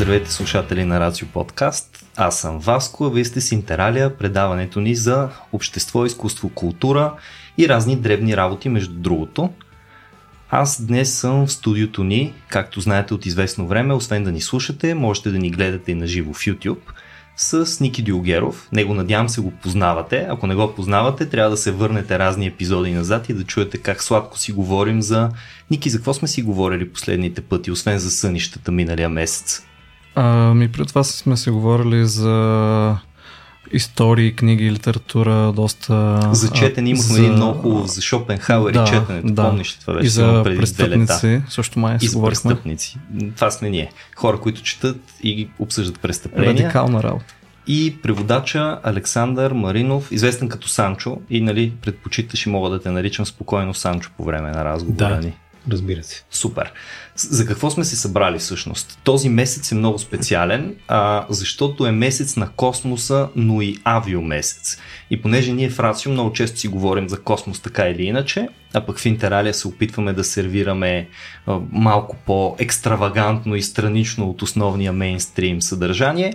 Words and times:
Здравейте 0.00 0.32
слушатели 0.32 0.84
на 0.84 1.00
Рацио 1.00 1.28
Подкаст. 1.28 2.06
Аз 2.16 2.40
съм 2.40 2.58
Васко, 2.58 3.04
а 3.04 3.10
вие 3.10 3.24
сте 3.24 3.40
с 3.40 3.52
Интералия, 3.52 4.16
предаването 4.16 4.80
ни 4.80 4.94
за 4.94 5.28
общество, 5.52 6.06
изкуство, 6.06 6.48
култура 6.48 7.12
и 7.58 7.68
разни 7.68 7.96
дребни 7.96 8.36
работи 8.36 8.68
между 8.68 8.94
другото. 8.94 9.50
Аз 10.50 10.86
днес 10.86 11.14
съм 11.14 11.46
в 11.46 11.52
студиото 11.52 12.04
ни, 12.04 12.32
както 12.48 12.80
знаете 12.80 13.14
от 13.14 13.26
известно 13.26 13.66
време, 13.66 13.94
освен 13.94 14.24
да 14.24 14.32
ни 14.32 14.40
слушате, 14.40 14.94
можете 14.94 15.30
да 15.30 15.38
ни 15.38 15.50
гледате 15.50 15.92
и 15.92 15.94
на 15.94 16.06
живо 16.06 16.32
в 16.32 16.38
YouTube 16.38 16.80
с 17.36 17.80
Ники 17.80 18.02
Диогеров. 18.02 18.68
Него 18.72 18.94
надявам 18.94 19.28
се 19.28 19.40
го 19.40 19.50
познавате. 19.50 20.26
Ако 20.30 20.46
не 20.46 20.54
го 20.54 20.74
познавате, 20.74 21.28
трябва 21.28 21.50
да 21.50 21.56
се 21.56 21.72
върнете 21.72 22.18
разни 22.18 22.46
епизоди 22.46 22.90
назад 22.90 23.28
и 23.28 23.34
да 23.34 23.44
чуете 23.44 23.78
как 23.78 24.02
сладко 24.02 24.38
си 24.38 24.52
говорим 24.52 25.02
за... 25.02 25.30
Ники, 25.70 25.90
за 25.90 25.98
какво 25.98 26.14
сме 26.14 26.28
си 26.28 26.42
говорили 26.42 26.92
последните 26.92 27.40
пъти, 27.40 27.70
освен 27.70 27.98
за 27.98 28.10
сънищата 28.10 28.72
миналия 28.72 29.08
месец? 29.08 29.62
Ами 30.14 30.72
пред 30.72 30.88
това 30.88 31.04
сме 31.04 31.36
се 31.36 31.50
говорили 31.50 32.06
за 32.06 32.96
истории, 33.72 34.32
книги, 34.32 34.72
литература, 34.72 35.52
доста... 35.52 36.20
За 36.32 36.50
четене 36.50 36.90
имахме 36.90 37.14
за... 37.14 37.20
един 37.20 37.32
много 37.32 37.62
хубав 37.62 37.86
за 37.86 38.02
Шопенхауер 38.02 38.72
да, 38.72 38.82
и 38.82 38.86
четенето, 38.86 39.32
да. 39.32 39.48
помниш, 39.48 39.72
това 39.72 39.94
беше 39.94 40.06
и 40.06 40.08
за 40.08 40.40
преди 40.44 40.58
престъпници, 40.58 41.42
също 41.48 41.78
май 41.78 41.98
и 42.02 42.08
за 42.08 42.22
престъпници. 42.22 42.98
Това 43.36 43.50
сме 43.50 43.70
ние. 43.70 43.92
Хора, 44.16 44.40
които 44.40 44.62
четат 44.62 45.00
и 45.22 45.48
обсъждат 45.58 46.00
престъпления. 46.00 46.54
Радикална 46.54 47.02
работа. 47.02 47.34
И 47.66 47.96
преводача 48.02 48.78
Александър 48.82 49.52
Маринов, 49.52 50.12
известен 50.12 50.48
като 50.48 50.68
Санчо 50.68 51.18
и 51.30 51.40
нали, 51.40 51.72
предпочиташ 51.82 52.46
и 52.46 52.48
мога 52.48 52.70
да 52.70 52.82
те 52.82 52.90
наричам 52.90 53.26
спокойно 53.26 53.74
Санчо 53.74 54.10
по 54.16 54.24
време 54.24 54.50
на 54.50 54.64
разговора 54.64 55.14
да. 55.14 55.20
ни. 55.20 55.32
Разбира 55.70 56.02
се. 56.02 56.24
Супер. 56.30 56.72
За 57.16 57.46
какво 57.46 57.70
сме 57.70 57.84
се 57.84 57.96
събрали 57.96 58.38
всъщност? 58.38 58.98
Този 59.04 59.28
месец 59.28 59.72
е 59.72 59.74
много 59.74 59.98
специален, 59.98 60.76
а, 60.88 61.26
защото 61.28 61.86
е 61.86 61.92
месец 61.92 62.36
на 62.36 62.48
космоса, 62.48 63.28
но 63.36 63.62
и 63.62 63.78
авиомесец. 63.84 64.78
И 65.10 65.22
понеже 65.22 65.52
ние 65.52 65.70
в 65.70 65.80
Рацио 65.80 66.12
много 66.12 66.32
често 66.32 66.58
си 66.58 66.68
говорим 66.68 67.08
за 67.08 67.20
космос 67.20 67.60
така 67.60 67.88
или 67.88 68.02
иначе, 68.02 68.48
а 68.74 68.86
пък 68.86 68.98
в 68.98 69.06
Интералия 69.06 69.54
се 69.54 69.68
опитваме 69.68 70.12
да 70.12 70.24
сервираме 70.24 71.08
а, 71.46 71.58
малко 71.72 72.16
по-екстравагантно 72.26 73.54
и 73.56 73.62
странично 73.62 74.30
от 74.30 74.42
основния 74.42 74.92
мейнстрим 74.92 75.62
съдържание, 75.62 76.34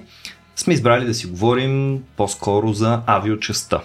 сме 0.56 0.74
избрали 0.74 1.06
да 1.06 1.14
си 1.14 1.28
говорим 1.28 2.04
по-скоро 2.18 2.74
за 2.74 3.02
авиочаста. 3.06 3.82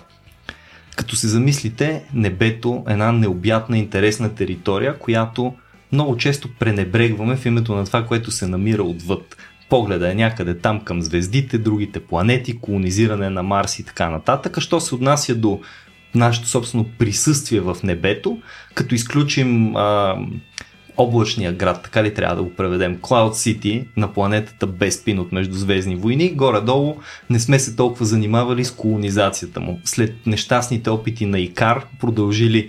Като 1.00 1.16
се 1.16 1.28
замислите, 1.28 2.02
небето 2.14 2.84
е 2.88 2.92
една 2.92 3.12
необятна 3.12 3.78
интересна 3.78 4.34
територия, 4.34 4.98
която 4.98 5.54
много 5.92 6.16
често 6.16 6.48
пренебрегваме 6.58 7.36
в 7.36 7.46
името 7.46 7.74
на 7.74 7.84
това, 7.84 8.06
което 8.06 8.30
се 8.30 8.46
намира 8.46 8.82
отвъд. 8.82 9.36
Погледа 9.68 10.10
е 10.10 10.14
някъде 10.14 10.58
там 10.58 10.80
към 10.80 11.02
звездите, 11.02 11.58
другите 11.58 12.00
планети, 12.00 12.58
колонизиране 12.58 13.30
на 13.30 13.42
Марс 13.42 13.78
и 13.78 13.84
така 13.84 14.10
нататък. 14.10 14.60
Що 14.60 14.80
се 14.80 14.94
отнася 14.94 15.34
до 15.34 15.60
нашето 16.14 16.48
собствено 16.48 16.86
присъствие 16.98 17.60
в 17.60 17.76
небето, 17.82 18.38
като 18.74 18.94
изключим 18.94 19.76
а, 19.76 20.18
облачния 21.02 21.52
град, 21.52 21.80
така 21.82 22.02
ли 22.02 22.14
трябва 22.14 22.36
да 22.36 22.42
го 22.42 22.54
преведем, 22.54 22.96
Cloud 22.96 23.30
City 23.30 23.84
на 23.96 24.12
планетата 24.12 24.66
без 24.66 25.00
спин 25.00 25.18
от 25.18 25.32
Междузвездни 25.32 25.96
войни, 25.96 26.32
горе-долу 26.32 26.96
не 27.30 27.40
сме 27.40 27.58
се 27.58 27.76
толкова 27.76 28.06
занимавали 28.06 28.64
с 28.64 28.70
колонизацията 28.70 29.60
му. 29.60 29.80
След 29.84 30.26
нещастните 30.26 30.90
опити 30.90 31.26
на 31.26 31.38
Икар, 31.38 31.86
продължили 32.00 32.68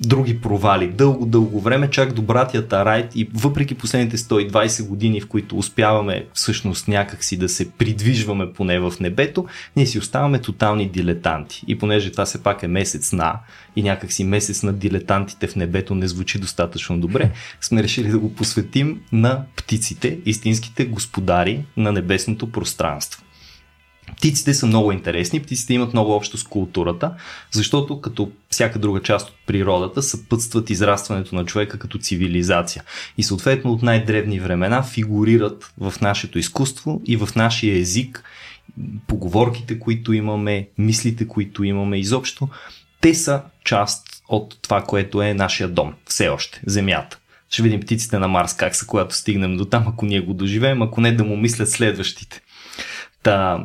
други 0.00 0.40
провали 0.40 0.88
дълго, 0.88 1.26
дълго 1.26 1.60
време, 1.60 1.90
чак 1.90 2.12
до 2.12 2.22
братята 2.22 2.84
Райт 2.84 3.16
и 3.16 3.28
въпреки 3.34 3.74
последните 3.74 4.16
120 4.16 4.86
години, 4.86 5.20
в 5.20 5.28
които 5.28 5.58
успяваме 5.58 6.26
всъщност 6.34 6.88
някакси 6.88 7.36
да 7.36 7.48
се 7.48 7.70
придвижваме 7.70 8.52
поне 8.52 8.80
в 8.80 8.92
небето, 9.00 9.46
ние 9.76 9.86
си 9.86 9.98
оставаме 9.98 10.40
тотални 10.40 10.88
дилетанти. 10.88 11.64
И 11.66 11.78
понеже 11.78 12.12
това 12.12 12.24
все 12.24 12.42
пак 12.42 12.62
е 12.62 12.68
месец 12.68 13.12
на 13.12 13.38
и 13.76 13.82
някакси 13.82 14.24
месец 14.24 14.62
на 14.62 14.72
дилетантите 14.72 15.46
в 15.46 15.56
небето 15.56 15.94
не 15.94 16.08
звучи 16.08 16.38
достатъчно 16.38 17.00
добре, 17.00 17.30
сме 17.60 17.82
решили 17.82 18.08
да 18.08 18.18
го 18.18 18.34
посветим 18.34 19.00
на 19.12 19.44
птиците, 19.56 20.18
истинските 20.26 20.84
господари 20.84 21.64
на 21.76 21.92
небесното 21.92 22.52
пространство. 22.52 23.22
Птиците 24.16 24.54
са 24.54 24.66
много 24.66 24.92
интересни, 24.92 25.42
птиците 25.42 25.74
имат 25.74 25.92
много 25.92 26.12
общо 26.12 26.38
с 26.38 26.44
културата, 26.44 27.14
защото 27.50 28.00
като 28.00 28.32
всяка 28.50 28.78
друга 28.78 29.02
част 29.02 29.28
от 29.28 29.34
природата 29.46 30.02
съпътстват 30.02 30.70
израстването 30.70 31.34
на 31.34 31.44
човека 31.44 31.78
като 31.78 31.98
цивилизация 31.98 32.84
и 33.18 33.22
съответно 33.22 33.72
от 33.72 33.82
най-древни 33.82 34.40
времена 34.40 34.82
фигурират 34.82 35.72
в 35.78 35.94
нашето 36.00 36.38
изкуство 36.38 37.02
и 37.06 37.16
в 37.16 37.28
нашия 37.36 37.78
език, 37.78 38.24
поговорките, 39.06 39.78
които 39.78 40.12
имаме, 40.12 40.68
мислите, 40.78 41.28
които 41.28 41.64
имаме 41.64 41.98
изобщо, 41.98 42.48
те 43.00 43.14
са 43.14 43.42
част 43.64 44.22
от 44.28 44.58
това, 44.62 44.82
което 44.82 45.22
е 45.22 45.34
нашия 45.34 45.68
дом, 45.68 45.94
все 46.06 46.28
още, 46.28 46.60
Земята. 46.66 47.18
Ще 47.50 47.62
видим 47.62 47.80
птиците 47.80 48.18
на 48.18 48.28
Марс 48.28 48.56
как 48.56 48.76
са, 48.76 48.86
когато 48.86 49.14
стигнем 49.14 49.56
до 49.56 49.64
там, 49.64 49.84
ако 49.88 50.06
ние 50.06 50.20
го 50.20 50.34
доживеем, 50.34 50.82
ако 50.82 51.00
не 51.00 51.12
да 51.12 51.24
му 51.24 51.36
мислят 51.36 51.70
следващите. 51.70 52.40
Та, 53.22 53.64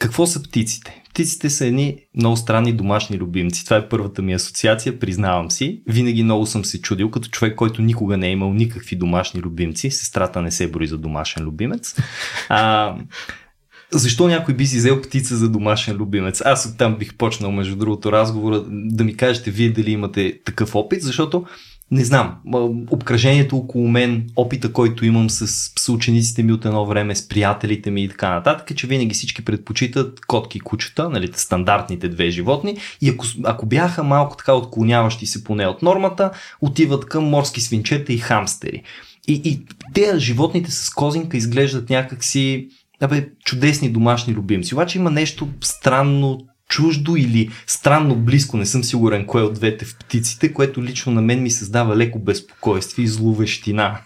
какво 0.00 0.26
са 0.26 0.42
птиците? 0.42 1.02
Птиците 1.10 1.50
са 1.50 1.66
едни 1.66 1.96
много 2.16 2.36
странни 2.36 2.72
домашни 2.72 3.18
любимци. 3.18 3.64
Това 3.64 3.76
е 3.76 3.88
първата 3.88 4.22
ми 4.22 4.32
асоциация, 4.32 4.98
признавам 4.98 5.50
си. 5.50 5.82
Винаги 5.86 6.22
много 6.22 6.46
съм 6.46 6.64
се 6.64 6.80
чудил, 6.80 7.10
като 7.10 7.28
човек, 7.28 7.54
който 7.54 7.82
никога 7.82 8.16
не 8.16 8.28
е 8.28 8.30
имал 8.30 8.52
никакви 8.52 8.96
домашни 8.96 9.40
любимци. 9.40 9.90
Сестрата 9.90 10.42
не 10.42 10.50
се 10.50 10.70
брои 10.70 10.86
за 10.86 10.98
домашен 10.98 11.44
любимец. 11.44 11.96
А, 12.48 12.94
защо 13.92 14.28
някой 14.28 14.54
би 14.54 14.66
си 14.66 14.76
взел 14.76 15.02
птица 15.02 15.36
за 15.36 15.48
домашен 15.50 15.96
любимец? 15.96 16.42
Аз 16.44 16.66
оттам 16.66 16.98
бих 16.98 17.14
почнал, 17.14 17.52
между 17.52 17.76
другото, 17.76 18.12
разговора 18.12 18.64
да 18.70 19.04
ми 19.04 19.16
кажете 19.16 19.50
вие 19.50 19.70
дали 19.70 19.90
имате 19.90 20.40
такъв 20.44 20.74
опит, 20.74 21.02
защото 21.02 21.44
не 21.90 22.04
знам, 22.04 22.36
обкръжението 22.90 23.56
около 23.56 23.88
мен, 23.88 24.26
опита, 24.36 24.72
който 24.72 25.04
имам 25.04 25.30
с 25.30 25.46
съучениците 25.78 26.42
ми 26.42 26.52
от 26.52 26.64
едно 26.64 26.86
време, 26.86 27.16
с 27.16 27.28
приятелите 27.28 27.90
ми 27.90 28.04
и 28.04 28.08
така 28.08 28.30
нататък, 28.30 28.70
е, 28.70 28.74
че 28.74 28.86
винаги 28.86 29.14
всички 29.14 29.44
предпочитат 29.44 30.20
котки 30.26 30.58
и 30.58 30.60
кучета, 30.60 31.10
нали, 31.10 31.28
стандартните 31.34 32.08
две 32.08 32.30
животни 32.30 32.76
и 33.00 33.08
ако, 33.08 33.26
ако 33.44 33.66
бяха 33.66 34.04
малко 34.04 34.36
така 34.36 34.52
отклоняващи 34.52 35.26
се 35.26 35.44
поне 35.44 35.66
от 35.66 35.82
нормата, 35.82 36.30
отиват 36.60 37.06
към 37.06 37.24
морски 37.24 37.60
свинчета 37.60 38.12
и 38.12 38.18
хамстери. 38.18 38.82
И, 39.28 39.42
и 39.44 39.62
те 39.94 40.18
животните 40.18 40.70
с 40.70 40.90
козинка 40.90 41.36
изглеждат 41.36 41.90
някакси 41.90 42.68
Абе, 43.02 43.28
чудесни 43.44 43.90
домашни 43.90 44.34
любимци. 44.34 44.74
Обаче 44.74 44.98
има 44.98 45.10
нещо 45.10 45.48
странно, 45.60 46.40
чуждо 46.70 47.16
или 47.16 47.50
странно 47.66 48.16
близко, 48.16 48.56
не 48.56 48.66
съм 48.66 48.84
сигурен 48.84 49.26
кое 49.26 49.42
от 49.42 49.54
двете 49.54 49.84
в 49.84 49.98
птиците, 49.98 50.52
което 50.52 50.82
лично 50.82 51.12
на 51.12 51.22
мен 51.22 51.42
ми 51.42 51.50
създава 51.50 51.96
леко 51.96 52.18
безпокойствие 52.18 53.04
и 53.04 53.08
зловещина. 53.08 53.98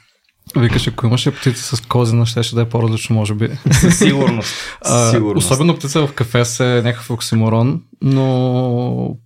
Викаш, 0.57 0.89
ако 0.89 1.07
имаше 1.07 1.35
птица 1.35 1.77
с 1.77 1.81
козина, 1.81 2.27
ще, 2.27 2.43
ще 2.43 2.55
да 2.55 2.63
е 2.63 2.69
по-различно, 2.69 3.17
може 3.17 3.35
би. 3.35 3.51
Със 3.73 3.99
сигурност. 3.99 4.55
Със 4.83 5.11
сигурност. 5.11 5.45
Особено 5.45 5.77
птица 5.77 6.07
в 6.07 6.13
кафе 6.13 6.45
се 6.45 6.79
е 6.79 6.83
някакъв 6.83 7.11
оксиморон, 7.11 7.83
но 8.03 9.17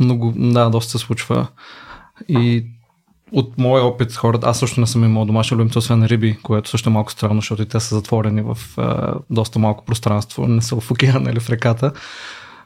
много, 0.00 0.32
да, 0.36 0.70
доста 0.70 0.98
се 0.98 1.04
случва. 1.04 1.46
И 2.28 2.66
от 3.32 3.58
моя 3.58 3.84
опит 3.84 4.16
хората, 4.16 4.48
аз 4.48 4.58
също 4.58 4.80
не 4.80 4.86
съм 4.86 5.04
имал 5.04 5.24
домашни 5.24 5.54
любимци, 5.56 5.78
освен 5.78 6.04
риби, 6.04 6.38
което 6.42 6.70
също 6.70 6.90
е 6.90 6.92
малко 6.92 7.12
странно, 7.12 7.40
защото 7.40 7.62
и 7.62 7.68
те 7.68 7.80
са 7.80 7.94
затворени 7.94 8.42
в 8.42 8.58
а, 8.76 9.14
доста 9.30 9.58
малко 9.58 9.84
пространство, 9.84 10.46
не 10.46 10.62
са 10.62 10.80
в 10.80 10.90
океана 10.90 11.30
или 11.30 11.40
в 11.40 11.50
реката. 11.50 11.92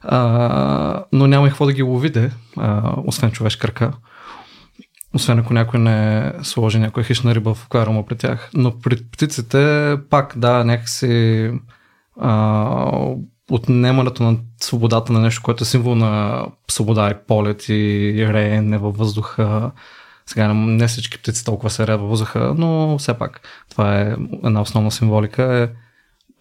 А, 0.03 1.05
но 1.13 1.27
няма 1.27 1.47
и 1.47 1.51
какво 1.51 1.67
да 1.67 1.73
ги 1.73 1.83
ловиде, 1.83 2.31
а, 2.57 2.95
освен 3.07 3.31
човешка 3.31 3.69
ръка. 3.69 3.93
Освен 5.15 5.39
ако 5.39 5.55
някой 5.55 5.81
не 5.81 6.33
сложи 6.43 6.79
някоя 6.79 7.05
хищна 7.05 7.35
риба 7.35 7.55
в 7.55 7.65
аквариума 7.65 8.07
при 8.07 8.17
тях. 8.17 8.51
Но 8.55 8.79
при 8.79 8.97
птиците 8.97 9.97
пак, 10.11 10.35
да, 10.37 10.65
някакси 10.65 11.51
а, 12.21 13.15
отнемането 13.51 14.23
на 14.23 14.37
свободата 14.61 15.13
на 15.13 15.21
нещо, 15.21 15.43
което 15.43 15.65
е 15.65 15.67
символ 15.67 15.95
на 15.95 16.45
свобода 16.71 17.11
и 17.11 17.27
полет 17.27 17.69
и 17.69 18.29
реене 18.33 18.79
във 18.79 18.97
въздуха. 18.97 19.71
Сега 20.27 20.55
не 20.55 20.89
всички 20.89 21.19
птици 21.19 21.45
толкова 21.45 21.71
се 21.71 21.87
реят 21.87 22.01
във 22.01 22.11
въздуха, 22.11 22.55
но 22.59 22.99
все 22.99 23.15
пак 23.15 23.41
това 23.71 24.01
е 24.01 24.17
една 24.45 24.61
основна 24.61 24.91
символика. 24.91 25.73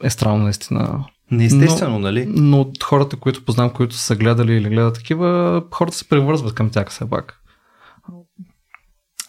Е, 0.03 0.07
е 0.07 0.09
странно 0.09 0.43
наистина 0.43 1.05
Неестествено, 1.31 1.93
но, 1.93 1.99
нали? 1.99 2.25
Но 2.29 2.61
от 2.61 2.83
хората, 2.83 3.17
които 3.17 3.45
познавам, 3.45 3.73
които 3.73 3.95
са 3.95 4.15
гледали 4.15 4.53
или 4.53 4.69
гледат 4.69 4.95
такива, 4.95 5.61
хората 5.71 5.97
се 5.97 6.09
превързват 6.09 6.53
към 6.53 6.69
тях 6.69 6.89
все 6.89 7.09
пак. 7.09 7.41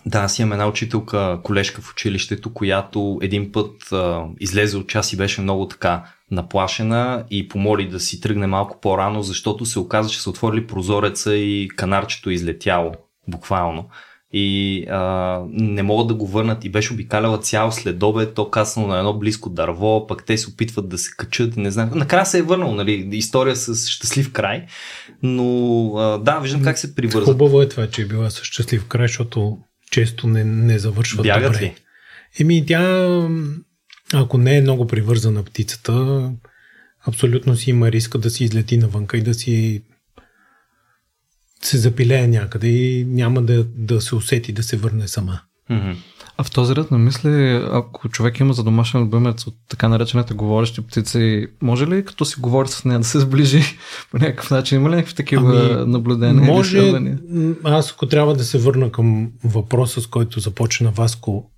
Да, 0.06 0.18
аз 0.18 0.38
имам 0.38 0.52
една 0.52 0.66
учителка, 0.66 1.40
колежка 1.42 1.82
в 1.82 1.92
училището, 1.92 2.52
която 2.52 3.18
един 3.22 3.52
път 3.52 3.92
а, 3.92 4.24
излезе 4.40 4.76
от 4.76 4.88
час 4.88 5.12
и 5.12 5.16
беше 5.16 5.40
много 5.40 5.68
така 5.68 6.04
наплашена 6.30 7.24
и 7.30 7.48
помоли 7.48 7.88
да 7.88 8.00
си 8.00 8.20
тръгне 8.20 8.46
малко 8.46 8.80
по-рано, 8.80 9.22
защото 9.22 9.66
се 9.66 9.78
оказа, 9.78 10.10
че 10.10 10.22
са 10.22 10.30
отворили 10.30 10.66
прозореца 10.66 11.34
и 11.34 11.68
канарчето 11.76 12.30
е 12.30 12.32
излетяло, 12.32 12.92
буквално. 13.28 13.88
И 14.32 14.84
а, 14.90 15.42
не 15.50 15.82
могат 15.82 16.08
да 16.08 16.14
го 16.14 16.26
върнат 16.26 16.64
и 16.64 16.68
беше 16.68 16.92
обикаляла 16.92 17.38
цял 17.38 17.72
следобед, 17.72 18.34
то 18.34 18.50
каснало 18.50 18.88
на 18.88 18.98
едно 18.98 19.18
близко 19.18 19.50
дърво, 19.50 20.06
пък 20.06 20.24
те 20.24 20.38
се 20.38 20.48
опитват 20.48 20.88
да 20.88 20.98
се 20.98 21.10
качат 21.16 21.56
и 21.56 21.60
не 21.60 21.70
знам. 21.70 21.90
Накрая 21.94 22.26
се 22.26 22.38
е 22.38 22.42
върнал, 22.42 22.74
нали, 22.74 23.08
история 23.12 23.56
с 23.56 23.88
щастлив 23.88 24.32
край, 24.32 24.66
но 25.22 25.92
а, 25.96 26.18
да, 26.18 26.38
виждам 26.38 26.62
как 26.62 26.78
се 26.78 26.94
привързва. 26.94 27.32
Хубаво 27.32 27.62
е 27.62 27.68
това, 27.68 27.86
че 27.86 28.02
е 28.02 28.06
била 28.06 28.30
с 28.30 28.42
щастлив 28.42 28.86
край, 28.86 29.08
защото 29.08 29.58
често 29.90 30.26
не, 30.26 30.44
не 30.44 30.78
завършва 30.78 31.22
Бягат 31.22 31.52
добре. 31.52 31.64
ли? 31.64 31.74
Еми 32.40 32.66
тя, 32.66 33.28
ако 34.12 34.38
не 34.38 34.56
е 34.56 34.62
много 34.62 34.86
привързана 34.86 35.42
птицата, 35.42 36.30
абсолютно 37.06 37.56
си 37.56 37.70
има 37.70 37.92
риска 37.92 38.18
да 38.18 38.30
си 38.30 38.44
излети 38.44 38.76
навънка 38.76 39.16
и 39.16 39.22
да 39.22 39.34
си 39.34 39.82
се 41.62 41.78
запилее 41.78 42.26
някъде 42.26 42.68
и 42.68 43.04
няма 43.04 43.42
да, 43.42 43.64
да 43.64 44.00
се 44.00 44.14
усети 44.14 44.52
да 44.52 44.62
се 44.62 44.76
върне 44.76 45.08
сама. 45.08 45.40
А 46.36 46.44
в 46.44 46.50
този 46.50 46.76
ред 46.76 46.90
на 46.90 46.98
мисли, 46.98 47.62
ако 47.72 48.08
човек 48.08 48.40
има 48.40 48.52
за 48.52 48.62
домашен 48.64 49.00
любимец 49.00 49.46
от 49.46 49.54
така 49.68 49.88
наречените 49.88 50.34
говорещи 50.34 50.80
птици, 50.80 51.46
може 51.62 51.86
ли 51.86 52.04
като 52.04 52.24
си 52.24 52.40
говори 52.40 52.68
с 52.68 52.84
нея 52.84 52.98
да 52.98 53.04
се 53.04 53.20
сближи 53.20 53.62
по 54.10 54.18
някакъв 54.18 54.50
начин? 54.50 54.78
Има 54.80 54.90
ли 54.90 54.94
някакви 54.94 55.14
такива 55.14 55.76
Ами, 55.80 55.92
наблюдения? 55.92 56.42
или 56.42 56.50
Може, 56.50 56.80
м, 57.28 57.54
аз 57.64 57.92
ако 57.92 58.06
трябва 58.06 58.34
да 58.34 58.44
се 58.44 58.58
върна 58.58 58.92
към 58.92 59.30
въпроса, 59.44 60.00
с 60.00 60.06
който 60.06 60.40
започна 60.40 60.90
Васко 60.90 61.50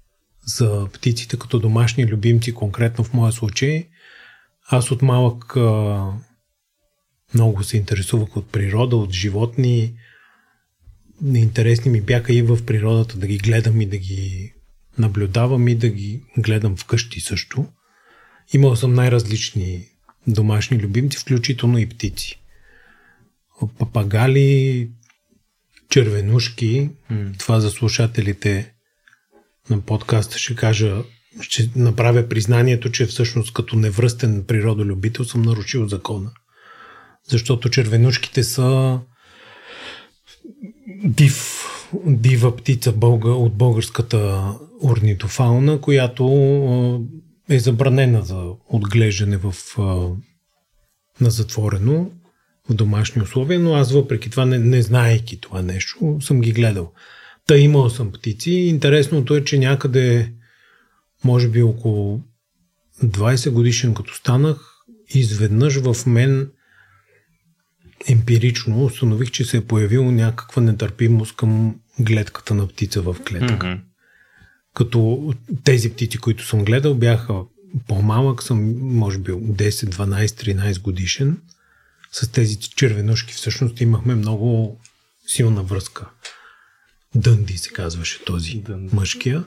за 0.46 0.86
птиците 0.92 1.36
като 1.36 1.58
домашни 1.58 2.06
любимци, 2.06 2.54
конкретно 2.54 3.04
в 3.04 3.14
моя 3.14 3.32
случай, 3.32 3.86
аз 4.70 4.90
от 4.90 5.02
малък 5.02 5.56
а, 5.56 6.04
много 7.34 7.64
се 7.64 7.76
интересувах 7.76 8.36
от 8.36 8.52
природа, 8.52 8.96
от 8.96 9.12
животни. 9.12 9.94
Интересни 11.34 11.90
ми 11.90 12.00
бяха 12.00 12.32
и 12.32 12.42
в 12.42 12.66
природата 12.66 13.18
да 13.18 13.26
ги 13.26 13.38
гледам 13.38 13.80
и 13.80 13.86
да 13.86 13.98
ги 13.98 14.52
наблюдавам 14.98 15.68
и 15.68 15.74
да 15.74 15.88
ги 15.88 16.22
гледам 16.38 16.76
вкъщи 16.76 17.20
също. 17.20 17.66
Имал 18.52 18.76
съм 18.76 18.94
най-различни 18.94 19.86
домашни 20.26 20.78
любимци, 20.78 21.18
включително 21.18 21.78
и 21.78 21.88
птици 21.88 22.40
папагали, 23.66 24.90
червенушки. 25.90 26.90
М. 27.10 27.32
Това 27.38 27.60
за 27.60 27.70
слушателите 27.70 28.72
на 29.70 29.80
подкаста 29.80 30.38
ще 30.38 30.54
кажа, 30.54 31.02
ще 31.40 31.70
направя 31.76 32.28
признанието, 32.28 32.90
че 32.90 33.06
всъщност 33.06 33.54
като 33.54 33.76
невръстен 33.76 34.44
природолюбител 34.46 35.24
съм 35.24 35.42
нарушил 35.42 35.88
закона. 35.88 36.30
Защото 37.30 37.68
червенушките 37.68 38.44
са 38.44 39.00
див, 41.04 41.64
дива 42.06 42.56
птица 42.56 42.92
бълга, 42.92 43.30
от 43.30 43.54
българската 43.54 44.52
орнитофауна, 44.82 45.80
която 45.80 46.24
е 47.48 47.58
забранена 47.58 48.22
за 48.22 48.44
отглеждане 48.68 49.36
в, 49.36 49.54
на 51.20 51.30
затворено 51.30 52.10
в 52.70 52.74
домашни 52.74 53.22
условия, 53.22 53.60
но 53.60 53.74
аз 53.74 53.92
въпреки 53.92 54.30
това, 54.30 54.46
не, 54.46 54.58
не 54.58 54.82
знаейки 54.82 55.40
това 55.40 55.62
нещо, 55.62 56.18
съм 56.20 56.40
ги 56.40 56.52
гледал. 56.52 56.92
Та 57.46 57.56
имал 57.56 57.90
съм 57.90 58.12
птици. 58.12 58.50
Интересното 58.50 59.36
е, 59.36 59.44
че 59.44 59.58
някъде, 59.58 60.32
може 61.24 61.48
би 61.48 61.62
около 61.62 62.20
20 63.04 63.50
годишен 63.50 63.94
като 63.94 64.14
станах, 64.14 64.56
изведнъж 65.14 65.76
в 65.80 66.06
мен 66.06 66.50
емпирично 68.06 68.84
установих, 68.84 69.30
че 69.30 69.44
се 69.44 69.56
е 69.56 69.64
появила 69.64 70.12
някаква 70.12 70.62
нетърпимост 70.62 71.36
към 71.36 71.80
гледката 72.00 72.54
на 72.54 72.66
птица 72.66 73.02
в 73.02 73.16
клетка. 73.28 73.66
Мгм. 73.66 73.82
Като 74.74 75.32
тези 75.64 75.92
птици, 75.92 76.18
които 76.18 76.46
съм 76.46 76.64
гледал, 76.64 76.94
бяха 76.94 77.42
по-малък, 77.88 78.42
съм 78.42 78.78
може 78.96 79.18
би 79.18 79.30
10, 79.32 79.70
12, 79.70 80.26
13 80.26 80.80
годишен. 80.80 81.38
С 82.12 82.28
тези 82.28 82.56
червенушки 82.56 83.34
всъщност 83.34 83.80
имахме 83.80 84.14
много 84.14 84.80
силна 85.26 85.62
връзка. 85.62 86.08
Дънди 87.14 87.58
се 87.58 87.70
казваше 87.70 88.24
този 88.24 88.54
Дънди. 88.54 88.96
мъжкия. 88.96 89.44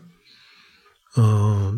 А, 1.16 1.72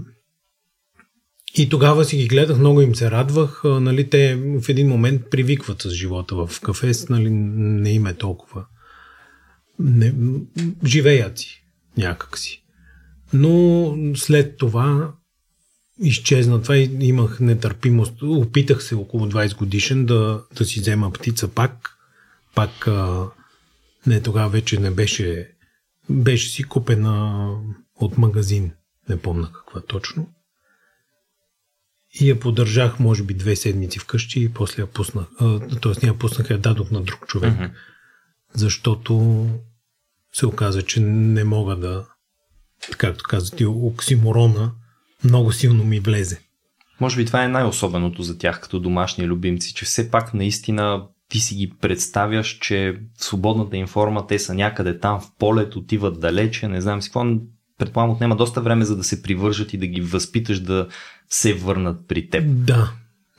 и 1.57 1.69
тогава 1.69 2.05
си 2.05 2.17
ги 2.17 2.27
гледах, 2.27 2.57
много 2.57 2.81
им 2.81 2.95
се 2.95 3.11
радвах. 3.11 3.61
Нали, 3.63 4.09
те 4.09 4.35
в 4.35 4.69
един 4.69 4.87
момент 4.87 5.21
привикват 5.31 5.81
с 5.81 5.89
живота 5.89 6.35
в 6.35 6.61
кафес, 6.61 7.09
нали, 7.09 7.29
не 7.29 7.91
им 7.91 8.07
е 8.07 8.13
толкова. 8.13 8.65
Не, 9.79 10.13
живеят 10.85 11.37
си 11.39 11.65
някакси. 11.97 12.63
Но 13.33 13.95
след 14.15 14.57
това 14.57 15.13
изчезна 16.01 16.61
това 16.61 16.77
и 16.77 16.97
имах 17.01 17.39
нетърпимост. 17.39 18.21
Опитах 18.21 18.83
се 18.83 18.95
около 18.95 19.25
20 19.25 19.57
годишен 19.57 20.05
да, 20.05 20.41
да 20.57 20.65
си 20.65 20.79
взема 20.79 21.11
птица 21.11 21.47
пак. 21.47 21.97
Пак 22.55 22.87
а, 22.87 23.27
не 24.07 24.21
тогава 24.21 24.49
вече 24.49 24.79
не 24.79 24.91
беше 24.91 25.51
беше 26.09 26.49
си 26.49 26.63
купена 26.63 27.49
от 27.95 28.17
магазин. 28.17 28.71
Не 29.09 29.17
помна 29.17 29.51
каква 29.53 29.81
точно. 29.81 30.34
И 32.21 32.29
я 32.29 32.39
поддържах, 32.39 32.99
може 32.99 33.23
би, 33.23 33.33
две 33.33 33.55
седмици 33.55 33.99
вкъщи 33.99 34.43
и 34.43 34.49
после 34.49 34.81
я 34.81 34.87
пуснах. 34.87 35.25
Тоест, 35.81 36.01
не 36.01 36.07
я 36.07 36.17
пуснах, 36.17 36.49
я 36.49 36.57
дадох 36.57 36.91
на 36.91 37.01
друг 37.01 37.27
човек. 37.27 37.53
Защото 38.53 39.45
се 40.33 40.45
оказа, 40.45 40.81
че 40.81 40.99
не 40.99 41.43
мога 41.43 41.75
да, 41.75 42.05
както 42.97 43.23
казвате, 43.23 43.65
оксиморона 43.65 44.71
много 45.23 45.51
силно 45.51 45.83
ми 45.83 45.99
влезе. 45.99 46.41
Може 46.99 47.17
би 47.17 47.25
това 47.25 47.43
е 47.43 47.47
най-особеното 47.47 48.23
за 48.23 48.37
тях 48.37 48.61
като 48.61 48.79
домашни 48.79 49.27
любимци, 49.27 49.73
че 49.73 49.85
все 49.85 50.11
пак 50.11 50.33
наистина 50.33 51.07
ти 51.29 51.39
си 51.39 51.55
ги 51.55 51.73
представяш, 51.81 52.57
че 52.61 52.99
в 53.17 53.23
свободната 53.23 53.77
им 53.77 53.87
форма 53.87 54.27
те 54.27 54.39
са 54.39 54.53
някъде 54.53 54.99
там 54.99 55.21
в 55.21 55.27
полет, 55.39 55.75
отиват 55.75 56.19
далече, 56.19 56.67
не 56.67 56.81
знам 56.81 57.01
си 57.01 57.09
какво. 57.09 57.41
Предполагам, 57.77 58.15
отнема 58.15 58.35
доста 58.35 58.61
време 58.61 58.85
за 58.85 58.95
да 58.95 59.03
се 59.03 59.21
привържат 59.21 59.73
и 59.73 59.77
да 59.77 59.87
ги 59.87 60.01
възпиташ 60.01 60.59
да 60.59 60.87
се 61.29 61.53
върнат 61.53 62.07
при 62.07 62.29
теб. 62.29 62.43
Да, 62.47 62.91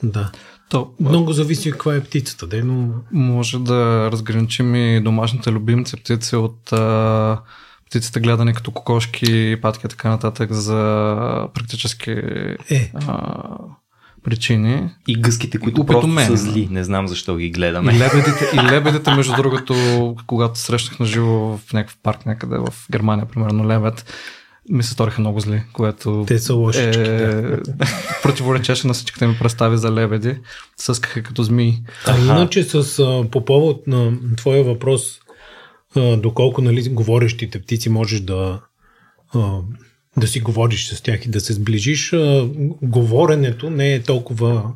да. 0.02 0.32
То, 0.70 0.94
Много 1.00 1.32
зависи 1.32 1.70
каква 1.70 1.94
е 1.94 2.04
птицата, 2.04 2.46
де, 2.46 2.62
но 2.62 2.94
Може 3.12 3.58
да 3.58 4.08
разграничим 4.12 4.74
и 4.74 5.00
домашните 5.00 5.52
любимци 5.52 5.96
птици 5.96 6.36
от 6.36 6.72
а, 6.72 7.40
птиците 7.86 8.20
гледани 8.20 8.54
като 8.54 8.70
кокошки, 8.70 9.58
патки 9.62 9.86
и 9.86 9.88
така 9.88 10.08
нататък 10.08 10.52
за 10.52 11.48
практически 11.54 12.10
е, 12.70 12.92
а, 12.94 13.48
причини. 14.26 14.90
И 15.08 15.20
гъските, 15.20 15.58
които 15.58 15.80
Опитомени, 15.80 16.14
просто 16.14 16.36
са 16.36 16.44
да. 16.44 16.52
зли, 16.52 16.68
не 16.70 16.84
знам 16.84 17.08
защо 17.08 17.36
ги 17.36 17.44
И 17.44 17.50
гледаме. 17.50 17.92
лебедите, 17.92 18.50
и 18.54 18.72
лебедите, 18.72 19.14
между 19.14 19.36
другото, 19.36 19.74
когато 20.26 20.58
срещнах 20.58 20.98
на 20.98 21.06
живо 21.06 21.58
в 21.58 21.72
някакъв 21.72 21.98
парк 22.02 22.26
някъде 22.26 22.58
в 22.58 22.68
Германия, 22.90 23.26
примерно 23.26 23.68
лебед, 23.68 24.12
ми 24.70 24.82
се 24.82 24.90
сториха 24.90 25.20
много 25.20 25.40
зли, 25.40 25.62
което 25.72 26.24
те 26.26 26.38
са 26.38 26.54
лошички. 26.54 27.02
да. 27.02 27.58
е, 27.82 28.22
противоречеше 28.22 28.86
на 28.86 28.94
всичките 28.94 29.26
ми 29.26 29.36
представи 29.38 29.76
за 29.76 29.92
лебеди. 29.92 30.38
Съскаха 30.76 31.22
като 31.22 31.42
змии. 31.42 31.82
А 32.06 32.18
иначе 32.18 32.62
с, 32.62 33.04
по 33.30 33.44
повод 33.44 33.86
на 33.86 34.12
твоя 34.36 34.64
въпрос, 34.64 35.20
доколко 36.16 36.62
нали, 36.62 36.88
говорещите 36.88 37.62
птици 37.62 37.88
можеш 37.88 38.20
да, 38.20 38.60
да 40.16 40.26
си 40.26 40.40
говориш 40.40 40.88
с 40.88 41.02
тях 41.02 41.26
и 41.26 41.28
да 41.28 41.40
се 41.40 41.52
сближиш, 41.52 42.14
говоренето 42.82 43.70
не 43.70 43.94
е 43.94 44.02
толкова 44.02 44.74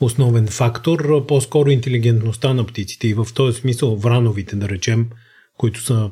основен 0.00 0.46
фактор, 0.46 1.26
по-скоро 1.26 1.70
интелигентността 1.70 2.54
на 2.54 2.66
птиците. 2.66 3.08
И 3.08 3.14
в 3.14 3.26
този 3.34 3.60
смисъл 3.60 3.96
врановите, 3.96 4.56
да 4.56 4.68
речем, 4.68 5.08
които 5.56 5.82
са 5.82 6.10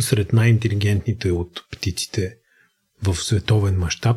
сред 0.00 0.32
най-интелигентните 0.32 1.32
от 1.32 1.60
птиците 1.72 2.34
в 3.02 3.16
световен 3.16 3.78
мащаб, 3.78 4.16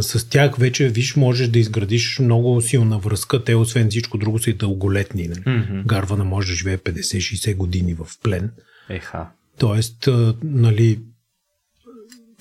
с 0.00 0.28
тях 0.30 0.56
вече, 0.56 0.88
виж, 0.88 1.16
можеш 1.16 1.48
да 1.48 1.58
изградиш 1.58 2.18
много 2.18 2.60
силна 2.60 2.98
връзка. 2.98 3.44
Те, 3.44 3.54
освен 3.54 3.90
всичко 3.90 4.18
друго, 4.18 4.38
са 4.38 4.50
и 4.50 4.54
дълголетни. 4.54 5.28
Нали? 5.28 5.58
Мгм. 5.58 5.80
Гарвана 5.86 6.24
може 6.24 6.48
да 6.48 6.56
живее 6.56 6.78
50-60 6.78 7.56
години 7.56 7.94
в 7.94 8.06
плен. 8.22 8.50
Еха. 8.88 9.28
Тоест, 9.58 10.08
нали, 10.42 11.00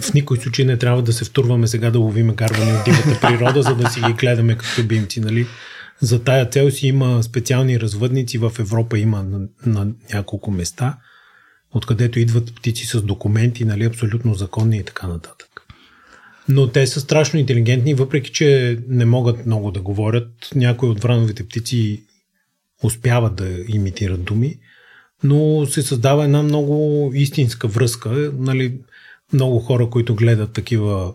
в 0.01 0.13
никой 0.13 0.37
случай 0.37 0.65
не 0.65 0.77
трябва 0.77 1.01
да 1.01 1.13
се 1.13 1.25
втурваме 1.25 1.67
сега 1.67 1.91
да 1.91 1.99
ловиме 1.99 2.33
гарвани 2.33 2.71
от 2.71 2.85
дивата 2.85 3.19
природа, 3.21 3.63
за 3.63 3.75
да 3.75 3.89
си 3.89 4.01
ги 4.01 4.13
гледаме 4.13 4.57
като 4.57 4.81
любимци. 4.81 5.19
Нали? 5.19 5.47
За 6.01 6.23
тая 6.23 6.45
цел 6.45 6.71
си 6.71 6.87
има 6.87 7.23
специални 7.23 7.79
развъдници. 7.79 8.37
В 8.37 8.51
Европа 8.59 8.99
има 8.99 9.23
на, 9.23 9.39
на 9.65 9.87
няколко 10.13 10.51
места, 10.51 10.97
откъдето 11.71 12.19
идват 12.19 12.55
птици 12.55 12.85
с 12.85 13.01
документи, 13.01 13.65
нали, 13.65 13.85
абсолютно 13.85 14.33
законни 14.33 14.77
и 14.77 14.83
така 14.83 15.07
нататък. 15.07 15.61
Но 16.49 16.67
те 16.67 16.87
са 16.87 16.99
страшно 16.99 17.39
интелигентни, 17.39 17.93
въпреки 17.93 18.31
че 18.31 18.79
не 18.87 19.05
могат 19.05 19.45
много 19.45 19.71
да 19.71 19.81
говорят. 19.81 20.29
Някои 20.55 20.89
от 20.89 21.01
врановите 21.01 21.47
птици 21.47 22.03
успяват 22.83 23.35
да 23.35 23.47
имитират 23.67 24.23
думи, 24.23 24.55
но 25.23 25.65
се 25.65 25.81
създава 25.81 26.23
една 26.23 26.43
много 26.43 27.11
истинска 27.15 27.67
връзка. 27.67 28.31
Нали, 28.37 28.77
много 29.33 29.59
хора, 29.59 29.89
които 29.89 30.15
гледат 30.15 30.53
такива 30.53 31.13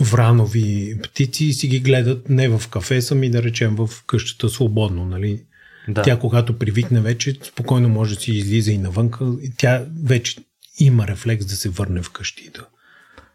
вранови 0.00 0.98
птици, 1.02 1.52
си 1.52 1.68
ги 1.68 1.80
гледат 1.80 2.28
не 2.28 2.48
в 2.48 2.68
кафе, 2.68 3.02
сами 3.02 3.30
да 3.30 3.42
речем 3.42 3.76
в 3.76 3.90
къщата 4.06 4.48
свободно. 4.48 5.04
Нали? 5.04 5.42
Да. 5.88 6.02
Тя, 6.02 6.18
когато 6.18 6.58
привикне 6.58 7.00
вече, 7.00 7.38
спокойно 7.42 7.88
може 7.88 8.14
да 8.14 8.20
си 8.20 8.32
излиза 8.32 8.72
и 8.72 8.78
навънка. 8.78 9.32
Тя 9.56 9.84
вече 10.04 10.36
има 10.78 11.06
рефлекс 11.06 11.46
да 11.46 11.56
се 11.56 11.68
върне 11.68 12.02
вкъщи. 12.02 12.50
Да. 12.54 12.66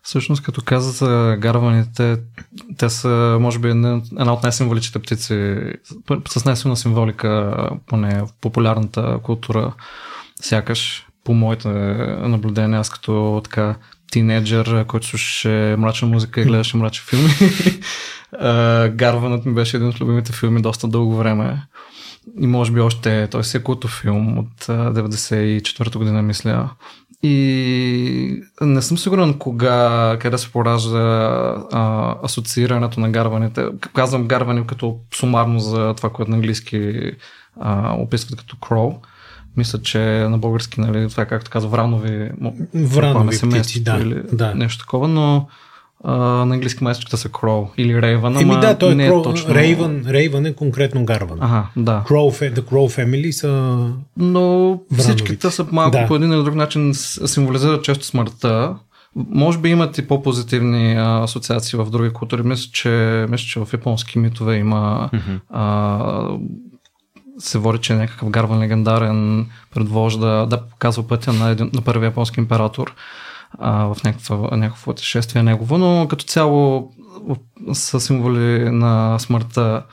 Всъщност, 0.03 0.44
като 0.44 0.62
каза 0.62 0.91
за 0.91 1.38
гарваните, 1.39 2.18
те 2.77 2.89
са, 2.89 3.38
може 3.41 3.60
би, 3.60 3.70
една 3.70 4.34
от 4.34 4.44
най-символичните 4.44 5.00
птици, 5.00 5.56
с 6.27 6.46
най-силна 6.46 6.77
символика, 6.77 7.56
поне 7.88 8.22
в 8.22 8.29
популярната 8.41 9.20
култура, 9.24 9.74
сякаш, 10.41 11.08
по 11.24 11.34
моите 11.34 11.68
наблюдения, 12.28 12.80
аз 12.80 12.90
като 12.90 13.42
така 13.44 13.76
тинейджър, 14.12 14.86
който 14.86 15.08
слушаше 15.08 15.76
мрачна 15.80 16.08
музика 16.08 16.42
и 16.42 16.46
гледаше 16.46 16.78
мрачни 16.78 17.06
филми. 17.06 17.52
Гарванът 18.96 19.46
ми 19.46 19.54
беше 19.54 19.78
един 19.78 19.90
от 19.90 20.02
любимите 20.02 20.32
филми 20.32 20.62
доста 20.62 20.88
дълго 20.88 21.16
време. 21.16 21.62
И 22.40 22.48
може 22.48 22.72
би 22.72 22.80
още, 22.80 23.28
той 23.32 23.44
си 23.44 23.58
е 23.58 23.64
култов 23.64 24.00
филм 24.02 24.38
от 24.38 24.66
94-та 24.68 26.00
година, 26.00 26.22
мисля. 26.22 26.70
И 27.24 28.44
не 28.62 28.82
съм 28.82 28.98
сигурен 28.98 29.34
кога, 29.34 30.18
къде 30.20 30.38
се 30.38 30.52
поражда 30.52 31.00
а, 31.72 32.16
асоциирането 32.24 33.00
на 33.00 33.10
гарваните. 33.10 33.66
Казвам 33.94 34.28
гарване 34.28 34.68
като 34.68 34.98
сумарно 35.14 35.60
за 35.60 35.94
това, 35.98 36.10
което 36.10 36.32
на 36.32 36.38
английски 36.38 37.12
а, 37.60 37.96
описват 37.98 38.40
като 38.40 38.58
кроу. 38.58 38.94
Мисля, 39.58 39.82
че 39.82 40.00
на 40.29 40.38
български, 40.38 40.82
нали, 40.82 41.10
това 41.10 41.24
е 41.24 41.27
както 41.27 41.51
казва, 41.51 41.70
вранови, 41.70 42.32
вранови 42.74 43.38
птици, 43.39 43.84
да, 43.84 43.98
или 44.01 44.22
да. 44.34 44.56
нещо 44.56 44.84
такова, 44.84 45.08
но 45.08 45.48
а, 46.03 46.15
на 46.46 46.53
английски 46.53 46.84
майсторката 46.84 47.18
са 47.18 47.29
Кроу 47.29 47.68
или 47.77 48.01
Рейвън. 48.01 48.38
Еми 48.38 48.60
да, 48.60 48.77
той 48.77 48.91
е, 48.91 48.96
не 48.96 49.10
Crow, 49.10 49.20
е 49.20 49.24
точно... 49.24 49.56
Рейвън, 49.56 50.03
Рейвън 50.08 50.46
е 50.46 50.53
конкретно 50.53 51.06
Гарван. 51.06 51.38
Ага, 51.41 51.68
да. 51.77 52.03
Crow, 52.08 52.53
the 52.53 52.62
Crow 52.62 53.06
Family 53.06 53.32
са 53.32 53.86
Но 54.18 54.79
всичките 54.98 55.51
са 55.51 55.68
малко 55.72 55.98
да. 55.98 56.08
по 56.08 56.15
един 56.15 56.34
или 56.34 56.44
друг 56.44 56.56
начин 56.56 56.94
символизират 56.94 57.84
често 57.84 58.06
смъртта. 58.06 58.75
Може 59.15 59.58
би 59.58 59.70
имат 59.70 59.98
и 59.98 60.08
по-позитивни 60.08 60.94
а, 60.94 61.24
асоциации 61.24 61.79
в 61.79 61.89
други 61.89 62.10
култури. 62.10 62.44
Мисля, 62.44 62.70
че, 62.74 63.25
мисля, 63.29 63.46
че 63.46 63.60
в 63.60 63.68
японски 63.74 64.20
митове 64.20 64.56
има 64.56 65.10
mm-hmm. 65.13 65.39
а, 65.50 66.38
се 67.39 67.58
води, 67.58 67.79
че 67.79 67.96
някакъв 67.96 68.29
гарван 68.29 68.60
легендарен 68.60 69.50
предвожда 69.74 70.46
да 70.46 70.67
показва 70.67 71.08
пътя 71.08 71.34
на, 71.34 71.50
един, 71.50 71.69
на 71.74 71.81
първи 71.81 72.05
японски 72.05 72.39
император 72.39 72.96
а, 73.60 73.93
в 73.93 74.03
някакво, 74.03 74.36
някакво 74.36 74.86
пътешествие 74.86 75.43
негово, 75.43 75.77
но 75.77 76.08
като 76.08 76.25
цяло 76.25 76.91
са 77.74 78.00
символи 78.00 78.69
на 78.72 79.19
смъртта 79.19 79.84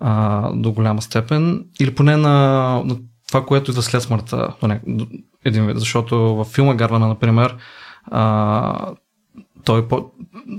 а, 0.00 0.52
до 0.52 0.72
голяма 0.72 1.02
степен. 1.02 1.64
Или 1.80 1.94
поне 1.94 2.16
на, 2.16 2.30
на 2.84 2.96
това, 3.28 3.46
което 3.46 3.70
идва 3.70 3.82
след 3.82 4.02
смъртта 4.02 4.48
до, 4.62 4.78
до 4.86 5.06
един 5.44 5.66
вид, 5.66 5.78
защото 5.78 6.16
във 6.18 6.48
филма 6.48 6.74
Гарвана, 6.74 7.08
например, 7.08 7.56
а, 8.04 8.94
той, 9.64 9.88
по, 9.88 10.10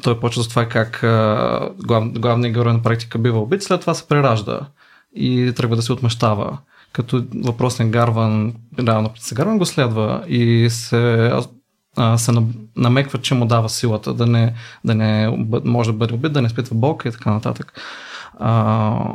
той 0.03 0.19
почва 0.19 0.43
с 0.43 0.47
това 0.47 0.65
как 0.65 0.99
глав, 1.85 2.11
главният 2.11 2.53
герой 2.53 2.73
на 2.73 2.81
практика 2.81 3.19
бива 3.19 3.39
убит, 3.39 3.63
след 3.63 3.81
това 3.81 3.93
се 3.93 4.07
преражда 4.07 4.59
и 5.15 5.53
тръгва 5.55 5.75
да 5.75 5.81
се 5.81 5.93
отмъщава. 5.93 6.57
Като 6.93 7.23
въпросен 7.35 7.91
Гарван, 7.91 8.53
реално 8.79 9.09
се 9.15 9.35
Гарван 9.35 9.57
го 9.57 9.65
следва 9.65 10.23
и 10.27 10.67
се, 10.69 11.31
а, 11.97 12.17
се 12.17 12.31
намеква, 12.75 13.21
че 13.21 13.33
му 13.33 13.45
дава 13.45 13.69
силата 13.69 14.13
да 14.13 14.25
не, 14.25 14.53
да 14.85 14.95
не 14.95 15.37
може 15.65 15.91
да 15.91 15.97
бъде 15.97 16.13
убит, 16.13 16.33
да 16.33 16.41
не 16.41 16.47
изпитва 16.47 16.75
болка 16.75 17.09
и 17.09 17.11
така 17.11 17.31
нататък. 17.31 17.81
А, 18.39 19.13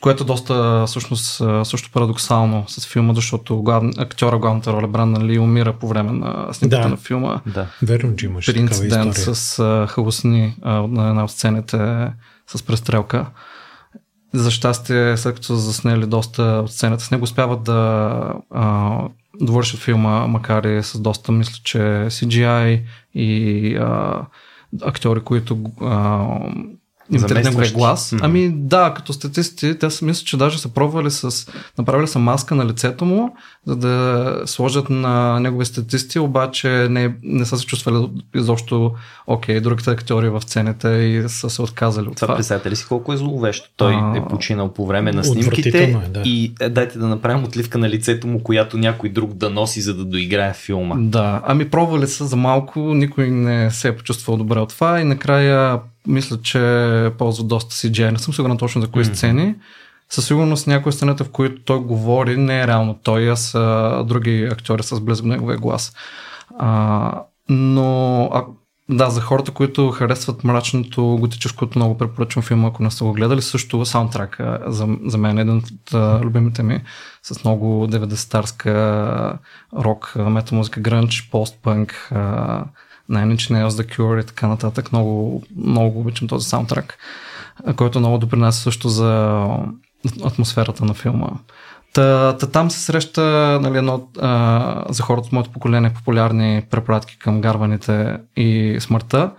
което 0.00 0.22
е 0.22 0.26
доста 0.26 0.84
всъщност 0.86 1.42
също 1.64 1.90
парадоксално 1.92 2.64
с 2.68 2.86
филма, 2.86 3.14
защото 3.14 3.62
глав... 3.62 3.84
актьора 3.98 4.38
главната 4.38 4.72
роля 4.72 4.88
Брандън 4.88 5.26
Ли 5.26 5.38
умира 5.38 5.72
по 5.72 5.88
време 5.88 6.12
на 6.12 6.54
снимката 6.54 6.82
да. 6.82 6.88
на 6.88 6.96
филма. 6.96 7.40
Да, 7.46 7.66
верно, 7.82 8.16
че 8.16 8.26
имаше 8.26 8.52
При 8.52 8.60
инцидент 8.60 9.14
с 9.14 9.58
а, 9.58 9.86
халусни 9.86 10.56
а, 10.62 10.72
на 10.72 11.08
една 11.08 11.24
от 11.24 11.30
сцените 11.30 12.10
с 12.46 12.62
престрелка 12.62 13.26
за 14.34 14.50
щастие, 14.50 15.16
след 15.16 15.34
като 15.34 15.46
са 15.46 15.56
заснели 15.56 16.06
доста 16.06 16.42
от 16.42 16.72
сцената 16.72 17.04
с 17.04 17.10
него, 17.10 17.24
успяват 17.24 17.62
да 17.62 18.20
а, 18.50 18.98
довършат 19.40 19.80
филма, 19.80 20.26
макар 20.26 20.64
и 20.64 20.82
с 20.82 21.00
доста, 21.00 21.32
мисля, 21.32 21.60
че 21.64 21.78
CGI 22.08 22.82
и 23.14 23.76
а, 23.76 24.22
актьори, 24.82 25.20
които 25.20 25.58
а, 25.80 26.28
неговия 27.10 27.72
глас. 27.72 28.10
Mm-hmm. 28.10 28.20
Ами 28.22 28.50
да, 28.54 28.94
като 28.96 29.12
статисти, 29.12 29.78
те 29.78 29.90
са 29.90 30.04
мисля, 30.04 30.24
че 30.24 30.36
даже 30.36 30.58
са 30.58 30.68
пробвали 30.68 31.10
с... 31.10 31.50
Направили 31.78 32.08
са 32.08 32.18
маска 32.18 32.54
на 32.54 32.66
лицето 32.66 33.04
му, 33.04 33.36
за 33.66 33.76
да 33.76 34.42
сложат 34.46 34.90
на 34.90 35.40
негови 35.40 35.64
статисти, 35.64 36.18
обаче 36.18 36.68
не, 36.68 37.14
не 37.22 37.44
са 37.44 37.58
се 37.58 37.66
чувствали 37.66 38.08
изобщо 38.34 38.94
окей, 39.26 39.60
другите 39.60 39.90
актьори 39.90 40.28
в 40.28 40.40
сцената 40.40 40.98
и 40.98 41.28
са 41.28 41.50
се 41.50 41.62
отказали 41.62 42.08
от 42.08 42.16
това. 42.16 42.26
Това 42.26 42.36
представете 42.36 42.70
ли 42.70 42.76
си 42.76 42.86
колко 42.88 43.12
е 43.12 43.16
зловещо? 43.16 43.70
Той 43.76 43.94
а... 43.94 44.16
е 44.16 44.28
починал 44.28 44.72
по 44.72 44.86
време 44.86 45.12
на 45.12 45.24
снимките 45.24 45.84
е, 45.84 46.08
да. 46.08 46.22
и 46.24 46.54
е, 46.60 46.68
дайте 46.68 46.98
да 46.98 47.06
направим 47.06 47.44
отливка 47.44 47.78
на 47.78 47.88
лицето 47.88 48.26
му, 48.26 48.42
която 48.42 48.78
някой 48.78 49.08
друг 49.08 49.34
да 49.34 49.50
носи, 49.50 49.80
за 49.80 49.94
да 49.94 50.04
доиграе 50.04 50.52
филма. 50.54 50.94
Да, 50.98 51.42
ами 51.46 51.70
пробвали 51.70 52.06
са 52.06 52.26
за 52.26 52.36
малко, 52.36 52.80
никой 52.80 53.30
не 53.30 53.70
се 53.70 53.88
е 53.88 53.96
почувствал 53.96 54.36
добре 54.36 54.58
от 54.58 54.68
това 54.68 55.00
и 55.00 55.04
накрая 55.04 55.80
мисля, 56.08 56.38
че 56.42 57.10
ползва 57.18 57.44
доста 57.44 57.74
CGI. 57.74 58.10
Не 58.10 58.18
съм 58.18 58.34
сигурен 58.34 58.58
точно 58.58 58.80
за 58.80 58.88
кои 58.88 59.04
mm-hmm. 59.04 59.14
сцени. 59.14 59.54
Със 60.10 60.26
сигурност 60.26 60.66
някои 60.66 60.92
сцената, 60.92 61.24
в 61.24 61.30
които 61.30 61.62
той 61.62 61.78
говори, 61.78 62.36
не 62.36 62.60
е 62.60 62.66
реално 62.66 62.98
той, 63.02 63.30
а 63.30 63.36
са 63.36 64.04
други 64.06 64.48
актьори 64.52 64.82
с 64.82 65.00
близък 65.00 65.26
неговия 65.26 65.58
глас. 65.58 65.92
А, 66.58 67.22
но 67.48 68.24
а, 68.24 68.44
да, 68.88 69.10
за 69.10 69.20
хората, 69.20 69.52
които 69.52 69.90
харесват 69.90 70.44
мрачното, 70.44 71.16
готическото, 71.20 71.78
много 71.78 71.98
препоръчвам 71.98 72.42
филма, 72.42 72.68
ако 72.68 72.82
не 72.82 72.90
са 72.90 73.04
го 73.04 73.12
гледали. 73.12 73.42
Също 73.42 73.84
саундтрака 73.84 74.58
за, 74.66 74.88
за 75.06 75.18
мен 75.18 75.38
е 75.38 75.40
един 75.40 75.56
от 75.56 75.94
а, 75.94 76.20
любимите 76.22 76.62
ми, 76.62 76.82
с 77.22 77.44
много 77.44 77.86
90-тарска 77.86 79.38
рок, 79.78 80.12
метамузика, 80.16 80.80
грънч, 80.80 81.28
постпънк, 81.32 82.12
Nine 83.10 83.36
Nails, 83.36 83.68
The 83.68 83.96
Cure 83.96 84.22
и 84.22 84.26
така 84.26 84.46
нататък. 84.46 84.92
Много, 84.92 85.42
много 85.56 86.00
обичам 86.00 86.28
този 86.28 86.48
саундтрак, 86.48 86.98
който 87.76 88.00
много 88.00 88.18
допринася 88.18 88.60
също 88.60 88.88
за 88.88 89.44
атмосферата 90.24 90.84
на 90.84 90.94
филма. 90.94 91.28
Та, 91.92 92.36
та 92.36 92.46
там 92.46 92.70
се 92.70 92.80
среща 92.80 93.22
нали, 93.62 93.78
едно 93.78 94.08
а, 94.20 94.84
за 94.88 95.02
хората 95.02 95.26
от 95.26 95.32
моето 95.32 95.50
поколение 95.50 95.94
популярни 95.94 96.62
препратки 96.70 97.18
към 97.18 97.40
гарваните 97.40 98.16
и 98.36 98.76
смъртта, 98.80 99.32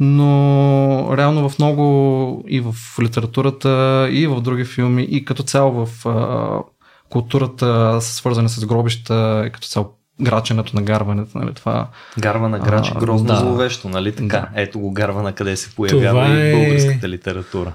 но 0.00 1.16
реално 1.16 1.48
в 1.48 1.58
много 1.58 2.44
и 2.48 2.60
в 2.60 2.74
литературата, 3.02 4.08
и 4.10 4.26
в 4.26 4.40
други 4.40 4.64
филми, 4.64 5.02
и 5.02 5.24
като 5.24 5.42
цяло 5.42 5.86
в 5.86 6.06
а, 6.06 6.62
културата, 7.10 8.00
свързани 8.00 8.48
с 8.48 8.66
гробища, 8.66 9.44
и 9.46 9.50
като 9.50 9.68
цяло 9.68 9.98
граченето 10.20 10.76
на 10.76 10.82
гарването, 10.82 11.38
нали, 11.38 11.54
това... 11.54 11.88
Гарва 12.18 12.48
на 12.48 12.58
грач 12.58 12.90
е 12.90 12.94
грозно 12.98 13.26
да, 13.26 13.36
зловещо, 13.36 13.88
нали 13.88 14.12
така? 14.12 14.38
Да. 14.38 14.48
Ето 14.54 14.78
го 14.78 14.92
гарва 14.92 15.22
на 15.22 15.32
къде 15.32 15.56
се 15.56 15.74
появява 15.74 16.08
това 16.08 16.40
и 16.40 16.52
в 16.52 16.56
българската 16.56 17.08
литература. 17.08 17.72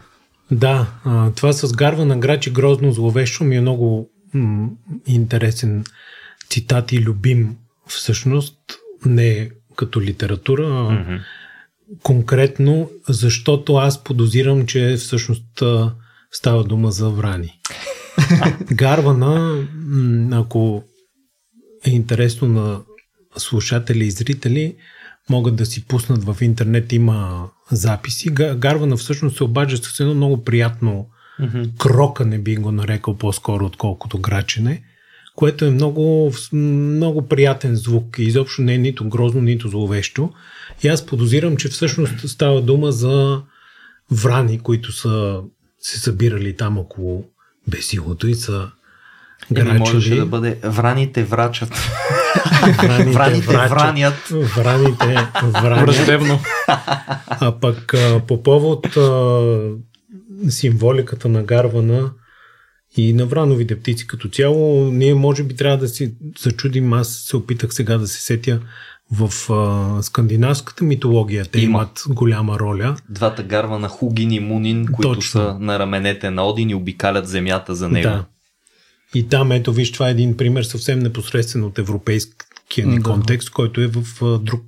Да, 0.51 0.87
а, 1.05 1.31
това 1.31 1.53
с 1.53 1.73
гарва 1.73 2.05
на 2.05 2.17
грач 2.17 2.47
и 2.47 2.51
грозно 2.51 2.91
зловещо 2.91 3.43
ми 3.43 3.55
е 3.55 3.61
много 3.61 4.09
м- 4.33 4.69
интересен 5.05 5.83
цитат 6.49 6.91
и 6.91 7.01
любим 7.01 7.55
всъщност, 7.87 8.57
не 9.05 9.49
като 9.75 10.01
литература, 10.01 10.63
а 10.63 10.67
mm-hmm. 10.67 11.19
конкретно, 12.03 12.89
защото 13.09 13.75
аз 13.75 14.03
подозирам, 14.03 14.65
че 14.65 14.95
всъщност 14.97 15.63
става 16.31 16.63
дума 16.63 16.91
за 16.91 17.09
врани. 17.09 17.59
Гарвана, 18.71 19.63
ако 20.31 20.83
е 21.87 21.95
интересно 21.95 22.47
на 22.47 22.81
слушатели 23.37 24.05
и 24.05 24.11
зрители, 24.11 24.75
могат 25.29 25.55
да 25.55 25.65
си 25.65 25.85
пуснат 25.85 26.23
в 26.23 26.37
интернет, 26.41 26.93
има 26.93 27.49
записи. 27.71 28.29
Гарвана 28.29 28.97
всъщност 28.97 29.37
се 29.37 29.43
обажда 29.43 29.77
с 29.77 29.99
едно 29.99 30.15
много 30.15 30.43
приятно 30.43 31.07
mm-hmm. 31.41 31.77
крока, 31.77 32.25
не 32.25 32.39
би 32.39 32.55
го 32.55 32.71
нарекал 32.71 33.17
по-скоро, 33.17 33.65
отколкото 33.65 34.19
грачене, 34.19 34.83
което 35.35 35.65
е 35.65 35.71
много, 35.71 36.33
много 36.53 37.27
приятен 37.27 37.75
звук 37.75 38.19
и 38.19 38.23
изобщо 38.23 38.61
не 38.61 38.73
е 38.73 38.77
нито 38.77 39.09
грозно, 39.09 39.41
нито 39.41 39.69
зловещо. 39.69 40.33
И 40.83 40.87
аз 40.87 41.05
подозирам, 41.05 41.57
че 41.57 41.67
всъщност 41.67 42.29
става 42.29 42.61
дума 42.61 42.91
за 42.91 43.41
врани, 44.11 44.59
които 44.59 44.91
са 44.91 45.41
се 45.79 45.99
събирали 45.99 46.55
там 46.55 46.77
около 46.77 47.25
бесилото 47.67 48.27
и 48.27 48.35
са 48.35 48.71
Или 49.57 49.71
можеше 49.71 50.15
да 50.15 50.25
бъде 50.25 50.57
враните 50.63 51.23
врачат. 51.23 51.69
Враните, 52.77 53.11
Враните 53.11 53.47
врачат. 53.47 53.69
вранят. 53.69 54.27
Враните 54.29 55.17
вранят. 55.43 55.85
Враждебно. 55.85 56.39
А 57.27 57.51
пък 57.61 57.93
по 58.27 58.43
повод 58.43 58.97
а, 58.97 59.51
символиката 60.49 61.29
на 61.29 61.43
Гарвана 61.43 62.11
и 62.97 63.13
на 63.13 63.25
врановите 63.25 63.79
птици 63.79 64.07
като 64.07 64.29
цяло, 64.29 64.91
ние 64.91 65.15
може 65.15 65.43
би 65.43 65.55
трябва 65.55 65.77
да 65.77 65.87
си 65.87 66.13
зачудим. 66.39 66.93
Аз 66.93 67.07
се 67.09 67.37
опитах 67.37 67.73
сега 67.73 67.97
да 67.97 68.07
се 68.07 68.21
сетя 68.21 68.59
в 69.11 69.53
а, 69.53 70.03
скандинавската 70.03 70.83
митология. 70.83 71.45
Те 71.45 71.61
Има. 71.61 71.69
имат 71.69 72.03
голяма 72.09 72.59
роля. 72.59 72.95
Двата 73.09 73.43
гарва 73.43 73.79
на 73.79 73.87
Хугин 73.87 74.31
и 74.31 74.39
Мунин, 74.39 74.85
които 74.85 75.13
Точно. 75.13 75.41
са 75.41 75.57
на 75.59 75.79
раменете 75.79 76.29
на 76.29 76.43
Один 76.43 76.69
и 76.69 76.75
обикалят 76.75 77.27
земята 77.27 77.75
за 77.75 77.89
него. 77.89 78.09
Да. 78.09 78.25
И 79.15 79.27
там, 79.27 79.51
ето, 79.51 79.73
виж, 79.73 79.91
това 79.91 80.07
е 80.07 80.11
един 80.11 80.37
пример 80.37 80.63
съвсем 80.63 80.99
непосредствен 80.99 81.63
от 81.63 81.79
европейския 81.79 82.87
ни 82.87 82.95
Да. 82.95 83.03
контекст, 83.03 83.49
който 83.49 83.81
е 83.81 83.87
в, 83.87 84.03
друг, 84.39 84.63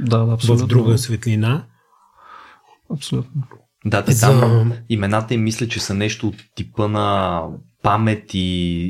Да, 0.00 0.18
да, 0.18 0.32
абсолютно. 0.32 0.66
в 0.66 0.68
друга 0.68 0.98
светлина. 0.98 1.64
Абсолютно. 2.90 3.42
Да, 3.86 4.04
те 4.04 4.12
За- 4.12 4.26
там 4.40 4.72
имената 4.88 5.34
им 5.34 5.42
мисля, 5.42 5.68
че 5.68 5.80
са 5.80 5.94
нещо 5.94 6.28
от 6.28 6.34
типа 6.54 6.88
на 6.88 7.40
памет 7.82 8.34
и, 8.34 8.38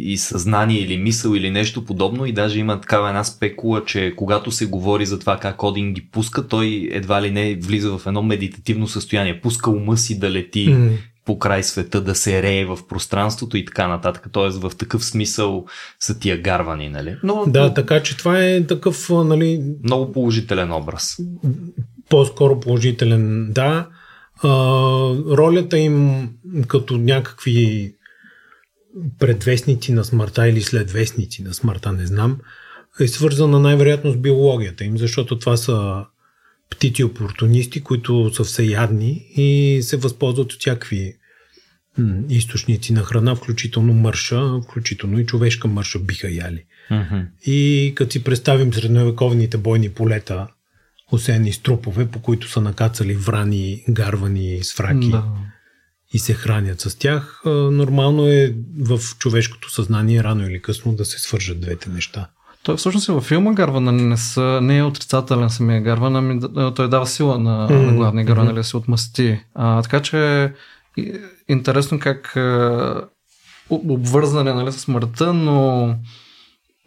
и 0.04 0.16
съзнание 0.18 0.80
или 0.80 0.96
мисъл 0.96 1.34
или 1.34 1.50
нещо 1.50 1.84
подобно 1.84 2.26
и 2.26 2.32
даже 2.32 2.58
има 2.58 2.80
такава 2.80 3.08
една 3.08 3.24
спекула, 3.24 3.84
че 3.84 4.14
когато 4.16 4.50
се 4.50 4.66
говори 4.66 5.06
за 5.06 5.18
това 5.18 5.36
как 5.38 5.62
Один 5.62 5.92
ги 5.92 6.08
пуска, 6.08 6.48
той 6.48 6.88
едва 6.90 7.22
ли 7.22 7.30
не 7.30 7.54
влиза 7.56 7.98
в 7.98 8.06
едно 8.06 8.22
медитативно 8.22 8.88
състояние. 8.88 9.40
Пуска 9.40 9.70
ума 9.70 9.96
си 9.96 10.18
да 10.18 10.30
лети 10.30 10.66
М. 10.68 10.88
по 11.24 11.38
край 11.38 11.62
света, 11.62 12.00
да 12.00 12.14
се 12.14 12.42
рее 12.42 12.64
в 12.64 12.78
пространството 12.88 13.56
и 13.56 13.64
така 13.64 13.88
нататък. 13.88 14.28
Тоест 14.32 14.58
в 14.58 14.72
такъв 14.78 15.04
смисъл 15.04 15.66
са 16.00 16.18
тия 16.18 16.40
гарвани, 16.40 16.88
нали? 16.88 17.16
Но, 17.22 17.44
Да, 17.46 17.62
но 17.62 17.74
така 17.74 18.02
че 18.02 18.16
това 18.16 18.44
е 18.44 18.66
такъв, 18.66 19.10
нали, 19.10 19.62
много 19.82 20.12
положителен 20.12 20.72
образ. 20.72 21.16
по-скоро 22.08 22.60
положителен, 22.60 23.52
да. 23.52 23.88
А, 24.42 24.48
ролята 25.36 25.78
им 25.78 26.28
като 26.68 26.96
някакви 26.96 27.94
предвестници 29.18 29.92
на 29.92 30.04
смъртта 30.04 30.48
или 30.48 30.60
следвестници 30.60 31.42
на 31.42 31.54
смъртта, 31.54 31.92
не 31.92 32.06
знам, 32.06 32.38
е 33.00 33.08
свързана 33.08 33.60
най-вероятно 33.60 34.12
с 34.12 34.16
биологията 34.16 34.84
им, 34.84 34.98
защото 34.98 35.38
това 35.38 35.56
са 35.56 36.04
птици 36.70 37.04
опортунисти, 37.04 37.80
които 37.80 38.34
са 38.34 38.44
всеядни 38.44 39.26
и 39.36 39.80
се 39.82 39.96
възползват 39.96 40.52
от 40.52 40.60
всякакви 40.60 41.14
източници 42.28 42.92
на 42.92 43.02
храна, 43.02 43.34
включително 43.34 43.92
мърша, 43.92 44.60
включително 44.62 45.20
и 45.20 45.26
човешка 45.26 45.68
мърша 45.68 45.98
биха 45.98 46.30
яли. 46.30 46.64
Мгм. 46.90 47.20
И 47.46 47.92
като 47.96 48.12
си 48.12 48.24
представим 48.24 48.74
средновековните 48.74 49.58
бойни 49.58 49.90
полета, 49.90 50.46
осени 51.12 51.52
с 51.52 51.58
трупове, 51.58 52.06
по 52.06 52.22
които 52.22 52.48
са 52.48 52.60
накацали 52.60 53.14
врани, 53.14 53.84
гарвани, 53.88 54.58
свраки 54.62 55.10
Да. 55.10 55.24
и 56.14 56.18
се 56.18 56.34
хранят 56.34 56.80
с 56.80 56.98
тях, 56.98 57.42
нормално 57.46 58.26
е 58.26 58.54
в 58.78 59.00
човешкото 59.18 59.72
съзнание 59.72 60.24
рано 60.24 60.46
или 60.46 60.62
късно 60.62 60.94
да 60.94 61.04
се 61.04 61.18
свържат 61.18 61.60
двете 61.60 61.90
неща. 61.90 62.28
Той 62.64 62.76
всъщност 62.76 63.08
и 63.08 63.12
във 63.12 63.24
филма 63.24 63.52
Гарвана 63.52 63.92
не, 63.92 64.16
са, 64.16 64.58
не 64.62 64.78
е 64.78 64.82
отрицателен 64.82 65.50
самия 65.50 65.80
Гарван, 65.80 66.16
ами 66.16 66.38
да- 66.38 66.74
той 66.74 66.88
дава 66.88 67.06
сила 67.06 67.38
на, 67.38 67.68
Мгм, 67.70 67.86
на 67.86 67.92
главния 67.92 68.24
Гарван, 68.24 68.46
нали, 68.46 68.54
да 68.54 68.64
се 68.64 68.76
отмъсти. 68.76 69.40
А, 69.54 69.82
така 69.82 70.00
че 70.00 70.52
интересно 71.48 71.98
как 71.98 72.32
об- 73.70 73.90
обвързане 73.90 74.52
нали, 74.54 74.72
с 74.72 74.78
смъртта, 74.78 75.32
но 75.32 75.86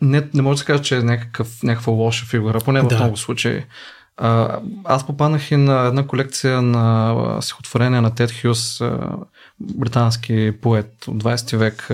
не, 0.01 0.27
не 0.33 0.41
може 0.41 0.55
да 0.55 0.59
се 0.59 0.65
каже, 0.65 0.83
че 0.83 0.97
е 0.97 1.03
някакъв, 1.03 1.63
някаква 1.63 1.93
лоша 1.93 2.25
фигура, 2.25 2.59
поне 2.59 2.81
в 2.81 2.87
Да. 2.87 2.95
много 2.95 3.17
случаи. 3.17 3.63
А, 4.17 4.59
аз 4.83 5.07
попаднах 5.07 5.51
и 5.51 5.57
на 5.57 5.87
една 5.87 6.07
колекция 6.07 6.61
на 6.61 7.15
стихотворения 7.41 8.01
на 8.01 8.15
Тед 8.15 8.41
Хюс, 8.41 8.81
британски 9.59 10.53
поет 10.61 11.07
от 11.07 11.23
20 11.23 11.57
век, 11.57 11.89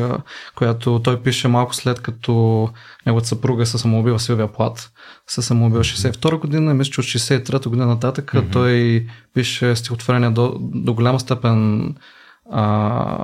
която 0.55 1.01
той 1.03 1.21
пише 1.21 1.47
малко 1.47 1.75
след 1.75 2.01
като 2.01 2.69
неговата 3.05 3.27
съпруга 3.27 3.65
се 3.65 3.77
самоубила 3.77 4.19
Силвия 4.19 4.53
Плат. 4.53 4.91
Се 5.27 5.41
самоубила 5.41 5.83
62 5.83 6.39
година, 6.39 6.73
мисля, 6.73 6.91
че 6.91 7.01
от 7.01 7.05
63 7.05 7.67
година 7.67 7.85
нататък 7.85 8.33
Мгм. 8.33 8.51
той 8.51 9.05
пише 9.33 9.75
стихотворения 9.75 10.31
до, 10.31 10.57
до 10.59 10.93
голяма 10.93 11.19
степен 11.19 11.95
а, 12.51 12.63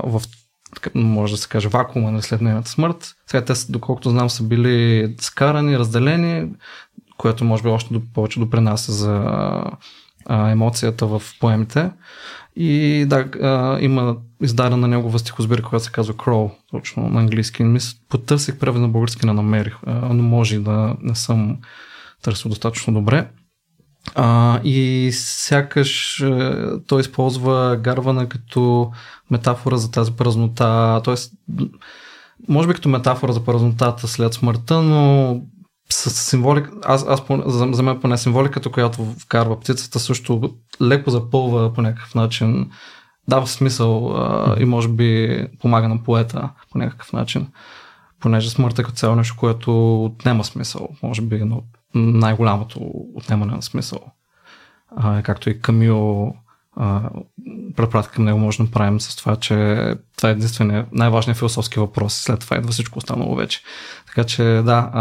в 0.05 0.21
може 0.95 1.33
да 1.33 1.37
се 1.37 1.49
каже, 1.49 1.67
вакуума 1.67 2.11
на 2.11 2.21
след 2.21 2.41
нейната 2.41 2.69
смърт. 2.69 3.15
Сега 3.27 3.45
те, 3.45 3.53
доколкото 3.69 4.09
знам, 4.09 4.29
са 4.29 4.43
били 4.43 5.15
скарани, 5.19 5.79
разделени, 5.79 6.51
което 7.17 7.45
може 7.45 7.63
би 7.63 7.69
още 7.69 8.01
повече 8.13 8.39
допринася 8.39 8.91
за 8.91 9.63
емоцията 10.29 11.05
в 11.05 11.21
поемите. 11.39 11.91
И 12.61 13.05
да, 13.05 13.25
а, 13.41 13.79
има 13.81 14.17
издадена 14.43 14.87
негова 14.87 15.19
стихосбирка, 15.19 15.69
която 15.69 15.85
се 15.85 15.91
казва 15.91 16.13
Crow, 16.13 16.51
точно 16.71 17.09
на 17.09 17.19
английски. 17.19 17.63
Потърсих 18.09 18.59
превед 18.59 18.81
на 18.81 18.87
български, 18.87 19.25
не 19.25 19.33
намерих, 19.33 19.77
а, 19.85 20.13
но 20.13 20.23
може 20.23 20.59
да 20.59 20.95
не 21.01 21.15
съм 21.15 21.57
търсил 22.21 22.49
достатъчно 22.49 22.93
добре. 22.93 23.27
А, 24.15 24.59
и 24.63 25.09
сякаш 25.13 26.23
той 26.87 27.01
използва 27.01 27.77
гарвана 27.81 28.29
като 28.29 28.91
метафора 29.31 29.77
за 29.77 29.91
тази 29.91 30.11
празнота, 30.11 31.01
т.е. 31.05 31.15
може 32.47 32.67
би 32.67 32.73
като 32.73 32.89
метафора 32.89 33.33
за 33.33 33.45
празнотата 33.45 34.07
след 34.07 34.33
смъртта, 34.33 34.81
но 34.81 35.41
с 35.91 36.09
символика, 36.09 36.71
аз, 36.85 37.05
аз 37.07 37.21
за, 37.45 37.67
за 37.71 37.83
мен 37.83 37.99
поне 37.99 38.17
символиката, 38.17 38.71
която 38.71 39.05
вкарва 39.05 39.59
птицата, 39.59 39.99
също 39.99 40.53
леко 40.81 41.09
запълва 41.09 41.73
по 41.73 41.81
някакъв 41.81 42.15
начин, 42.15 42.71
дава 43.27 43.47
смисъл 43.47 44.15
а, 44.15 44.55
и 44.59 44.65
може 44.65 44.87
би 44.87 45.47
помага 45.59 45.87
на 45.87 46.03
поета 46.03 46.49
по 46.71 46.77
някакъв 46.77 47.13
начин. 47.13 47.47
Понеже 48.19 48.49
смъртта 48.49 48.81
е 48.81 48.85
като 48.85 48.97
цяло 48.97 49.15
нещо, 49.15 49.35
което 49.39 50.03
отнема 50.05 50.43
смисъл, 50.43 50.89
може 51.03 51.21
би 51.21 51.43
от 51.43 51.65
най-голямото 51.95 52.79
отнемане 53.15 53.51
на 53.51 53.61
смисъл. 53.61 53.99
А, 54.95 55.21
както 55.21 55.49
и 55.49 55.61
Камил 55.61 56.33
а, 56.79 57.09
препратка 57.75 58.13
към 58.13 58.25
него 58.25 58.39
може 58.39 58.57
да 58.57 58.63
направим 58.63 59.01
с 59.01 59.15
това, 59.15 59.35
че 59.35 59.55
това 60.17 60.29
е 60.29 60.31
единствения 60.31 60.85
най-важният 60.91 61.37
философски 61.37 61.79
въпрос. 61.79 62.13
След 62.13 62.39
това 62.39 62.57
идва 62.57 62.71
всичко 62.71 62.97
останало 62.97 63.35
вече. 63.35 63.61
Така 64.07 64.23
че 64.23 64.43
да, 64.43 64.91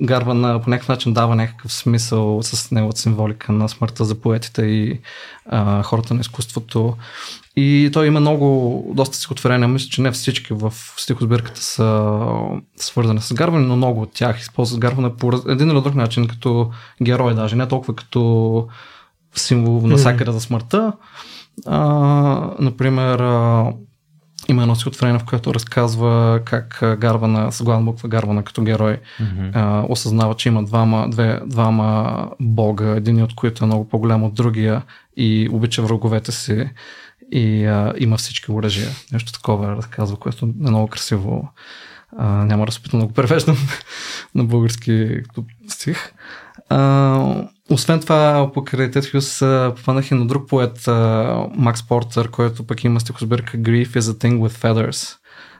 Гарван 0.00 0.62
по 0.62 0.70
някакъв 0.70 0.88
начин 0.88 1.12
дава 1.12 1.36
някакъв 1.36 1.72
смисъл 1.72 2.42
с 2.42 2.70
неговата 2.70 3.00
символика 3.00 3.52
на 3.52 3.68
смъртта 3.68 4.04
за 4.04 4.14
поетите 4.14 4.62
и 4.62 5.00
а, 5.46 5.82
хората 5.82 6.14
на 6.14 6.20
изкуството. 6.20 6.96
И 7.56 7.90
той 7.92 8.06
има 8.06 8.20
много, 8.20 8.92
доста 8.96 9.16
стихотворения. 9.16 9.68
Мисля, 9.68 9.88
че 9.90 10.02
не 10.02 10.10
всички 10.10 10.52
в 10.54 10.72
стихосбирката 10.96 11.62
са 11.62 12.10
свързани 12.76 13.20
с 13.20 13.34
Гарван, 13.34 13.66
но 13.66 13.76
много 13.76 14.02
от 14.02 14.12
тях 14.12 14.40
използват 14.40 14.80
Гарвана 14.80 15.16
по 15.16 15.42
един 15.48 15.70
или 15.70 15.80
друг 15.80 15.94
начин, 15.94 16.28
като 16.28 16.70
герой 17.02 17.34
даже, 17.34 17.56
не 17.56 17.68
толкова 17.68 17.94
като 17.96 18.68
символ 19.34 19.86
навсякъде 19.86 20.32
за 20.32 20.40
смъртта. 20.40 20.92
А, 21.66 21.80
например, 22.58 23.18
а, 23.18 23.72
има 24.48 24.62
едно 24.62 24.74
стихотворение, 24.74 25.18
в 25.18 25.24
което 25.24 25.54
разказва 25.54 26.40
как 26.44 26.78
Гарвана, 26.98 27.52
с 27.52 27.62
главна 27.62 27.84
буква 27.84 28.08
Гарвана 28.08 28.42
като 28.42 28.62
герой, 28.62 29.00
Мгм. 29.20 29.50
а, 29.54 29.84
осъзнава, 29.88 30.34
че 30.34 30.48
има 30.48 30.62
двама, 30.64 31.08
две, 31.10 31.40
двама 31.46 32.30
бога, 32.40 32.90
един 32.96 33.22
от 33.22 33.34
които 33.34 33.64
е 33.64 33.66
много 33.66 33.88
по-голям 33.88 34.22
от 34.22 34.34
другия 34.34 34.82
и 35.16 35.48
обича 35.52 35.82
враговете 35.82 36.32
си 36.32 36.70
и 37.32 37.64
а, 37.64 37.92
има 37.98 38.16
всички 38.16 38.52
оръжия. 38.52 38.88
Нещо 39.12 39.32
такова 39.32 39.76
разказва, 39.76 40.16
което 40.16 40.46
е 40.46 40.48
много 40.60 40.86
красиво. 40.86 41.48
А, 42.18 42.26
няма 42.28 42.66
да 42.66 42.72
се 42.72 42.78
опитам 42.78 43.00
да 43.00 43.06
го 43.06 43.12
превеждам 43.12 43.56
на 44.34 44.44
български 44.44 45.16
стих. 45.68 46.12
А, 46.68 46.78
освен 47.70 48.00
това, 48.00 48.50
покрай 48.54 48.90
Тед 48.90 49.10
Хюс 49.10 49.38
попаднах 49.76 50.10
и 50.10 50.14
на 50.14 50.26
друг 50.26 50.48
поет, 50.48 50.86
Макс 51.54 51.88
Портер, 51.88 52.30
който 52.30 52.66
пък 52.66 52.84
има 52.84 53.00
стихосбирка 53.00 53.58
Grief 53.58 53.88
is 53.88 54.00
a 54.00 54.12
thing 54.24 54.38
with 54.38 54.52
feathers, 54.62 55.16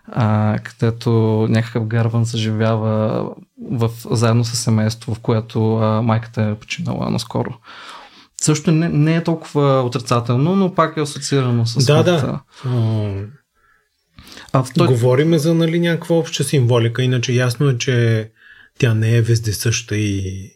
а, 0.09 0.59
където 0.65 1.11
някакъв 1.51 1.87
гарван 1.87 2.27
съживява 2.27 3.25
в, 3.71 3.91
заедно 4.11 4.45
с 4.45 4.57
семейство, 4.57 5.15
в 5.15 5.21
което 5.21 5.77
а, 5.77 6.03
майката 6.03 6.43
е 6.43 6.55
починала 6.55 7.11
наскоро. 7.11 7.55
Също 8.43 8.73
не, 8.73 8.89
не 8.89 9.17
е 9.17 9.25
толкова 9.25 9.83
отрицателно, 9.83 10.57
но 10.57 10.75
пак 10.75 10.97
е 10.97 11.01
асоциирано 11.01 11.67
с 11.67 11.75
Да, 11.75 11.81
смъртта. 11.83 12.13
да. 12.13 12.41
А, 14.53 14.65
той... 14.75 14.87
Говориме 14.87 15.39
за 15.39 15.55
нали, 15.55 15.81
някаква 15.81 16.17
обща 16.17 16.45
символика, 16.45 17.03
иначе 17.03 17.33
ясно 17.33 17.69
е, 17.69 17.79
че 17.79 18.31
тя 18.79 18.95
не 18.95 19.17
е 19.17 19.23
вездесъща 19.23 19.97
и 19.97 20.51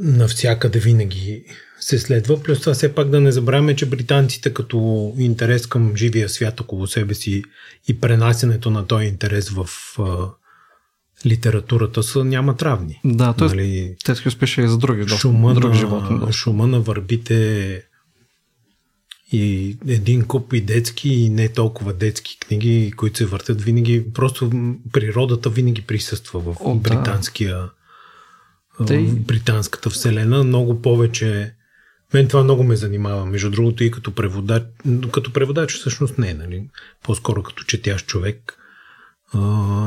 навсякъде 0.00 0.78
винаги 0.78 1.44
се 1.80 1.98
следва. 1.98 2.42
Плюс 2.42 2.60
това 2.60 2.74
все 2.74 2.94
пак 2.94 3.08
да 3.08 3.20
не 3.20 3.32
забравяме, 3.32 3.76
че 3.76 3.86
британците 3.86 4.54
като 4.54 5.12
интерес 5.18 5.66
към 5.66 5.96
живия 5.96 6.28
свят 6.28 6.60
около 6.60 6.86
себе 6.86 7.14
си 7.14 7.42
и 7.88 8.00
пренасенето 8.00 8.70
на 8.70 8.86
този 8.86 9.06
интерес 9.06 9.50
в 9.50 9.66
а, 9.98 10.28
литературата 11.26 12.02
са 12.02 12.24
нямат 12.24 12.62
равни. 12.62 13.00
Да, 13.04 13.32
т.е. 13.32 13.48
нали, 13.48 13.96
те 14.04 14.14
си 14.14 14.28
успеше 14.28 14.62
и 14.62 14.68
за 14.68 14.78
други, 14.78 15.08
шума, 15.08 15.54
други 15.54 15.68
на, 15.68 15.74
животни. 15.74 16.18
Да. 16.18 16.32
шума 16.32 16.66
на 16.66 16.80
върбите 16.80 17.82
и 19.32 19.76
един 19.88 20.24
куп 20.24 20.52
и 20.52 20.60
детски 20.60 21.08
и 21.08 21.30
не 21.30 21.48
толкова 21.48 21.92
детски 21.92 22.38
книги, 22.40 22.92
които 22.96 23.18
се 23.18 23.26
въртят 23.26 23.62
винаги. 23.62 24.04
Просто 24.14 24.50
природата 24.92 25.50
винаги 25.50 25.82
присъства 25.82 26.40
в 26.40 26.56
О, 26.60 26.74
да. 26.74 26.80
британския 26.80 27.58
Те 27.60 27.83
в 28.80 29.16
британската 29.16 29.90
вселена. 29.90 30.44
Много 30.44 30.82
повече 30.82 31.54
мен 32.14 32.28
това 32.28 32.42
много 32.44 32.62
ме 32.64 32.76
занимава, 32.76 33.26
между 33.26 33.50
другото 33.50 33.84
и 33.84 33.90
като 33.90 34.14
преводач, 34.14 34.62
като 35.12 35.32
преводач 35.32 35.74
всъщност 35.74 36.18
не, 36.18 36.34
нали? 36.34 36.68
по-скоро 37.02 37.42
като 37.42 37.64
четящ 37.64 38.06
човек. 38.06 38.58
А, 39.32 39.38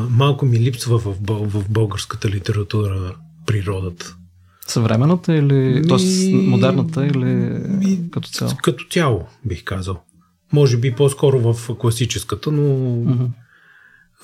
малко 0.09 0.45
ми 0.45 0.59
липсва 0.59 0.97
в, 0.97 1.15
в 1.29 1.69
българската 1.69 2.29
литература 2.29 3.15
природата. 3.45 4.15
Съвременната 4.67 5.35
или 5.35 5.53
Ми- 5.53 5.87
т.е. 5.87 6.33
модерната 6.33 7.05
или 7.05 7.25
ми- 7.25 8.11
като 8.11 8.29
цяло? 8.29 8.51
Като 8.63 8.85
цяло, 8.89 9.27
бих 9.45 9.63
казал. 9.63 10.03
Може 10.53 10.77
би 10.77 10.91
по-скоро 10.91 11.53
в 11.53 11.75
класическата, 11.75 12.51
но 12.51 12.63
Мгм. 13.11 13.25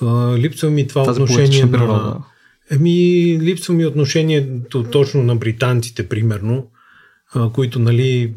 а, 0.02 0.38
липсва 0.38 0.70
ми 0.70 0.86
това 0.88 1.04
Тази 1.04 1.22
отношение 1.22 1.64
на... 1.64 1.70
природа. 1.72 2.18
Еми, 2.70 3.38
липсва 3.40 3.74
ми 3.74 3.86
отношението 3.86 4.82
точно 4.82 5.22
на 5.22 5.36
британците, 5.36 6.08
примерно, 6.08 6.70
които, 7.52 7.78
нали, 7.78 8.34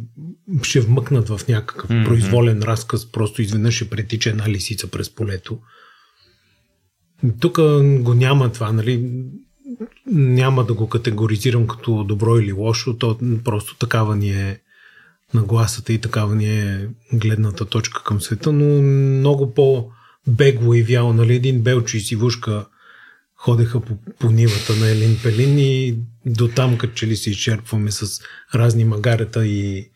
ще 0.63 0.79
вмъкнат 0.79 1.29
в 1.29 1.47
някакъв 1.47 1.89
Мгм. 1.89 2.03
произволен 2.03 2.61
разказ, 2.61 3.11
просто 3.11 3.41
изведнъж 3.41 3.75
ще 3.75 3.89
претича 3.89 4.29
една 4.29 4.49
лисица 4.49 4.87
през 4.87 5.09
полето. 5.09 5.59
Тук 7.39 7.55
го 7.99 8.13
няма 8.13 8.51
това, 8.51 8.71
нали, 8.71 9.09
няма 10.11 10.65
да 10.65 10.73
го 10.73 10.89
категоризирам 10.89 11.67
като 11.67 12.03
добро 12.03 12.37
или 12.37 12.51
лошо, 12.51 12.97
то 12.97 13.17
просто 13.43 13.77
такава 13.77 14.15
ни 14.15 14.29
е 14.29 14.59
нагласата 15.33 15.93
и 15.93 15.97
такава 15.97 16.35
ни 16.35 16.59
е 16.59 16.87
гледната 17.13 17.65
точка 17.65 18.03
към 18.03 18.21
света, 18.21 18.51
но 18.51 18.81
много 18.81 19.53
по-бегло 19.53 20.73
и 20.73 20.83
вяло, 20.83 21.13
нали, 21.13 21.35
един 21.35 21.61
Белчо 21.61 21.97
и 21.97 21.99
Сивушка 21.99 22.65
ходеха 23.47 23.79
по, 23.79 23.97
по 24.19 24.31
нивата 24.31 24.75
на 24.75 24.89
Елин 24.89 25.17
Пелин 25.23 25.59
и 25.59 25.97
до 26.25 26.47
там, 26.47 26.77
като 26.77 26.93
че 26.93 27.07
ли 27.07 27.15
се 27.15 27.29
изчерпваме 27.29 27.91
с 27.91 28.21
разни 28.55 28.85
магарета 28.85 29.45
и 29.45 29.89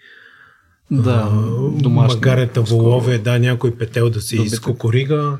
Да, 0.92 1.30
а, 1.32 1.82
домашни. 1.82 2.16
магарета 2.16 2.62
волове, 2.62 3.18
да, 3.18 3.40
някой 3.40 3.76
петел 3.76 4.10
да 4.10 4.22
се 4.22 4.36
изкокорига. 4.36 5.38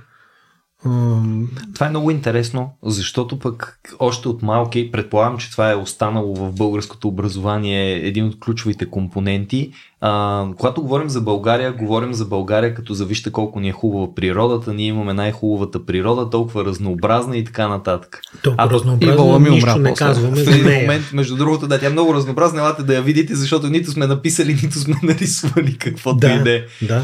Това 1.74 1.86
е 1.86 1.90
много 1.90 2.12
интересно, 2.12 2.70
защото 2.84 3.40
пък 3.40 3.80
още 4.00 4.28
от 4.28 4.42
малки, 4.42 4.92
предполагам, 4.92 5.38
че 5.38 5.52
това 5.52 5.72
е 5.72 5.76
останало 5.76 6.36
в 6.36 6.52
българското 6.52 7.08
образование 7.08 8.08
един 8.08 8.26
от 8.26 8.40
ключовите 8.40 8.86
компоненти. 8.86 9.72
А, 10.02 10.46
когато 10.58 10.82
говорим 10.82 11.10
за 11.10 11.22
България, 11.22 11.74
говорим 11.74 12.14
за 12.14 12.26
България 12.26 12.76
като 12.76 12.94
за 12.94 13.06
вижте 13.06 13.32
колко 13.32 13.60
ни 13.60 13.70
е 13.70 13.72
хубава 13.72 14.16
природата, 14.16 14.74
ние 14.74 14.88
имаме 14.88 15.14
най-хубавата 15.14 15.86
природа, 15.86 16.30
толкова 16.30 16.66
разнообразна 16.66 17.38
и 17.38 17.44
така 17.44 17.68
нататък. 17.68 18.22
толкова 18.44 18.64
А 18.64 18.68
Вола 19.16 19.40
ми 19.40 19.50
нищо 19.50 19.80
не 19.80 19.90
после. 19.90 20.06
казваме 20.06 20.44
В 20.44 20.48
един 20.48 20.82
момент, 20.82 21.04
между 21.14 21.36
другото, 21.36 21.68
да, 21.68 21.80
тя 21.80 21.88
е 21.88 21.90
много 21.90 22.14
разнообразна, 22.14 22.60
елате 22.60 22.84
да 22.84 22.96
я 22.96 23.02
видите, 23.02 23.36
защото 23.36 23.68
нито 23.68 23.92
сме 23.92 24.08
написали, 24.08 24.54
нито 24.64 24.80
сме 24.80 24.96
нарисували 25.04 25.78
каквото 25.78 26.18
Да, 26.18 26.34
и 26.34 26.44
да 26.44 26.56
е. 26.56 26.62
да. 26.82 27.04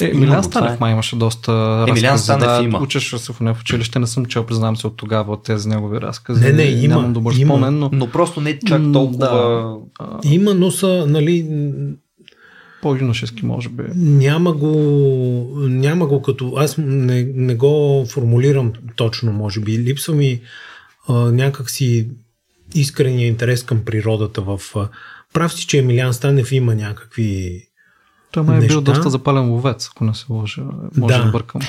Е, 0.00 0.10
Емилян 0.10 0.44
Станев 0.44 0.72
е. 0.72 0.76
май 0.80 0.92
имаше 0.92 1.16
доста 1.16 1.84
Емилян. 1.88 2.18
Станев 2.18 2.46
да, 2.46 2.62
има. 2.62 2.78
Учеше 2.78 3.18
се 3.18 3.32
в 3.32 3.40
него 3.40 3.56
в 3.58 3.60
училище, 3.60 3.98
не 3.98 4.06
съм 4.06 4.26
чел, 4.26 4.46
признавам 4.46 4.76
се 4.76 4.86
от 4.86 4.96
тогава, 4.96 5.32
от 5.32 5.42
тези 5.42 5.68
негови 5.68 6.00
разкази. 6.00 6.44
Не, 6.44 6.52
не, 6.52 6.62
има, 6.62 6.94
Нямам 6.94 7.12
добър 7.12 7.34
има. 7.34 7.54
спомен, 7.54 7.78
но 7.78 7.90
Но 7.92 8.10
просто 8.10 8.40
не 8.40 8.58
чак 8.66 8.82
толкова... 8.92 9.26
да. 9.26 9.76
а, 10.04 10.18
Има, 10.24 10.54
но 10.54 10.70
са, 10.70 11.06
нали, 11.08 11.46
по-юношески, 12.82 13.46
може 13.46 13.68
би. 13.68 13.82
няма 13.96 14.52
го, 14.52 14.72
няма 15.58 16.06
го 16.06 16.22
като... 16.22 16.52
Аз 16.56 16.78
не, 16.78 17.32
не 17.34 17.54
го 17.54 18.04
формулирам 18.08 18.72
точно, 18.96 19.32
може 19.32 19.60
би. 19.60 19.78
Липсва 19.78 20.14
ми 20.14 20.40
а, 21.08 21.14
някакси 21.14 22.08
искрения 22.74 23.26
интерес 23.26 23.62
към 23.62 23.84
природата 23.84 24.42
в... 24.42 24.60
А, 24.76 24.88
прав 25.34 25.52
си, 25.54 25.66
че 25.66 25.78
Емилиан 25.78 26.14
Станев 26.14 26.52
има 26.52 26.74
някакви... 26.74 27.60
Той 28.34 28.42
май 28.42 28.58
е 28.58 28.66
бил 28.66 28.80
доста 28.80 29.10
запален 29.10 29.50
ловец, 29.50 29.88
ако 29.90 30.04
не 30.04 30.14
се 30.14 30.24
лъжа. 30.30 30.62
Може 30.96 31.14
да, 31.14 31.24
Да. 31.24 31.30
бъркам. 31.30 31.60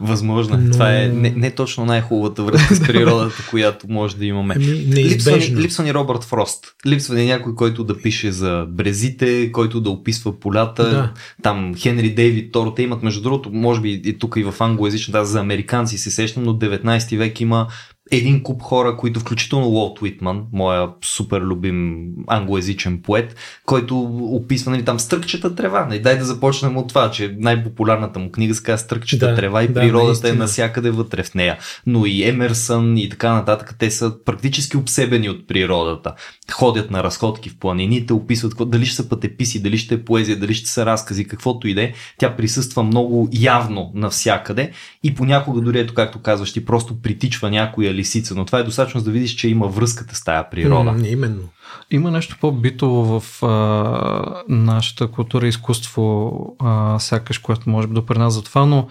Възможно 0.00 0.54
е. 0.54 0.58
Но- 0.58 0.72
Това 0.72 0.94
е 0.94 1.08
не, 1.08 1.30
не 1.30 1.50
точно 1.50 1.84
най-хубавата 1.84 2.42
връзка 2.42 2.74
с 2.74 2.80
природата, 2.86 3.46
която 3.50 3.86
може 3.88 4.16
да 4.16 4.26
имаме. 4.26 4.54
Ами, 4.56 4.66
Липсва 4.94 5.36
ни, 5.36 5.56
липсва 5.56 5.84
ни 5.84 5.94
Робърт 5.94 6.24
Фрост. 6.24 6.64
Липсва 6.86 7.14
ни 7.14 7.26
някой, 7.26 7.54
който 7.54 7.84
да 7.84 7.98
пише 7.98 8.32
за 8.32 8.66
брезите, 8.68 9.52
който 9.52 9.80
да 9.80 9.90
описва 9.90 10.40
полята. 10.40 10.82
Да. 10.84 11.12
Там 11.42 11.74
Хенри 11.76 12.14
Дейвид 12.14 12.52
Торо, 12.52 12.74
те 12.74 12.82
имат, 12.82 13.02
между 13.02 13.22
другото, 13.22 13.50
може 13.52 13.80
би 13.80 14.02
и 14.04 14.18
тук 14.18 14.34
и 14.36 14.44
в 14.44 14.54
англоязичната, 14.60 15.18
аз 15.18 15.28
за 15.28 15.40
американци 15.40 15.98
се 15.98 16.10
сещам, 16.10 16.42
но 16.42 16.52
19 16.52 17.16
век 17.16 17.40
има 17.40 17.66
един 18.10 18.42
куп 18.42 18.62
хора, 18.62 18.96
които 18.96 19.20
включително 19.20 19.68
Уолт 19.68 20.02
Уитман, 20.02 20.44
моя 20.52 20.88
супер 21.04 21.40
любим 21.40 22.08
англоязичен 22.26 23.02
поет, 23.02 23.36
който 23.66 24.00
описва 24.22 24.70
нали, 24.70 24.84
там 24.84 25.00
стръкчета 25.00 25.54
трева. 25.54 25.86
Нали, 25.86 26.00
дай 26.00 26.18
да 26.18 26.24
започнем 26.24 26.76
от 26.76 26.88
това, 26.88 27.10
че 27.10 27.36
най-популярната 27.38 28.18
му 28.18 28.30
книга 28.32 28.54
се 28.54 28.62
казва 28.62 28.78
Стръкчета 28.78 29.28
Да, 29.28 29.34
трева 29.34 29.62
и 29.62 29.68
да, 29.68 29.80
природата 29.80 30.08
е 30.08 30.30
наистина. 30.30 30.34
насякъде 30.34 30.90
вътре 30.90 31.22
в 31.22 31.34
нея. 31.34 31.58
Но 31.86 32.06
и 32.06 32.24
Емерсън 32.28 32.96
и 32.98 33.08
така 33.08 33.32
нататък, 33.32 33.74
те 33.78 33.90
са 33.90 34.24
практически 34.24 34.76
обсебени 34.76 35.28
от 35.28 35.46
природата. 35.46 36.14
Ходят 36.50 36.90
на 36.90 37.04
разходки 37.04 37.48
в 37.48 37.58
планините, 37.58 38.12
описват 38.12 38.52
какво, 38.52 38.64
дали 38.64 38.86
ще 38.86 38.96
са 38.96 39.08
пътеписи, 39.08 39.62
дали 39.62 39.78
ще 39.78 39.94
е 39.94 40.04
поезия, 40.04 40.38
дали 40.38 40.54
ще 40.54 40.70
са 40.70 40.86
разкази, 40.86 41.24
каквото 41.24 41.68
и 41.68 41.74
да 41.74 41.82
е. 41.82 41.92
Тя 42.18 42.36
присъства 42.36 42.82
много 42.82 43.28
явно 43.32 43.92
навсякъде 43.94 44.70
и 45.02 45.14
понякога 45.14 45.60
дори 45.60 45.78
ето 45.78 45.94
както 45.94 46.22
казваш, 46.22 46.52
ти 46.52 46.64
просто 46.64 47.02
притичва 47.02 47.50
някоя 47.50 47.93
лисица, 47.94 48.34
но 48.34 48.44
това 48.44 48.58
е 48.58 48.62
достатъчно 48.62 49.00
за 49.00 49.04
да 49.04 49.10
видиш, 49.10 49.30
че 49.30 49.48
има 49.48 49.68
връзката 49.68 50.16
с 50.16 50.24
тая 50.24 50.50
природа. 50.50 50.92
М, 50.92 51.06
именно. 51.06 51.48
Има 51.90 52.10
нещо 52.10 52.36
по-битово 52.40 53.20
в 53.20 53.42
а, 53.42 54.42
нашата 54.48 55.06
култура 55.06 55.46
и 55.46 55.48
изкуство, 55.48 56.32
а, 56.58 56.98
сякаш, 56.98 57.38
което 57.38 57.70
може 57.70 57.88
би 57.88 57.94
допринася 57.94 58.34
за 58.34 58.42
това, 58.44 58.66
но 58.66 58.88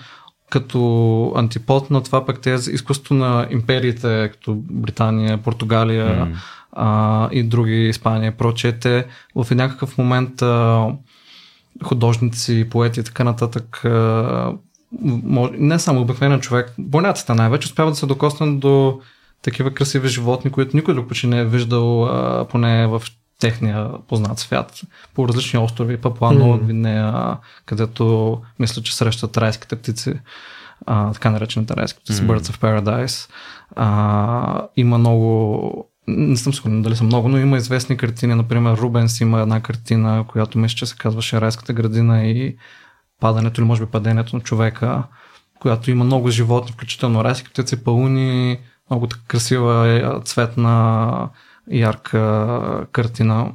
като 0.49 1.33
антипод 1.35 1.89
на 1.89 2.03
това 2.03 2.25
пък 2.25 2.39
тези 2.41 2.71
изкуство 2.71 3.15
на 3.15 3.47
империите, 3.51 4.29
като 4.31 4.55
Британия, 4.55 5.37
Португалия 5.37 6.15
М. 6.15 6.37
а, 6.71 7.29
и 7.31 7.43
други, 7.43 7.87
Испания 7.87 8.31
и 8.31 8.37
прочее, 8.37 8.71
те 8.71 9.05
в 9.35 9.55
някакъв 9.55 9.97
момент 9.97 10.41
а, 10.41 10.87
художници, 11.83 12.67
поети 12.69 12.99
и 12.99 13.03
така 13.03 13.23
нататък, 13.23 13.85
а, 13.85 14.53
не 15.53 15.79
само 15.79 16.01
обикновен 16.01 16.39
човек, 16.39 16.73
боняците 16.77 17.33
най-вече 17.33 17.65
успяват 17.65 17.91
да 17.91 17.95
се 17.95 18.05
докоснат 18.05 18.59
до 18.59 19.01
такива 19.41 19.71
красиви 19.71 20.07
животни, 20.07 20.51
които 20.51 20.77
никой 20.77 20.93
друг 20.93 21.07
почти 21.07 21.27
не 21.27 21.39
е 21.39 21.45
виждал, 21.45 22.05
а, 22.05 22.47
поне 22.49 22.87
в 22.87 23.01
техния 23.39 23.89
познат 24.07 24.39
свят, 24.39 24.81
по 25.13 25.27
различни 25.27 25.59
острови, 25.59 25.97
Папуа 25.97 26.31
Нова 26.31 26.57
М. 26.57 26.63
Гвинея, 26.63 27.37
където 27.65 28.37
мисля, 28.59 28.81
че 28.81 28.95
срещат 28.95 29.37
райските 29.37 29.75
птици, 29.75 30.13
а, 30.85 31.13
така 31.13 31.29
наречените 31.29 31.75
райски 31.75 31.99
птици, 31.99 32.23
М. 32.23 32.33
Birds 32.33 32.51
of 32.51 32.59
Paradise. 32.59 33.29
А, 33.75 34.67
има 34.75 34.97
много 34.97 35.89
не 36.07 36.37
съм 36.37 36.53
сигурен 36.53 36.81
дали 36.81 36.95
са 36.95 37.03
много, 37.03 37.29
но 37.29 37.37
има 37.37 37.57
известни 37.57 37.97
картини. 37.97 38.35
Например, 38.35 38.77
Рубенс 38.77 39.21
има 39.21 39.41
една 39.41 39.61
картина, 39.61 40.25
която 40.27 40.57
мисля, 40.57 40.75
че 40.75 40.85
се 40.85 40.95
казваше 40.95 41.41
Райската 41.41 41.73
градина 41.73 42.25
и 42.25 42.57
падането 43.23 43.61
или 43.61 43.67
може 43.67 43.85
би 43.85 43.91
падението 43.91 44.35
на 44.35 44.41
човека, 44.41 45.03
която 45.59 45.91
има 45.91 46.03
много 46.03 46.29
животни, 46.29 46.71
включително 46.71 47.23
райски 47.23 47.49
птици, 47.49 47.83
пауни, 47.83 48.59
много 48.89 49.07
така 49.07 49.23
красива 49.27 49.87
е, 49.87 50.21
цветна, 50.25 51.29
ярка 51.71 52.87
картина. 52.91 53.51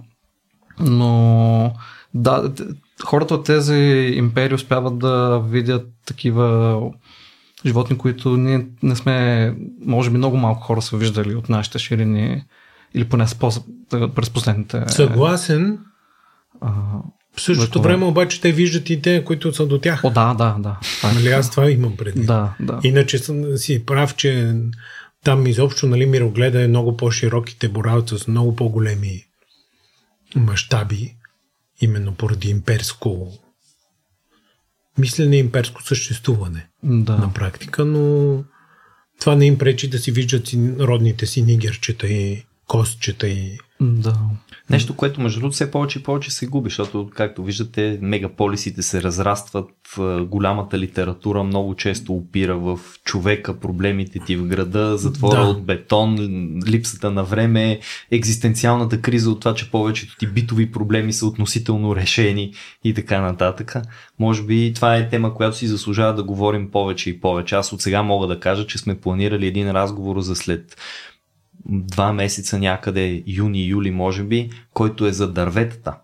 Но 0.81 1.73
да, 2.15 2.53
хората 3.05 3.35
от 3.35 3.47
тези 3.47 4.13
империи 4.17 4.55
успяват 4.55 4.99
да 4.99 5.43
видят 5.45 5.87
такива 6.07 6.81
животни, 7.67 7.99
които 7.99 8.37
ние 8.37 8.67
не 8.83 8.97
сме, 8.97 9.57
може 9.87 10.11
би 10.11 10.17
много 10.17 10.37
малко 10.37 10.63
хора 10.63 10.83
са 10.83 10.97
виждали 10.97 11.35
от 11.35 11.49
нашите 11.49 11.79
ширини 11.79 12.45
или 12.95 13.09
поне 13.09 13.27
през 13.91 14.31
последните... 14.31 14.85
Съгласен. 14.87 15.79
А, 16.61 16.73
В 17.37 17.41
същото 17.41 17.83
време 17.83 18.05
обаче 18.05 18.41
те 18.41 18.53
виждат 18.53 18.91
и 18.91 19.03
те, 19.03 19.25
които 19.25 19.55
са 19.55 19.67
до 19.67 19.79
тях. 19.79 20.05
о, 20.05 20.11
да, 20.11 20.35
да, 20.35 20.57
да. 20.59 20.79
Нали, 21.14 21.29
аз 21.29 21.51
това 21.51 21.71
имам 21.71 21.97
предвид. 21.97 22.27
Да, 22.27 22.55
да. 22.61 22.81
Иначе 22.85 23.19
съм 23.19 23.57
си 23.57 23.87
прав, 23.87 24.17
че 24.17 24.55
там 25.25 25.47
изобщо 25.47 25.87
нали, 25.87 26.07
мирогледа 26.07 26.62
е 26.62 26.69
много 26.69 26.97
по-широк 26.97 27.51
и 27.51 27.59
те 27.59 27.69
борават 27.69 28.09
с 28.09 28.29
много 28.29 28.57
по-големи 28.57 29.25
мащаби, 30.37 31.14
именно 31.81 32.14
поради 32.14 32.51
имперско 32.51 33.33
мислене, 34.99 35.37
имперско 35.37 35.83
съществуване 35.83 36.69
Да. 36.83 37.17
на 37.17 37.33
практика, 37.33 37.85
но 37.85 38.45
това 39.21 39.37
не 39.37 39.47
им 39.47 39.59
пречи 39.59 39.91
да 39.91 39.99
си 39.99 40.12
виждат 40.12 40.47
си 40.49 40.73
родните 40.79 41.27
си 41.27 41.43
нигерчета 41.43 42.09
и 42.09 42.45
костчета 42.67 43.29
и 43.29 43.59
Да. 43.81 44.14
Нещо, 44.71 44.97
което 44.97 45.21
между 45.21 45.41
другото 45.41 45.55
все 45.55 45.71
повече 45.71 45.99
и 45.99 46.03
повече 46.03 46.31
се 46.31 46.47
губи, 46.47 46.71
защото, 46.71 47.11
както 47.14 47.45
виждате, 47.45 47.99
мегаполисите 48.03 48.83
се 48.83 49.03
разрастват, 49.03 49.71
голямата 50.23 50.79
литература 50.79 51.45
много 51.45 51.75
често 51.75 52.12
опира 52.12 52.57
в 52.57 52.81
човека, 53.05 53.61
проблемите 53.61 54.19
ти 54.27 54.37
в 54.37 54.47
града, 54.47 54.97
затвора 54.99 55.41
Да. 55.41 55.47
от 55.47 55.64
бетон, 55.64 56.17
липсата 56.67 57.11
на 57.11 57.25
време, 57.25 57.81
екзистенциалната 58.11 59.01
криза 59.01 59.31
от 59.31 59.41
това, 59.41 59.55
че 59.55 59.71
повечето 59.71 60.17
ти 60.17 60.27
битови 60.27 60.73
проблеми 60.73 61.12
са 61.12 61.27
относително 61.27 61.97
решени 61.97 62.53
и 62.85 62.95
така 62.95 63.21
нататък. 63.21 63.77
Може 64.19 64.43
би 64.43 64.73
това 64.75 64.97
е 64.97 65.09
тема, 65.09 65.35
която 65.35 65.57
си 65.57 65.67
заслужава 65.67 66.14
да 66.14 66.23
говорим 66.25 66.71
повече 66.71 67.11
и 67.11 67.21
повече. 67.21 67.55
Аз 67.55 67.73
от 67.73 67.81
сега 67.83 68.03
мога 68.03 68.27
да 68.27 68.41
кажа, 68.41 68.67
че 68.67 68.79
сме 68.79 69.01
планирали 69.01 69.47
един 69.47 69.71
разговор 69.71 70.21
за 70.21 70.37
след 70.37 70.77
два 71.66 72.12
месеца 72.12 72.59
някъде, 72.59 73.23
юни-юли 73.27 73.90
може 73.90 74.25
би, 74.25 74.51
който 74.75 75.07
е 75.07 75.12
за 75.12 75.33
дърветата. 75.33 76.01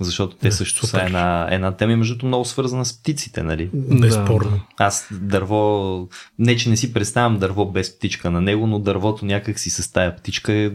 Защото 0.00 0.36
те 0.36 0.52
също 0.52 0.86
супер. 0.86 1.00
са 1.00 1.06
една, 1.06 1.48
една 1.50 1.72
тема 1.72 1.92
и 1.92 1.96
между 1.96 2.14
другото 2.14 2.26
много 2.26 2.44
свързана 2.44 2.84
с 2.84 3.00
птиците, 3.00 3.42
нали? 3.42 3.70
безспорно. 3.74 4.50
Да, 4.50 4.84
Аз 4.84 5.08
дърво, 5.10 6.08
не 6.38 6.56
че 6.56 6.70
не 6.70 6.76
си 6.76 6.92
представям 6.92 7.38
дърво 7.38 7.66
без 7.66 7.96
птичка 7.96 8.30
на 8.30 8.40
него, 8.40 8.66
но 8.66 8.78
дървото 8.78 9.24
някак 9.24 9.58
си 9.58 9.70
с 9.70 9.92
тая 9.92 10.16
птичка 10.16 10.52
е 10.52 10.70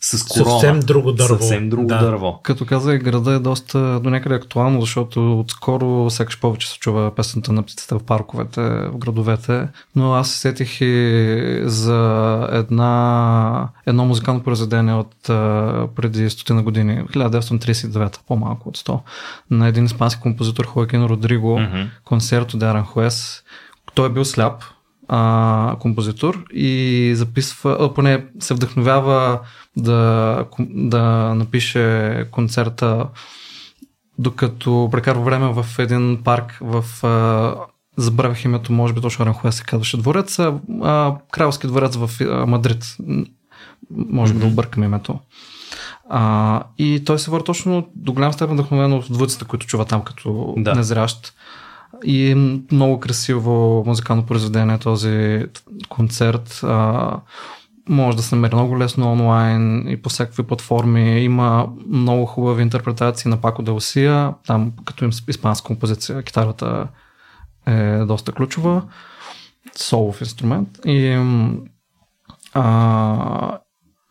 с 0.00 0.24
корона. 0.28 0.50
Съвсем 0.50 0.80
друго 0.80 1.12
дърво. 1.12 1.28
Съвсем 1.38 1.68
друго 1.70 1.86
Да. 1.86 1.98
дърво. 1.98 2.40
Като 2.42 2.66
каза, 2.66 2.94
и 2.94 2.98
града 2.98 3.32
е 3.32 3.38
доста 3.38 4.00
до 4.00 4.10
някъде 4.10 4.34
актуално, 4.34 4.80
защото 4.80 5.40
отскоро 5.40 6.10
сякаш 6.10 6.40
повече 6.40 6.70
се 6.70 6.78
чува 6.78 7.14
песента 7.14 7.52
на 7.52 7.62
птиците 7.62 7.94
в 7.94 8.00
парковете, 8.00 8.60
в 8.60 8.98
градовете, 8.98 9.68
но 9.96 10.12
аз 10.12 10.30
се 10.30 10.38
сетих 10.38 10.80
и 10.80 11.60
за 11.64 11.94
една, 12.52 13.68
едно 13.86 14.04
музикално 14.04 14.42
произведение 14.42 14.94
от 14.94 15.14
преди 15.94 16.30
стотина 16.30 16.62
години, 16.62 17.02
1939, 17.04 18.18
по-малко 18.26 18.63
от 18.66 18.78
100, 18.78 19.00
на 19.50 19.68
един 19.68 19.84
испански 19.84 20.22
композитор 20.22 20.64
Хоакин 20.64 21.04
Родриго, 21.04 21.60
Мгм. 21.60 21.82
концерто 22.04 22.56
де 22.56 22.66
Аранхуес. 22.66 23.42
Той 23.94 24.06
е 24.06 24.12
бил 24.12 24.24
сляп 24.24 24.64
а, 25.08 25.76
композитор 25.80 26.44
и 26.52 27.12
записва, 27.16 27.76
а, 27.80 27.94
поне 27.94 28.24
се 28.40 28.54
вдъхновява 28.54 29.40
да, 29.76 30.44
да 30.60 31.02
напише 31.34 32.24
концерта 32.30 33.06
докато 34.18 34.88
прекарва 34.92 35.22
време 35.24 35.52
в 35.52 35.66
един 35.78 36.20
парк 36.24 36.58
в 36.60 37.04
а, 37.06 37.54
забравях 37.96 38.44
името, 38.44 38.72
може 38.72 38.94
би 38.94 39.00
точно 39.00 39.22
Аранхуес 39.22 39.54
се 39.56 39.64
казваше 39.64 39.96
дворец, 39.96 40.38
а, 40.38 40.54
а, 40.82 41.14
кралски 41.30 41.66
дворец 41.66 41.96
в 41.96 42.10
а, 42.20 42.46
Мадрид. 42.46 42.96
Може 43.90 44.34
би 44.34 44.40
да 44.40 44.46
объркам 44.46 44.82
името. 44.82 45.18
А, 46.10 46.62
и 46.78 47.02
той 47.06 47.18
се 47.18 47.30
върна 47.30 47.44
точно 47.44 47.88
до 47.94 48.12
голям 48.12 48.32
степен 48.32 48.54
вдъхновен 48.54 48.92
от 48.92 49.04
звуците, 49.04 49.44
които 49.44 49.66
чува 49.66 49.84
там 49.84 50.02
като 50.02 50.54
Да. 50.56 50.74
незрящ. 50.74 51.34
И 52.04 52.30
е 52.30 52.34
много 52.72 53.00
красиво 53.00 53.84
музикално 53.86 54.26
произведение 54.26 54.78
този 54.78 55.46
концерт. 55.88 56.60
А, 56.62 57.16
може 57.88 58.16
да 58.16 58.22
се 58.22 58.34
намери 58.34 58.54
много 58.54 58.78
лесно 58.78 59.12
онлайн 59.12 59.88
и 59.88 60.02
по 60.02 60.08
всякакви 60.08 60.42
платформи. 60.42 61.20
Има 61.20 61.68
много 61.88 62.26
хубави 62.26 62.62
интерпретации 62.62 63.30
на 63.30 63.40
Пако 63.40 63.62
Делсия. 63.62 64.34
Там 64.46 64.72
като 64.84 65.04
им 65.04 65.10
испанска 65.28 65.66
композиция, 65.66 66.22
китарата 66.22 66.86
е 67.66 67.98
доста 67.98 68.32
ключова. 68.32 68.82
Солов 69.76 70.20
инструмент. 70.20 70.68
И 70.84 71.18
а, 72.54 73.58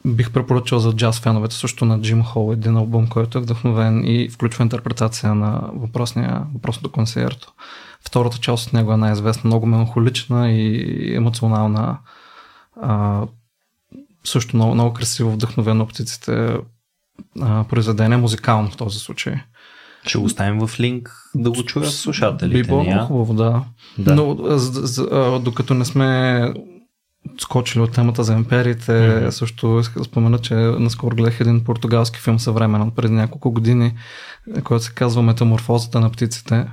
бих 0.06 0.32
препоръчал 0.32 0.80
за 0.80 0.94
джаз 0.94 1.20
феновете 1.20 1.56
също 1.56 1.86
на 1.86 2.02
Джим 2.02 2.24
Хол 2.24 2.54
един 2.54 2.78
албум, 2.78 3.08
който 3.08 3.38
е 3.38 3.42
вдъхновен 3.42 4.06
и 4.06 4.30
включва 4.30 4.64
интерпретация 4.64 5.36
на 5.36 5.70
въпросния, 5.74 6.44
въпросното 6.54 6.92
концерто. 6.92 7.54
Втората 8.06 8.38
част 8.38 8.68
от 8.68 8.74
него 8.74 8.94
е 8.94 8.98
най-известна, 8.98 9.48
много 9.48 9.66
меланхолична 9.66 10.52
и 10.52 11.16
емоционална. 11.16 11.98
А, 12.82 13.22
също 14.24 14.56
много, 14.56 14.74
много 14.74 14.94
красиво 14.94 15.32
вдъхновено 15.32 15.88
птиците 15.88 16.58
а, 17.42 17.64
произведение, 17.64 18.18
музикално 18.18 18.72
в 18.72 18.78
този 18.78 19.00
случай. 19.00 19.36
Ще 20.08 20.18
го 20.18 20.24
оставим 20.26 20.68
в 20.68 20.80
линк 20.80 21.12
да 21.36 21.52
го 21.52 21.64
чуят 21.64 21.92
слушателите. 21.92 22.62
Би 22.62 22.64
било 22.64 23.06
хубаво, 23.08 23.34
да. 23.34 23.64
Да. 23.98 24.16
Но 24.16 24.58
за, 24.58 24.88
за, 24.88 25.40
докато 25.44 25.74
не 25.74 25.86
сме 25.86 26.54
скочили 27.40 27.82
от 27.82 27.92
темата 27.92 28.24
за 28.24 28.34
империите, 28.34 29.18
Мгм. 29.22 29.30
също 29.32 29.80
искам 29.80 30.02
да 30.02 30.04
спомена, 30.04 30.40
че 30.40 30.54
наскоро 30.56 31.16
гледах 31.16 31.40
един 31.40 31.64
португалски 31.64 32.20
филм 32.20 32.40
съвременен 32.40 32.92
преди 32.92 33.14
няколко 33.14 33.52
години, 33.52 33.94
който 34.64 34.84
се 34.84 34.94
казва 34.94 35.22
Метаморфозата 35.22 36.00
на 36.00 36.10
птиците. 36.10 36.66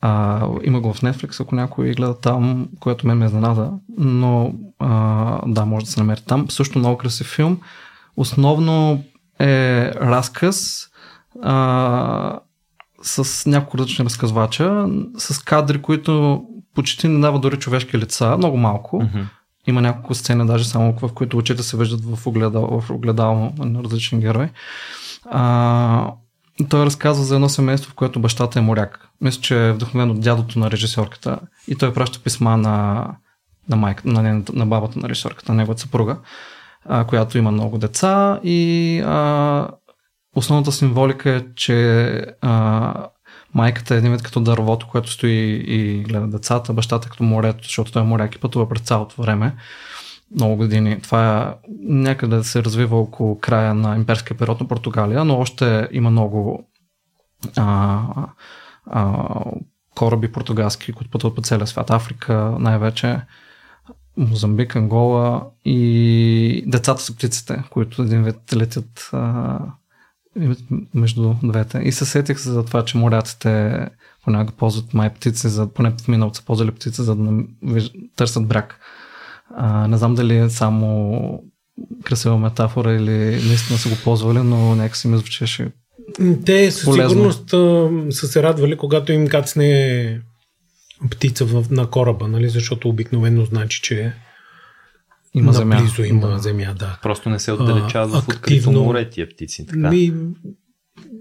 А, 0.00 0.46
има 0.64 0.80
го 0.80 0.92
в 0.92 1.00
Netflix, 1.00 1.40
ако 1.40 1.54
някой 1.54 1.92
гледа 1.92 2.20
там, 2.20 2.68
което 2.80 3.06
мен 3.06 3.18
ме 3.18 3.24
изненада, 3.24 3.70
но 3.98 4.52
а, 4.78 5.40
да, 5.46 5.64
може 5.64 5.84
да 5.84 5.90
се 5.90 6.00
намери 6.00 6.20
там. 6.26 6.50
Също 6.50 6.78
много 6.78 6.98
красив 6.98 7.26
филм. 7.26 7.60
Основно 8.16 9.04
е 9.40 9.90
разказ 9.94 10.86
а, 11.42 12.38
с 13.02 13.46
няколко 13.50 13.78
различни 13.78 14.04
разказвача, 14.04 14.86
с 15.18 15.38
кадри, 15.38 15.82
които 15.82 16.42
почти 16.74 17.08
не 17.08 17.20
дават 17.20 17.42
дори 17.42 17.56
човешки 17.58 17.98
лица, 17.98 18.36
много 18.36 18.56
малко. 18.56 19.02
Мгм. 19.02 19.20
Има 19.66 19.80
няколко 19.80 20.14
сцени, 20.14 20.46
даже 20.46 20.68
само 20.68 20.92
в 21.02 21.14
които 21.14 21.38
очите 21.38 21.62
се 21.62 21.76
виждат 21.76 22.04
в 22.04 22.26
огледало, 22.26 22.80
в 22.80 22.90
огледало 22.90 23.52
на 23.58 23.82
различни 23.82 24.20
герои. 24.20 24.48
А, 25.30 26.12
той 26.68 26.86
разказва 26.86 27.24
за 27.24 27.34
едно 27.34 27.48
семейство, 27.48 27.90
в 27.90 27.94
което 27.94 28.20
бащата 28.20 28.58
е 28.58 28.62
моряк. 28.62 29.08
Мисля, 29.20 29.40
че 29.40 29.68
е 29.68 29.72
вдъхновен 29.72 30.10
от 30.10 30.20
дядото 30.20 30.58
на 30.58 30.70
режисьорката. 30.70 31.38
И 31.68 31.76
той 31.76 31.94
праща 31.94 32.22
писма 32.22 32.56
на, 32.56 33.06
на, 33.68 33.76
майка, 33.76 34.02
на, 34.08 34.22
нейната- 34.22 34.52
на 34.52 34.66
бабата 34.66 34.98
на 34.98 35.08
режисьорката, 35.08 35.52
на 35.52 35.56
неговата 35.56 35.80
съпруга, 35.80 36.16
а, 36.84 37.04
която 37.04 37.38
има 37.38 37.50
много 37.50 37.78
деца. 37.78 38.40
И 38.42 39.00
а, 39.06 39.68
основната 40.36 40.72
символика 40.72 41.30
е, 41.30 41.42
че 41.54 42.10
а, 42.40 43.08
майката 43.54 43.94
е 43.94 43.98
един 43.98 44.12
вид 44.12 44.22
като 44.22 44.40
дървото, 44.40 44.88
което 44.88 45.10
стои 45.10 45.64
и 45.66 46.02
гледа 46.02 46.26
децата, 46.26 46.72
бащата 46.72 47.08
като 47.08 47.22
морето, 47.22 47.64
защото 47.64 47.92
той 47.92 48.02
е 48.02 48.04
моряк 48.04 48.34
и 48.34 48.40
пътува 48.40 48.68
през 48.68 48.82
цялото 48.82 49.22
време. 49.22 49.54
Много 50.34 50.56
години. 50.56 51.00
Това 51.02 51.42
е 51.42 51.68
някъде 51.82 52.44
се 52.44 52.64
развива 52.64 52.98
около 52.98 53.38
края 53.38 53.74
на 53.74 53.96
имперския 53.96 54.36
период 54.36 54.60
на 54.60 54.68
Португалия, 54.68 55.24
но 55.24 55.38
още 55.38 55.88
има 55.92 56.10
много 56.10 56.68
а, 57.56 58.00
а, 58.86 59.28
кораби 59.94 60.32
португалски, 60.32 60.92
които 60.92 61.10
пътуват 61.10 61.36
по 61.36 61.42
целия 61.42 61.66
свят. 61.66 61.90
Африка 61.90 62.56
най-вече, 62.58 63.20
Мозамбик, 64.16 64.76
Ангола 64.76 65.46
и 65.64 66.64
децата 66.66 67.02
са 67.02 67.14
птиците, 67.14 67.62
които 67.70 68.02
един 68.02 68.22
вид 68.22 68.56
летят 68.56 69.10
а, 69.12 69.58
между 70.94 71.34
двете. 71.42 71.78
И 71.78 71.92
се 71.92 72.04
сетих 72.04 72.40
се 72.40 72.50
за 72.50 72.64
това, 72.64 72.84
че 72.84 72.98
моряците 72.98 73.86
понякога 74.24 74.56
ползват 74.56 74.94
май 74.94 75.14
птици, 75.14 75.48
за, 75.48 75.66
поне 75.66 75.90
в 75.90 76.08
миналото 76.08 76.36
са 76.36 76.44
ползвали 76.44 76.70
птици, 76.70 77.02
за 77.02 77.14
да 77.16 77.44
търсят 78.16 78.46
брак. 78.46 78.80
А, 79.56 79.88
не 79.88 79.96
знам 79.96 80.14
дали 80.14 80.38
е 80.38 80.50
само 80.50 81.42
красива 82.04 82.38
метафора 82.38 82.92
или 82.92 83.46
наистина 83.46 83.78
са 83.78 83.88
го 83.88 83.96
ползвали, 84.04 84.38
но 84.38 84.74
някакси 84.74 85.08
ми 85.08 85.18
звучеше. 85.18 85.70
Те 86.46 86.70
със 86.70 86.84
Полезно. 86.84 87.10
сигурност 87.10 87.50
са 88.16 88.26
се 88.26 88.42
радвали, 88.42 88.76
когато 88.76 89.12
им 89.12 89.28
кацне 89.28 90.20
птица 91.10 91.44
в, 91.44 91.64
на 91.70 91.90
кораба, 91.90 92.28
нали? 92.28 92.48
защото 92.48 92.88
обикновено 92.88 93.44
значи, 93.44 93.80
че 93.82 94.12
Има 95.34 95.52
земя. 95.52 95.74
наблизо 95.74 96.04
има 96.04 96.28
Да. 96.28 96.38
земя. 96.38 96.74
Да. 96.74 96.98
Просто 97.02 97.30
не 97.30 97.38
се 97.38 97.52
отдалечават 97.52 98.10
в 98.14 98.28
открито 98.28 98.38
активно- 98.60 98.84
море 98.84 99.10
тия 99.10 99.28
птици. 99.28 99.66
Така. 99.66 99.90
Ми, 99.90 100.12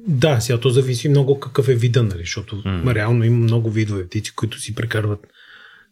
да, 0.07 0.39
сега 0.39 0.59
то 0.59 0.69
зависи 0.69 1.09
много 1.09 1.39
какъв 1.39 1.67
е 1.67 1.75
вида, 1.75 2.03
нали? 2.03 2.19
защото 2.19 2.61
М. 2.65 2.95
реално 2.95 3.23
има 3.23 3.37
много 3.37 3.69
видове 3.71 4.07
птици, 4.07 4.35
които 4.35 4.59
си 4.59 4.75
прекарват 4.75 5.27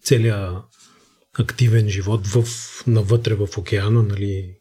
целия 0.04 0.52
активен 1.34 1.90
живот 1.90 2.28
в, 2.28 2.44
навътре 2.88 3.34
в 3.36 3.58
океана, 3.58 4.04
нали? 4.04 4.54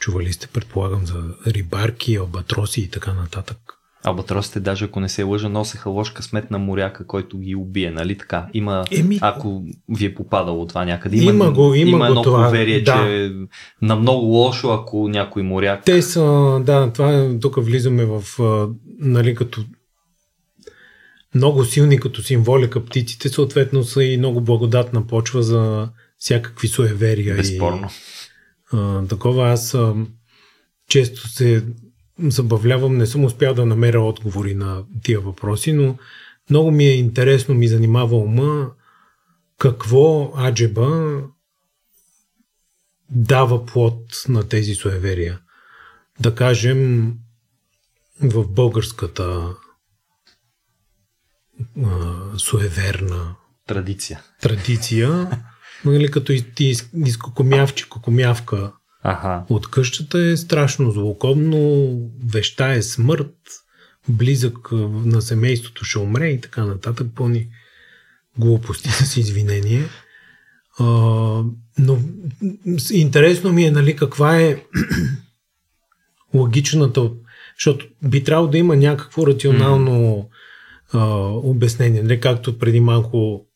Чували 0.00 0.32
сте, 0.32 0.46
предполагам, 0.46 1.06
за 1.06 1.22
рибарки, 1.46 2.16
албатроси 2.16 2.80
и 2.80 2.88
така 2.88 3.12
нататък. 3.12 3.58
Албатросите, 4.04 4.60
даже 4.60 4.84
ако 4.84 5.00
не 5.00 5.08
се 5.08 5.22
лъжа, 5.22 5.48
носеха 5.48 5.90
лош 5.90 6.10
късмет 6.10 6.50
на 6.50 6.58
моряка, 6.58 7.06
който 7.06 7.38
ги 7.38 7.54
убие, 7.54 7.90
нали 7.90 8.18
така? 8.18 8.46
Има, 8.54 8.84
Еми- 8.90 9.18
ако 9.22 9.62
ви 9.88 10.04
е 10.04 10.14
попадало 10.14 10.66
това 10.66 10.84
някъде. 10.84 11.16
Има, 11.16 11.30
Има 11.30 11.52
го- 11.52 11.74
има 11.74 11.98
го 11.98 12.04
едно 12.04 12.22
това, 12.22 12.44
поверие, 12.46 12.80
да. 12.82 12.92
че 12.92 13.32
на 13.82 13.96
много 13.96 14.26
лошо, 14.26 14.70
ако 14.70 15.08
някой 15.08 15.42
моряк... 15.42 15.84
Те 15.84 16.02
са, 16.02 16.22
да, 16.66 16.92
това 16.92 17.14
е, 17.14 17.38
тук 17.38 17.64
влизаме 17.64 18.04
в, 18.04 18.22
нали, 18.98 19.34
като 19.34 19.64
много 21.34 21.64
силни 21.64 22.00
като 22.00 22.22
символика 22.22 22.84
птиците, 22.84 23.28
съответно 23.28 23.84
са 23.84 24.04
и 24.04 24.16
много 24.18 24.40
благодатна 24.40 25.06
почва 25.06 25.42
за 25.42 25.88
всякакви 26.18 26.68
суеверия. 26.68 27.36
Безспорно. 27.36 27.86
И, 27.86 28.76
а, 28.76 29.06
такова 29.06 29.48
аз 29.48 29.74
а, 29.74 29.94
често 30.88 31.28
се 31.28 31.64
забавлявам, 32.18 32.96
не 32.96 33.06
съм 33.06 33.24
успял 33.24 33.54
да 33.54 33.66
намеря 33.66 34.00
отговори 34.00 34.54
на 34.54 34.84
тия 35.02 35.20
въпроси, 35.20 35.72
но 35.72 35.98
много 36.50 36.70
ми 36.70 36.84
е 36.84 36.94
интересно, 36.94 37.54
ми 37.54 37.68
занимава 37.68 38.16
ума 38.16 38.70
какво 39.58 40.32
аджеба 40.38 41.20
дава 43.10 43.66
плод 43.66 44.24
на 44.28 44.48
тези 44.48 44.74
суеверия. 44.74 45.40
Да 46.20 46.34
кажем, 46.34 47.12
в 48.22 48.48
българската 48.48 49.54
а, 51.84 52.38
суеверна 52.38 53.34
Традиция. 53.66 54.22
традиция, 54.40 55.30
нали, 55.84 56.10
като 56.10 56.32
из, 56.32 56.44
из, 56.60 56.90
из 57.06 57.18
кокомявче, 57.18 57.88
кокомявка 57.88 58.72
Аха. 59.04 59.44
от 59.48 59.70
къщата 59.70 60.18
е 60.18 60.36
страшно 60.36 60.90
злокобно, 60.90 61.90
веща 62.26 62.68
е 62.68 62.82
смърт, 62.82 63.34
близък 64.08 64.72
на 65.04 65.22
семейството 65.22 65.84
ще 65.84 65.98
умре 65.98 66.28
и 66.28 66.40
така 66.40 66.64
нататък, 66.64 67.06
пълни 67.14 67.48
глупости 68.38 68.88
с 68.88 69.16
извинение. 69.16 69.84
А, 70.78 70.84
но 71.78 71.98
интересно 72.92 73.52
ми 73.52 73.64
е, 73.64 73.70
нали, 73.70 73.96
каква 73.96 74.40
е 74.40 74.62
логичната, 76.34 77.10
защото 77.58 77.86
би 78.02 78.24
трябвало 78.24 78.48
да 78.48 78.58
има 78.58 78.76
някакво 78.76 79.26
рационално 79.26 80.28
а, 80.92 81.04
обяснение, 81.28 82.02
нали, 82.02 82.20
както 82.20 82.58
преди 82.58 82.80
малко 82.80 83.46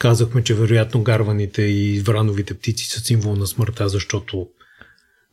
казахме, 0.00 0.42
че 0.44 0.54
вероятно 0.54 1.02
гарваните 1.02 1.62
и 1.62 2.00
врановите 2.00 2.54
птици 2.54 2.86
са 2.86 3.00
символ 3.00 3.36
на 3.36 3.46
смъртта, 3.46 3.88
защото 3.88 4.46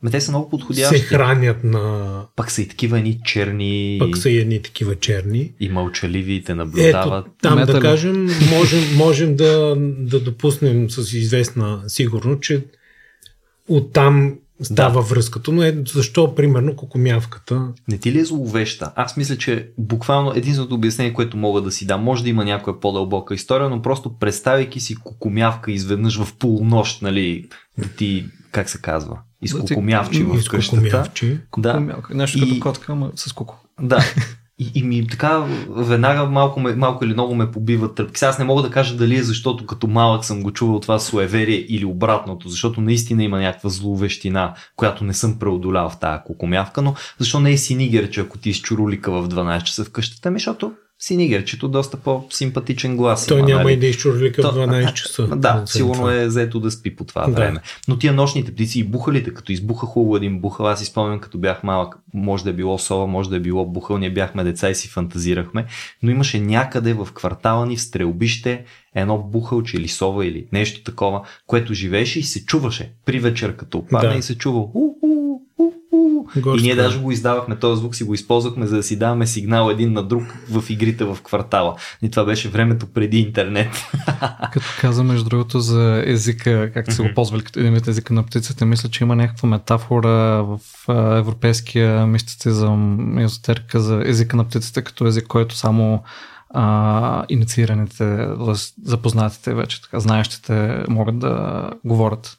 Ме 0.02 0.10
те 0.10 0.20
са 0.20 0.30
много 0.30 0.46
се 0.46 0.50
подходящи. 0.50 0.98
хранят 0.98 1.64
на... 1.64 2.22
Пак 2.36 2.50
са 2.50 2.62
и 2.62 2.68
такива 2.68 3.00
ни 3.00 3.20
черни 3.24 3.96
Пък 4.00 4.18
са 4.18 4.30
и 4.30 4.38
едни 4.38 4.62
такива 4.62 4.94
черни. 4.94 5.52
и 5.60 5.68
мълчаливи 5.68 6.34
и 6.34 6.42
те 6.42 6.52
Ето, 6.52 6.56
наблюдават. 6.58 7.26
там 7.42 7.58
Метали. 7.58 7.76
да 7.76 7.80
кажем, 7.80 8.28
можем, 8.50 8.96
можем 8.96 9.36
да, 9.36 9.76
да 9.98 10.20
допуснем 10.20 10.90
с 10.90 11.12
известна 11.12 11.82
сигурност, 11.86 12.42
че 12.42 12.64
оттам 13.68 14.34
става 14.62 14.94
да. 14.94 15.00
връзката. 15.00 15.52
Но 15.52 15.62
е, 15.62 15.82
защо, 15.92 16.34
примерно, 16.34 16.76
кокомявката? 16.76 17.68
Не 17.88 17.98
ти 17.98 18.12
ли 18.12 18.18
е 18.20 18.24
зловеща? 18.24 18.92
Аз 18.96 19.16
мисля, 19.16 19.36
че 19.38 19.70
буквално 19.78 20.32
единственото 20.34 20.74
обяснение, 20.74 21.12
което 21.12 21.36
мога 21.36 21.60
да 21.60 21.72
си 21.72 21.86
дам, 21.86 22.02
може 22.02 22.22
да 22.22 22.28
има 22.28 22.44
някоя 22.44 22.80
по-дълбока 22.80 23.34
история, 23.34 23.68
но 23.68 23.82
просто 23.82 24.18
представяйки 24.18 24.80
си 24.80 24.94
кокомявка 24.94 25.72
изведнъж 25.72 26.22
в 26.22 26.36
полунощ, 26.36 27.02
нали, 27.02 27.48
да 27.78 27.88
ти, 27.88 28.26
как 28.52 28.70
се 28.70 28.80
казва, 28.80 29.18
изкокомявчи 29.42 30.22
в 30.22 30.44
къщата. 30.50 30.76
кокомявчи. 30.76 31.38
Да. 31.58 31.96
Нещо 32.10 32.38
И- 32.38 32.40
като 32.40 32.60
котка, 32.60 32.92
ама 32.92 33.10
с 33.14 33.32
куко. 33.32 33.64
да. 33.80 33.98
И, 34.58 34.70
и 34.74 34.82
ми 34.82 35.06
така 35.06 35.44
веднага 35.68 36.26
малко, 36.26 36.60
малко 36.60 37.04
или 37.04 37.12
много 37.12 37.34
ме 37.34 37.50
побиват 37.50 37.94
тръпки. 37.94 38.18
Сега 38.18 38.28
аз 38.28 38.38
не 38.38 38.44
мога 38.44 38.62
да 38.62 38.70
кажа 38.70 38.96
дали 38.96 39.16
е 39.16 39.22
защото 39.22 39.66
като 39.66 39.86
малък 39.86 40.24
съм 40.24 40.42
го 40.42 40.52
чувал 40.52 40.80
това 40.80 40.98
суеверие 40.98 41.66
или 41.68 41.84
обратното, 41.84 42.48
защото 42.48 42.80
наистина 42.80 43.24
има 43.24 43.38
някаква 43.38 43.70
зловещина, 43.70 44.54
която 44.76 45.04
не 45.04 45.14
съм 45.14 45.38
преодолял 45.38 45.90
в 45.90 45.98
тази 45.98 46.22
кокомявка, 46.26 46.82
но 46.82 46.94
защо 47.18 47.40
не 47.40 47.50
е 47.50 47.58
синигерче, 47.58 48.20
ако 48.20 48.38
ти 48.38 48.50
изчурулика 48.50 49.12
в 49.12 49.28
12 49.28 49.62
часа 49.62 49.84
в 49.84 49.90
къщата 49.90 50.30
ми, 50.30 50.38
защото 50.38 50.72
синигерчето 50.98 51.68
доста 51.68 51.96
по-симпатичен 51.96 52.96
глас 52.96 53.26
Той 53.26 53.38
има, 53.38 53.48
няма 53.48 53.62
нали? 53.62 53.72
и 53.72 53.76
да 53.76 53.86
изчурлика 53.86 54.42
в 54.42 54.44
То- 54.44 54.52
12 54.52 54.92
часа. 54.92 55.26
Да, 55.26 55.62
сигурно 55.66 56.10
е 56.10 56.28
заето 56.28 56.60
да 56.60 56.70
спи 56.70 56.96
по 56.96 57.04
това 57.04 57.26
Да. 57.26 57.32
време. 57.32 57.60
Но 57.88 57.98
тия 57.98 58.12
нощните 58.12 58.52
птици 58.54 58.80
и 58.80 58.84
бухалите, 58.84 59.34
като 59.34 59.52
избуха 59.52 59.86
хубаво 59.86 60.16
един 60.16 60.40
бухал, 60.40 60.68
аз 60.68 60.78
си 60.78 60.84
спомням 60.84 61.20
като 61.20 61.38
бях 61.38 61.62
малък, 61.62 61.94
може 62.14 62.44
да 62.44 62.50
е 62.50 62.52
било 62.52 62.78
сова, 62.78 63.06
може 63.06 63.30
да 63.30 63.36
е 63.36 63.40
било 63.40 63.66
бухал, 63.66 63.98
ние 63.98 64.10
бяхме 64.10 64.44
деца 64.44 64.70
и 64.70 64.74
си 64.74 64.88
фантазирахме, 64.88 65.64
но 66.02 66.10
имаше 66.10 66.40
някъде 66.40 66.92
в 66.92 67.08
квартала 67.14 67.66
ни 67.66 67.76
в 67.76 67.82
стрелбище 67.82 68.64
едно 68.94 69.18
бухалче 69.18 69.76
или 69.76 69.88
сова 69.88 70.26
или 70.26 70.46
нещо 70.52 70.82
такова, 70.82 71.22
което 71.46 71.74
живееше 71.74 72.18
и 72.18 72.22
се 72.22 72.44
чуваше 72.44 72.92
при 73.04 73.18
вечер 73.18 73.56
като 73.56 73.86
падне 73.86 74.08
Да. 74.08 74.18
и 74.18 74.22
се 74.22 74.38
чува 74.38 74.58
у-у. 74.58 75.27
Горска. 76.40 76.60
И 76.60 76.62
ние 76.62 76.74
даже 76.74 76.98
го 76.98 77.12
издавахме 77.12 77.56
този 77.56 77.80
звук, 77.80 77.94
си 77.94 78.04
го 78.04 78.14
използвахме, 78.14 78.66
за 78.66 78.76
да 78.76 78.82
си 78.82 78.98
даваме 78.98 79.26
сигнал 79.26 79.70
един 79.70 79.92
на 79.92 80.02
друг 80.02 80.22
в 80.50 80.70
игрите 80.70 81.04
в 81.04 81.18
квартала. 81.22 81.76
И 82.02 82.10
това 82.10 82.24
беше 82.24 82.48
времето 82.48 82.86
преди 82.86 83.18
интернет. 83.18 83.70
Като 84.52 84.66
каза, 84.80 85.04
между 85.04 85.28
другото, 85.28 85.60
за 85.60 86.02
езика, 86.06 86.70
както 86.74 86.94
са 86.94 87.02
го 87.02 87.08
ползвали 87.14 87.42
като 87.42 87.60
един 87.60 87.74
вид 87.74 87.88
езика 87.88 88.14
на 88.14 88.22
птиците, 88.22 88.64
мисля, 88.64 88.88
че 88.88 89.04
има 89.04 89.16
някаква 89.16 89.48
метафора 89.48 90.08
в 90.42 90.58
европейския 91.18 92.06
мистицизъм, 92.06 93.18
езотерика 93.18 93.80
за 93.80 94.02
езика 94.04 94.36
на 94.36 94.44
птиците, 94.44 94.82
като 94.82 95.06
език, 95.06 95.26
който 95.26 95.56
само 95.56 96.02
а, 96.50 97.24
инициираните, 97.28 98.28
запознатите 98.84 99.54
вече, 99.54 99.82
така, 99.82 100.00
знаещите 100.00 100.84
могат 100.88 101.18
да 101.18 101.70
говорят. 101.84 102.38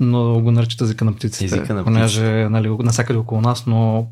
Но 0.00 0.40
го 0.40 0.50
наричат 0.50 0.80
езика 0.80 1.04
на 1.04 1.12
птиците, 1.12 1.44
Езика 1.44 1.74
на 1.74 1.84
понеже 1.84 2.48
нали, 2.50 2.68
навсякъде 2.68 3.18
около 3.18 3.40
нас, 3.40 3.66
но 3.66 4.06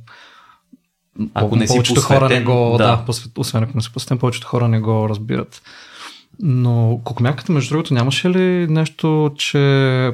Ако 1.34 1.56
не 1.56 1.66
си 1.66 1.72
повечето 1.72 2.00
хора 2.00 2.20
не 2.20 2.20
посветен, 2.20 2.44
го, 2.44 2.76
да. 2.78 2.84
да, 2.84 2.96
да 2.96 3.04
посвет, 3.04 3.38
освен 3.38 3.62
ако 3.62 3.72
не 3.74 3.82
си 3.82 3.92
посветен, 3.92 4.18
повечето 4.18 4.46
хора 4.46 4.68
не 4.68 4.80
го 4.80 5.08
разбират. 5.08 5.62
Но 6.42 7.00
кокомяката, 7.04 7.52
между 7.52 7.74
другото, 7.74 7.94
нямаше 7.94 8.30
ли 8.30 8.66
нещо, 8.66 9.32
че 9.36 9.58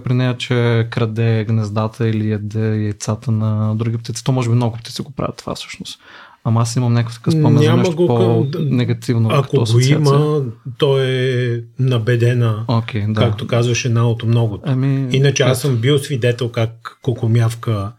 при 0.05 0.15
нея, 0.15 0.37
че 0.37 0.89
краде 0.91 1.45
гнездата 1.49 2.09
или 2.09 2.31
яде 2.31 2.83
яйцата 2.83 3.31
на 3.31 3.75
други 3.75 3.99
птици? 3.99 4.25
То 4.25 4.33
може 4.33 4.49
би 4.49 4.55
много 4.55 4.77
птици 4.77 5.03
го 5.03 5.11
правят 5.11 5.37
това 5.37 5.55
всъщност. 5.55 6.01
Ама 6.49 6.61
аз 6.61 6.77
имам 6.77 6.93
някакъв 6.93 7.15
такъв 7.15 7.35
спомен 7.35 7.63
за 7.63 7.77
нещо 7.77 7.97
по-негативно. 7.97 9.29
Ако 9.33 9.57
го 9.57 9.81
има, 9.81 10.43
то 10.79 11.03
е 11.03 11.63
набедена, 11.79 12.65
Окей, 12.69 13.05
да. 13.09 13.21
както 13.21 13.47
казваше 13.47 13.89
Наото 13.89 14.27
много. 14.27 14.61
Ами, 14.65 15.17
Иначе 15.17 15.43
аз 15.43 15.61
съм 15.61 15.77
бил 15.77 15.99
свидетел 15.99 16.49
как 16.49 16.99
кокомявка 17.03 17.93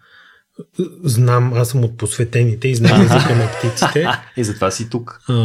знам, 1.04 1.54
аз 1.54 1.70
съм 1.70 1.84
от 1.84 1.98
посветените 1.98 2.68
и 2.68 2.76
знам 2.76 3.02
езика 3.02 3.36
на 3.36 3.50
птиците. 3.58 4.08
И 4.38 4.44
затова 4.44 4.72
си 4.72 4.90
тук. 4.90 5.20
А, 5.28 5.36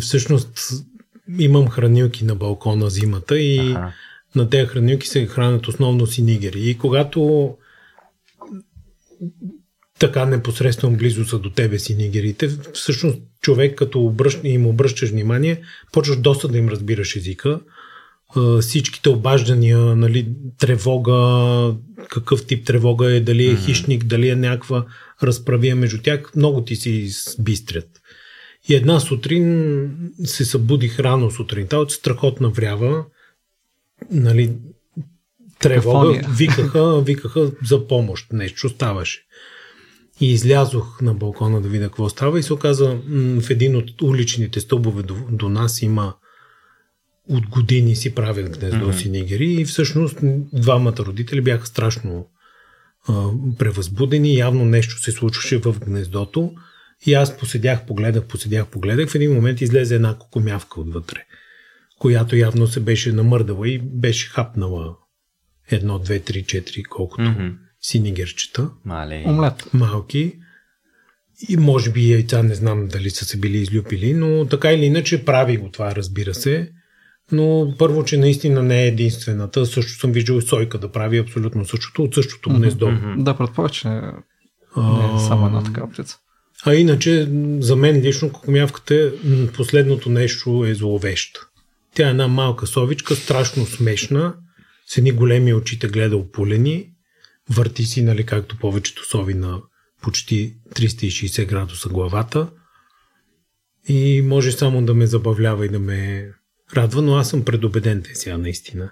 всъщност 0.00 0.70
имам 1.38 1.68
хранилки 1.68 2.24
на 2.24 2.34
балкона 2.34 2.90
зимата 2.90 3.38
и 3.38 3.72
Аха. 3.72 3.92
на 4.34 4.50
тези 4.50 4.66
хранилки 4.66 5.08
се 5.08 5.26
хранят 5.26 5.68
основно 5.68 6.06
синигери. 6.06 6.70
И 6.70 6.78
когато 6.78 7.50
така 10.00 10.24
непосредствено 10.24 10.96
близо 10.96 11.24
са 11.24 11.38
до 11.38 11.50
тебе 11.50 11.78
синигерите, 11.78 12.48
всъщност 12.72 13.18
човек 13.40 13.78
като 13.78 14.00
обръщ, 14.00 14.40
им 14.44 14.66
обръщаш 14.66 15.10
внимание, 15.10 15.62
почваш 15.92 16.16
доста 16.16 16.48
да 16.48 16.58
им 16.58 16.68
разбираш 16.68 17.16
езика. 17.16 17.60
Всичките 18.60 19.08
обаждания, 19.08 19.78
нали, 19.78 20.28
тревога, 20.58 21.74
какъв 22.08 22.46
тип 22.46 22.66
тревога 22.66 23.12
е, 23.12 23.20
дали 23.20 23.50
е 23.50 23.56
хищник, 23.56 24.04
дали 24.04 24.28
е 24.28 24.36
някаква 24.36 24.84
разправия 25.22 25.76
между 25.76 25.98
тях, 26.02 26.30
много 26.36 26.64
ти 26.64 26.76
си 26.76 27.08
сбистрят. 27.08 27.88
И 28.68 28.74
една 28.74 29.00
сутрин 29.00 29.90
се 30.24 30.44
събудих 30.44 31.00
рано 31.00 31.30
сутринта 31.30 31.78
от 31.78 31.92
страхотна 31.92 32.48
врява. 32.48 33.04
Нали, 34.10 34.52
тревога, 35.58 36.20
викаха, 36.36 37.00
викаха 37.00 37.50
за 37.64 37.86
помощ. 37.86 38.32
Нещо 38.32 38.68
ставаше. 38.68 39.20
И 40.20 40.32
излязох 40.32 41.00
на 41.00 41.14
балкона 41.14 41.60
да 41.60 41.68
видя 41.68 41.86
какво 41.86 42.08
става 42.08 42.38
и 42.38 42.42
се 42.42 42.52
оказа 42.52 42.98
в 43.40 43.50
един 43.50 43.76
от 43.76 44.02
уличните 44.02 44.60
стълбове 44.60 45.02
до, 45.02 45.16
до 45.30 45.48
нас 45.48 45.82
има 45.82 46.14
от 47.28 47.46
години 47.46 47.96
си 47.96 48.14
правят 48.14 48.58
гнездо 48.58 48.86
Мгм. 48.88 48.92
си 48.92 49.10
нигери 49.10 49.52
и 49.52 49.64
всъщност 49.64 50.18
двамата 50.52 50.96
родители 50.98 51.40
бяха 51.40 51.66
страшно 51.66 52.28
а, 53.08 53.28
превъзбудени, 53.58 54.36
явно 54.36 54.64
нещо 54.64 55.02
се 55.02 55.12
случваше 55.12 55.58
в 55.58 55.76
гнездото 55.80 56.52
и 57.06 57.14
аз 57.14 57.38
поседях, 57.38 57.86
погледах, 57.86 58.24
поседях, 58.24 58.66
погледах, 58.66 59.08
в 59.08 59.14
един 59.14 59.34
момент 59.34 59.60
излезе 59.60 59.94
една 59.94 60.18
кокомявка 60.18 60.80
отвътре, 60.80 61.24
която 61.98 62.36
явно 62.36 62.66
се 62.66 62.80
беше 62.80 63.12
намърдала 63.12 63.68
и 63.68 63.78
беше 63.78 64.28
хапнала 64.28 64.96
едно, 65.70 65.98
две, 65.98 66.20
три, 66.20 66.44
четири, 66.44 66.82
колкото 66.82 67.22
Мгм. 67.30 67.48
Синигерчета 67.80 68.70
Мале. 68.84 69.24
Омлет. 69.26 69.74
малки. 69.74 70.38
и 71.48 71.56
може 71.56 71.90
би 71.90 72.12
яйца, 72.12 72.42
не 72.42 72.54
знам 72.54 72.88
дали 72.88 73.10
са 73.10 73.24
се 73.24 73.36
били 73.36 73.58
излюпили, 73.58 74.14
но 74.14 74.46
така 74.46 74.72
или 74.72 74.84
иначе 74.84 75.24
прави 75.24 75.56
го 75.56 75.70
това, 75.70 75.94
разбира 75.94 76.34
се. 76.34 76.70
Но 77.32 77.74
първо, 77.78 78.04
че 78.04 78.16
наистина 78.16 78.62
не 78.62 78.82
е 78.82 78.86
единствената. 78.86 79.66
Също 79.66 80.00
съм 80.00 80.12
виждал 80.12 80.40
Сойка 80.40 80.78
да 80.78 80.92
прави 80.92 81.18
абсолютно 81.18 81.64
същото 81.64 82.02
от 82.02 82.14
същото 82.14 82.50
гнездо. 82.50 82.92
Да, 83.16 83.36
предполагам, 83.36 83.72
че 83.72 83.88
не 83.88 84.12
А, 84.76 85.16
е 85.16 85.18
само 85.18 85.46
една 85.46 85.62
такава 85.62 85.90
птица. 85.90 86.18
А 86.66 86.74
иначе, 86.74 87.28
за 87.58 87.76
мен 87.76 88.00
лично 88.00 88.32
кокомявката 88.32 89.12
последното 89.56 90.10
нещо 90.10 90.64
е 90.68 90.74
зловеща. 90.74 91.40
Тя 91.94 92.06
е 92.06 92.10
една 92.10 92.28
малка 92.28 92.66
совичка, 92.66 93.16
страшно 93.16 93.66
смешна, 93.66 94.34
с 94.86 94.98
едни 94.98 95.12
големи 95.12 95.54
очите 95.54 95.88
гледа 95.88 96.16
опулени, 96.16 96.89
върти 97.50 97.84
си, 97.84 98.02
нали, 98.02 98.26
както 98.26 98.58
повечето 98.58 99.08
сови 99.08 99.34
на 99.34 99.60
почти 100.02 100.54
360 100.74 101.46
градуса 101.46 101.88
главата 101.88 102.50
и 103.88 104.22
може 104.22 104.52
само 104.52 104.82
да 104.82 104.94
ме 104.94 105.06
забавлява 105.06 105.66
и 105.66 105.68
да 105.68 105.78
ме 105.78 106.28
радва, 106.76 107.02
но 107.02 107.16
аз 107.16 107.30
съм 107.30 107.44
предубеден 107.44 108.02
те 108.02 108.14
сега 108.14 108.38
наистина. 108.38 108.90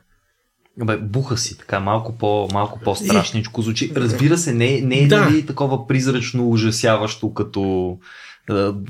Бе, 0.84 0.96
буха 0.96 1.36
си 1.36 1.58
така, 1.58 1.80
малко, 1.80 2.18
по, 2.18 2.48
малко 2.52 2.80
по-страшничко 2.84 3.62
звучи. 3.62 3.92
Разбира 3.96 4.38
се, 4.38 4.54
не, 4.54 4.80
не 4.80 4.98
е 4.98 5.06
Да. 5.06 5.20
нали, 5.20 5.46
такова 5.46 5.86
призрачно 5.86 6.50
ужасяващо 6.50 7.34
като, 7.34 7.96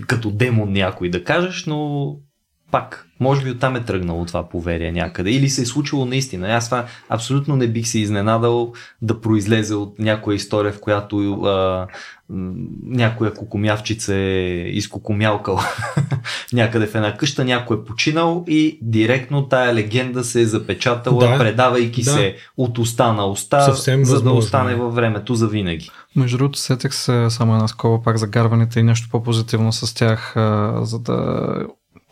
като 0.07 0.31
демон 0.31 0.73
някой 0.73 1.11
да 1.11 1.25
кажеш, 1.25 1.67
но 1.67 2.11
пак, 2.71 3.09
може 3.21 3.45
би 3.45 3.51
оттам 3.51 3.77
е 3.77 3.85
тръгнало 3.85 4.25
това 4.25 4.49
поверие 4.49 4.93
някъде. 4.93 5.31
Или 5.31 5.49
се 5.49 5.63
е 5.63 5.67
случило 5.67 6.05
наистина. 6.05 6.49
Аз 6.49 6.65
това 6.65 6.85
абсолютно 7.09 7.57
не 7.57 7.67
бих 7.67 7.87
се 7.89 7.99
изненадал 7.99 8.73
да 9.03 9.21
произлезе 9.21 9.75
от 9.75 9.99
някоя 9.99 10.35
история, 10.35 10.73
в 10.73 10.81
която 10.81 11.33
а, 11.33 11.87
някоя 12.85 13.35
кокомявчица 13.35 14.15
е 14.15 14.63
изкокомялкал 14.69 15.61
някъде 16.53 16.87
в 16.87 16.95
една 16.95 17.17
къща, 17.17 17.45
някой 17.45 17.77
е 17.77 17.85
починал 17.85 18.45
и 18.49 18.79
директно 18.83 19.49
тая 19.49 19.75
легенда 19.75 20.25
се 20.25 20.41
е 20.41 20.45
запечатала, 20.47 21.29
Да. 21.29 21.39
предавайки 21.39 22.03
Да. 22.03 22.11
се 22.11 22.37
от 22.57 22.79
уста 22.79 23.13
на 23.13 23.27
уста, 23.27 23.61
Съвсем 23.63 24.05
за 24.05 24.11
да 24.11 24.15
възможно 24.17 24.39
остане 24.39 24.73
е. 24.73 24.77
във 24.77 24.95
времето 24.95 25.35
за 25.35 25.49
винаги. 25.49 25.91
Между 26.17 26.39
другото, 26.39 26.59
сетех 26.59 26.95
се 26.95 27.27
само 27.31 27.55
една 27.55 27.69
скоба 27.69 28.03
пак 28.03 28.19
за 28.19 28.27
гарваните 28.27 28.81
и 28.81 28.83
нещо 28.83 29.09
по-позитивно 29.11 29.73
с 29.73 29.95
тях, 29.95 30.37
а, 30.37 30.79
за 30.83 30.99
да 30.99 31.47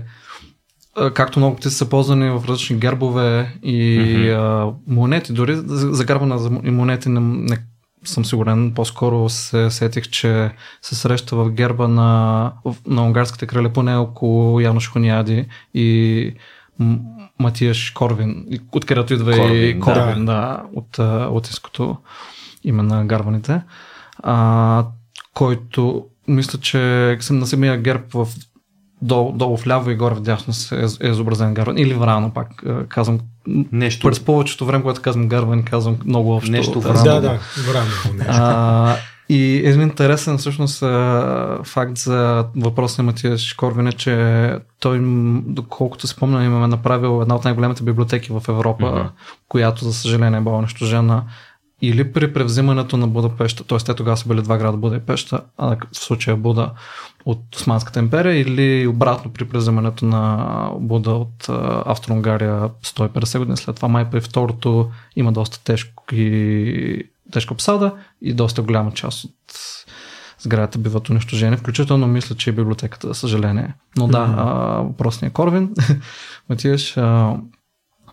както 1.14 1.40
много 1.40 1.56
птици 1.56 1.76
са 1.76 1.90
ползвани 1.90 2.30
в 2.30 2.44
различни 2.48 2.78
гербове 2.78 3.56
и 3.64 4.30
а, 4.30 4.72
монети, 4.88 5.34
дори 5.34 5.56
за 5.56 5.94
за 5.94 6.06
гарбана 6.06 6.38
за 6.40 6.50
и 6.64 6.72
монети 6.72 7.10
не, 7.10 7.20
не 7.20 7.58
съм 8.08 8.26
сигурен, 8.26 8.74
по-скоро 8.76 9.30
се 9.30 9.72
сетих, 9.72 10.10
че 10.10 10.52
се 10.82 10.96
среща 10.96 11.36
в 11.36 11.52
герба 11.52 11.88
на, 11.88 12.52
на 12.88 13.06
унгарските 13.06 13.48
крале, 13.48 13.74
поне 13.74 13.96
около 13.96 14.60
Януш 14.60 14.92
Хониади 14.92 15.46
и 15.74 16.34
Матиаш 17.40 17.90
Корвин, 17.90 18.46
откъдето 18.72 19.14
идва 19.14 19.32
Корвин, 19.32 19.78
и. 19.78 19.80
Корвин, 19.80 20.26
да, 20.26 20.26
да 20.26 20.64
от 20.74 21.00
латинското 21.34 21.98
име 22.64 22.84
на 22.84 23.06
гарваните, 23.06 23.62
а, 24.24 24.86
който 25.36 26.06
мисля, 26.28 26.60
че 26.60 27.18
съм 27.20 27.40
на 27.40 27.48
самия 27.48 27.78
герб 27.78 28.14
в 28.14 28.28
долу, 29.02 29.32
долу 29.32 29.58
в 29.58 29.68
ляво 29.68 29.90
и 29.92 29.96
горе 29.96 30.16
в 30.16 30.22
дясно 30.22 30.54
се 30.54 30.76
е, 30.76 31.08
е 31.08 31.10
изобразен 31.10 31.54
гарван. 31.54 31.78
Или 31.78 31.94
врано, 31.94 32.32
пак 32.34 32.64
а, 32.66 32.86
казвам. 32.88 33.20
Нещо. 33.72 34.08
През 34.08 34.20
повечето 34.20 34.66
време, 34.66 34.82
когато 34.82 35.02
казвам 35.02 35.28
гарван, 35.28 35.64
казвам 35.64 35.98
много 36.06 36.36
общо. 36.36 36.52
Нещо 36.52 36.80
Да. 36.80 36.90
Рано. 36.90 37.04
Да, 37.04 37.22
да, 37.22 37.40
време 37.72 37.90
нещо. 38.18 38.34
А, 38.42 38.96
и 39.30 39.58
един 39.58 39.82
интересен 39.82 40.38
всъщност 40.38 40.84
а, 40.84 41.60
факт 41.64 41.98
за 41.98 42.46
въпроса 42.56 43.02
на 43.02 43.06
Матия 43.06 43.38
Шкорвин 43.38 43.88
е, 43.88 43.92
че 43.92 44.56
той, 44.80 45.00
доколкото 45.46 46.08
си 46.08 46.14
спомням, 46.14 46.44
им 46.44 46.64
е 46.64 46.68
направил 46.68 47.22
една 47.22 47.36
от 47.36 47.44
най-големите 47.44 47.84
библиотеки 47.84 48.32
в 48.32 48.44
Европа, 48.50 48.92
Мгм. 48.92 49.08
която 49.50 49.86
за 49.86 49.94
съжаление 49.94 50.40
е 50.40 50.42
била 50.42 50.58
унищожена 50.58 51.24
или 51.88 52.12
при 52.14 52.34
превзимането 52.34 52.98
на 52.98 53.08
Будапешта, 53.08 53.64
т.е. 53.64 53.78
те 53.78 53.94
тогава 53.94 54.18
са 54.18 54.28
били 54.28 54.42
два 54.42 54.58
града 54.58 54.78
Буда 54.78 54.96
и 54.96 55.00
Пеща, 55.00 55.42
а 55.58 55.78
в 55.92 55.98
случая 55.98 56.38
Буда 56.38 56.72
от 57.26 57.56
Османската 57.56 58.00
империя 58.00 58.40
или 58.40 58.88
обратно 58.88 59.34
при 59.34 59.46
превзимането 59.46 60.06
на 60.06 60.70
Буда 60.80 61.12
от 61.12 61.50
Австро-Унгария 61.86 62.70
150 62.84 63.38
години 63.38 63.58
след 63.58 63.76
това. 63.76 63.88
Май 63.88 64.10
при 64.10 64.22
второто 64.22 64.92
има 65.16 65.32
доста 65.32 65.64
тежко 65.64 66.04
и 66.16 67.04
тежка 67.32 67.54
обсада 67.54 67.94
и 68.22 68.34
доста 68.34 68.62
голяма 68.62 68.92
част 68.92 69.24
от 69.24 69.32
сградата 70.40 70.80
биват 70.80 71.10
унищожени, 71.10 71.58
включително 71.58 72.08
мисля, 72.08 72.36
че 72.36 72.50
и 72.50 72.54
библиотеката, 72.54 73.08
за 73.08 73.14
съжаление. 73.14 73.74
Но 73.98 74.08
да, 74.08 74.36
а, 74.38 74.46
въпросният 74.82 75.34
Корвин, 75.34 75.74
Матиеш, 76.50 76.98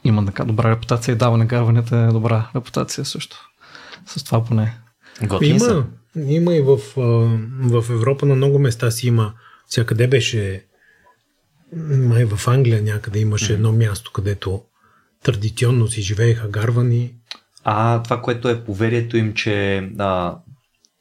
има 0.04 0.26
така 0.26 0.44
добра 0.44 0.70
репутация 0.70 1.12
и 1.12 1.18
дава 1.18 1.38
на 1.38 1.46
гарванията 1.46 1.96
е 1.96 2.06
добра 2.06 2.48
репутация 2.56 3.04
също. 3.04 3.51
С 4.06 4.24
това 4.24 4.44
поне. 4.44 4.78
Готини 5.22 5.60
са. 5.60 5.84
Има, 6.16 6.32
има 6.32 6.54
и 6.54 6.60
в, 6.60 6.76
в 7.60 7.90
Европа 7.90 8.26
на 8.26 8.34
много 8.34 8.58
места 8.58 8.90
си 8.90 9.06
има. 9.08 9.32
Всякъде 9.66 10.08
беше. 10.08 10.64
Май 11.76 12.24
в 12.24 12.48
Англия 12.48 12.82
някъде 12.82 13.18
имаше 13.18 13.52
едно 13.52 13.72
място, 13.72 14.12
където 14.12 14.62
традиционно 15.22 15.88
си 15.88 16.02
живееха 16.02 16.48
гарвани. 16.48 17.14
А 17.64 18.02
това, 18.02 18.22
което 18.22 18.48
е 18.48 18.64
поверието 18.64 19.16
им, 19.16 19.34
че 19.34 19.76
а, 19.98 20.36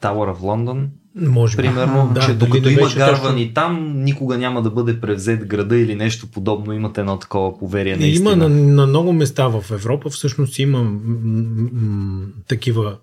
Tower 0.02 0.36
of 0.36 0.40
London, 0.40 0.88
Може 1.16 1.58
би. 1.58 1.64
примерно, 1.64 2.12
Да, 2.16 2.22
че 2.22 2.34
докато 2.34 2.70
има 2.70 2.90
гарвани 2.90 3.42
точно- 3.42 3.54
там, 3.54 3.94
никога 3.96 4.38
няма 4.38 4.62
да 4.62 4.70
бъде 4.70 5.02
превзет 5.02 5.46
града 5.46 5.78
или 5.78 5.96
нещо 5.96 6.28
подобно. 6.28 6.74
Имате 6.74 7.02
едно 7.02 7.20
такова 7.20 7.60
поверие 7.60 7.94
Има 7.94 8.00
наистина. 8.02 8.36
на, 8.36 8.50
на 8.50 8.88
много 8.88 9.14
места 9.14 9.48
в 9.48 9.72
Европа, 9.72 10.10
всъщност 10.10 10.60
има 10.60 10.80
м- 10.80 11.00
м- 11.74 12.26
такива 12.48 12.98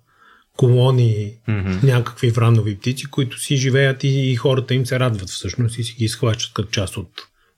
колонии, 0.57 1.33
Мгм. 1.49 1.73
някакви 1.83 2.31
вранови 2.31 2.77
птици, 2.77 3.07
които 3.07 3.41
си 3.41 3.57
живеят 3.57 4.05
и, 4.05 4.09
и 4.09 4.37
хората 4.37 4.75
им 4.75 4.87
се 4.87 5.01
радват 5.01 5.29
всъщност 5.29 5.79
и 5.79 5.85
си 5.85 5.95
ги 5.99 6.05
изхващат 6.05 6.55
като 6.55 6.69
част 6.71 6.97
от 6.97 7.09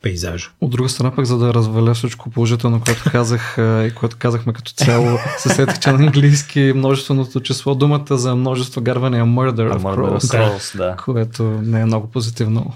пейзажа. 0.02 0.50
От 0.60 0.70
друга 0.70 0.88
страна 0.88 1.14
пък, 1.14 1.24
за 1.24 1.38
да 1.38 1.54
разваля 1.54 1.94
всичко 1.94 2.30
положително, 2.30 2.80
което 2.80 3.10
казах 3.10 3.54
и 3.58 3.90
което 3.94 4.16
казахме 4.18 4.52
като 4.52 4.72
цяло, 4.72 5.18
се 5.38 5.48
сетих, 5.48 5.78
че 5.78 5.92
на 5.92 5.98
английски 5.98 6.72
множественото 6.76 7.40
число, 7.40 7.74
думата 7.74 8.04
за 8.10 8.36
множество 8.36 8.80
гарване 8.80 9.18
е 9.18 9.22
murder 9.22 9.72
of 9.72 9.78
Murder 9.78 10.18
of 10.18 10.20
crows, 10.20 10.58
Crows, 10.58 10.76
да. 10.76 10.96
което 10.96 11.42
не 11.42 11.80
е 11.80 11.84
много 11.84 12.06
позитивно, 12.06 12.72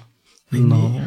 но 0.53 1.01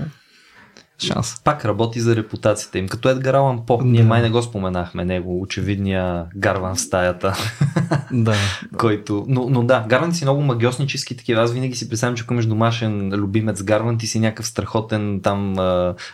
шанс. 1.05 1.41
Пак 1.43 1.65
работи 1.65 1.99
за 1.99 2.15
репутацията 2.15 2.79
им. 2.79 2.87
Като 2.87 3.09
Едгар 3.09 3.33
Алан 3.33 3.65
По. 3.65 3.81
Ние 3.83 4.01
Да. 4.01 4.07
май 4.07 4.21
не 4.21 4.29
го 4.29 4.41
споменахме 4.41 5.05
него. 5.05 5.41
Очевидния 5.41 6.25
гарван 6.35 6.75
в 6.75 6.79
стаята. 6.79 7.33
Да, 8.11 8.35
който... 8.77 9.25
Но, 9.27 9.49
но 9.49 9.63
да, 9.63 9.85
гарван 9.89 10.13
си 10.13 10.25
много 10.25 10.41
магиоснически 10.41 11.17
такива. 11.17 11.41
Аз 11.41 11.53
винаги 11.53 11.75
си 11.75 11.89
представям, 11.89 12.15
че 12.15 12.23
ако 12.23 12.33
имаш 12.33 12.45
домашен 12.45 13.13
любимец 13.13 13.63
гарван, 13.63 13.97
ти 13.97 14.07
си 14.07 14.19
някакъв 14.19 14.47
страхотен 14.47 15.21
там 15.23 15.55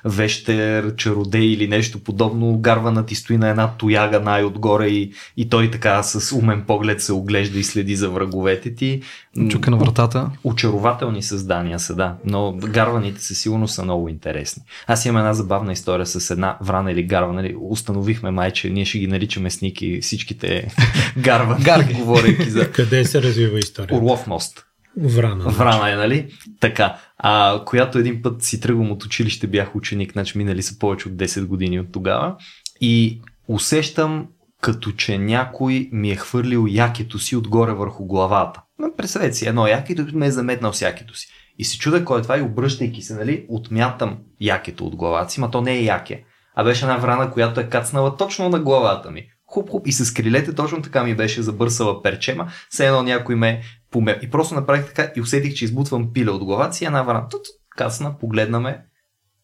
вещер, 0.05 0.95
чародей 0.95 1.45
или 1.45 1.67
нещо 1.67 1.99
подобно. 1.99 2.57
Гарванът 2.57 3.05
ти 3.05 3.15
стои 3.15 3.37
на 3.37 3.49
една 3.49 3.67
тояга 3.67 4.19
най-отгоре 4.19 4.87
и, 4.87 5.13
и 5.37 5.49
той 5.49 5.71
така 5.71 6.03
с 6.03 6.35
умен 6.35 6.63
поглед 6.67 7.01
се 7.01 7.13
оглежда 7.13 7.59
и 7.59 7.63
следи 7.63 7.95
за 7.95 8.09
враговете 8.09 8.75
ти. 8.75 9.01
Чука 9.49 9.71
на 9.71 9.77
вратата. 9.77 10.29
Очарователни 10.43 11.23
създания 11.23 11.79
са, 11.79 11.95
да, 11.95 12.15
но 12.25 12.53
гарваните 12.53 13.23
със 13.23 13.37
сигурност 13.37 13.75
са 13.75 13.83
много 13.83 14.09
интересни. 14.09 14.63
Аз 14.87 15.05
имам 15.05 15.17
една 15.17 15.33
забавна 15.33 15.71
история 15.71 16.05
с 16.05 16.31
една 16.31 16.57
врана 16.61 16.91
или 16.91 17.03
гарва. 17.03 17.33
Нали? 17.33 17.55
Установихме 17.69 18.31
май, 18.31 18.51
че 18.51 18.69
ние 18.69 18.85
ще 18.85 18.99
ги 18.99 19.07
наричаме 19.07 19.49
сники 19.49 19.99
всичките 20.01 20.67
гарва, 21.17 21.57
Гарги. 21.63 21.93
говорейки 21.93 22.49
за 22.49 22.71
Къде 22.71 23.05
се 23.05 23.21
развива 23.21 23.59
история? 23.59 23.97
Орлов 23.97 24.27
мост. 24.27 24.65
Врана. 24.97 25.49
Врана 25.49 25.91
е, 25.91 25.95
нали? 25.95 26.27
Така. 26.59 26.97
А, 27.17 27.61
която 27.65 27.99
един 27.99 28.21
път 28.21 28.43
си 28.43 28.59
тръгвам 28.59 28.91
от 28.91 29.03
училище, 29.03 29.47
бях 29.47 29.75
ученик, 29.75 30.11
значи 30.11 30.37
минали 30.37 30.61
са 30.61 30.79
повече 30.79 31.07
от 31.07 31.13
10 31.13 31.45
години 31.45 31.79
от 31.79 31.91
тогава. 31.91 32.35
И 32.81 33.21
усещам 33.47 34.27
като 34.61 34.91
че 34.91 35.17
някой 35.17 35.89
ми 35.91 36.11
е 36.11 36.15
хвърлил 36.15 36.67
якето 36.69 37.19
си 37.19 37.35
отгоре 37.35 37.73
върху 37.73 38.05
главата. 38.05 38.61
Представете 38.97 39.33
си, 39.33 39.47
едно 39.47 39.67
якето 39.67 40.05
ме 40.13 40.25
е 40.25 40.31
заметнал 40.31 40.73
с 40.73 40.81
якето 40.81 41.17
си. 41.17 41.27
И 41.59 41.65
се 41.65 41.77
чуда 41.77 42.05
кой 42.05 42.19
е 42.19 42.21
това 42.21 42.37
и 42.37 42.41
обръщайки 42.41 43.01
се, 43.01 43.15
нали, 43.15 43.45
отмятам 43.49 44.17
якето 44.39 44.87
от 44.87 44.95
главата 44.95 45.31
си, 45.31 45.39
ма 45.39 45.51
то 45.51 45.61
не 45.61 45.71
е 45.73 45.83
яке. 45.83 46.23
А 46.55 46.63
беше 46.63 46.85
една 46.85 46.97
врана, 46.97 47.31
която 47.31 47.59
е 47.59 47.69
кацнала 47.69 48.17
точно 48.17 48.49
на 48.49 48.59
главата 48.59 49.11
ми. 49.11 49.25
Хуп-хуп 49.53 49.81
и 49.87 49.91
с 49.91 50.13
крилете 50.13 50.55
точно 50.55 50.81
така 50.81 51.03
ми 51.03 51.15
беше 51.15 51.41
забърсала 51.41 52.01
перчема, 52.01 52.47
все 52.69 52.87
едно 52.87 53.03
някой 53.03 53.35
ме 53.35 53.61
помер. 53.91 54.19
И 54.21 54.29
просто 54.29 54.55
направих 54.55 54.85
така 54.85 55.11
и 55.15 55.21
усетих, 55.21 55.53
че 55.53 55.65
избутвам 55.65 56.13
пиле 56.13 56.31
от 56.31 56.43
главата 56.43 56.75
си, 56.75 56.85
една 56.85 57.03
врана. 57.03 57.27
Тут, 57.29 57.41
кацна, 57.77 58.19
погледна 58.19 58.59
ме 58.59 58.81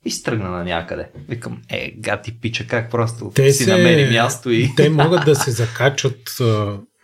и 0.06 0.12
стръгна 0.12 0.50
на 0.50 0.64
някъде. 0.64 1.10
Викам, 1.30 1.62
е, 1.70 1.92
гати 1.98 2.40
пича, 2.40 2.68
как 2.68 2.92
просто 2.92 3.32
Те 3.36 3.52
си 3.52 3.64
се- 3.64 3.78
намери 3.78 4.10
място 4.18 4.52
и... 4.52 4.76
Те 4.76 4.90
могат 4.90 5.26
да 5.26 5.36
се 5.36 5.52
закачат 5.52 6.20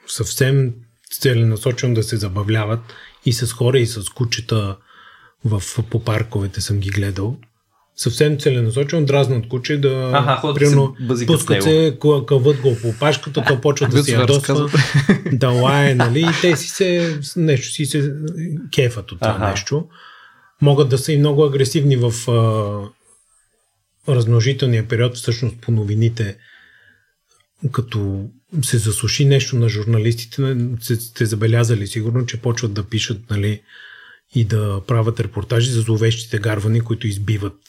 съвсем 0.08 0.74
целенасочено 1.20 1.94
да 1.94 2.04
се 2.04 2.18
забавляват 2.18 2.80
и 3.26 3.34
с 3.34 3.54
хора, 3.54 3.80
и 3.80 3.86
с 3.88 4.10
кучета 4.10 4.78
в, 5.46 5.64
по 5.90 6.04
парковете 6.04 6.62
съм 6.62 6.80
ги 6.80 6.90
гледал. 6.90 7.38
Съвсем 7.98 8.40
целенасочено 8.40 9.06
дразнат 9.06 9.48
куче 9.48 9.78
да 9.78 10.12
Аха, 10.14 10.54
примерно, 10.54 10.96
се 11.16 11.26
пускат 11.26 11.64
се, 11.64 11.98
къ- 12.00 12.26
къват 12.26 12.62
го 12.62 12.78
по 12.82 12.88
опашката, 12.88 13.44
то 13.48 13.62
почва 13.62 13.88
да 13.88 13.92
зверски, 13.92 14.12
ядосва, 14.12 14.70
да 15.34 15.50
лае, 15.50 15.96
нали, 15.96 16.20
и 16.20 16.42
те 16.42 16.56
си 16.56 16.70
се, 16.70 17.20
нещо 17.36 17.72
си 17.72 17.86
се 17.86 18.14
кефат 18.72 19.12
от 19.12 19.20
това 19.20 19.32
Аха. 19.32 19.50
нещо. 19.50 19.88
Могат 20.62 20.90
да 20.90 20.98
са 20.98 21.12
и 21.12 21.18
много 21.18 21.46
агресивни 21.46 21.98
в 21.98 22.32
а, 22.32 24.12
размножителния 24.14 24.88
период, 24.88 25.16
всъщност 25.16 25.56
по 25.62 25.72
новините, 25.72 26.38
като 27.72 28.26
се 28.62 28.78
засуши 28.78 29.26
нещо 29.26 29.56
на 29.56 29.70
журналистите, 29.70 30.56
сте 30.82 31.26
забелязали 31.26 31.88
сигурно, 31.88 32.26
че 32.26 32.42
почват 32.42 32.74
да 32.74 32.84
пишат 32.84 33.30
нали, 33.30 33.62
и 34.36 34.46
да 34.46 34.82
правят 34.88 35.20
репортажи 35.20 35.72
за 35.72 35.82
зловещите 35.82 36.38
гарвани, 36.40 36.82
които 36.82 37.08
избиват 37.08 37.60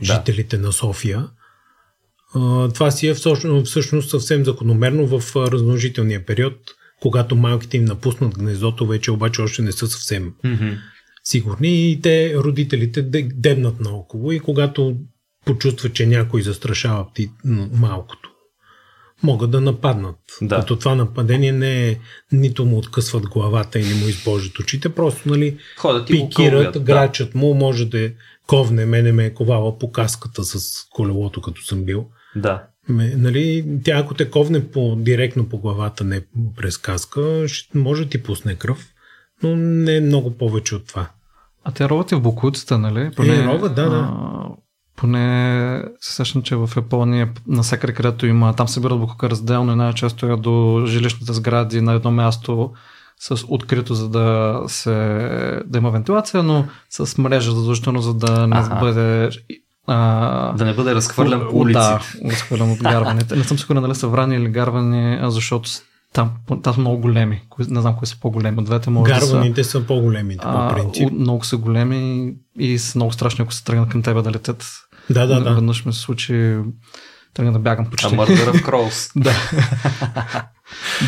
Да. 0.00 0.14
жителите 0.14 0.58
на 0.58 0.72
София. 0.72 1.28
Това 2.74 2.90
си 2.90 3.06
е 3.06 3.14
всъщност, 3.14 3.66
всъщност 3.66 4.10
съвсем 4.10 4.44
закономерно 4.44 5.20
в 5.20 5.36
размножителния 5.36 6.26
период, 6.26 6.54
когато 7.00 7.36
малките 7.36 7.76
им 7.76 7.84
напуснат 7.84 8.38
гнездото, 8.38 8.86
вече 8.86 9.10
обаче 9.10 9.42
още 9.42 9.62
не 9.62 9.72
са 9.72 9.86
съвсем 9.86 10.32
Мгм. 10.44 10.68
сигурни 11.24 11.90
и 11.90 12.00
те, 12.00 12.34
родителите, 12.36 13.02
де- 13.02 13.28
дебнат 13.34 13.80
наоколо 13.80 14.32
и 14.32 14.40
когато 14.40 14.96
почувстват, 15.46 15.94
че 15.94 16.06
някой 16.06 16.42
застрашава 16.42 17.10
пти, 17.10 17.30
малкото, 17.72 18.25
могат 19.22 19.50
да 19.50 19.60
нападнат. 19.60 20.16
Да. 20.42 20.56
Като 20.60 20.76
това 20.76 20.94
нападение 20.94 21.52
не 21.52 21.88
е 21.88 21.98
нито 22.32 22.64
му 22.64 22.78
откъсват 22.78 23.28
главата 23.28 23.78
или 23.78 23.94
му 23.94 24.08
избожат 24.08 24.58
очите, 24.58 24.88
просто 24.88 25.28
нали, 25.28 25.58
Ходят 25.76 26.06
пикират, 26.06 26.32
кълвят, 26.34 26.82
грачат 26.82 27.34
му, 27.34 27.54
може 27.54 27.84
да 27.84 28.00
е 28.00 28.12
ковне, 28.46 28.86
мене 28.86 29.12
ме 29.12 29.24
е 29.24 29.34
ковала 29.34 29.78
по 29.78 29.92
каската 29.92 30.44
с 30.44 30.84
колелото, 30.90 31.40
като 31.40 31.62
съм 31.62 31.84
бил. 31.84 32.06
Да. 32.36 32.62
Ме, 32.88 33.14
нали, 33.16 33.66
тя 33.84 33.98
ако 33.98 34.14
те 34.14 34.30
ковне 34.30 34.70
по, 34.70 34.96
директно 34.96 35.48
по 35.48 35.58
главата, 35.58 36.04
не 36.04 36.20
през 36.56 36.78
каска, 36.78 37.44
ще, 37.48 37.78
може 37.78 38.04
да 38.04 38.10
ти 38.10 38.22
пусне 38.22 38.54
кръв, 38.54 38.86
но 39.42 39.56
не 39.56 39.96
е 39.96 40.00
много 40.00 40.36
повече 40.36 40.74
от 40.74 40.86
това. 40.86 41.10
А 41.64 41.72
те 41.72 41.88
роват 41.88 42.12
и 42.12 42.14
в 42.14 42.20
букуците, 42.20 42.78
нали? 42.78 43.00
Е, 43.00 43.44
роват, 43.46 43.74
да, 43.74 43.90
да. 43.90 44.08
А, 44.12 44.48
поне 44.96 45.82
се 46.00 46.14
сещам, 46.14 46.42
че 46.42 46.56
в 46.56 46.70
Япония, 46.76 47.28
навсякъде 47.46 47.92
където 47.92 48.26
има, 48.26 48.54
там 48.54 48.68
се 48.68 48.80
бират 48.80 49.00
букука 49.00 49.30
разделно 49.30 49.72
и 49.72 49.76
най-често 49.76 50.26
е 50.26 50.36
до 50.36 50.82
жилищните 50.86 51.32
сгради 51.32 51.80
на 51.80 51.92
едно 51.92 52.10
място 52.10 52.70
с 53.20 53.44
открито, 53.48 53.94
за 53.94 54.08
да, 54.08 54.60
се, 54.66 54.92
да 55.66 55.78
има 55.78 55.90
вентилация, 55.90 56.42
но 56.42 56.64
с 56.90 57.18
мрежа 57.18 57.52
задължително, 57.52 58.00
за 58.00 58.14
да 58.14 58.46
не 58.46 58.56
Аха. 58.56 58.76
бъде 58.80 59.30
а, 59.86 60.52
Да 60.52 60.64
не 60.64 60.74
бъде 60.74 60.94
разхвърлян 60.94 61.46
по 61.50 61.56
улиците. 61.56 61.80
Да, 62.22 62.30
разхвърлям 62.30 62.72
от 62.72 62.78
гарваните. 62.78 63.36
Не 63.36 63.44
съм 63.44 63.58
сигурен 63.58 63.82
дали 63.82 63.94
са 63.94 64.08
врани 64.08 64.36
или 64.36 64.48
гарвани, 64.48 65.18
защото 65.22 65.70
там, 66.12 66.30
там 66.62 66.74
са 66.74 66.80
много 66.80 66.98
големи. 66.98 67.42
Не 67.68 67.80
знам 67.80 67.96
кои 67.96 68.06
са 68.06 68.20
по-големи. 68.20 68.64
Двете 68.64 68.90
може 68.90 69.12
да 69.12 69.20
са. 69.20 69.32
Гарваните 69.32 69.64
са 69.64 69.86
по-големите 69.86 70.46
по 70.46 70.68
принцип. 70.74 71.10
много 71.12 71.44
са 71.44 71.56
големи 71.56 72.32
и 72.58 72.78
са 72.78 72.98
много 72.98 73.12
страшни, 73.12 73.42
ако 73.42 73.52
се 73.52 73.64
тръгнат 73.64 73.88
към 73.88 74.02
тебе 74.02 74.22
да 74.22 74.30
летят. 74.30 74.66
Да, 75.10 75.26
да, 75.26 75.40
да. 75.40 75.54
Веднъж 75.54 75.84
ми 75.84 75.92
се 75.92 76.00
случи 76.00 76.56
тръгна 77.34 77.52
да 77.52 77.58
бягам 77.58 77.86
А 77.86 77.90
почти. 77.90 78.16
Murder 78.16 78.50
of 78.50 78.64
Crows. 78.64 79.12
Да. 79.16 79.34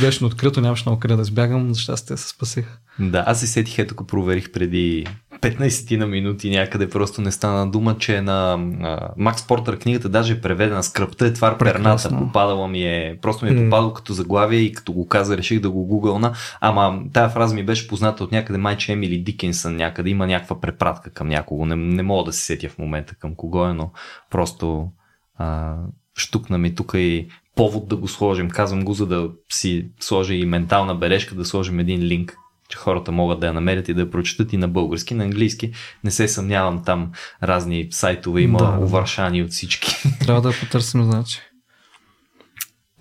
Беше 0.00 0.24
на 0.24 0.26
открито, 0.26 0.60
нямаше 0.60 0.82
много 0.86 1.00
къде 1.00 1.16
да 1.16 1.22
избягам, 1.22 1.74
за 1.74 1.80
щастие 1.80 2.16
се 2.16 2.28
спасих. 2.28 2.78
Да, 2.98 3.24
аз 3.26 3.40
се 3.40 3.46
сетих, 3.46 3.78
ето 3.78 3.94
проверих 3.94 4.52
преди 4.52 5.06
15 5.40 5.96
на 5.96 6.06
минути 6.06 6.50
някъде, 6.50 6.88
просто 6.88 7.20
не 7.20 7.32
стана 7.32 7.70
дума, 7.70 7.98
че 7.98 8.20
на 8.20 8.52
а, 8.82 9.08
Макс 9.16 9.46
Портер 9.46 9.78
книгата 9.78 10.08
даже 10.08 10.32
е 10.32 10.40
преведена 10.40 10.82
Скръпта 10.82 11.26
е 11.26 11.32
твар 11.32 11.58
перната, 11.58 12.08
попадала 12.08 12.68
ми 12.68 12.82
е, 12.82 13.18
просто 13.22 13.44
ми 13.44 13.50
е 13.50 13.54
М. 13.54 13.64
попадало 13.64 13.94
като 13.94 14.12
заглавие 14.12 14.58
и 14.58 14.72
като 14.72 14.92
го 14.92 15.08
каза, 15.08 15.36
реших 15.36 15.60
да 15.60 15.70
го 15.70 15.86
гугълна, 15.86 16.32
ама 16.60 17.02
тая 17.12 17.28
фраза 17.28 17.54
ми 17.54 17.66
беше 17.66 17.88
позната 17.88 18.24
от 18.24 18.32
някъде 18.32 18.58
майче 18.58 18.92
Емили 18.92 19.18
Дикенсън, 19.18 19.76
някъде 19.76 20.10
има 20.10 20.26
някаква 20.26 20.60
препратка 20.60 21.10
към 21.10 21.28
някого, 21.28 21.66
не, 21.66 21.76
не 21.76 22.02
мога 22.02 22.24
да 22.24 22.32
се 22.32 22.44
сетя 22.44 22.68
в 22.68 22.78
момента 22.78 23.14
към 23.14 23.34
кого 23.34 23.66
е, 23.66 23.74
но 23.74 23.90
просто 24.30 24.88
а, 25.36 25.74
штукна 26.16 26.58
ми 26.58 26.74
тук 26.74 26.92
и 26.94 27.28
повод 27.58 27.88
да 27.88 27.96
го 27.96 28.08
сложим. 28.08 28.50
Казвам 28.50 28.84
го, 28.84 28.92
за 28.92 29.06
да 29.06 29.28
си 29.52 29.86
сложа 30.00 30.34
и 30.34 30.46
ментална 30.46 30.94
бележка, 30.94 31.34
да 31.34 31.44
сложим 31.44 31.80
един 31.80 32.00
линк, 32.00 32.36
че 32.68 32.78
хората 32.78 33.12
могат 33.12 33.40
да 33.40 33.46
я 33.46 33.52
намерят 33.52 33.88
и 33.88 33.94
да 33.94 34.00
я 34.00 34.10
прочитат 34.10 34.52
и 34.52 34.56
на 34.56 34.68
български, 34.68 35.14
на 35.14 35.24
английски. 35.24 35.72
Не 36.04 36.10
се 36.10 36.28
съмнявам 36.28 36.84
там 36.84 37.12
разни 37.42 37.88
сайтове 37.90 38.40
има 38.40 38.58
Да. 38.58 38.78
увършани 38.84 39.42
от 39.42 39.50
всички. 39.50 39.94
Трябва 40.20 40.42
да 40.42 40.48
я 40.48 40.54
потърсим, 40.60 41.04
значи. 41.04 41.40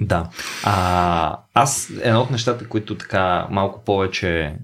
Да. 0.01 0.29
А, 0.63 1.37
аз 1.53 1.91
едно 2.01 2.21
от 2.21 2.31
нещата, 2.31 2.67
които 2.67 2.97
така 2.97 3.47
малко 3.51 3.83
повече 3.85 4.55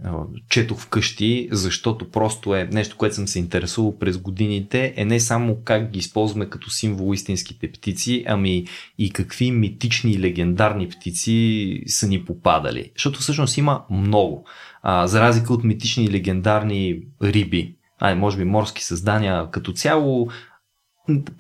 четох 0.50 0.80
вкъщи, 0.80 1.50
защото 1.52 2.12
просто 2.12 2.56
е 2.56 2.70
нещо, 2.72 2.98
което 2.98 3.16
съм 3.16 3.28
се 3.28 3.40
интересувал 3.40 4.00
през 4.00 4.18
годините, 4.18 4.94
е 4.96 5.06
не 5.06 5.20
само 5.20 5.58
как 5.64 5.92
ги 5.92 6.00
използваме 6.00 6.50
като 6.50 6.70
символ 6.70 7.14
истинските 7.14 7.72
птици, 7.72 8.24
ами 8.28 8.66
и 8.98 9.12
какви 9.12 9.52
митични 9.52 10.12
и 10.12 10.20
легендарни 10.20 10.90
птици 10.90 11.80
са 11.88 12.08
ни 12.08 12.26
попадали. 12.26 12.92
Защото 12.96 13.20
всъщност 13.20 13.58
има 13.58 13.82
много. 13.90 14.46
А, 14.82 15.08
за 15.08 15.22
разлика 15.22 15.54
от 15.54 15.64
митични 15.64 16.06
и 16.06 16.12
легендарни 16.12 17.00
риби, 17.24 17.76
а, 18.00 18.16
може 18.16 18.38
би 18.38 18.44
морски 18.44 18.84
създания 18.84 19.48
като 19.52 19.74
цяло, 19.74 20.30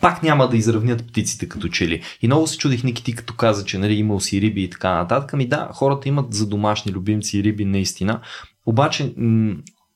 пак 0.01 0.23
няма 0.23 0.49
да 0.49 0.57
изравнят 0.57 1.07
птиците 1.07 1.49
като 1.49 1.67
че 1.67 1.87
ли. 1.87 2.01
И 2.21 2.27
много 2.27 2.47
се 2.47 2.57
чудих 2.57 2.83
Ники 2.83 3.03
ти 3.03 3.15
като 3.15 3.33
каза, 3.33 3.65
че 3.65 3.77
нали, 3.77 3.93
имал 3.93 4.19
си 4.19 4.41
риби 4.41 4.63
и 4.63 4.69
така 4.69 4.93
нататък. 4.93 5.33
Ами 5.33 5.47
да, 5.47 5.69
хората 5.73 6.09
имат 6.09 6.33
за 6.33 6.47
домашни 6.47 6.91
любимци 6.91 7.43
риби 7.43 7.65
наистина. 7.65 8.21
Обаче 8.65 9.13
м- 9.17 9.55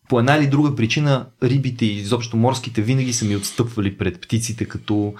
по 0.09 0.19
една 0.19 0.35
или 0.35 0.47
друга 0.47 0.75
причина 0.75 1.25
рибите 1.43 1.85
и 1.85 1.95
изобщо 1.95 2.37
морските 2.37 2.81
винаги 2.81 3.13
са 3.13 3.25
ми 3.25 3.35
отстъпвали 3.35 3.97
пред 3.97 4.21
птиците 4.21 4.65
като 4.65 5.13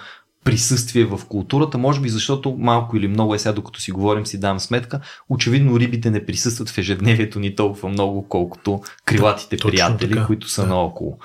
присъствие 0.44 1.04
в 1.04 1.20
културата, 1.28 1.78
може 1.78 2.00
би 2.00 2.08
защото 2.08 2.56
малко 2.58 2.96
или 2.96 3.08
много 3.08 3.34
е 3.34 3.38
сега, 3.38 3.52
докато 3.52 3.80
си 3.80 3.92
говорим, 3.92 4.26
си 4.26 4.40
дам 4.40 4.60
сметка, 4.60 5.00
очевидно 5.28 5.80
рибите 5.80 6.10
не 6.10 6.26
присъстват 6.26 6.70
в 6.70 6.78
ежедневието 6.78 7.40
ни 7.40 7.56
толкова 7.56 7.88
много, 7.88 8.28
колкото 8.28 8.82
крилатите 9.04 9.56
Точно 9.56 9.70
приятели, 9.70 10.12
така, 10.12 10.26
които 10.26 10.48
са 10.48 10.62
да. 10.62 10.68
наоколо. 10.68 11.18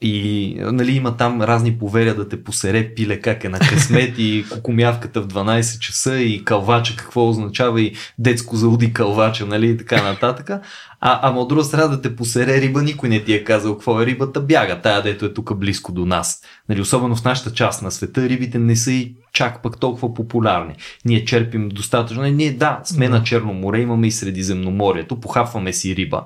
И 0.00 0.56
нали, 0.60 0.92
има 0.92 1.16
там 1.16 1.42
разни 1.42 1.78
поверия 1.78 2.14
да 2.14 2.28
те 2.28 2.44
посере 2.44 2.94
пиле 2.94 3.20
как 3.20 3.44
е 3.44 3.48
на 3.48 3.58
късмет 3.58 4.14
и 4.18 4.44
кукумявката 4.50 5.22
в 5.22 5.26
12 5.26 5.78
часа 5.78 6.16
и 6.16 6.44
калвача 6.44 6.96
какво 6.96 7.28
означава 7.28 7.80
и 7.80 7.94
детско 8.18 8.56
зауди 8.56 8.92
калвача, 8.92 9.46
нали, 9.46 9.70
и 9.70 9.76
така 9.76 10.02
нататък. 10.02 10.50
А, 11.04 11.28
ама 11.28 11.40
от 11.40 11.48
друга 11.48 11.64
страна 11.64 11.86
да 11.86 12.02
те 12.02 12.16
посере 12.16 12.60
риба, 12.60 12.82
никой 12.82 13.08
не 13.08 13.24
ти 13.24 13.34
е 13.34 13.44
казал 13.44 13.72
какво 13.72 14.02
е 14.02 14.06
рибата, 14.06 14.40
бяга, 14.40 14.80
тая 14.80 15.02
дето 15.02 15.24
е 15.24 15.34
тук 15.34 15.58
близко 15.58 15.92
до 15.92 16.06
нас. 16.06 16.42
Нали, 16.68 16.80
особено 16.80 17.16
в 17.16 17.24
нашата 17.24 17.52
част 17.52 17.82
на 17.82 17.90
света 17.90 18.28
рибите 18.28 18.58
не 18.58 18.76
са 18.76 18.92
и 18.92 19.14
чак 19.32 19.62
пък 19.62 19.80
толкова 19.80 20.14
популярни. 20.14 20.74
Ние 21.04 21.24
черпим 21.24 21.68
достатъчно. 21.68 22.22
Ние 22.22 22.52
да, 22.52 22.80
сме 22.84 23.08
на 23.08 23.22
Черно 23.22 23.52
море, 23.52 23.80
имаме 23.80 24.06
и 24.06 24.10
Средиземноморието, 24.10 25.20
похапваме 25.20 25.72
си 25.72 25.96
риба. 25.96 26.24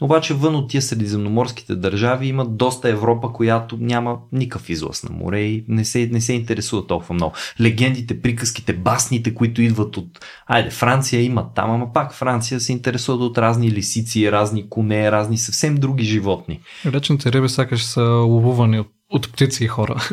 Обаче 0.00 0.34
вън 0.34 0.54
от 0.54 0.70
тия 0.70 0.82
средиземноморските 0.82 1.76
държави 1.76 2.26
има 2.26 2.44
доста 2.44 2.88
Европа, 2.88 3.32
която 3.32 3.76
няма 3.80 4.18
никакъв 4.32 4.70
излъз 4.70 5.02
на 5.02 5.10
море 5.16 5.40
и 5.40 5.64
не 5.68 5.84
се, 5.84 6.08
не 6.12 6.20
се 6.20 6.32
интересува 6.32 6.86
толкова 6.86 7.14
много. 7.14 7.34
Легендите, 7.60 8.20
приказките, 8.22 8.72
басните, 8.72 9.34
които 9.34 9.62
идват 9.62 9.96
от... 9.96 10.26
Айде, 10.46 10.70
Франция 10.70 11.22
има 11.22 11.54
там, 11.54 11.70
ама 11.70 11.92
пак 11.92 12.14
Франция 12.14 12.60
се 12.60 12.72
интересува 12.72 13.24
от 13.24 13.38
разни 13.38 13.70
лисици, 13.70 14.32
разни 14.32 14.68
коне, 14.68 15.12
разни 15.12 15.38
съвсем 15.38 15.74
други 15.74 16.04
животни. 16.04 16.60
Речните 16.86 17.32
риби 17.32 17.48
сякаш 17.48 17.84
са 17.84 18.02
ловувани 18.02 18.80
от, 18.80 18.88
от 19.10 19.32
птици 19.32 19.64
и 19.64 19.68
хора. 19.68 20.08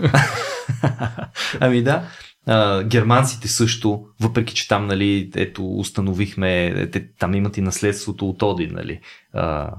ами 1.59 1.83
да, 1.83 2.03
а, 2.45 2.83
германците 2.83 3.47
също, 3.47 4.05
въпреки 4.21 4.55
че 4.55 4.67
там, 4.67 4.87
нали, 4.87 5.31
ето, 5.35 5.77
установихме, 5.77 6.73
те, 6.91 7.07
там 7.07 7.35
имат 7.35 7.57
и 7.57 7.61
наследството 7.61 8.29
от 8.29 8.41
Один, 8.41 8.73
нали, 8.73 8.99
а, 9.33 9.71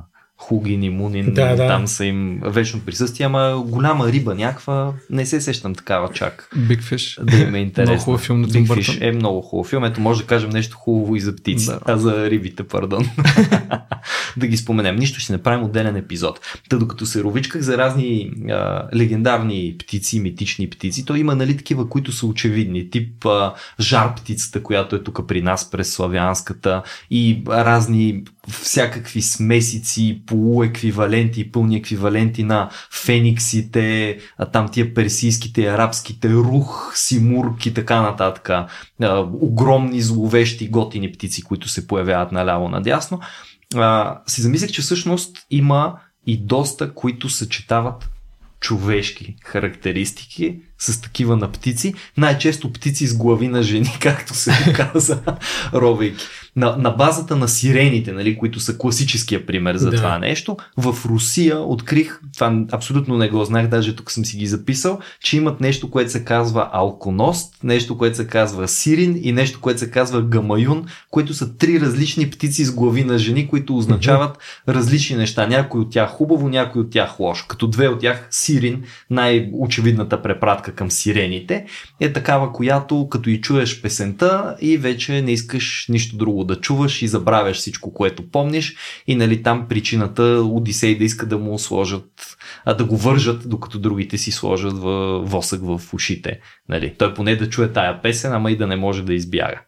Хугин 0.45 0.83
и 0.83 0.91
Мунин, 0.91 1.35
Да, 1.35 1.57
да. 1.57 1.67
там 1.67 1.87
са 1.87 2.05
им 2.05 2.41
вечно 2.45 2.81
присъствие, 2.87 3.27
ама 3.27 3.63
голяма 3.67 4.13
риба 4.13 4.35
някаква, 4.35 4.93
не 5.11 5.27
се 5.27 5.41
сещам 5.41 5.75
такава 5.75 6.09
чак. 6.09 6.49
Big 6.57 6.81
Fish. 6.81 7.25
Да 7.25 7.37
има 7.37 7.59
интерес. 7.59 7.89
Много 7.89 8.03
хубав 8.03 8.21
филм 8.21 8.41
на 8.41 8.47
Бъртън. 8.47 8.67
Fish 8.67 9.09
е 9.09 9.13
много 9.13 9.41
хубав 9.41 9.67
филм. 9.67 9.85
Ето 9.85 10.01
може 10.01 10.21
да 10.21 10.27
кажем 10.27 10.51
нещо 10.51 10.77
хубаво 10.77 11.17
и 11.17 11.21
за 11.21 11.37
птици, 11.37 11.67
Да. 11.67 11.79
а 11.87 11.97
за 11.97 12.31
рибите, 12.31 12.63
пардон. 12.63 13.07
да 14.37 14.47
ги 14.47 14.57
споменем. 14.57 14.97
Нищо 14.97 15.21
ще 15.21 15.33
направим 15.33 15.65
отделен 15.65 15.97
епизод. 15.97 16.41
Та 16.69 16.77
докато 16.77 17.07
се 17.07 17.23
ровичках 17.23 17.63
за 17.63 17.79
разни 17.79 18.31
а, 18.51 18.83
легендарни 18.97 19.77
птици, 19.79 20.21
митични 20.21 20.71
птици, 20.71 21.05
то 21.05 21.17
има 21.17 21.35
нали 21.35 21.57
такива, 21.57 21.89
които 21.89 22.13
са 22.13 22.27
очевидни. 22.27 22.91
Тип 22.91 23.27
а, 23.27 23.55
жар 23.81 24.15
птицата, 24.15 24.63
която 24.63 24.97
е 24.97 25.03
тук 25.03 25.27
при 25.29 25.43
нас 25.43 25.71
през 25.71 25.93
славянската 25.93 26.83
и 27.11 27.43
разни 27.49 28.25
всякакви 28.51 29.23
смесици, 29.23 30.23
полуеквиваленти 30.27 31.53
пълни 31.53 31.77
еквиваленти 31.77 32.43
на 32.43 32.71
фениксите, 32.93 34.19
а 34.39 34.47
там 34.47 34.69
тия 34.69 34.95
персийските, 34.95 35.67
арабските, 35.67 36.33
рух, 36.33 36.93
симург 36.97 37.67
и 37.67 37.75
така 37.75 38.03
нататък. 38.03 38.49
А, 38.49 38.67
огромни, 39.41 40.01
зловещи, 40.01 40.69
готини 40.69 41.13
птици, 41.13 41.43
които 41.43 41.69
се 41.69 41.87
появяват 41.87 42.33
наляво-надясно. 42.33 43.21
А, 43.75 44.19
си 44.27 44.43
замислих, 44.43 44.71
че 44.71 44.83
всъщност 44.83 45.47
има 45.51 45.95
и 46.27 46.37
доста, 46.37 46.95
които 46.95 47.29
съчетават 47.29 48.11
човешки 48.61 49.37
характеристики 49.45 50.57
с 50.79 51.01
такива 51.01 51.37
на 51.37 51.53
птици. 51.53 51.95
Най-често 52.17 52.73
птици 52.73 53.07
с 53.07 53.17
глави 53.17 53.49
на 53.49 53.63
жени, 53.63 53.97
както 54.01 54.35
се 54.35 54.75
каза, 54.77 55.23
ровейки 55.73 56.25
на, 56.57 56.77
на 56.77 56.91
базата 56.91 57.37
на 57.37 57.49
сирените, 57.49 58.13
нали, 58.13 58.39
които 58.39 58.61
са 58.61 58.79
класическия 58.79 59.47
пример 59.47 59.77
за 59.77 59.91
да. 59.91 59.97
това 59.97 60.19
нещо, 60.19 60.57
в 60.77 60.97
Русия 61.07 61.59
открих, 61.59 62.21
това 62.35 62.65
абсолютно 62.73 63.17
не 63.17 63.29
го 63.29 63.45
знах, 63.45 63.67
даже 63.67 63.97
тук 63.97 64.11
съм 64.11 64.25
си 64.25 64.37
ги 64.37 64.47
записал, 64.47 64.99
че 65.21 65.37
имат 65.37 65.61
нещо, 65.61 65.91
което 65.91 66.11
се 66.11 66.25
казва 66.25 66.69
алконост, 66.73 67.55
нещо, 67.65 67.99
което 67.99 68.17
се 68.17 68.27
казва 68.27 68.69
сирин 68.69 69.21
и 69.23 69.33
нещо, 69.33 69.61
което 69.61 69.81
се 69.81 69.91
казва 69.91 70.23
гамаюн, 70.23 70.87
които 71.11 71.35
са 71.35 71.57
три 71.57 71.81
различни 71.81 72.31
птици 72.31 72.65
с 72.65 72.75
глави 72.75 73.05
на 73.05 73.19
жени, 73.19 73.49
които 73.49 73.77
означават 73.77 74.37
mm-hmm. 74.37 74.75
различни 74.75 75.17
неща. 75.17 75.47
Някой 75.47 75.81
от 75.81 75.91
тях 75.91 76.11
хубаво, 76.11 76.49
някой 76.49 76.83
от 76.83 76.91
тях 76.91 77.21
лошо. 77.21 77.47
Като 77.49 77.67
две 77.67 77.89
от 77.89 78.01
тях 78.01 78.29
сирин, 78.31 78.83
най-очевидната 79.11 80.23
препратка 80.23 80.75
към 80.75 80.91
сирените, 80.91 81.67
е 82.01 82.13
такава, 82.13 82.53
която 82.53 83.09
като 83.11 83.31
и 83.31 83.41
чуеш 83.41 83.83
песента 83.83 84.57
и 84.61 84.79
вече 84.79 85.23
не 85.23 85.33
искаш 85.33 85.87
нищо 85.89 86.17
друго 86.17 86.44
да 86.45 86.61
чуваш 86.61 87.03
и 87.03 87.09
забравяш 87.09 87.57
всичко, 87.57 87.95
което 87.95 88.31
помниш 88.31 88.77
и 89.07 89.17
нали 89.17 89.43
там 89.43 89.67
причината 89.69 90.23
Одисей 90.23 90.99
да 90.99 91.05
иска 91.05 91.27
да 91.27 91.39
му 91.39 91.59
сложат, 91.59 92.37
а 92.65 92.75
да 92.75 92.85
го 92.85 92.97
вържат, 92.97 93.49
докато 93.49 93.79
другите 93.79 94.19
си 94.19 94.33
сложат 94.33 94.79
в 94.79 95.19
восък 95.25 95.61
в 95.63 95.81
ушите. 95.95 96.41
Нали. 96.69 96.95
Той 96.99 97.15
поне 97.15 97.37
да 97.37 97.49
чуе 97.49 97.73
тая 97.73 98.03
песен, 98.03 98.33
ама 98.33 98.51
и 98.51 98.57
да 98.57 98.67
не 98.67 98.77
може 98.77 99.03
да 99.03 99.15
избяга. 99.15 99.61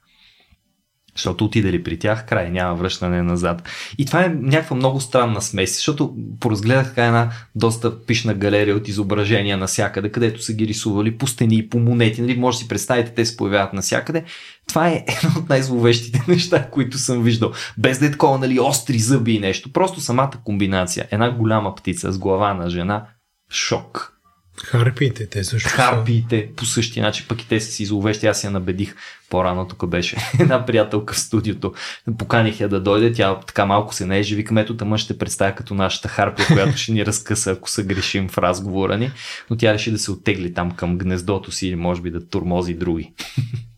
Защото 1.17 1.45
отиде 1.45 1.73
ли 1.73 1.83
при 1.83 1.99
тях, 1.99 2.27
край, 2.27 2.51
няма 2.51 2.75
връщане 2.75 3.23
назад. 3.23 3.69
И 3.99 4.07
това 4.07 4.25
е 4.25 4.29
някаква 4.29 4.77
много 4.77 5.01
странна 5.01 5.43
смес, 5.43 5.75
защото 5.75 6.15
поразгледах 6.41 6.89
така 6.89 7.07
една 7.07 7.31
доста 7.55 8.05
пишна 8.05 8.35
галерия 8.35 8.77
от 8.77 8.89
изображения 8.89 9.57
насякъде, 9.57 10.13
където 10.13 10.43
са 10.43 10.53
ги 10.53 10.67
рисували 10.67 11.19
по 11.19 11.27
стени 11.27 11.57
и 11.57 11.69
по 11.69 11.79
монети. 11.79 12.23
Нали, 12.23 12.37
може 12.37 12.59
да 12.59 12.63
си 12.63 12.69
представите, 12.69 13.15
те 13.15 13.27
се 13.27 13.37
появяват 13.37 13.73
насякъде. 13.73 14.25
Това 14.69 14.89
е 14.89 15.05
едно 15.09 15.41
от 15.41 15.49
най-зловещите 15.49 16.23
неща, 16.29 16.71
които 16.71 16.99
съм 16.99 17.23
виждал. 17.23 17.53
Без 17.79 17.99
да 17.99 18.07
е 18.07 18.11
такова, 18.11 18.39
нали, 18.39 18.61
остри 18.61 18.99
зъби 18.99 19.33
и 19.33 19.41
нещо. 19.41 19.73
Просто 19.73 20.01
самата 20.01 20.33
комбинация. 20.45 21.09
Една 21.11 21.31
голяма 21.31 21.75
птица 21.75 22.13
с 22.13 22.19
глава 22.19 22.55
на 22.55 22.71
жена. 22.71 23.07
Шок. 23.51 24.17
Харпиите, 24.65 25.27
те 25.27 25.45
също 25.45 25.69
Харпиите 25.69 26.51
по 26.57 26.65
същия 26.65 27.03
начин, 27.03 27.27
пък 27.29 27.43
и 27.43 27.49
те 27.49 27.61
са 27.61 27.73
си 27.73 27.87
зловещи. 27.87 28.27
Аз 28.27 28.45
я 28.45 28.51
набедих 28.51 28.95
по-рано, 29.31 29.69
тук 29.69 29.87
беше 29.87 30.17
една 30.41 30.67
приятелка 30.67 31.15
в 31.15 31.19
студиото. 31.19 31.75
Поканих 32.19 32.61
я 32.61 32.69
да 32.69 32.81
дойде, 32.81 33.13
тя 33.13 33.41
така 33.41 33.67
малко 33.67 33.95
се 33.95 34.07
не 34.07 34.19
е 34.19 34.23
живи 34.23 34.47
ето 34.57 34.77
тъмън 34.77 34.99
ще 34.99 35.19
представя 35.19 35.55
като 35.55 35.75
нашата 35.75 36.09
харпия, 36.09 36.47
която 36.47 36.77
ще 36.77 36.93
ни 36.93 37.07
разкъса, 37.07 37.51
ако 37.51 37.71
се 37.71 37.85
грешим 37.85 38.29
в 38.29 38.39
разговора 38.39 38.99
ни. 38.99 39.11
Но 39.51 39.57
тя 39.57 39.75
реши 39.75 39.91
да 39.91 39.99
се 39.99 40.11
оттегли 40.11 40.55
там 40.55 40.71
към 40.71 40.99
гнездото 40.99 41.53
си 41.53 41.69
или 41.69 41.77
може 41.77 42.03
би 42.03 42.11
да 42.11 42.29
турмози 42.29 42.75
други. 42.75 43.13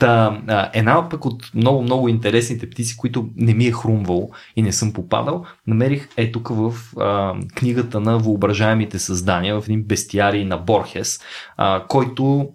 Та, 0.00 0.42
една 0.72 1.08
пък 1.08 1.24
от 1.24 1.50
много-много 1.54 2.08
интересните 2.08 2.70
птици, 2.70 2.96
които 2.96 3.28
не 3.36 3.54
ми 3.54 3.66
е 3.66 3.72
хрумвало 3.72 4.30
и 4.56 4.62
не 4.62 4.72
съм 4.72 4.92
попадал, 4.92 5.44
намерих 5.66 6.08
е 6.16 6.32
тук 6.32 6.48
в 6.48 6.74
а, 6.98 7.34
книгата 7.54 8.00
на 8.00 8.18
въображаемите 8.18 8.98
създания, 8.98 9.60
в 9.60 9.64
един 9.64 9.82
бестиарий 9.82 10.44
на 10.44 10.56
Борхес, 10.56 11.20
а, 11.56 11.84
който 11.88 12.48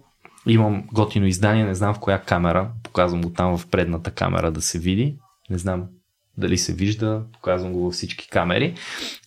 имам 0.46 0.84
готино 0.92 1.26
издание, 1.26 1.64
не 1.64 1.74
знам 1.74 1.94
в 1.94 2.00
коя 2.00 2.18
камера, 2.18 2.70
показвам 2.82 3.22
го 3.22 3.30
там 3.30 3.58
в 3.58 3.66
предната 3.66 4.10
камера 4.10 4.50
да 4.50 4.62
се 4.62 4.78
види, 4.78 5.16
не 5.50 5.58
знам 5.58 5.84
дали 6.38 6.58
се 6.58 6.72
вижда, 6.72 7.22
показвам 7.32 7.72
го 7.72 7.84
във 7.84 7.94
всички 7.94 8.28
камери. 8.28 8.74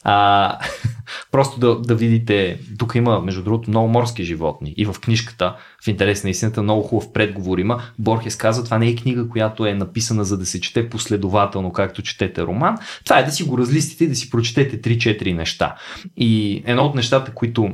А, 0.04 0.60
просто 1.32 1.60
да, 1.60 1.80
да 1.82 1.96
видите, 1.96 2.60
тук 2.78 2.96
има 2.96 3.22
между 3.22 3.44
другото 3.44 3.70
много 3.70 3.88
морски 3.88 4.24
животни 4.24 4.74
и 4.78 4.86
в 4.86 4.96
книжката, 5.02 5.56
в 5.84 5.88
интерес 5.88 6.24
на 6.24 6.30
истината, 6.30 6.64
много 6.64 6.82
хубав 6.82 7.14
предговор 7.14 7.58
има. 7.58 7.82
Борхес 8.00 8.36
казва, 8.36 8.64
това 8.64 8.78
не 8.78 8.88
е 8.88 8.96
книга, 8.96 9.30
която 9.30 9.66
е 9.66 9.74
написана 9.74 10.24
за 10.24 10.38
да 10.38 10.46
се 10.46 10.62
чете 10.62 10.90
последователно, 10.90 11.74
както 11.74 12.02
четете 12.02 12.42
роман. 12.42 12.78
Това 13.06 13.20
е 13.20 13.24
да 13.24 13.32
си 13.32 13.44
го 13.44 13.58
разлистите 13.58 14.04
и 14.04 14.08
да 14.08 14.16
си 14.16 14.30
прочетете 14.30 14.82
3-4 14.82 15.34
неща. 15.34 15.76
И 16.18 16.64
едно 16.66 16.84
от 16.84 16.96
нещата, 16.96 17.34
които 17.34 17.72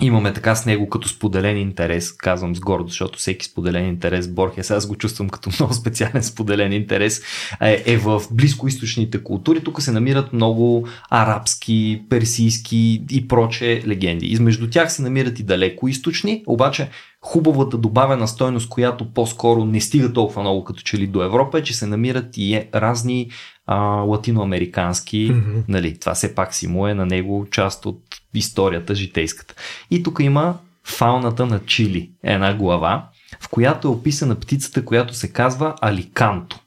имаме 0.00 0.32
така 0.32 0.54
с 0.54 0.66
него 0.66 0.88
като 0.88 1.08
споделен 1.08 1.56
интерес, 1.56 2.12
казвам 2.12 2.56
с 2.56 2.60
гордост, 2.60 2.90
защото 2.90 3.18
всеки 3.18 3.46
споделен 3.46 3.88
интерес, 3.88 4.28
Борхес, 4.28 4.70
аз 4.70 4.86
го 4.86 4.96
чувствам 4.96 5.28
като 5.28 5.50
много 5.60 5.74
специален 5.74 6.22
споделен 6.22 6.72
интерес, 6.72 7.22
е, 7.60 7.82
е 7.86 7.96
в 7.96 8.22
близкоисточните 8.30 9.24
култури. 9.24 9.60
Тук 9.60 9.82
се 9.82 9.92
намират 9.92 10.32
много 10.32 10.88
арабски, 11.10 12.02
персийски 12.08 13.02
и 13.10 13.28
проче 13.28 13.82
легенди. 13.86 14.26
Измежду 14.26 14.70
тях 14.70 14.92
се 14.92 15.02
намират 15.02 15.38
и 15.38 15.42
далеко 15.42 15.88
източни, 15.88 16.42
обаче 16.46 16.88
хубавата 17.20 17.78
добавена 17.78 18.28
стойност, 18.28 18.68
която 18.68 19.12
по-скоро 19.12 19.64
не 19.64 19.80
стига 19.80 20.12
толкова 20.12 20.42
много 20.42 20.64
като 20.64 20.82
че 20.82 20.98
ли 20.98 21.06
до 21.06 21.22
Европа, 21.22 21.58
е, 21.58 21.62
че 21.62 21.74
се 21.74 21.86
намират 21.86 22.36
и 22.36 22.54
е 22.54 22.68
разни 22.74 23.30
а, 23.66 23.76
латиноамерикански, 23.80 25.32
mm-hmm. 25.32 25.64
нали, 25.68 25.98
това 25.98 26.14
все 26.14 26.34
пак 26.34 26.54
си 26.54 26.68
му 26.68 26.86
е 26.86 26.94
на 26.94 27.06
него 27.06 27.46
част 27.50 27.86
от 27.86 28.02
историята 28.34 28.94
житейската. 28.94 29.54
И 29.90 30.02
тук 30.02 30.18
има 30.20 30.58
фауната 30.84 31.46
на 31.46 31.66
Чили, 31.66 32.10
една 32.22 32.54
глава, 32.54 33.08
в 33.40 33.48
която 33.48 33.88
е 33.88 33.90
описана 33.90 34.34
птицата, 34.34 34.84
която 34.84 35.14
се 35.14 35.32
казва 35.32 35.74
Аликанто. 35.80 36.58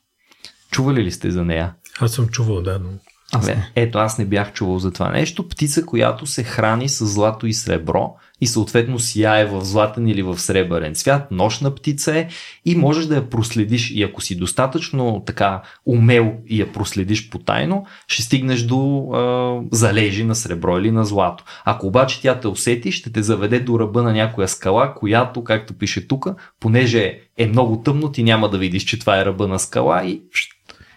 Чували 0.72 1.04
ли 1.04 1.12
сте 1.12 1.32
за 1.32 1.46
нея? 1.46 1.74
Аз 2.00 2.12
съм 2.12 2.28
чувал, 2.28 2.62
да. 2.62 2.80
Но... 2.80 2.90
Аз 3.32 3.48
не. 3.48 3.72
Ето, 3.76 3.98
аз 3.98 4.18
не 4.18 4.26
бях 4.26 4.54
чувал 4.54 4.80
за 4.80 4.92
това 4.92 5.10
нещо. 5.10 5.48
Птица, 5.48 5.86
която 5.86 6.26
се 6.26 6.44
храни 6.44 6.90
с 6.90 7.06
злато 7.06 7.48
и 7.48 7.54
сребро 7.54 8.16
и 8.42 8.48
съответно 8.48 9.00
сияе 9.00 9.46
в 9.46 9.66
златен 9.66 10.08
или 10.08 10.22
в 10.22 10.40
сребърен 10.40 10.96
цвят, 10.96 11.32
нощна 11.32 11.76
птица 11.76 12.18
е 12.18 12.28
и 12.66 12.76
можеш 12.76 13.06
да 13.06 13.16
я 13.16 13.30
проследиш 13.30 13.92
и 13.92 14.04
ако 14.04 14.22
си 14.22 14.36
достатъчно 14.36 15.24
така 15.26 15.62
умел 15.86 16.34
и 16.48 16.62
я 16.62 16.74
проследиш 16.74 17.30
потайно, 17.30 17.86
ще 18.08 18.24
стигнеш 18.24 18.62
до 18.62 19.10
а, 19.14 19.78
залежи 19.78 20.24
на 20.24 20.36
сребро 20.36 20.78
или 20.78 20.92
на 20.92 21.06
злато. 21.06 21.44
Ако 21.66 21.88
обаче 21.88 22.22
тя 22.22 22.40
те 22.40 22.48
усети, 22.48 22.92
ще 22.92 23.12
те 23.12 23.24
заведе 23.24 23.60
до 23.60 23.80
ръба 23.80 24.04
на 24.04 24.14
някоя 24.14 24.48
скала, 24.48 24.94
която, 24.94 25.44
както 25.44 25.74
пише 25.74 26.08
тук, 26.08 26.28
понеже 26.60 27.20
е 27.38 27.48
много 27.48 27.82
тъмно, 27.84 28.12
ти 28.12 28.24
няма 28.24 28.50
да 28.50 28.58
видиш, 28.58 28.84
че 28.84 29.00
това 29.00 29.22
е 29.22 29.26
ръба 29.26 29.48
на 29.48 29.60
скала 29.60 30.06
и 30.06 30.22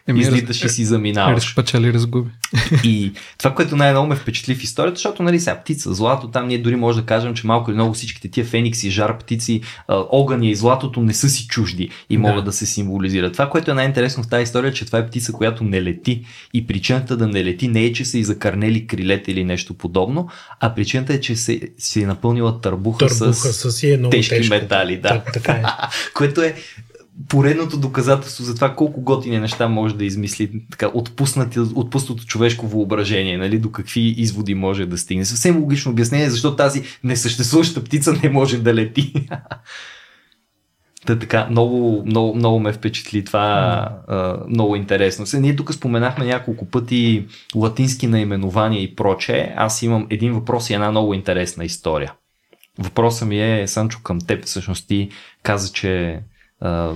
Еми, 0.09 0.21
излиташ 0.21 0.65
и 0.65 0.69
си 0.69 0.85
заминаваш. 0.85 1.45
Разпачали 1.45 1.93
разгуби. 1.93 2.31
И 2.85 3.13
това, 3.39 3.55
което 3.55 3.77
най-много 3.77 4.07
ме 4.07 4.17
впечатли 4.17 4.55
в 4.55 4.63
историята, 4.63 4.97
защото, 4.97 5.23
нали, 5.23 5.41
сега 5.41 5.61
птица, 5.61 5.95
злато, 5.95 6.29
там 6.29 6.49
ние 6.49 6.59
дори 6.59 6.77
може 6.77 7.01
да 7.01 7.07
кажем, 7.07 7.35
че 7.35 7.47
малко 7.47 7.71
или 7.71 7.75
много 7.75 7.95
всичките 7.95 8.29
тия 8.29 8.47
феникси, 8.47 8.91
жар 8.91 9.19
птици, 9.19 9.61
огъня 9.89 10.47
и 10.47 10.55
златото 10.55 11.03
не 11.03 11.15
са 11.15 11.29
си 11.29 11.47
чужди 11.47 11.91
и 12.11 12.19
могат 12.19 12.45
да. 12.45 12.51
да 12.51 12.53
се 12.53 12.67
символизират. 12.67 13.33
Това, 13.33 13.51
което 13.51 13.71
е 13.71 13.75
най-интересно 13.75 14.23
в 14.23 14.29
тази 14.29 14.43
история, 14.43 14.73
че 14.73 14.87
това 14.87 14.99
е 14.99 15.07
птица, 15.07 15.33
която 15.33 15.65
не 15.65 15.83
лети. 15.83 16.25
И 16.55 16.67
причината 16.67 17.17
да 17.17 17.27
не 17.27 17.45
лети 17.45 17.69
не 17.69 17.85
е, 17.85 17.93
че 17.93 18.05
са 18.05 18.19
и 18.19 18.25
закърнели 18.25 18.87
крилете 18.87 19.33
или 19.33 19.45
нещо 19.45 19.75
подобно, 19.75 20.29
а 20.61 20.75
причината 20.75 21.15
е, 21.15 21.21
че 21.21 21.37
се, 21.37 21.61
се 21.79 22.01
е 22.01 22.07
напълнила 22.07 22.61
търбуха, 22.61 22.99
търбуха 23.07 23.35
с, 23.35 23.71
с 23.71 23.83
е 23.83 24.11
тежки 24.11 24.37
тежко. 24.37 24.55
метали. 24.55 24.97
Да. 24.97 25.09
Так, 25.09 25.33
така 25.33 25.53
е. 25.53 25.63
което 26.15 26.43
е 26.43 26.55
поредното 27.29 27.77
доказателство 27.77 28.45
за 28.45 28.55
това 28.55 28.75
колко 28.75 29.01
готини 29.01 29.39
неща 29.39 29.69
може 29.69 29.97
да 29.97 30.05
измисли 30.05 30.63
така, 30.71 30.91
отпуснато 31.75 32.25
човешко 32.27 32.67
въображение, 32.67 33.39
нали, 33.39 33.59
до 33.59 33.73
какви 33.73 34.01
изводи 34.01 34.55
може 34.55 34.87
да 34.87 34.99
стигне. 34.99 35.25
Съвсем 35.25 35.61
логично 35.61 35.93
обяснение, 35.93 36.31
защо 36.31 36.57
тази 36.57 36.83
несъществуваща 37.05 37.85
птица 37.85 38.13
не 38.23 38.31
може 38.31 38.59
да 38.59 38.75
лети. 38.75 39.29
Та 41.07 41.19
така, 41.19 41.47
много, 41.51 42.03
много, 42.07 42.35
много 42.35 42.61
ме 42.61 42.73
впечатли 42.73 43.25
това, 43.25 43.89
а, 44.09 44.37
много 44.49 44.77
интересно. 44.77 45.27
Се, 45.27 45.41
ние 45.41 45.57
тук 45.57 45.75
споменахме 45.75 46.25
няколко 46.25 46.67
пъти 46.67 47.27
латински 47.55 48.07
наименования 48.07 48.83
и 48.83 48.95
проче. 48.95 49.55
Аз 49.57 49.83
имам 49.83 50.07
един 50.11 50.33
въпрос 50.33 50.71
и 50.71 50.75
една 50.75 50.91
много 50.91 51.15
интересна 51.15 51.65
история. 51.65 52.13
Въпросът 52.79 53.29
ми 53.29 53.41
е, 53.41 53.67
Санчо, 53.67 53.99
към 54.03 54.21
теб. 54.21 54.45
Всъщност 54.45 54.89
ти 54.89 55.09
каза, 55.43 55.73
че 55.73 56.21
а, 56.65 56.93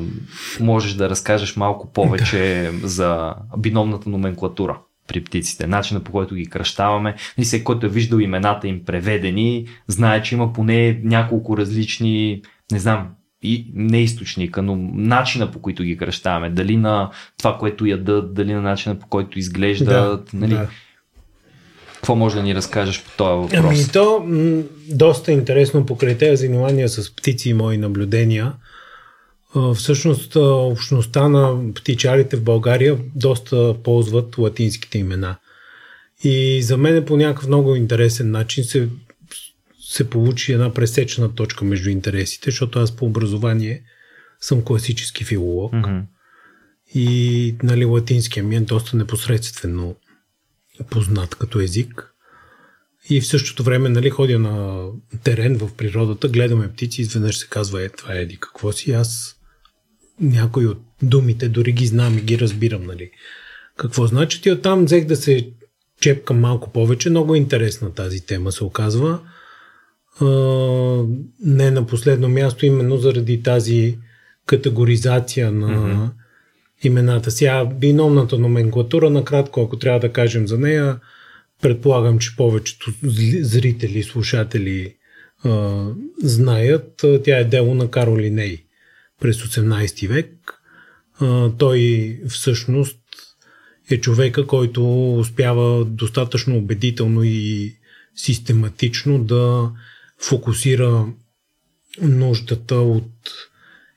можеш 0.61 0.93
да 0.93 1.11
разкажеш 1.11 1.57
малко 1.57 1.93
повече 1.93 2.71
за 2.83 3.35
биномната 3.59 4.11
номенклатура 4.11 4.79
при 5.09 5.25
птиците, 5.25 5.67
начина 5.67 6.01
по 6.01 6.13
който 6.13 6.35
ги 6.35 6.47
кръщаваме. 6.47 7.15
И 7.39 7.43
всеки, 7.43 7.65
който 7.65 7.87
е 7.87 7.89
виждал 7.89 8.19
имената 8.19 8.69
им 8.69 8.85
преведени, 8.85 9.67
знае, 9.87 10.23
че 10.23 10.35
има 10.35 10.53
поне 10.53 11.01
няколко 11.05 11.57
различни, 11.57 12.43
не 12.73 12.79
знам, 12.79 13.09
и 13.43 13.71
не 13.75 14.03
източника, 14.03 14.63
но 14.63 14.77
начина 14.95 15.51
по 15.51 15.59
който 15.59 15.83
ги 15.83 15.97
кръщаваме. 15.97 16.51
Дали 16.51 16.77
на 16.77 17.11
това, 17.39 17.59
което 17.59 17.87
ядат, 17.87 18.35
дали 18.35 18.55
на 18.55 18.63
начина 18.63 18.99
по 18.99 19.07
който 19.07 19.39
изглеждат. 19.39 20.25
Да, 20.33 20.39
нали? 20.39 20.55
да. 20.55 20.69
Какво 21.95 22.17
може 22.17 22.37
да 22.37 22.43
ни 22.43 22.55
разкажеш 22.55 23.03
по 23.03 23.11
този 23.17 23.57
въпрос? 23.57 23.79
Ами 23.79 23.93
то 23.93 24.25
м- 24.27 24.63
доста 24.89 25.33
интересно 25.33 25.87
покрай 25.87 26.19
тези 26.19 26.37
занимания 26.37 26.89
с 26.89 27.17
птици 27.17 27.51
и 27.51 27.55
мои 27.55 27.79
наблюдения. 27.79 28.53
Всъщност 29.75 30.37
общността 30.37 31.29
на 31.29 31.73
птичарите 31.75 32.37
в 32.37 32.43
България 32.43 32.99
доста 33.15 33.77
ползват 33.85 34.39
латинските 34.39 34.99
имена. 34.99 35.37
И 36.25 36.63
за 36.63 36.77
мен 36.77 36.97
е 36.97 37.05
по 37.05 37.17
някакъв 37.17 37.47
много 37.47 37.75
интересен 37.75 38.31
начин 38.31 38.65
се, 38.65 38.89
се 39.81 40.11
получи 40.11 40.53
една 40.53 40.75
пресечена 40.75 41.35
точка 41.35 41.65
между 41.65 41.91
интересите, 41.91 42.51
защото 42.51 42.79
аз 42.79 42.97
по 42.97 43.07
образование 43.07 43.83
съм 44.41 44.63
класически 44.63 45.25
филолог. 45.25 45.73
Mm-hmm. 45.73 46.03
И 46.95 47.57
нали, 47.63 47.85
латинския 47.85 48.45
ми 48.45 48.57
е 48.57 48.61
доста 48.61 48.97
непосредствено 48.97 49.97
познат 50.91 51.35
като 51.35 51.61
език. 51.61 52.15
И 53.11 53.21
в 53.21 53.27
същото 53.27 53.63
време 53.63 53.89
нали, 53.89 54.11
ходя 54.11 54.39
на 54.39 54.87
терен 55.25 55.59
в 55.59 55.75
природата, 55.77 56.29
гледаме 56.29 56.73
птици, 56.73 57.01
изведнъж 57.01 57.39
се 57.39 57.47
казва, 57.49 57.83
е, 57.83 57.89
това 57.89 58.15
е 58.15 58.23
еди 58.23 58.37
какво 58.41 58.73
си. 58.73 58.93
Аз 58.93 59.38
някои 60.21 60.67
от 60.67 60.79
думите 61.03 61.49
дори 61.49 61.73
ги 61.73 61.87
знам 61.87 62.19
и 62.19 62.21
ги 62.21 62.39
разбирам, 62.39 62.87
нали. 62.87 63.11
Какво 63.77 64.07
значи? 64.07 64.41
И 64.47 64.53
оттам 64.53 64.85
взех 64.85 65.05
да 65.05 65.17
се 65.17 65.49
чепкам 66.01 66.41
малко 66.41 66.73
повече. 66.73 67.11
Много 67.11 67.35
интересна 67.35 67.95
тази 67.95 68.27
тема 68.27 68.53
се 68.53 68.65
оказва. 68.65 69.21
А, 70.21 70.27
не 71.45 71.71
на 71.71 71.87
последно 71.87 72.29
място, 72.29 72.67
именно 72.67 72.97
заради 72.97 73.43
тази 73.43 73.99
категоризация 74.47 75.53
на 75.53 75.69
mm-hmm. 75.69 76.11
имената. 76.83 77.31
Сега, 77.31 77.65
биномната 77.65 78.39
номенклатура, 78.39 79.11
накратко, 79.11 79.63
ако 79.63 79.77
трябва 79.77 80.01
да 80.01 80.13
кажем 80.13 80.49
за 80.49 80.59
нея, 80.59 80.99
предполагам, 81.63 82.19
че 82.19 82.37
повечето 82.37 82.93
зрители, 83.41 84.03
слушатели 84.03 84.95
а, 85.45 85.85
знаят. 86.23 87.05
Тя 87.25 87.39
е 87.39 87.45
дело 87.45 87.75
на 87.75 87.91
Каролиней 87.91 88.68
през 89.21 89.43
18 89.43 90.09
век. 90.09 90.55
Той 91.59 92.21
всъщност 92.29 92.99
е 93.91 94.01
човека, 94.01 94.47
който 94.47 95.15
успява 95.15 95.85
достатъчно 95.85 96.57
убедително 96.57 97.23
и 97.25 97.75
систематично 98.15 99.25
да 99.25 99.73
фокусира 100.19 101.07
нуждата 102.03 102.75
от 102.75 103.11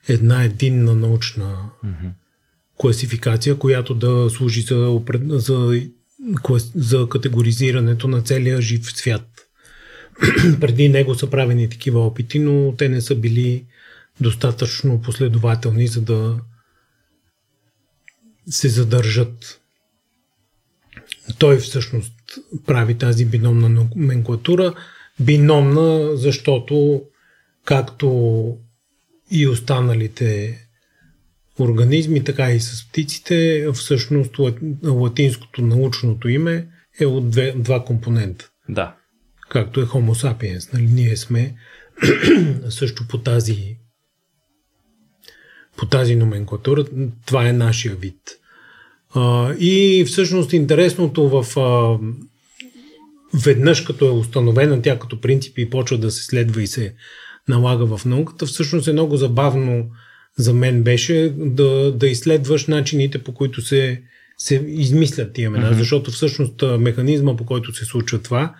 една 0.08 0.44
единна 0.44 0.94
научна 0.94 1.70
mm-hmm. 1.84 2.10
класификация, 2.76 3.58
която 3.58 3.94
да 3.94 4.30
служи 4.30 4.60
за, 4.60 5.00
за, 5.28 5.82
за 6.74 7.08
категоризирането 7.08 8.08
на 8.08 8.22
целия 8.22 8.62
жив 8.62 8.92
свят. 8.92 9.28
Преди 10.60 10.88
него 10.88 11.14
са 11.14 11.30
правени 11.30 11.68
такива 11.68 12.00
опити, 12.06 12.38
но 12.38 12.74
те 12.76 12.88
не 12.88 13.00
са 13.00 13.14
били 13.14 13.64
достатъчно 14.22 15.02
последователни, 15.02 15.86
за 15.86 16.02
да 16.02 16.40
се 18.50 18.68
задържат. 18.68 19.60
Той 21.38 21.58
всъщност 21.58 22.12
прави 22.66 22.98
тази 22.98 23.24
биномна 23.26 23.68
номенклатура. 23.68 24.74
Биномна, 25.20 26.16
защото 26.16 27.02
както 27.64 28.58
и 29.30 29.48
останалите 29.48 30.58
организми, 31.60 32.24
така 32.24 32.50
и 32.50 32.60
с 32.60 32.88
птиците, 32.88 33.66
всъщност 33.74 34.34
латинското 34.84 35.62
научното 35.62 36.28
име 36.28 36.68
е 37.00 37.06
от 37.06 37.30
две, 37.30 37.52
два 37.52 37.84
компонента. 37.84 38.50
Да. 38.68 38.96
Както 39.48 39.80
е 39.80 39.84
Homo 39.84 40.12
sapiens. 40.12 40.72
Нали? 40.72 40.86
Ние 40.86 41.16
сме 41.16 41.54
също 42.68 43.08
по 43.08 43.18
тази 43.18 43.81
по 45.76 45.86
тази 45.86 46.16
номенклатура. 46.16 46.84
Това 47.26 47.48
е 47.48 47.52
нашия 47.52 47.94
вид. 47.94 48.20
А, 49.14 49.54
и 49.54 50.04
всъщност 50.04 50.52
интересното 50.52 51.28
в 51.28 51.60
а, 51.60 51.98
веднъж 53.44 53.80
като 53.80 54.06
е 54.06 54.10
установена 54.10 54.82
тя 54.82 54.98
като 54.98 55.20
принцип 55.20 55.58
и 55.58 55.70
почва 55.70 55.98
да 55.98 56.10
се 56.10 56.24
следва 56.24 56.62
и 56.62 56.66
се 56.66 56.94
налага 57.48 57.96
в 57.96 58.04
науката, 58.04 58.46
всъщност 58.46 58.88
е 58.88 58.92
много 58.92 59.16
забавно 59.16 59.90
за 60.36 60.54
мен 60.54 60.82
беше 60.82 61.34
да, 61.36 61.92
да 61.92 62.08
изследваш 62.08 62.66
начините 62.66 63.18
по 63.18 63.34
които 63.34 63.62
се, 63.62 64.02
се 64.38 64.64
измислят 64.68 65.32
тия 65.32 65.46
имена, 65.46 65.72
mm-hmm. 65.72 65.78
защото 65.78 66.10
всъщност 66.10 66.64
механизма 66.78 67.36
по 67.36 67.46
който 67.46 67.74
се 67.74 67.84
случва 67.84 68.18
това 68.18 68.54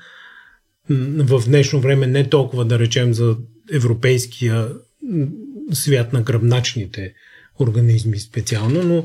в 1.19 1.43
днешно 1.47 1.81
време 1.81 2.07
не 2.07 2.29
толкова 2.29 2.65
да 2.65 2.79
речем 2.79 3.15
за 3.15 3.37
европейския 3.73 4.69
свят 5.75 6.13
на 6.13 6.23
гръбначните 6.23 7.15
организми 7.61 8.19
специално, 8.19 8.83
но 8.83 9.05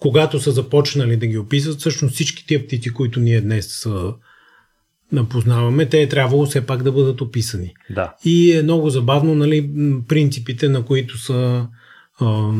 когато 0.00 0.40
са 0.40 0.52
започнали 0.52 1.16
да 1.16 1.26
ги 1.26 1.38
описват, 1.38 1.78
всъщност 1.80 2.14
всички 2.14 2.46
тия 2.46 2.66
птици, 2.66 2.92
които 2.92 3.20
ние 3.20 3.40
днес 3.40 3.86
познаваме, 5.28 5.86
те 5.86 6.02
е 6.02 6.08
трябвало 6.08 6.46
все 6.46 6.66
пак 6.66 6.82
да 6.82 6.92
бъдат 6.92 7.20
описани. 7.20 7.74
Да. 7.90 8.14
И 8.24 8.52
е 8.52 8.62
много 8.62 8.90
забавно 8.90 9.34
нали, 9.34 9.70
принципите, 10.08 10.68
на 10.68 10.84
които 10.84 11.18
са, 11.18 11.66
а, 12.20 12.52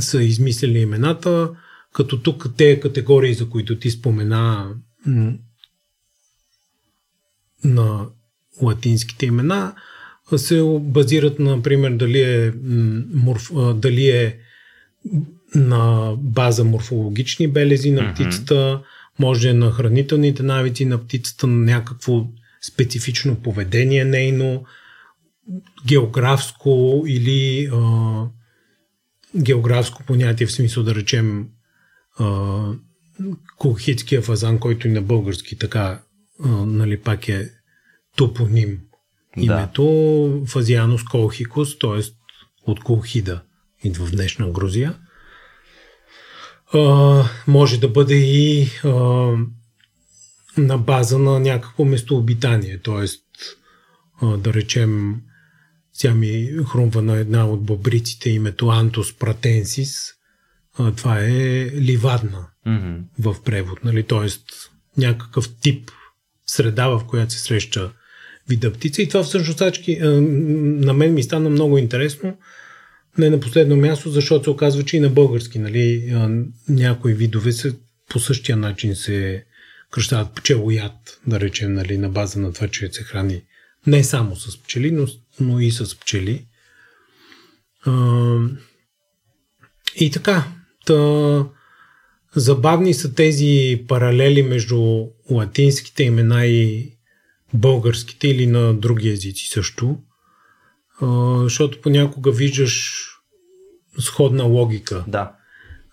са 0.00 0.22
измислили 0.22 0.78
имената, 0.78 1.50
като 1.92 2.22
тук 2.22 2.48
те 2.56 2.80
категории, 2.80 3.34
за 3.34 3.48
които 3.48 3.78
ти 3.78 3.90
спомена 3.90 4.74
на 7.64 8.06
латинските 8.62 9.26
имена, 9.26 9.74
се 10.38 10.62
базират, 10.80 11.38
например, 11.38 11.90
дали 11.90 12.20
е, 12.20 12.52
морф, 13.14 13.50
дали 13.74 14.08
е 14.08 14.36
на 15.54 16.14
база 16.18 16.64
морфологични 16.64 17.48
белези 17.48 17.90
на 17.90 18.14
птицата, 18.14 18.54
mm-hmm. 18.54 18.82
може 19.18 19.48
е 19.48 19.54
на 19.54 19.70
хранителните 19.70 20.42
навици 20.42 20.84
на 20.84 20.98
птицата, 20.98 21.46
на 21.46 21.64
някакво 21.64 22.26
специфично 22.66 23.36
поведение 23.36 24.04
нейно, 24.04 24.64
географско 25.86 27.04
или 27.06 27.70
а, 27.72 28.24
географско 29.36 30.02
понятие 30.06 30.46
в 30.46 30.52
смисъл 30.52 30.82
да 30.82 30.94
речем 30.94 31.48
а, 32.18 32.60
колхитския 33.58 34.22
фазан, 34.22 34.58
който 34.58 34.88
и 34.88 34.90
на 34.90 35.02
български 35.02 35.58
така 35.58 36.02
а, 36.44 36.48
нали, 36.48 36.96
пак 36.96 37.28
е 37.28 37.50
топоним 38.16 38.78
Името 39.36 39.84
да. 40.40 40.46
Фазианус 40.46 41.04
колхикус, 41.04 41.78
т.е. 41.78 42.00
от 42.66 42.80
колхида, 42.80 43.42
идва 43.84 44.06
в 44.06 44.10
днешна 44.10 44.50
Грузия. 44.50 44.98
А, 46.72 47.24
може 47.46 47.80
да 47.80 47.88
бъде 47.88 48.14
и 48.14 48.68
а, 48.84 48.90
на 50.56 50.78
база 50.78 51.18
на 51.18 51.40
някакво 51.40 51.84
местообитание, 51.84 52.78
т.е. 52.78 53.06
да 54.36 54.54
речем, 54.54 55.20
тя 55.98 56.14
ми 56.14 56.50
хрумва 56.68 57.02
на 57.02 57.16
една 57.16 57.46
от 57.46 57.62
бобриците 57.62 58.30
името 58.30 58.68
Антос 58.68 59.18
пратенсис. 59.18 59.96
А, 60.78 60.92
това 60.92 61.20
е 61.20 61.70
ливадна 61.70 62.48
mm-hmm. 62.66 63.02
в 63.18 63.42
превод, 63.44 63.84
нали? 63.84 64.02
т.е. 64.02 64.28
някакъв 65.00 65.48
тип 65.60 65.90
среда, 66.46 66.88
в 66.88 67.04
която 67.06 67.32
се 67.32 67.38
среща 67.38 67.92
вида 68.50 68.72
птица. 68.72 69.02
И 69.02 69.08
това 69.08 69.22
всъщност 69.22 69.58
сачки, 69.58 69.98
на 70.00 70.92
мен 70.92 71.14
ми 71.14 71.22
стана 71.22 71.50
много 71.50 71.78
интересно. 71.78 72.36
Не 73.18 73.30
на 73.30 73.40
последно 73.40 73.76
място, 73.76 74.10
защото 74.10 74.44
се 74.44 74.50
оказва, 74.50 74.82
че 74.82 74.96
и 74.96 75.00
на 75.00 75.08
български 75.08 75.58
нали, 75.58 76.14
някои 76.68 77.14
видове 77.14 77.52
се, 77.52 77.76
по 78.08 78.18
същия 78.18 78.56
начин 78.56 78.96
се 78.96 79.44
кръщават 79.90 80.34
пчелояд, 80.34 81.20
да 81.26 81.40
речем, 81.40 81.72
нали, 81.72 81.98
на 81.98 82.08
база 82.08 82.40
на 82.40 82.52
това, 82.52 82.68
че 82.68 82.88
се 82.92 83.02
храни 83.02 83.42
не 83.86 84.04
само 84.04 84.36
с 84.36 84.62
пчели, 84.62 84.90
но, 84.90 85.06
но 85.40 85.60
и 85.60 85.70
с 85.70 86.00
пчели. 86.00 86.46
и 89.96 90.10
така, 90.12 90.44
та, 90.86 91.46
забавни 92.36 92.94
са 92.94 93.14
тези 93.14 93.84
паралели 93.88 94.42
между 94.42 95.06
латинските 95.30 96.02
имена 96.02 96.46
и 96.46 96.92
българските 97.54 98.28
или 98.28 98.46
на 98.46 98.74
други 98.74 99.08
езици 99.08 99.48
също, 99.48 99.98
защото 101.42 101.80
понякога 101.80 102.32
виждаш 102.32 103.06
сходна 103.98 104.44
логика. 104.44 105.04
Да. 105.08 105.32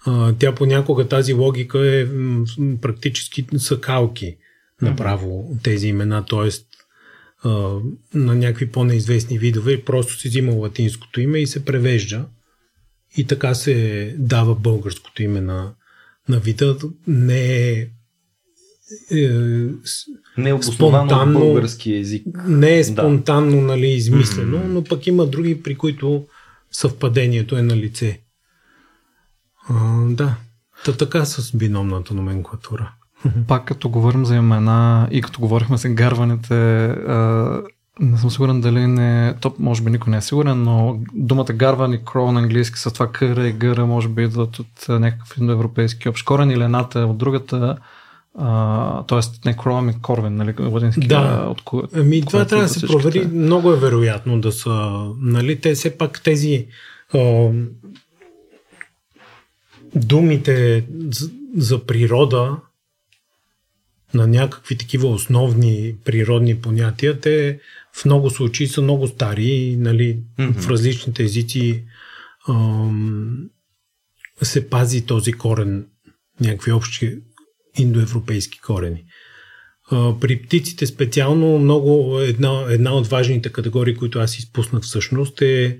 А, 0.05 0.33
тя 0.33 0.55
понякога 0.55 1.07
тази 1.07 1.33
логика 1.33 1.95
е 1.95 2.05
м, 2.05 2.45
практически 2.81 3.45
са 3.57 3.81
калки 3.81 4.37
направо 4.81 5.57
тези 5.63 5.87
имена, 5.87 6.25
т.е. 6.25 6.49
на 8.13 8.35
някакви 8.35 8.71
по-неизвестни 8.71 9.39
видове, 9.39 9.83
просто 9.83 10.19
се 10.19 10.29
взима 10.29 10.51
латинското 10.51 11.21
име 11.21 11.39
и 11.39 11.47
се 11.47 11.65
превежда. 11.65 12.25
И 13.17 13.27
така 13.27 13.53
се 13.53 14.15
дава 14.17 14.55
българското 14.55 15.23
име 15.23 15.41
на, 15.41 15.73
на 16.29 16.39
вида. 16.39 16.77
Не 17.07 17.69
е, 17.69 17.87
е 19.11 19.29
Не 20.37 20.49
е 20.49 20.53
на 20.53 20.63
Спонтанно- 20.63 21.39
български 21.39 21.93
език. 21.95 22.25
не 22.47 22.69
е 22.69 22.77
Да. 22.77 22.83
спонтанно 22.83 23.61
нали, 23.61 23.87
измислено, 23.87 24.61
но 24.67 24.83
пък 24.83 25.07
има 25.07 25.25
други, 25.25 25.63
при 25.63 25.75
които 25.75 26.25
съвпадението 26.71 27.57
е 27.57 27.61
на 27.61 27.77
лице. 27.77 28.21
А, 29.69 30.05
да. 30.05 30.35
Та 30.85 30.93
така 30.93 31.25
с 31.25 31.57
биномната 31.57 32.13
номенклатура. 32.13 32.91
Пак 33.47 33.65
като 33.65 33.89
говорим 33.89 34.25
за 34.25 34.35
имена 34.35 35.07
и 35.11 35.21
като 35.21 35.39
говорихме 35.39 35.77
за 35.77 35.89
гарваните, 35.89 36.85
а, 36.85 37.61
не 37.99 38.17
съм 38.17 38.31
сигурен 38.31 38.61
дали 38.61 38.87
не, 38.87 39.35
то 39.41 39.55
може 39.59 39.83
би 39.83 39.91
никой 39.91 40.11
не 40.11 40.17
е 40.17 40.21
сигурен, 40.21 40.63
но 40.63 40.99
думата 41.13 41.45
гарван 41.45 41.93
и 41.93 42.05
кроу 42.05 42.31
на 42.31 42.39
английски 42.39 42.79
са 42.79 42.91
това 42.91 43.11
къра 43.11 43.47
и 43.47 43.53
гъра, 43.53 43.85
може 43.85 44.07
би 44.07 44.23
идват 44.23 44.59
от 44.59 44.85
а, 44.89 44.99
някакъв 44.99 45.37
индоевропейски 45.37 46.09
общ 46.09 46.25
корен 46.25 46.51
или 46.51 46.63
едната 46.63 46.99
е 46.99 47.03
от 47.03 47.17
другата, 47.17 47.77
а, 48.35 49.03
т.е. 49.03 49.19
не 49.45 49.57
кроу, 49.57 49.75
ами 49.75 50.01
корвен, 50.01 50.35
нали, 50.35 50.53
латински. 50.59 51.07
Да. 51.07 51.15
а, 51.41 51.49
От, 51.49 51.61
ко- 51.61 51.87
Ами 51.93 52.21
това 52.21 52.45
трябва 52.45 52.63
да 52.63 52.69
се 52.69 52.77
всичките. 52.77 53.01
провери. 53.01 53.27
Много 53.27 53.71
е 53.71 53.79
вероятно 53.79 54.41
да 54.41 54.51
са. 54.51 54.69
Нали, 55.17 55.59
те 55.59 55.73
все 55.73 55.97
пак 55.97 56.23
тези 56.23 56.67
а, 57.13 57.49
думите 59.95 60.85
за, 61.09 61.29
за 61.55 61.85
природа 61.85 62.57
на 64.13 64.27
някакви 64.27 64.77
такива 64.77 65.07
основни 65.07 65.95
природни 66.05 66.57
понятия, 66.57 67.19
те 67.19 67.59
в 67.93 68.05
много 68.05 68.29
случаи 68.29 68.67
са 68.67 68.81
много 68.81 69.07
стари 69.07 69.75
нали, 69.79 70.19
Мгм. 70.39 70.53
в 70.53 70.69
различните 70.69 71.23
езици 71.23 71.83
ам, 72.49 73.49
се 74.41 74.69
пази 74.69 75.05
този 75.05 75.33
корен, 75.33 75.85
някакви 76.41 76.71
общи 76.71 77.17
индоевропейски 77.77 78.61
корени. 78.61 79.03
При 80.19 80.41
птиците 80.41 80.85
специално 80.85 81.59
много 81.59 82.19
една, 82.19 82.65
една 82.69 82.93
от 82.93 83.07
важните 83.07 83.51
категории, 83.51 83.95
които 83.95 84.19
аз 84.19 84.37
изпуснах 84.37 84.83
всъщност 84.83 85.41
е 85.41 85.79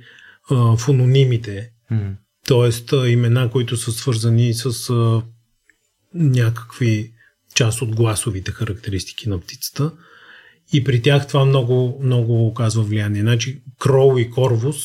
а, 0.50 0.78
фононимите, 0.78 1.70
т.е. 2.48 3.10
имена, 3.10 3.50
които 3.50 3.78
са 3.78 3.92
свързани 3.92 4.54
с 4.54 4.90
а, 4.90 5.22
някакви 6.14 7.12
част 7.56 7.82
от 7.82 7.96
гласовите 7.96 8.52
характеристики 8.52 9.30
на 9.30 9.40
птицата. 9.40 9.92
И 10.74 10.84
при 10.84 11.02
тях 11.02 11.28
това 11.28 11.46
много, 11.46 12.00
много 12.04 12.48
оказва 12.48 12.84
влияние. 12.84 13.22
Значи, 13.22 13.62
крол 13.80 14.20
и 14.20 14.30
корвус, 14.30 14.78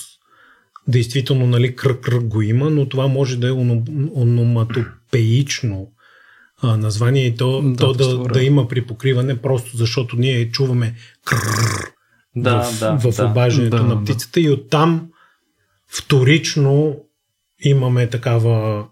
действително, 0.88 1.46
нали, 1.46 1.76
кръг 1.76 2.00
кръг 2.00 2.24
го 2.24 2.42
има, 2.42 2.70
но 2.70 2.88
това 2.88 3.06
може 3.06 3.36
да 3.36 3.48
е 3.48 3.50
оном- 3.50 4.10
ономатопеично 4.14 5.92
а, 6.62 6.76
название 6.76 7.26
и 7.26 7.36
то, 7.36 7.62
Да, 7.62 7.68
да, 7.68 7.76
то 7.76 8.18
да, 8.22 8.28
да 8.28 8.42
има 8.42 8.68
припокриване, 8.68 9.36
просто 9.36 9.76
защото 9.76 10.16
ние 10.16 10.50
чуваме 10.50 10.94
крррр 11.24 11.92
Да, 12.36 12.62
в, 12.62 12.80
да, 12.80 12.96
в 12.96 13.16
да. 13.16 13.26
обаждането 13.26 13.76
Да, 13.76 13.82
на 13.82 13.96
да. 13.96 14.04
птицата 14.04 14.40
и 14.40 14.50
оттам 14.50 15.08
вторично 15.88 16.96
имаме 17.64 18.06
такава 18.06 18.86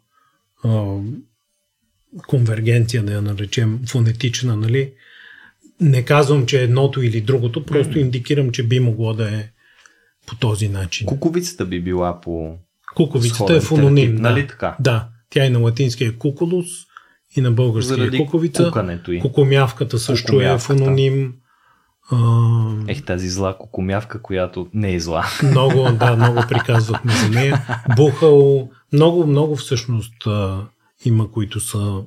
а, 0.64 0.96
конвергенция, 2.26 3.02
да 3.02 3.12
я 3.12 3.22
наречем 3.22 3.80
фонетична, 3.88 4.56
нали? 4.56 4.92
Не 5.80 6.02
казвам, 6.02 6.46
че 6.46 6.60
е 6.60 6.64
едното 6.64 7.02
или 7.02 7.20
другото, 7.20 7.66
просто 7.66 7.98
индикирам, 7.98 8.50
че 8.50 8.62
би 8.62 8.80
могло 8.80 9.14
да 9.14 9.36
е 9.36 9.48
по 10.26 10.36
този 10.36 10.68
начин. 10.68 11.06
Куковицата 11.06 11.66
би 11.66 11.80
била 11.80 12.20
по 12.20 12.56
Куковицата 12.94 13.56
е 13.56 13.60
фононим. 13.60 14.16
да. 14.16 14.22
нали 14.22 14.46
така? 14.46 14.76
Да, 14.80 15.08
тя 15.30 15.46
и 15.46 15.50
на 15.50 15.58
латински 15.58 16.04
е 16.04 16.12
кукулус, 16.12 16.66
и 17.36 17.40
на 17.40 17.50
български 17.50 17.88
Заради 17.88 18.16
е 18.16 18.20
куковица. 18.20 18.72
Кукумявката 19.22 19.98
също 19.98 20.26
е 20.32 20.36
Кукумявката. 20.36 20.78
фононим. 20.78 21.32
А, 22.10 22.72
Ех, 22.88 23.04
тази 23.04 23.28
зла 23.28 23.58
кукумявка, 23.58 24.22
която 24.22 24.68
не 24.74 24.94
е 24.94 25.00
зла. 25.00 25.24
Много, 25.42 25.92
да, 25.92 26.16
много 26.16 26.42
приказвахме 26.48 27.12
за 27.12 27.28
нея. 27.28 27.66
Бухал, 27.96 28.68
много, 28.92 29.26
много 29.26 29.56
всъщност 29.56 30.26
а, 30.26 30.66
има, 31.04 31.30
които 31.30 31.60
са... 31.60 32.02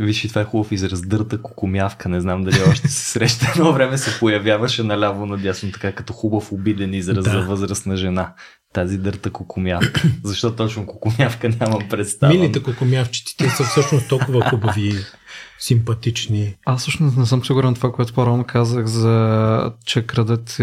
Виж, 0.00 0.24
и 0.24 0.28
това 0.28 0.40
е 0.40 0.44
хубав 0.44 0.72
израз. 0.72 1.02
Дърта 1.02 1.42
кукумявка. 1.42 2.08
Не 2.08 2.20
знам 2.20 2.44
дали 2.44 2.62
още 2.70 2.88
се 2.88 3.10
среща. 3.10 3.46
Едно 3.56 3.72
време 3.72 3.98
се 3.98 4.18
появяваше 4.18 4.82
наляво 4.82 5.26
надясно, 5.26 5.72
така 5.72 5.92
като 5.92 6.12
хубав 6.12 6.52
обиден 6.52 6.94
израз 6.94 7.24
Да. 7.24 7.30
за 7.30 7.40
възрастна 7.40 7.96
жена. 7.96 8.34
Тази 8.76 8.98
дърта 8.98 9.30
кукумявка. 9.30 10.02
Защо 10.24 10.52
точно 10.52 10.86
кукумявка 10.86 11.48
нямам 11.60 11.88
представа. 11.90 12.34
Милите 12.34 12.62
кукумявчици, 12.62 13.36
те 13.36 13.48
са 13.48 13.64
всъщност 13.64 14.08
толкова 14.08 14.50
хубави, 14.50 14.92
симпатични. 15.58 16.54
Аз 16.66 16.80
всъщност 16.80 17.16
не 17.16 17.26
съм 17.26 17.44
сигурен 17.44 17.74
това, 17.74 17.92
което 17.92 18.12
по-рано 18.12 18.44
казах 18.44 18.86
за 18.86 19.72
че 19.84 20.02
крадат 20.02 20.56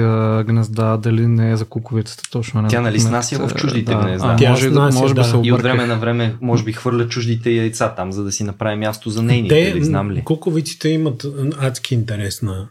гнезда, 0.47 0.97
дали 0.97 1.27
не 1.27 1.51
е 1.51 1.57
за 1.57 1.65
куковицата 1.65 2.23
точно. 2.31 2.61
Не, 2.61 2.67
Тя, 2.67 2.81
нали, 2.81 2.99
снася 2.99 3.47
в 3.47 3.53
чуждите 3.53 3.95
гнезда? 3.95 4.27
А, 4.27 4.35
Тя 4.35 4.49
може, 4.49 4.69
снася, 4.69 4.99
може 4.99 5.13
би 5.13 5.21
да. 5.21 5.41
И 5.43 5.51
от 5.51 5.61
време 5.61 5.85
на 5.85 5.95
време, 5.95 6.35
може 6.41 6.63
би, 6.63 6.73
хвърля 6.73 7.07
чуждите 7.07 7.51
яйца 7.51 7.95
там, 7.95 8.11
за 8.11 8.23
да 8.23 8.31
си 8.31 8.43
направи 8.43 8.75
място 8.75 9.09
за 9.09 9.23
нейните, 9.23 9.55
Те, 9.55 9.69
или 9.69 9.83
знам 9.83 10.11
ли? 10.11 10.23
куковиците 10.23 10.89
имат 10.89 11.25
адски 11.59 11.93
интересна 11.93 12.67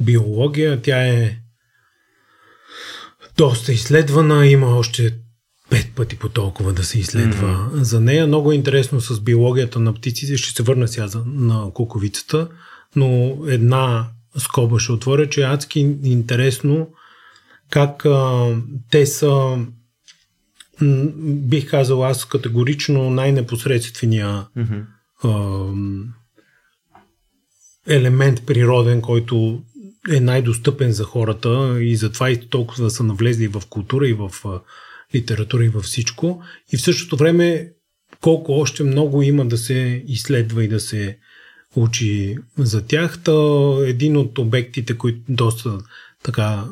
биология. 0.00 0.82
Тя 0.82 1.06
е 1.06 1.43
доста 3.36 3.72
изследвана. 3.72 4.46
Има 4.46 4.66
още 4.66 5.14
пет 5.70 5.92
пъти 5.94 6.16
по 6.16 6.28
толкова 6.28 6.72
да 6.72 6.84
се 6.84 6.98
изследва 6.98 7.48
mm-hmm. 7.48 7.80
за 7.80 8.00
нея. 8.00 8.26
Много 8.26 8.52
е 8.52 8.54
интересно 8.54 9.00
с 9.00 9.20
биологията 9.20 9.80
на 9.80 9.94
птиците. 9.94 10.36
Ще 10.36 10.50
се 10.52 10.62
върна 10.62 10.88
сега 10.88 11.08
за, 11.08 11.22
на 11.26 11.70
куковицата, 11.74 12.48
но 12.96 13.38
една 13.46 14.08
скоба 14.38 14.78
ще 14.78 14.92
отворя, 14.92 15.28
че 15.28 15.40
е 15.40 15.44
адски 15.44 15.80
интересно 16.02 16.88
как 17.70 18.06
а, 18.06 18.50
те 18.90 19.06
са 19.06 19.58
м, 20.80 21.06
бих 21.24 21.70
казал 21.70 22.04
аз 22.04 22.24
категорично 22.24 23.10
най-непосредствения 23.10 24.46
Мгм. 24.56 24.80
ам, 25.24 26.14
елемент 27.86 28.46
природен, 28.46 29.00
който 29.00 29.62
е 30.10 30.20
най-достъпен 30.20 30.92
за 30.92 31.04
хората 31.04 31.78
и 31.80 31.96
затова 31.96 32.30
и 32.30 32.46
толкова 32.46 32.90
са 32.90 33.02
навлезли 33.02 33.48
в 33.48 33.62
култура 33.70 34.08
и 34.08 34.12
в 34.12 34.32
литература 35.14 35.64
и 35.64 35.68
във 35.68 35.84
всичко. 35.84 36.42
И 36.72 36.76
в 36.76 36.82
същото 36.82 37.16
време 37.16 37.72
колко 38.20 38.52
още 38.52 38.82
много 38.82 39.22
има 39.22 39.46
да 39.46 39.58
се 39.58 40.04
изследва 40.06 40.64
и 40.64 40.68
да 40.68 40.80
се 40.80 41.18
учи 41.76 42.36
за 42.58 42.86
тях. 42.86 43.22
Та 43.22 43.32
един 43.86 44.16
от 44.16 44.38
обектите, 44.38 44.98
които 44.98 45.20
доста 45.28 45.78
така 46.22 46.64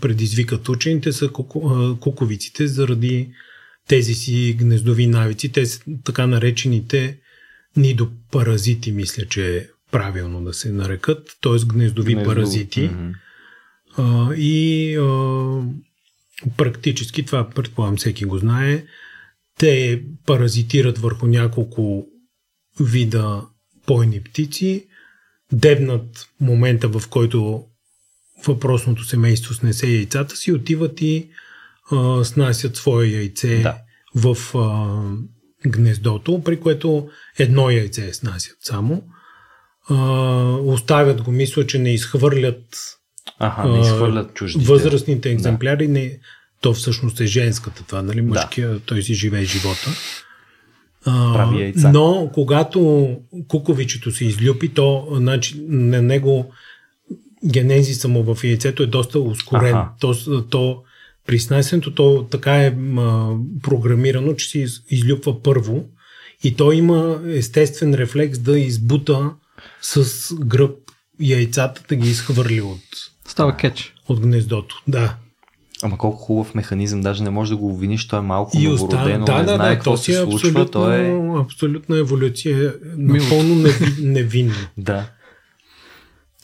предизвикат 0.00 0.68
учените 0.68 1.12
са 1.12 1.28
куковиците 2.00 2.66
заради 2.66 3.30
тези 3.88 4.14
си 4.14 4.56
гнездови 4.58 5.06
навици. 5.06 5.52
Те 5.52 5.66
са 5.66 5.80
така 6.04 6.26
наречените 6.26 7.18
нидопаразити, 7.76 8.92
мисля, 8.92 9.24
че 9.26 9.56
е 9.56 9.66
правилно 9.92 10.44
да 10.44 10.54
се 10.54 10.72
нарекат, 10.72 11.28
т.е. 11.42 11.66
гнездови 11.66 12.12
Гнездо. 12.14 12.30
паразити. 12.30 12.80
Мгм. 12.82 13.10
А, 13.96 14.34
и 14.34 14.96
а, 14.96 15.02
практически, 16.56 17.24
това 17.24 17.50
предполагам 17.50 17.96
всеки 17.96 18.24
го 18.24 18.38
знае, 18.38 18.84
те 19.58 20.02
паразитират 20.26 20.98
върху 20.98 21.26
няколко 21.26 22.06
вида 22.80 23.42
пойни 23.86 24.20
птици, 24.22 24.86
дебнат 25.52 26.28
момента, 26.40 26.88
в 26.88 27.08
който 27.08 27.64
въпросното 28.46 29.04
семейство 29.04 29.54
снесе 29.54 29.86
яйцата 29.86 30.36
си, 30.36 30.52
отиват 30.52 31.00
и 31.00 31.28
а, 31.92 32.24
снасят 32.24 32.76
свое 32.76 33.06
яйце 33.06 33.58
Да. 33.62 33.78
в 34.14 34.36
а, 34.58 35.00
гнездото, 35.68 36.42
при 36.44 36.60
което 36.60 37.08
едно 37.38 37.70
яйце 37.70 38.12
снасят 38.12 38.56
само. 38.60 39.02
А, 39.88 39.94
оставят 40.64 41.22
го, 41.22 41.32
мисля, 41.32 41.66
че 41.66 41.78
не 41.78 41.94
изхвърлят 41.94 42.76
Аха, 43.38 43.68
не 43.68 43.80
изхвърлят 43.80 44.34
чуждите. 44.34 44.66
Възрастните 44.66 45.30
екземпляри, 45.30 45.88
не, 45.88 46.18
то 46.60 46.74
всъщност 46.74 47.20
е 47.20 47.26
женската 47.26 47.84
това, 47.86 48.02
нали? 48.02 48.22
Мъжкия, 48.22 48.80
той 48.86 49.02
си 49.02 49.14
живее 49.14 49.44
живота. 49.44 49.90
А, 51.04 51.32
Прави 51.32 51.62
яйца. 51.62 51.90
Но 51.92 52.30
когато 52.34 53.10
куковичето 53.48 54.10
се 54.10 54.24
излюпи, 54.24 54.68
то 54.68 55.08
значи, 55.12 55.60
на 55.68 56.02
него 56.02 56.52
генезиса 57.46 58.08
му 58.08 58.34
в 58.34 58.44
яйцето 58.44 58.82
е 58.82 58.86
доста 58.86 59.20
ускорен. 59.20 59.74
Аха. 59.74 59.88
То, 60.00 60.42
то 60.42 60.82
При 61.26 61.38
снасенето 61.38 61.94
то 61.94 62.26
така 62.30 62.56
е 62.56 62.76
а, 62.98 63.30
програмирано, 63.62 64.34
че 64.34 64.48
се 64.48 64.58
из, 64.58 64.82
излюпва 64.90 65.42
първо 65.42 65.84
и 66.44 66.54
той 66.56 66.76
има 66.76 67.20
естествен 67.26 67.94
рефлекс 67.94 68.38
да 68.38 68.58
избута 68.58 69.30
с 69.82 70.34
гръб 70.34 70.78
яйцата 71.20 71.82
да 71.88 71.96
ги 71.96 72.10
изхвърли 72.10 72.60
от, 72.60 72.80
Става 73.28 73.56
кетч. 73.56 73.94
от 74.08 74.20
гнездото. 74.20 74.82
Да. 74.88 75.16
Ама 75.82 75.98
колко 75.98 76.16
хубав 76.16 76.54
механизъм, 76.54 77.00
даже 77.00 77.22
не 77.22 77.30
може 77.30 77.50
да 77.50 77.56
го 77.56 77.68
обвиниш, 77.68 78.08
той 78.08 78.18
е 78.18 78.22
малко 78.22 78.58
И 78.58 78.68
новородено, 78.68 79.24
да, 79.24 79.38
не 79.38 79.44
да, 79.44 79.54
знае 79.54 79.68
да, 79.70 79.74
какво 79.74 79.90
то 79.90 79.96
си 79.96 80.12
се 80.12 80.20
е 80.20 80.24
случва, 80.24 80.48
абсолютно, 80.48 80.70
той 80.70 80.96
е... 80.96 81.40
абсолютна 81.40 81.98
еволюция, 81.98 82.74
напълно 82.96 83.54
неви, 83.54 84.02
невинно. 84.02 84.54
Да. 84.78 85.10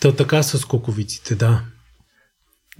Та 0.01 0.12
така 0.12 0.43
с 0.43 0.64
коковиците, 0.64 1.34
да. 1.34 1.62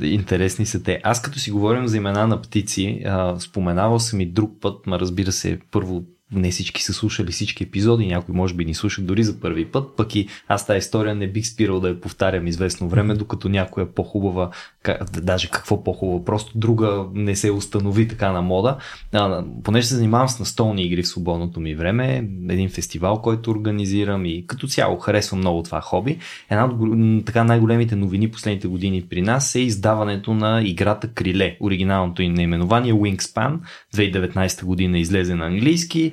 Интересни 0.03 0.67
са 0.67 0.83
те. 0.83 1.01
Аз 1.05 1.23
като 1.23 1.39
си 1.39 1.51
говорим 1.51 1.89
за 1.89 1.97
имена 1.97 2.27
на 2.27 2.43
птици, 2.43 3.03
а, 3.07 3.41
споменавал 3.41 3.99
съм 3.99 4.21
и 4.21 4.27
друг 4.27 4.61
път, 4.61 4.87
ма 4.87 5.01
разбира 5.01 5.33
се, 5.33 5.59
първо 5.71 6.05
не 6.33 6.51
всички 6.51 6.83
са 6.83 6.93
слушали 6.93 7.33
всички 7.33 7.65
епизоди, 7.65 8.07
някой 8.07 8.35
може 8.35 8.55
би 8.55 8.65
ни 8.65 8.75
слушат 8.75 9.07
дори 9.07 9.25
за 9.25 9.41
първи 9.41 9.65
път, 9.65 9.97
пък 9.97 10.15
и 10.15 10.29
аз 10.49 10.67
тази 10.67 10.79
история 10.79 11.15
не 11.15 11.29
бих 11.29 11.47
спирал 11.47 11.81
да 11.81 11.89
я 11.89 12.01
повтарям 12.01 12.47
известно 12.47 12.89
време, 12.89 13.15
докато 13.15 13.49
някоя 13.49 13.85
е 13.85 13.89
по-хубава, 13.89 14.51
даже 15.23 15.51
какво 15.51 15.85
по-хубава, 15.85 16.25
просто 16.25 16.59
друга 16.59 17.07
не 17.15 17.37
се 17.37 17.51
установи 17.51 18.09
така 18.09 18.33
на 18.33 18.43
мода. 18.43 18.77
А, 19.13 19.45
понеже 19.65 19.87
се 19.87 19.95
занимавам 19.95 20.29
с 20.29 20.39
настолни 20.39 20.83
игри 20.83 21.03
в 21.03 21.09
свободното 21.09 21.61
ми 21.61 21.75
време, 21.75 22.29
един 22.49 22.71
фестивал, 22.71 23.23
който 23.23 23.51
организирам 23.51 24.27
и 24.27 24.45
като 24.47 24.67
цяло 24.67 24.99
харесвам 24.99 25.41
много 25.41 25.63
това 25.63 25.81
хоби. 25.81 26.19
Една 26.51 26.65
от 26.65 27.27
така 27.27 27.45
най-големите 27.45 27.97
новини 27.97 28.31
последните 28.31 28.69
години 28.69 29.03
при 29.11 29.23
нас 29.23 29.55
е 29.55 29.61
издаването 29.61 30.35
на 30.35 30.63
играта 30.65 31.09
Криле. 31.09 31.57
Оригиналното 31.61 32.23
им 32.23 32.35
наименование 32.35 32.93
Wingspan. 32.93 33.59
2019 33.95 34.65
година 34.65 34.99
излезе 34.99 35.35
на 35.35 35.47
английски 35.47 36.13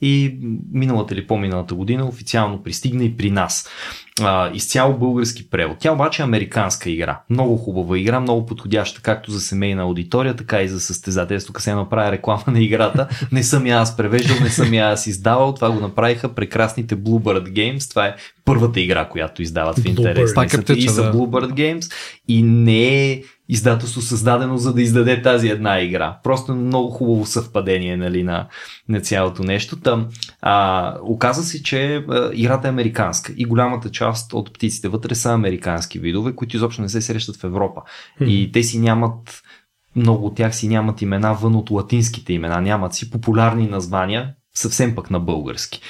и 0.00 0.38
миналата 0.72 1.14
или 1.14 1.26
по-миналата 1.26 1.74
година 1.74 2.06
официално 2.06 2.62
пристигна 2.62 3.04
и 3.04 3.16
при 3.16 3.30
нас. 3.30 3.68
А, 4.20 4.50
изцяло 4.54 4.98
български 4.98 5.50
превод. 5.50 5.76
Тя 5.80 5.92
обаче 5.92 6.22
е 6.22 6.24
американска 6.24 6.90
игра. 6.90 7.20
Много 7.30 7.56
хубава 7.56 7.98
игра, 7.98 8.20
много 8.20 8.46
подходяща 8.46 9.02
както 9.02 9.30
за 9.30 9.40
семейна 9.40 9.82
аудитория, 9.82 10.36
така 10.36 10.62
и 10.62 10.68
за 10.68 10.80
състезателство. 10.80 11.52
Тук 11.52 11.62
се 11.62 11.74
направя 11.74 12.12
реклама 12.12 12.42
на 12.46 12.60
играта. 12.60 13.08
Не 13.32 13.42
съм 13.42 13.66
я 13.66 13.78
аз 13.78 13.96
превеждал, 13.96 14.36
не 14.42 14.50
съм 14.50 14.74
я 14.74 14.88
аз 14.88 15.06
издавал. 15.06 15.54
Това 15.54 15.70
го 15.70 15.80
направиха 15.80 16.34
прекрасните 16.34 16.96
Bluebird 16.96 17.52
Games. 17.52 17.90
Това 17.90 18.06
е 18.06 18.14
първата 18.44 18.80
игра, 18.80 19.08
която 19.08 19.42
издават 19.42 19.78
в 19.78 19.86
интерес. 19.86 20.34
Пак 20.34 20.54
е 20.54 20.72
и 20.72 20.88
са. 20.88 21.12
Bluebird 21.12 21.52
Games. 21.52 21.92
И 22.28 22.42
не 22.42 23.10
е 23.10 23.22
издателство 23.48 24.00
създадено 24.00 24.56
за 24.56 24.74
да 24.74 24.82
издаде 24.82 25.22
тази 25.22 25.48
една 25.48 25.80
игра. 25.80 26.18
Просто 26.22 26.54
много 26.54 26.90
хубаво 26.90 27.26
съвпадение 27.26 27.96
нали, 27.96 28.22
на, 28.22 28.46
на 28.88 29.00
цялото 29.00 29.42
нещо. 29.42 29.76
Там, 29.86 30.08
а, 30.40 30.94
оказа 31.02 31.42
се, 31.42 31.62
че 31.62 31.96
а, 31.96 32.30
играта 32.34 32.68
е 32.68 32.70
американска 32.70 33.32
и 33.36 33.44
голямата 33.44 33.90
част 33.90 34.32
от 34.32 34.52
птиците 34.52 34.88
вътре 34.88 35.14
са 35.14 35.32
американски 35.32 35.98
видове, 35.98 36.34
които 36.34 36.56
изобщо 36.56 36.82
не 36.82 36.88
се 36.88 37.02
срещат 37.02 37.36
в 37.36 37.44
Европа. 37.44 37.82
Мгм. 38.20 38.30
И 38.30 38.52
те 38.52 38.62
си 38.62 38.78
нямат 38.78 39.42
много 39.96 40.26
от 40.26 40.36
тях 40.36 40.56
си 40.56 40.68
нямат 40.68 41.02
имена 41.02 41.34
вън 41.34 41.54
от 41.54 41.70
латинските 41.70 42.32
имена, 42.32 42.60
нямат 42.60 42.94
си 42.94 43.10
популярни 43.10 43.66
названия, 43.66 44.34
съвсем 44.54 44.94
пък 44.94 45.10
на 45.10 45.20
български. 45.20 45.80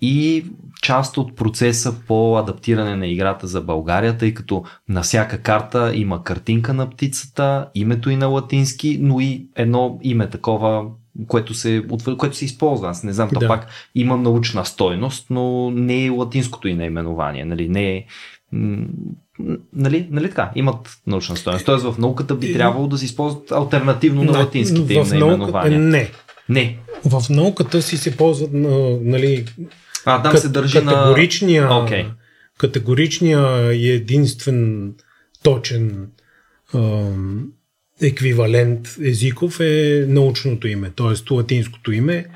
И 0.00 0.46
част 0.82 1.16
от 1.16 1.36
процеса 1.36 1.94
по 2.06 2.36
адаптиране 2.36 2.96
на 2.96 3.06
играта 3.06 3.46
за 3.46 3.60
България, 3.60 4.18
тъй 4.18 4.34
като 4.34 4.64
на 4.88 5.02
всяка 5.02 5.42
карта 5.42 5.92
има 5.94 6.24
картинка 6.24 6.74
на 6.74 6.90
птицата, 6.90 7.68
името 7.74 8.10
и 8.10 8.16
на 8.16 8.26
латински, 8.26 8.98
но 9.00 9.20
и 9.20 9.48
едно 9.56 9.98
име 10.02 10.30
такова, 10.30 10.84
което 11.26 11.54
се, 11.54 11.84
което 12.18 12.36
се 12.36 12.44
използва. 12.44 12.88
Аз 12.88 13.02
не 13.02 13.12
знам, 13.12 13.30
то 13.30 13.40
Да. 13.40 13.48
пак 13.48 13.66
има 13.94 14.16
научна 14.16 14.64
стойност, 14.64 15.26
но 15.30 15.70
не 15.70 16.04
е 16.04 16.10
латинското 16.10 16.68
и 16.68 16.74
наименование. 16.74 17.44
Нали? 17.44 17.68
Не 17.68 17.90
е, 17.90 18.04
Нали, 19.72 20.08
нали 20.10 20.28
така? 20.28 20.50
Имат 20.54 20.76
научна 21.06 21.36
стоеност. 21.36 21.66
Тоест 21.66 21.84
в 21.84 21.98
науката 21.98 22.34
би 22.34 22.52
трябвало 22.52 22.86
да 22.86 22.98
се 22.98 23.04
използват 23.04 23.52
альтернативно 23.52 24.24
на 24.24 24.32
На- 24.32 24.38
латинските 24.38 24.94
им 24.94 25.02
наименования. 25.04 25.78
не. 25.78 26.10
Не. 26.48 26.78
В 27.04 27.22
науката 27.30 27.82
си 27.82 27.96
се 27.96 28.16
ползват 28.16 28.52
на, 28.52 28.68
нали, 29.02 29.44
А, 30.04 30.22
там 30.22 30.32
кат- 30.32 30.36
се 30.36 30.48
държи 30.48 30.80
на... 30.80 30.92
категоричния, 30.92 31.74
Окей. 31.74 32.06
категоричния 32.58 33.40
и 33.72 33.90
единствен 33.90 34.92
точен 35.42 36.06
ам, 36.74 37.46
еквивалент 38.02 38.96
езиков 39.02 39.60
е 39.60 40.04
научното 40.08 40.68
име, 40.68 40.90
т.е. 40.90 41.34
латинското 41.34 41.92
име, 41.92 42.26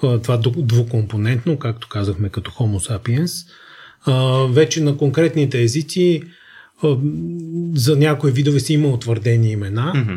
това 0.00 0.40
дву- 0.40 0.62
двукомпонентно, 0.62 1.58
както 1.58 1.88
казахме 1.88 2.28
като 2.28 2.50
Homo 2.50 2.88
sapiens. 2.88 3.46
Вече 4.52 4.82
на 4.82 4.96
конкретните 4.96 5.62
езици 5.62 6.22
за 7.74 7.96
някои 7.96 8.30
видове 8.32 8.60
си 8.60 8.72
има 8.74 8.88
утвърдени 8.88 9.50
имена, 9.50 9.92
Мгм. 9.96 10.14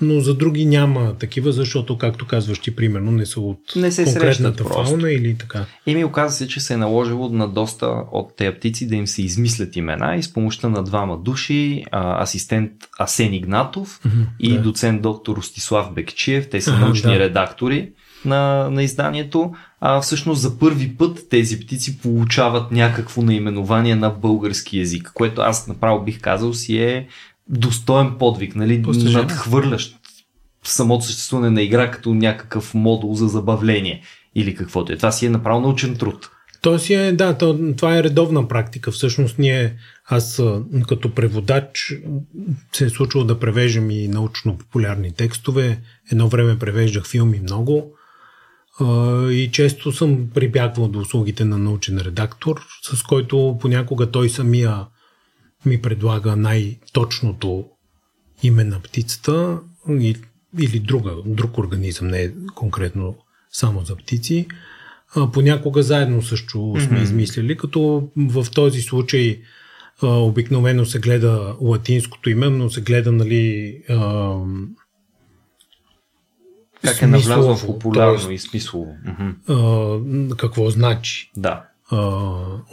Но 0.00 0.20
за 0.20 0.34
други 0.34 0.66
няма 0.66 1.14
такива, 1.14 1.52
защото, 1.52 1.98
както 1.98 2.26
казваш 2.26 2.58
ти, 2.58 2.76
примерно, 2.76 3.12
не 3.12 3.26
са 3.26 3.40
от 3.40 3.58
Не 3.76 3.92
се 3.92 4.04
конкретната 4.04 4.64
фауна 4.64 5.10
или 5.12 5.34
така. 5.38 5.64
И 5.86 5.94
ми 5.94 6.04
оказа 6.04 6.36
се, 6.36 6.48
че 6.48 6.60
се 6.60 6.74
е 6.74 6.76
наложило 6.76 7.28
на 7.28 7.48
доста 7.48 7.86
от 8.12 8.36
тези 8.36 8.56
птици 8.56 8.88
да 8.88 8.96
им 8.96 9.06
се 9.06 9.22
измислят 9.22 9.76
имена 9.76 10.16
и 10.16 10.22
с 10.22 10.32
помощта 10.32 10.68
на 10.68 10.82
двама 10.82 11.18
души, 11.18 11.84
а, 11.90 12.22
асистент 12.22 12.72
Асен 12.98 13.34
Игнатов 13.34 14.00
и 14.38 14.52
да. 14.52 14.62
доцент 14.62 15.02
доктор 15.02 15.36
Ростислав 15.36 15.94
Бекчиев, 15.94 16.50
те 16.50 16.60
са 16.60 16.78
научни 16.78 17.12
да. 17.12 17.18
редактори 17.18 17.90
на, 18.24 18.70
на 18.70 18.82
изданието. 18.82 19.52
А 19.80 20.00
всъщност 20.00 20.40
за 20.40 20.58
първи 20.58 20.96
път 20.96 21.26
тези 21.30 21.60
птици 21.60 21.98
получават 21.98 22.72
някакво 22.72 23.22
наименование 23.22 23.94
на 23.94 24.10
български 24.10 24.78
язик, 24.78 25.10
което 25.14 25.40
аз 25.40 25.68
направо 25.68 26.04
бих 26.04 26.20
казал 26.20 26.54
си 26.54 26.78
е 26.78 27.06
достоен 27.48 28.14
подвиг, 28.18 28.56
нали? 28.56 28.82
Постижение. 28.82 29.22
надхвърлящ 29.22 29.96
самото 30.64 31.04
съществуване 31.04 31.50
на 31.50 31.62
игра 31.62 31.90
като 31.90 32.14
някакъв 32.14 32.74
модул 32.74 33.14
за 33.14 33.28
забавление 33.28 34.02
или 34.34 34.54
каквото 34.54 34.92
е. 34.92 34.96
Това 34.96 35.12
си 35.12 35.26
е 35.26 35.30
направо 35.30 35.60
научен 35.60 35.96
труд. 35.96 36.30
То 36.62 36.78
си 36.78 36.94
е, 36.94 37.12
да, 37.12 37.38
то, 37.38 37.58
това 37.76 37.98
е 37.98 38.02
редовна 38.02 38.48
практика. 38.48 38.90
Всъщност 38.90 39.38
ние, 39.38 39.76
аз 40.06 40.42
като 40.88 41.14
преводач 41.14 41.94
се 42.72 42.84
е 42.84 42.88
случило 42.88 43.24
да 43.24 43.38
превеждам 43.38 43.90
и 43.90 44.08
научно-популярни 44.08 45.14
текстове. 45.14 45.80
Едно 46.12 46.28
време 46.28 46.58
превеждах 46.58 47.06
филми 47.06 47.40
много 47.40 47.92
и 49.30 49.48
често 49.52 49.92
съм 49.92 50.28
прибягвал 50.34 50.88
до 50.88 50.98
услугите 50.98 51.44
на 51.44 51.58
научен 51.58 51.98
редактор, 51.98 52.60
с 52.82 53.02
който 53.02 53.58
понякога 53.60 54.10
той 54.10 54.28
самия 54.28 54.86
ми 55.66 55.82
предлага 55.82 56.36
най-точното 56.36 57.64
име 58.42 58.64
на 58.64 58.80
птицата 58.80 59.58
или 60.60 60.80
друга, 60.80 61.14
друг 61.26 61.58
организъм, 61.58 62.08
не 62.08 62.22
е 62.22 62.30
конкретно 62.54 63.16
само 63.50 63.80
за 63.80 63.96
птици. 63.96 64.46
А, 65.16 65.30
понякога 65.32 65.82
заедно 65.82 66.22
също 66.22 66.74
сме 66.80 66.94
Мгм. 66.94 67.02
измислили, 67.02 67.56
като 67.56 68.08
в 68.16 68.46
този 68.54 68.82
случай 68.82 69.40
а, 70.02 70.06
обикновено 70.06 70.86
се 70.86 70.98
гледа 70.98 71.56
латинското 71.60 72.30
име, 72.30 72.48
но 72.48 72.70
се 72.70 72.80
гледа 72.80 73.12
нали, 73.12 73.82
а, 73.88 74.34
Как 76.84 77.02
е 77.02 77.06
навлязло 77.06 77.56
в 77.56 77.66
популярно 77.66 78.18
т.е. 78.18 78.34
и 78.34 78.38
смислово. 78.38 78.96
А, 79.48 80.36
какво 80.36 80.70
значи. 80.70 81.30
Да. 81.36 81.64
А, 81.90 81.98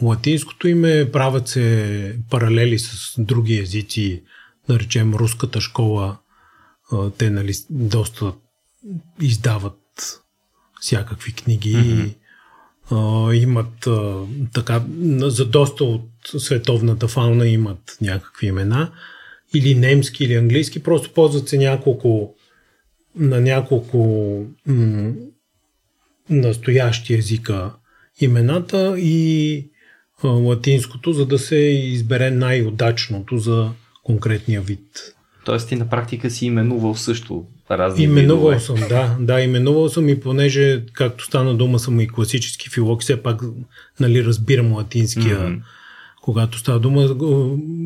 латинското 0.02 0.68
име 0.68 1.10
правят 1.12 1.48
се 1.48 2.18
паралели 2.30 2.78
с 2.78 3.14
други 3.18 3.58
езици, 3.58 4.22
да 4.68 4.78
речем 4.80 5.14
руската 5.14 5.60
школа, 5.60 6.16
а, 6.92 7.10
те 7.10 7.30
нали, 7.30 7.52
доста 7.70 8.32
издават 9.20 9.80
всякакви 10.80 11.32
книги. 11.32 11.76
Мгм. 11.76 12.10
А, 12.90 13.34
имат 13.34 13.86
а, 13.86 14.26
така, 14.52 14.84
за 15.20 15.44
доста 15.44 15.84
от 15.84 16.10
световната 16.38 17.08
фауна 17.08 17.48
имат 17.48 17.96
някакви 18.00 18.46
имена. 18.46 18.92
Или 19.54 19.74
немски, 19.74 20.24
или 20.24 20.34
английски, 20.34 20.82
просто 20.82 21.12
ползват 21.12 21.48
се 21.48 21.58
няколко 21.58 22.34
на 23.16 23.40
няколко 23.40 23.98
м- 24.66 25.12
настоящи 26.30 27.14
езика 27.14 27.72
имената 28.20 28.94
и 28.98 29.70
а, 30.24 30.28
латинското, 30.28 31.12
за 31.12 31.26
да 31.26 31.38
се 31.38 31.56
избере 31.56 32.30
най-удачното 32.30 33.38
за 33.38 33.70
конкретния 34.02 34.60
вид. 34.60 35.14
Тоест 35.44 35.68
ти 35.68 35.76
на 35.76 35.88
практика 35.88 36.30
си 36.30 36.46
именувал 36.46 36.94
също 36.94 37.46
разни 37.70 38.04
Именувал 38.04 38.36
видове. 38.36 38.60
съм, 38.60 38.76
да, 38.88 39.16
да, 39.20 39.40
именувал 39.40 39.88
съм 39.88 40.08
и 40.08 40.20
понеже, 40.20 40.82
както 40.92 41.24
стана 41.24 41.54
дума, 41.54 41.78
съм 41.78 42.00
и 42.00 42.08
класически 42.08 42.70
филолог, 42.70 43.02
все 43.02 43.22
пак 43.22 43.42
нали, 44.00 44.24
разбирам 44.24 44.72
латинския 44.72 45.40
Мгм. 45.40 45.58
когато 46.22 46.58
става 46.58 46.80
дума, 46.80 47.16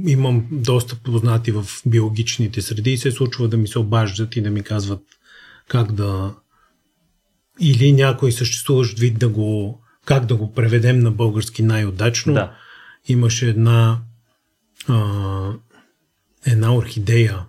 имам 0.07 0.47
доста 0.51 0.97
познати 0.97 1.51
в 1.51 1.67
биологичните 1.87 2.63
среди 2.63 2.93
и 2.93 2.99
се 2.99 3.11
случва 3.11 3.49
да 3.49 3.57
ми 3.57 3.69
се 3.69 3.79
обаждат 3.79 4.37
и 4.37 4.41
да 4.41 4.51
ми 4.51 4.63
казват 4.63 5.03
как 5.69 5.93
да 5.93 6.35
или 7.61 7.93
някой 7.93 8.33
съществуващ 8.33 8.99
вид 8.99 9.19
да 9.19 9.29
го 9.29 9.81
как 10.09 10.27
да 10.27 10.37
го 10.37 10.53
преведем 10.53 10.99
на 10.99 11.11
български 11.11 11.63
най-удачно. 11.63 12.35
Да. 12.35 12.57
Имаше 13.09 13.49
една 13.49 14.01
а, 14.89 15.53
една 16.47 16.77
орхидея, 16.77 17.47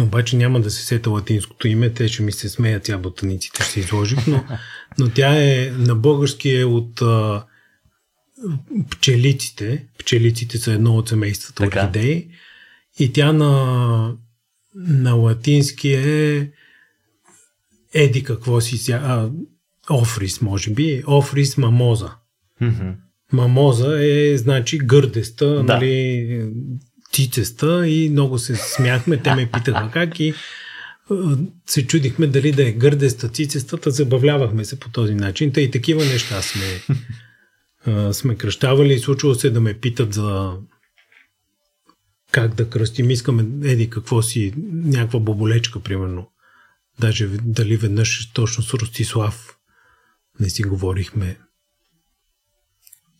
обаче 0.00 0.36
няма 0.36 0.60
да 0.60 0.70
се 0.70 0.86
сета 0.86 1.10
латинското 1.10 1.68
име, 1.68 1.90
те 1.90 2.08
ще 2.08 2.22
ми 2.22 2.32
се 2.32 2.48
смеят 2.48 2.82
тя 2.82 2.98
ботаниците, 2.98 3.62
ще 3.64 3.82
се 3.82 3.94
но, 4.26 4.44
но 4.98 5.10
тя 5.10 5.42
е 5.42 5.70
на 5.70 5.94
български 5.94 6.50
е 6.50 6.64
от 6.64 7.02
а, 7.02 7.46
пчелиците. 8.90 9.86
Пчелиците 9.98 10.58
са 10.58 10.72
едно 10.72 10.96
от 10.96 11.08
семействата 11.08 11.64
Така. 11.64 11.80
орхидеи. 11.80 12.28
И 12.98 13.12
тя 13.12 13.32
на, 13.32 14.16
на 14.74 15.14
латински 15.14 15.92
е 15.92 16.50
еди 17.94 18.24
какво 18.24 18.60
си 18.60 18.78
ся, 18.78 18.92
а, 18.92 19.30
офрис, 19.90 20.40
може 20.40 20.70
би. 20.70 21.02
Офрис 21.06 21.56
мамоза. 21.56 22.10
Мгм. 22.60 22.90
Мамоза 23.32 24.04
е, 24.04 24.36
значи, 24.36 24.78
гърдеста, 24.78 25.54
Да. 25.54 25.62
нали, 25.62 26.50
цицеста 27.12 27.88
и 27.88 28.08
много 28.10 28.38
се 28.38 28.56
смяхме. 28.56 29.16
Те 29.16 29.34
ме 29.34 29.50
питаха 29.52 29.90
как 29.92 30.20
и 30.20 30.34
а, 31.10 31.36
се 31.66 31.86
чудихме 31.86 32.26
дали 32.26 32.52
да 32.52 32.68
е 32.68 32.72
гърдеста, 32.72 33.28
цицестата, 33.28 33.90
забавлявахме 33.90 34.64
се 34.64 34.80
по 34.80 34.88
този 34.88 35.14
начин. 35.14 35.52
Та 35.52 35.60
и 35.60 35.70
такива 35.70 36.04
неща 36.04 36.42
сме, 36.42 36.96
а, 37.86 38.12
сме 38.12 38.34
кръщавали. 38.34 38.98
Случвало 38.98 39.34
се 39.34 39.50
да 39.50 39.60
ме 39.60 39.74
питат 39.74 40.14
за 40.14 40.52
как 42.32 42.54
да 42.54 42.70
кръстим. 42.70 43.10
Искаме, 43.10 43.70
еди, 43.70 43.90
какво 43.90 44.22
си, 44.22 44.54
някаква 44.72 45.20
боболечка, 45.20 45.80
примерно. 45.80 46.30
Даже 47.00 47.28
дали 47.44 47.76
веднъж 47.76 48.32
точно 48.32 48.62
с 48.62 48.74
Ростислав 48.74 49.55
не 50.40 50.50
си 50.50 50.62
говорихме. 50.62 51.38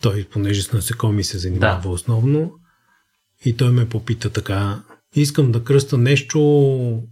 Той, 0.02 0.26
понеже 0.32 0.62
с 0.62 0.72
насекоми 0.72 1.24
се 1.24 1.38
занимава 1.38 1.80
Да. 1.82 1.88
основно, 1.88 2.52
и 3.44 3.56
той 3.56 3.70
ме 3.70 3.88
попита 3.88 4.30
така, 4.30 4.82
искам 5.14 5.52
да 5.52 5.64
кръста 5.64 5.98
нещо, 5.98 7.02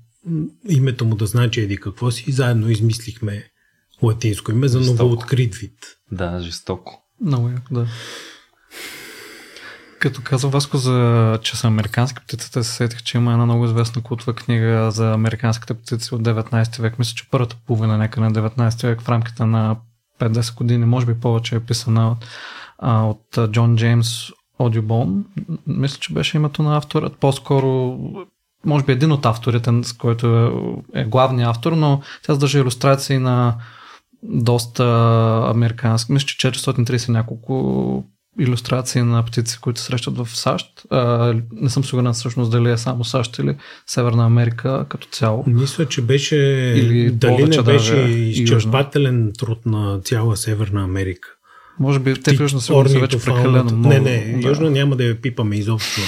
името 0.69 1.05
му 1.05 1.15
да 1.15 1.27
значи 1.27 1.61
еди 1.61 1.77
какво 1.77 2.11
си, 2.11 2.25
и 2.29 2.33
заедно 2.33 2.71
измислихме 2.71 3.45
латинско 4.03 4.51
име 4.53 4.69
за 4.69 4.79
Жестоко. 4.79 5.03
новооткрит 5.03 5.55
вид. 5.55 5.79
Да, 6.13 6.41
жестоко. 6.41 7.03
Много 7.21 7.49
яко, 7.49 7.75
да. 7.75 7.87
Като 9.99 10.23
каза 10.25 10.49
Васко 10.49 10.77
за, 10.79 11.39
че 11.43 11.57
са 11.57 11.67
американски 11.67 12.23
птиците, 12.25 12.65
се 12.65 12.73
сетих, 12.73 13.03
че 13.03 13.17
има 13.17 13.33
една 13.33 13.45
много 13.45 13.65
известна 13.65 14.03
култова 14.03 14.35
книга 14.35 14.91
за 14.91 15.13
американските 15.13 15.75
птици 15.75 16.15
от 16.15 16.23
19 16.23 16.83
век. 16.83 16.99
Мисля, 16.99 17.15
че 17.17 17.29
първата 17.31 17.57
половина 17.67 17.99
нека 17.99 18.21
на 18.21 18.33
19 18.33 18.87
век 18.89 19.01
в 19.01 19.09
рамките 19.09 19.45
на 19.45 19.77
5-10 20.19 20.57
години, 20.57 20.87
може 20.87 21.07
би 21.07 21.21
повече 21.21 21.57
е 21.57 21.61
писана 21.61 22.11
от, 22.11 22.27
а, 22.79 23.03
от 23.03 23.39
Джон 23.51 23.77
Джеймс 23.77 24.31
Одюбон. 24.59 25.25
Мисля, 25.67 25.99
че 26.01 26.13
беше 26.13 26.37
името 26.37 26.63
на 26.63 26.77
авторът. 26.77 27.17
По-скоро 27.17 27.99
може 28.65 28.85
би 28.85 28.93
един 28.93 29.13
от 29.13 29.27
авторите, 29.27 29.71
с 29.83 29.93
който 29.93 30.27
е, 30.95 31.01
е 31.01 31.05
главният 31.05 31.51
автор, 31.51 31.73
но 31.73 32.01
тя 32.23 32.33
съдържа 32.33 32.59
иллюстрации 32.59 33.19
на 33.19 33.57
доста 34.23 34.85
американски. 35.47 36.13
Мисля, 36.13 36.27
че 36.27 36.53
430 36.53 37.09
няколко 37.09 38.05
иллюстрации 38.41 39.03
на 39.03 39.23
птици, 39.23 39.59
които 39.61 39.81
се 39.81 39.87
срещат 39.87 40.17
в 40.17 40.29
САЩ. 40.37 40.67
А, 40.91 41.35
не 41.53 41.71
съм 41.71 41.85
сигурен 41.85 42.13
всъщност 42.13 42.51
дали 42.51 42.71
е 42.71 42.77
само 42.77 43.05
САЩ 43.05 43.39
или 43.39 43.57
Северна 43.87 44.27
Америка 44.27 44.87
като 44.89 45.09
цяло. 45.09 45.45
Мисля, 45.47 45.87
че 45.87 46.03
беше, 46.03 46.37
Или 46.77 47.11
дали 47.11 47.45
не 47.45 47.63
беше 47.63 47.97
изчерпателен 47.97 49.33
труд 49.39 49.67
на 49.67 50.01
цяла 50.01 50.37
Северна 50.37 50.85
Америка. 50.85 51.29
Може 51.79 51.99
би 51.99 52.15
те 52.15 52.37
в 52.37 52.41
Южна 52.41 52.61
сигурно 52.61 52.89
са 52.89 52.99
вече 52.99 53.19
прекалено 53.19 53.65
много. 53.65 53.89
Не, 53.89 54.01
не, 54.01 54.39
да. 54.43 54.49
Южна 54.49 54.71
няма 54.71 54.97
да 54.97 55.05
я 55.05 55.21
пипаме 55.21 55.57
изобщо. 55.57 56.01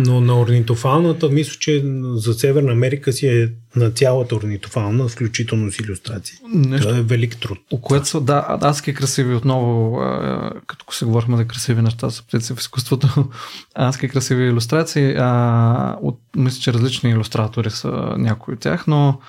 Но 0.00 0.20
на 0.20 0.40
орнитофауната, 0.40 1.28
мисля, 1.28 1.56
че 1.58 1.84
за 2.14 2.34
Северна 2.34 2.72
Америка 2.72 3.12
си 3.12 3.26
е 3.26 3.48
на 3.76 3.90
цялата 3.90 4.36
орнитофауна, 4.36 5.08
включително 5.08 5.72
с 5.72 5.78
иллюстрации. 5.78 6.38
Нещо, 6.54 6.86
Това 6.86 6.98
е 6.98 7.02
велик 7.02 7.36
труд. 7.36 7.58
О, 7.72 7.80
което 7.80 8.08
са, 8.08 8.20
да, 8.20 8.58
адски 8.60 8.94
красиви 8.94 9.34
отново, 9.34 10.00
а, 10.00 10.52
като 10.66 10.94
се 10.94 11.04
говорихме 11.04 11.36
за 11.36 11.44
красиви 11.44 11.82
неща 11.82 12.10
са 12.10 12.22
птици 12.22 12.54
в 12.54 12.58
изкуството, 12.60 13.28
адски 13.74 14.08
красиви 14.08 14.44
иллюстрации, 14.44 15.14
а, 15.18 15.96
от, 16.02 16.20
мисля, 16.36 16.60
че 16.60 16.72
различни 16.72 17.10
иллюстратори 17.10 17.70
са 17.70 18.14
някои 18.18 18.54
от 18.54 18.60
тях, 18.60 18.86
но 18.86 19.20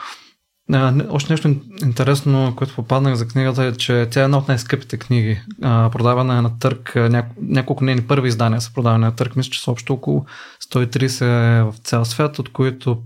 а, 0.73 0.93
още 1.09 1.33
нещо 1.33 1.47
ин- 1.47 1.85
интересно, 1.85 2.53
което 2.55 2.75
попаднах 2.75 3.15
за 3.15 3.27
книгата 3.27 3.63
е, 3.63 3.73
че 3.73 4.07
тя 4.11 4.21
е 4.21 4.23
една 4.23 4.37
от 4.37 4.47
най-скъпите 4.47 4.97
книги. 4.97 5.41
А, 5.61 5.89
продавана 5.89 6.37
е 6.37 6.41
на 6.41 6.59
търк, 6.59 6.95
няко, 6.95 7.35
няколко 7.41 7.83
нейни 7.83 8.01
първи 8.01 8.27
издания 8.27 8.61
са 8.61 8.73
продавани 8.73 9.03
на 9.03 9.15
търк, 9.15 9.35
мисля, 9.35 9.51
че 9.51 9.61
са 9.61 9.71
общо 9.71 9.93
около 9.93 10.25
130 10.73 11.71
в 11.71 11.77
цял 11.77 12.05
свят, 12.05 12.39
от 12.39 12.49
които 12.51 13.01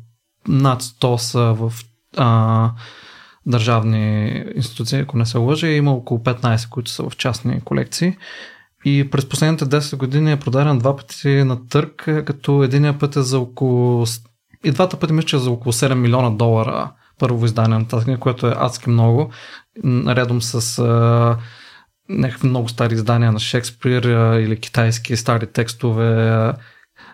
над 0.48 0.82
100 0.82 1.18
са 1.18 1.40
в 1.40 1.74
а, 2.18 2.72
държавни 3.46 4.28
институции, 4.56 5.00
ако 5.00 5.18
не 5.18 5.26
се 5.26 5.38
лъжа, 5.38 5.68
и 5.68 5.78
има 5.78 5.92
около 5.92 6.20
15, 6.20 6.70
които 6.70 6.92
са 6.92 7.10
в 7.10 7.18
частни 7.18 7.62
колекции. 7.62 8.18
И 8.86 9.10
през 9.12 9.30
последните 9.30 9.66
10 9.66 9.98
години 9.98 10.32
е 10.32 10.40
продаден 10.40 10.80
два 10.80 10.96
пъти 10.96 11.30
на 11.30 11.68
търк, 11.68 12.10
като 12.26 12.64
единия 12.64 13.00
път 13.00 13.16
е 13.16 13.22
за 13.22 13.40
около... 13.40 14.06
И 14.64 14.72
двата 14.72 15.00
пъти 15.00 15.14
мисля, 15.14 15.28
че 15.28 15.36
е 15.36 15.40
за 15.40 15.52
около 15.52 15.74
7 15.74 15.94
милиона 15.94 16.30
долара 16.30 16.92
първо 17.22 17.46
издание 17.46 17.78
на 17.78 17.88
тази 17.88 18.04
книга, 18.06 18.20
което 18.20 18.48
е 18.48 18.56
адски 18.58 18.90
много. 18.90 19.30
М, 19.84 20.16
Рядом 20.16 20.42
с 20.42 20.80
а, 20.80 21.38
някакви 22.10 22.48
много 22.48 22.70
стари 22.70 22.94
издания 22.94 23.32
на 23.32 23.40
Шекспир 23.40 24.04
а, 24.04 24.42
или 24.42 24.60
китайски 24.60 25.18
стари 25.18 25.48
текстове. 25.48 26.30
а, 26.30 26.54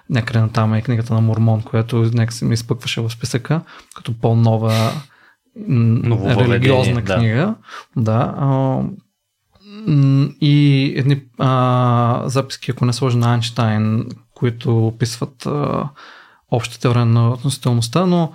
Някъде 0.09 0.39
на 0.39 0.51
там 0.51 0.73
е 0.73 0.81
книгата 0.81 1.13
на 1.13 1.21
Мормон, 1.21 1.61
която 1.61 1.97
някак 2.13 2.41
ми 2.41 2.53
изпъкваше 2.53 3.01
в 3.01 3.09
списъка, 3.09 3.61
като 3.95 4.19
по-нова 4.19 4.91
религиозна 6.37 7.01
да. 7.01 7.15
книга. 7.15 7.55
Да. 7.97 8.35
а, 8.37 8.47
м, 9.87 10.29
и 10.41 10.93
едни 10.97 11.21
а, 11.37 12.23
записки, 12.25 12.71
ако 12.71 12.85
не 12.85 12.93
сложи 12.93 13.17
на 13.17 13.31
Айнштайн, 13.31 14.05
които 14.33 14.87
описват 14.87 15.45
а, 15.45 15.89
обща 16.51 16.79
теория 16.79 17.05
на 17.05 17.29
относителността, 17.29 18.05
но 18.05 18.31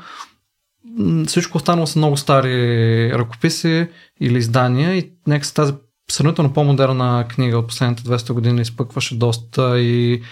всичко 1.26 1.58
останало 1.58 1.86
са 1.86 1.98
много 1.98 2.16
стари 2.16 3.12
ръкописи 3.12 3.88
или 4.20 4.38
издания 4.38 4.96
и 4.96 5.12
нека 5.26 5.44
с 5.46 5.52
тази 5.52 5.72
сравнително 6.10 6.52
по-модерна 6.52 7.26
книга 7.28 7.58
от 7.58 7.66
последните 7.66 8.02
200 8.02 8.32
години 8.32 8.60
изпъкваше 8.60 9.18
доста 9.18 9.80
и 9.80 10.22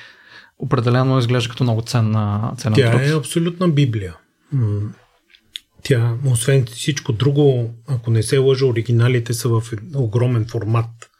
определено 0.58 1.18
изглежда 1.18 1.50
като 1.50 1.64
много 1.64 1.82
ценна, 1.82 2.52
ценна 2.58 2.76
Тя 2.76 2.90
труд. 2.90 3.00
е 3.00 3.16
абсолютна 3.16 3.68
Библия. 3.68 4.16
Тя, 5.82 6.14
освен 6.26 6.66
всичко 6.66 7.12
друго, 7.12 7.70
ако 7.88 8.10
не 8.10 8.22
се 8.22 8.38
лъжа, 8.38 8.66
оригиналите 8.66 9.34
са 9.34 9.48
в 9.48 9.62
огромен 9.94 10.46
формат. 10.50 11.10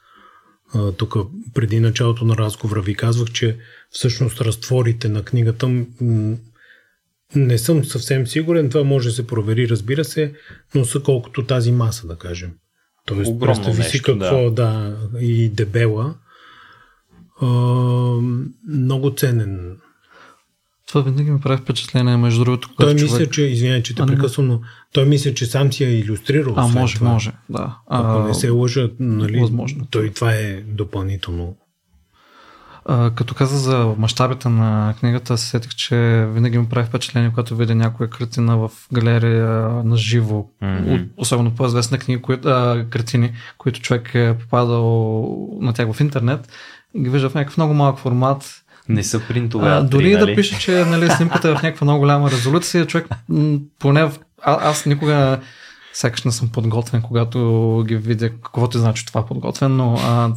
Тук 0.97 1.17
преди 1.55 1.81
началото 1.81 2.25
на 2.25 2.37
разговора 2.37 2.81
ви 2.81 2.95
казвах, 2.95 3.31
че 3.31 3.59
всъщност 3.91 4.41
разтворите 4.41 5.09
на 5.09 5.23
книгата 5.23 5.85
не 7.37 7.59
съм 7.59 7.85
съвсем 7.85 8.27
сигурен, 8.27 8.71
това 8.71 8.85
може 8.85 9.09
да 9.09 9.15
се 9.15 9.27
провери, 9.27 9.69
разбира 9.69 10.05
се, 10.05 10.33
но 10.75 10.85
са 10.85 11.01
колкото 11.01 11.47
тази 11.47 11.73
маса, 11.73 12.07
да 12.07 12.17
кажем. 12.17 12.51
Тоест, 13.07 13.31
Огромно 13.31 13.55
представи 13.55 13.83
си 13.83 13.97
нещо, 13.97 14.19
какво, 14.19 14.51
да. 14.51 14.97
и 15.21 15.49
дебела. 15.49 16.15
А, 17.43 17.47
много 18.69 19.15
ценен 19.17 19.77
Това 20.89 21.01
винаги 21.01 21.31
ми 21.31 21.41
прави 21.41 21.63
впечатление, 21.63 22.17
между 22.17 22.45
другото, 22.45 22.69
той 22.69 22.75
когато 22.77 22.95
мисля, 23.03 23.17
човек... 23.17 23.33
че, 23.33 23.43
извинявай, 23.43 23.83
че 23.83 23.95
те 23.95 24.07
прекъсвам, 24.07 24.47
но 24.47 24.61
той 24.93 25.05
мисля, 25.07 25.35
че 25.35 25.47
сам 25.47 25.73
си 25.73 25.85
е 25.85 25.99
иллюстрирал. 25.99 26.55
А, 26.57 26.67
може, 26.67 26.95
това. 26.95 27.13
може, 27.13 27.33
да. 27.51 27.79
Ако 27.87 28.19
А, 28.19 28.27
не 28.29 28.35
се 28.35 28.51
лъжа, 28.51 28.91
нали, 29.01 29.41
възможно. 29.41 29.87
той 29.91 30.11
това 30.11 30.33
е 30.33 30.63
допълнително. 30.67 31.57
А, 32.93 33.11
като 33.11 33.35
каза 33.35 33.59
за 33.59 33.95
мащабите 33.99 34.49
на 34.49 34.95
книгата, 35.01 35.39
се 35.39 35.47
сетих, 35.47 35.75
че 35.75 36.27
винаги 36.33 36.59
ми 36.59 36.69
прави 36.69 36.87
впечатление, 36.87 37.31
когато 37.31 37.57
видя 37.57 37.75
някоя 37.75 38.11
картина 38.11 38.57
в 38.57 38.71
галерия 38.93 39.49
на 39.85 39.97
живо. 39.97 40.47
От, 40.63 41.01
особено 41.17 41.51
по-известни 41.51 41.99
книги, 41.99 42.23
кои, 42.23 42.37
а, 42.45 42.85
картини, 42.91 43.33
които 43.59 43.81
човек 43.81 44.15
е 44.15 44.37
попадал 44.41 45.59
на 45.61 45.73
тях 45.73 45.93
в 45.93 46.01
интернет 46.01 46.49
и 46.95 47.03
ги 47.03 47.09
вижда 47.09 47.31
в 47.31 47.35
някакъв 47.35 47.57
много 47.57 47.75
малък 47.75 47.99
формат. 47.99 48.63
Не 48.89 49.05
са 49.05 49.21
принтове. 49.29 49.69
А, 49.69 49.83
дори 49.83 50.15
нали? 50.15 50.27
да 50.27 50.37
пише, 50.37 50.59
че 50.59 50.85
нали, 50.85 51.11
снимката 51.11 51.49
е 51.49 51.55
в 51.55 51.63
някаква 51.63 51.85
много 51.85 52.01
голяма 52.01 52.31
резолюция, 52.31 52.87
човек 52.87 53.09
м, 53.29 53.59
поне 53.79 54.05
в... 54.05 54.13
а, 54.43 54.71
аз 54.71 54.87
никога 54.87 55.41
сякаш 55.93 56.23
не 56.23 56.33
съм 56.33 56.49
подготвен, 56.49 57.03
когато 57.03 57.85
ги 57.89 57.97
видя 57.97 58.31
каквото 58.31 58.79
значи 58.79 59.07
това 59.07 59.27
подготвен, 59.27 59.77
но 59.77 59.95
а, 59.95 60.33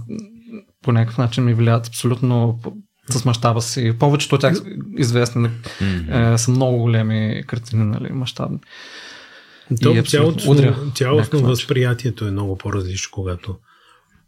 по 0.83 0.91
някакъв 0.91 1.17
начин 1.17 1.43
ми 1.43 1.53
влияят 1.53 1.87
абсолютно 1.87 2.59
с 3.09 3.25
мащаба 3.25 3.61
си. 3.61 3.93
Повечето 3.99 4.35
от 4.35 4.41
тях 4.41 4.53
известни 4.97 5.49
mm-hmm. 5.49 6.33
е, 6.33 6.37
са 6.37 6.51
много 6.51 6.77
големи 6.77 7.43
картини, 7.47 7.83
нали, 7.83 8.13
мащабни. 8.13 8.59
То, 9.81 10.03
цялото, 10.03 10.91
цялостно 10.95 11.39
възприятието 11.39 12.27
е 12.27 12.31
много 12.31 12.57
по-различно, 12.57 13.09
когато 13.11 13.55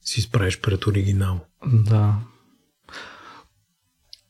си 0.02 0.22
справиш 0.22 0.62
пред 0.62 0.88
оригинал. 0.88 1.40
Да. 1.66 2.14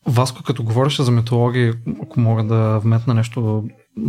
Васко, 0.08 0.44
като 0.44 0.64
говореше 0.64 1.04
за 1.04 1.12
митология, 1.12 1.74
ако 2.04 2.20
мога 2.20 2.44
да 2.44 2.80
вметна 2.80 3.14
нещо 3.14 3.64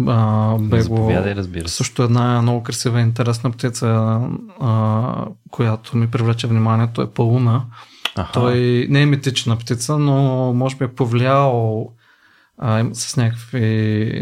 а, 0.06 0.58
бего, 0.58 1.10
разбира 1.10 1.68
се. 1.68 1.74
също 1.74 2.02
една 2.02 2.42
много 2.42 2.62
красива 2.62 3.00
и 3.00 3.02
интересна 3.02 3.50
птица, 3.50 4.20
а, 4.60 5.26
която 5.50 5.96
ми 5.96 6.10
привлече 6.10 6.46
вниманието 6.46 7.02
е 7.02 7.10
пауна. 7.10 7.66
Аха. 8.16 8.32
Той 8.32 8.86
не 8.90 9.02
е 9.02 9.06
митична 9.06 9.56
птица, 9.56 9.98
но 9.98 10.52
може 10.54 10.76
би 10.76 10.84
е 10.84 10.94
повлиял 10.94 11.86
а, 12.58 12.84
с 12.92 13.16
някакви 13.16 13.60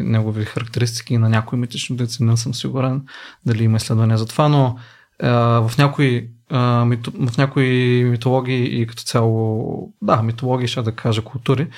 негови 0.04 0.44
характеристики 0.44 1.18
на 1.18 1.28
някои 1.28 1.58
митични 1.58 1.96
птици, 1.96 2.22
не 2.22 2.36
съм 2.36 2.54
сигурен 2.54 3.02
дали 3.46 3.64
има 3.64 3.76
изследвания 3.76 4.18
за 4.18 4.26
това, 4.26 4.48
но 4.48 4.78
а, 5.22 5.30
в 5.68 5.78
някои 5.78 6.28
в 6.50 7.38
някои 7.38 8.04
митологии 8.04 8.80
и 8.80 8.86
като 8.86 9.02
цяло, 9.02 9.92
да, 10.02 10.22
митологии, 10.22 10.68
ще 10.68 10.82
да 10.82 10.92
кажа 10.92 11.22
култури, 11.22 11.68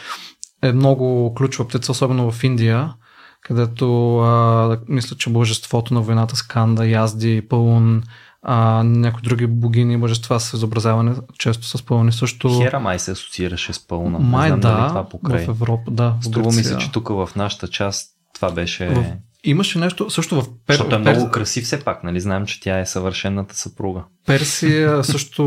е 0.62 0.72
много 0.72 1.34
ключова 1.34 1.68
птица, 1.68 1.92
особено 1.92 2.30
в 2.30 2.44
Индия, 2.44 2.94
където 3.40 4.18
а, 4.18 4.78
мисля, 4.88 5.16
че 5.16 5.30
божеството 5.30 5.94
на 5.94 6.00
войната 6.00 6.36
Сканда, 6.36 6.86
Язди, 6.86 7.42
Пълун, 7.48 8.02
а, 8.48 8.82
някои 8.82 9.22
други 9.22 9.46
богини 9.46 9.94
и 9.94 9.96
божества 9.96 10.40
са 10.40 10.56
изобразявани 10.56 11.12
често 11.38 11.66
с 11.66 11.82
пълни 11.82 12.12
също. 12.12 12.60
Хера 12.62 12.80
май 12.80 12.98
се 12.98 13.10
асоциираше 13.10 13.72
с 13.72 13.86
пълна. 13.86 14.18
Май 14.18 14.48
знам, 14.48 14.60
да, 14.60 14.88
това 14.88 15.08
покрай. 15.08 15.44
в 15.44 15.48
Европа, 15.48 15.90
да. 15.90 16.14
Струва 16.20 16.52
ми 16.52 16.64
се, 16.64 16.78
че 16.78 16.92
тук 16.92 17.08
в 17.08 17.28
нашата 17.36 17.68
част 17.68 18.10
това 18.34 18.50
беше... 18.50 18.88
В... 18.88 19.04
Имаше 19.44 19.78
нещо 19.78 20.10
също 20.10 20.42
в 20.42 20.48
Пер... 20.66 20.74
Защото 20.74 20.96
е 20.96 20.98
много 20.98 21.30
красив 21.30 21.64
все 21.64 21.84
пак, 21.84 22.04
нали? 22.04 22.20
Знаем, 22.20 22.46
че 22.46 22.60
тя 22.60 22.78
е 22.78 22.86
съвършената 22.86 23.56
съпруга. 23.56 24.02
Персия 24.26 25.04
също, 25.04 25.42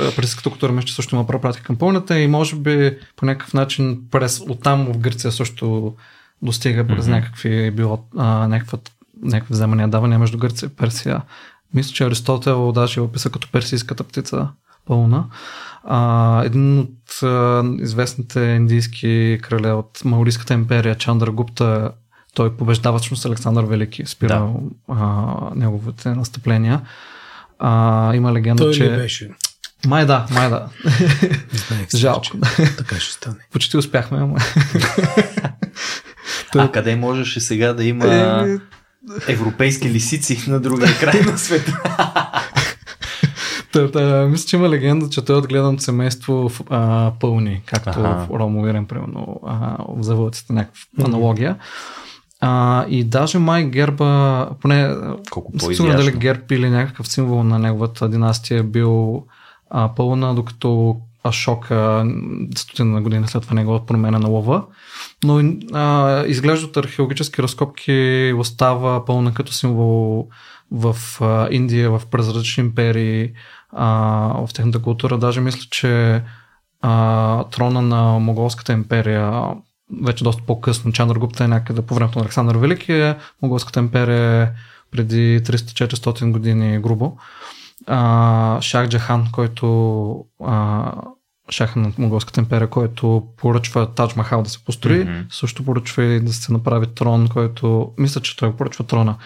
е, 0.00 0.14
персийската 0.14 0.50
култура 0.50 0.72
мисля, 0.72 0.86
че 0.86 0.94
също 0.94 1.14
има 1.14 1.26
прапратка 1.26 1.62
към 1.62 1.76
пълната 1.76 2.18
и 2.18 2.26
може 2.26 2.56
би 2.56 2.98
по 3.16 3.26
някакъв 3.26 3.54
начин 3.54 4.00
през 4.10 4.40
оттам 4.48 4.92
в 4.92 4.98
Гърция 4.98 5.32
също 5.32 5.94
достига 6.42 6.86
през 6.86 7.06
mm-hmm. 7.06 7.10
някакви 7.10 7.70
било, 7.70 8.04
а, 8.16 8.48
някаква, 8.48 8.78
някакви 9.22 9.54
вземания 9.54 9.88
давания 9.88 10.18
между 10.18 10.38
Гърция 10.38 10.66
и 10.66 10.76
Персия. 10.76 11.22
Мисля, 11.74 11.92
че 11.94 12.04
Аристотел 12.04 12.72
даже 12.72 13.00
я 13.00 13.04
описа 13.04 13.30
като 13.30 13.48
персийската 13.52 14.04
птица 14.04 14.48
пълна. 14.86 15.24
А, 15.84 16.42
един 16.44 16.78
от 16.78 17.22
а, 17.22 17.62
известните 17.80 18.40
индийски 18.40 19.38
крале 19.42 19.72
от 19.72 20.04
Маурийската 20.04 20.54
империя, 20.54 20.94
Чандра 20.94 21.30
Гупта, 21.30 21.90
той 22.34 22.56
побеждава 22.56 22.98
всъщност 22.98 23.26
Александър 23.26 23.64
Велики, 23.64 24.06
спира 24.06 24.34
да. 24.34 24.52
а, 24.88 25.34
неговите 25.54 26.08
настъпления. 26.08 26.80
А, 27.58 28.14
има 28.14 28.32
легенда, 28.32 28.62
той 28.62 28.72
че... 28.72 28.90
беше. 28.90 29.30
Май 29.86 30.06
да, 30.06 30.26
май 30.30 30.50
да. 30.50 30.68
Знаех 31.52 31.88
Жалко. 31.96 32.22
Че 32.22 32.32
така 32.76 33.00
ще 33.00 33.12
стане. 33.12 33.36
Почти 33.52 33.76
успяхме. 33.76 34.18
Ама... 34.18 34.38
а 36.58 36.72
къде 36.72 36.96
можеше 36.96 37.40
сега 37.40 37.72
да 37.72 37.84
има 37.84 38.06
е, 38.06 38.58
европейски 39.28 39.90
лисици 39.90 40.50
на 40.50 40.60
другия 40.60 40.98
край 41.00 41.20
на 41.20 41.38
света? 41.38 41.80
Та, 43.72 43.90
та, 43.90 44.26
мисля, 44.26 44.46
че 44.46 44.56
има 44.56 44.68
легенда, 44.68 45.10
че 45.10 45.24
той 45.24 45.36
е 45.36 45.38
отгледан 45.38 45.78
семейство 45.78 46.48
в 46.48 46.60
а, 46.70 47.12
пълни, 47.20 47.62
както 47.66 47.90
ага. 47.90 48.26
в 48.30 48.38
Ромо 48.38 48.66
Ирен, 48.66 48.86
примерно, 48.86 49.40
а, 49.46 49.76
в 49.88 50.02
заводците, 50.02 50.52
някаква 50.52 51.04
аналогия. 51.04 51.56
А, 52.40 52.84
и 52.88 53.04
даже 53.04 53.38
май 53.38 53.64
герба, 53.64 54.48
поне 54.60 54.94
Колко 55.30 55.52
сигурно 55.58 55.96
дали 55.96 56.12
герб 56.12 56.50
или 56.50 56.70
някакъв 56.70 57.08
символ 57.08 57.44
на 57.44 57.58
неговата 57.58 58.08
династия 58.08 58.58
е 58.58 58.62
бил 58.62 59.24
а, 59.70 59.94
пълна, 59.94 60.34
докато 60.34 60.96
Ашока 61.24 62.06
стотина 62.56 63.02
години 63.02 63.28
след 63.28 63.42
това 63.42 63.54
негова 63.54 63.86
промена 63.86 64.18
на 64.18 64.28
лова. 64.28 64.64
Но 65.24 65.54
а, 65.72 66.24
изглежда 66.26 66.66
от 66.66 66.76
археологически 66.76 67.42
разкопки 67.42 68.32
остава 68.36 69.04
пълна 69.04 69.34
като 69.34 69.52
символ 69.52 70.28
в 70.70 70.96
а, 71.20 71.48
Индия, 71.50 71.90
в 71.90 72.02
презрачни 72.10 72.64
империи, 72.64 73.32
а, 73.72 73.88
в 74.46 74.54
техната 74.54 74.82
култура. 74.82 75.18
Даже 75.18 75.40
мисля, 75.40 75.66
че 75.70 76.22
а, 76.82 77.44
трона 77.44 77.82
на 77.82 78.18
Моголската 78.18 78.72
империя 78.72 79.54
вече 80.02 80.24
доста 80.24 80.42
по-късно. 80.42 80.92
Чандър 80.92 81.16
Гупта 81.16 81.44
е 81.44 81.48
някъде 81.48 81.82
по 81.82 81.94
времето 81.94 82.18
на 82.18 82.24
Александър 82.24 82.56
Велики, 82.56 82.92
е 82.92 83.16
Моголската 83.42 83.80
империя 83.80 84.42
е 84.42 84.48
преди 84.90 85.40
300-400 85.40 86.30
години 86.30 86.78
грубо. 86.78 87.16
А, 87.86 88.60
Шах 88.60 88.88
Джахан, 88.88 89.26
който 89.32 90.24
а, 90.44 90.92
шаха 91.50 91.78
на 91.78 91.92
Монголската 91.98 92.40
империя, 92.40 92.70
който 92.70 93.26
поръчва 93.36 93.94
Тадж 93.94 94.16
Махал 94.16 94.42
да 94.42 94.50
се 94.50 94.64
построи, 94.64 95.06
mm-hmm. 95.06 95.24
също 95.30 95.64
поръчва 95.64 96.04
и 96.04 96.20
да 96.20 96.32
се 96.32 96.52
направи 96.52 96.86
трон, 96.94 97.28
който, 97.28 97.92
мисля, 97.98 98.20
че 98.20 98.36
той 98.36 98.56
поръчва 98.56 98.84
трона, 98.84 99.16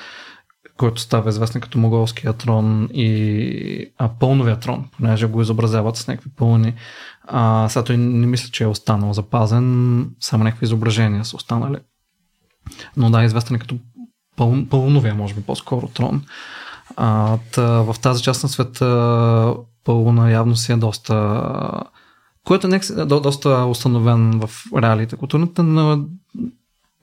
който 0.76 1.00
става 1.00 1.28
известен 1.30 1.60
като 1.60 1.78
Монголския 1.78 2.32
трон 2.32 2.88
и 2.92 3.92
а, 3.98 4.08
пълновия 4.08 4.60
трон, 4.60 4.88
понеже 4.96 5.26
го 5.26 5.42
изобразяват 5.42 5.96
с 5.96 6.08
някакви 6.08 6.30
пълни. 6.36 6.74
А, 7.24 7.68
сега 7.68 7.84
той 7.84 7.96
не 7.96 8.26
мисля, 8.26 8.50
че 8.52 8.64
е 8.64 8.66
останал 8.66 9.12
запазен, 9.12 10.06
само 10.20 10.44
някакви 10.44 10.64
изображения 10.64 11.24
са 11.24 11.36
останали. 11.36 11.76
Но 12.96 13.10
да, 13.10 13.24
известен 13.24 13.56
е 13.56 13.58
като 13.58 13.78
пъл, 14.36 14.56
пълновия, 14.70 15.14
може 15.14 15.34
би 15.34 15.42
по-скоро 15.42 15.88
трон. 15.88 16.24
А, 16.96 17.38
та, 17.52 17.66
в 17.66 17.96
тази 18.02 18.22
част 18.22 18.42
на 18.42 18.48
света 18.48 19.54
пълна 19.84 20.30
явно 20.30 20.56
си 20.56 20.72
е 20.72 20.76
доста 20.76 21.14
което 22.48 22.66
е 22.66 23.04
до, 23.04 23.20
доста 23.20 23.48
установен 23.48 24.40
в 24.40 24.50
реалите 24.82 25.16
културната, 25.16 25.62
но 25.62 26.04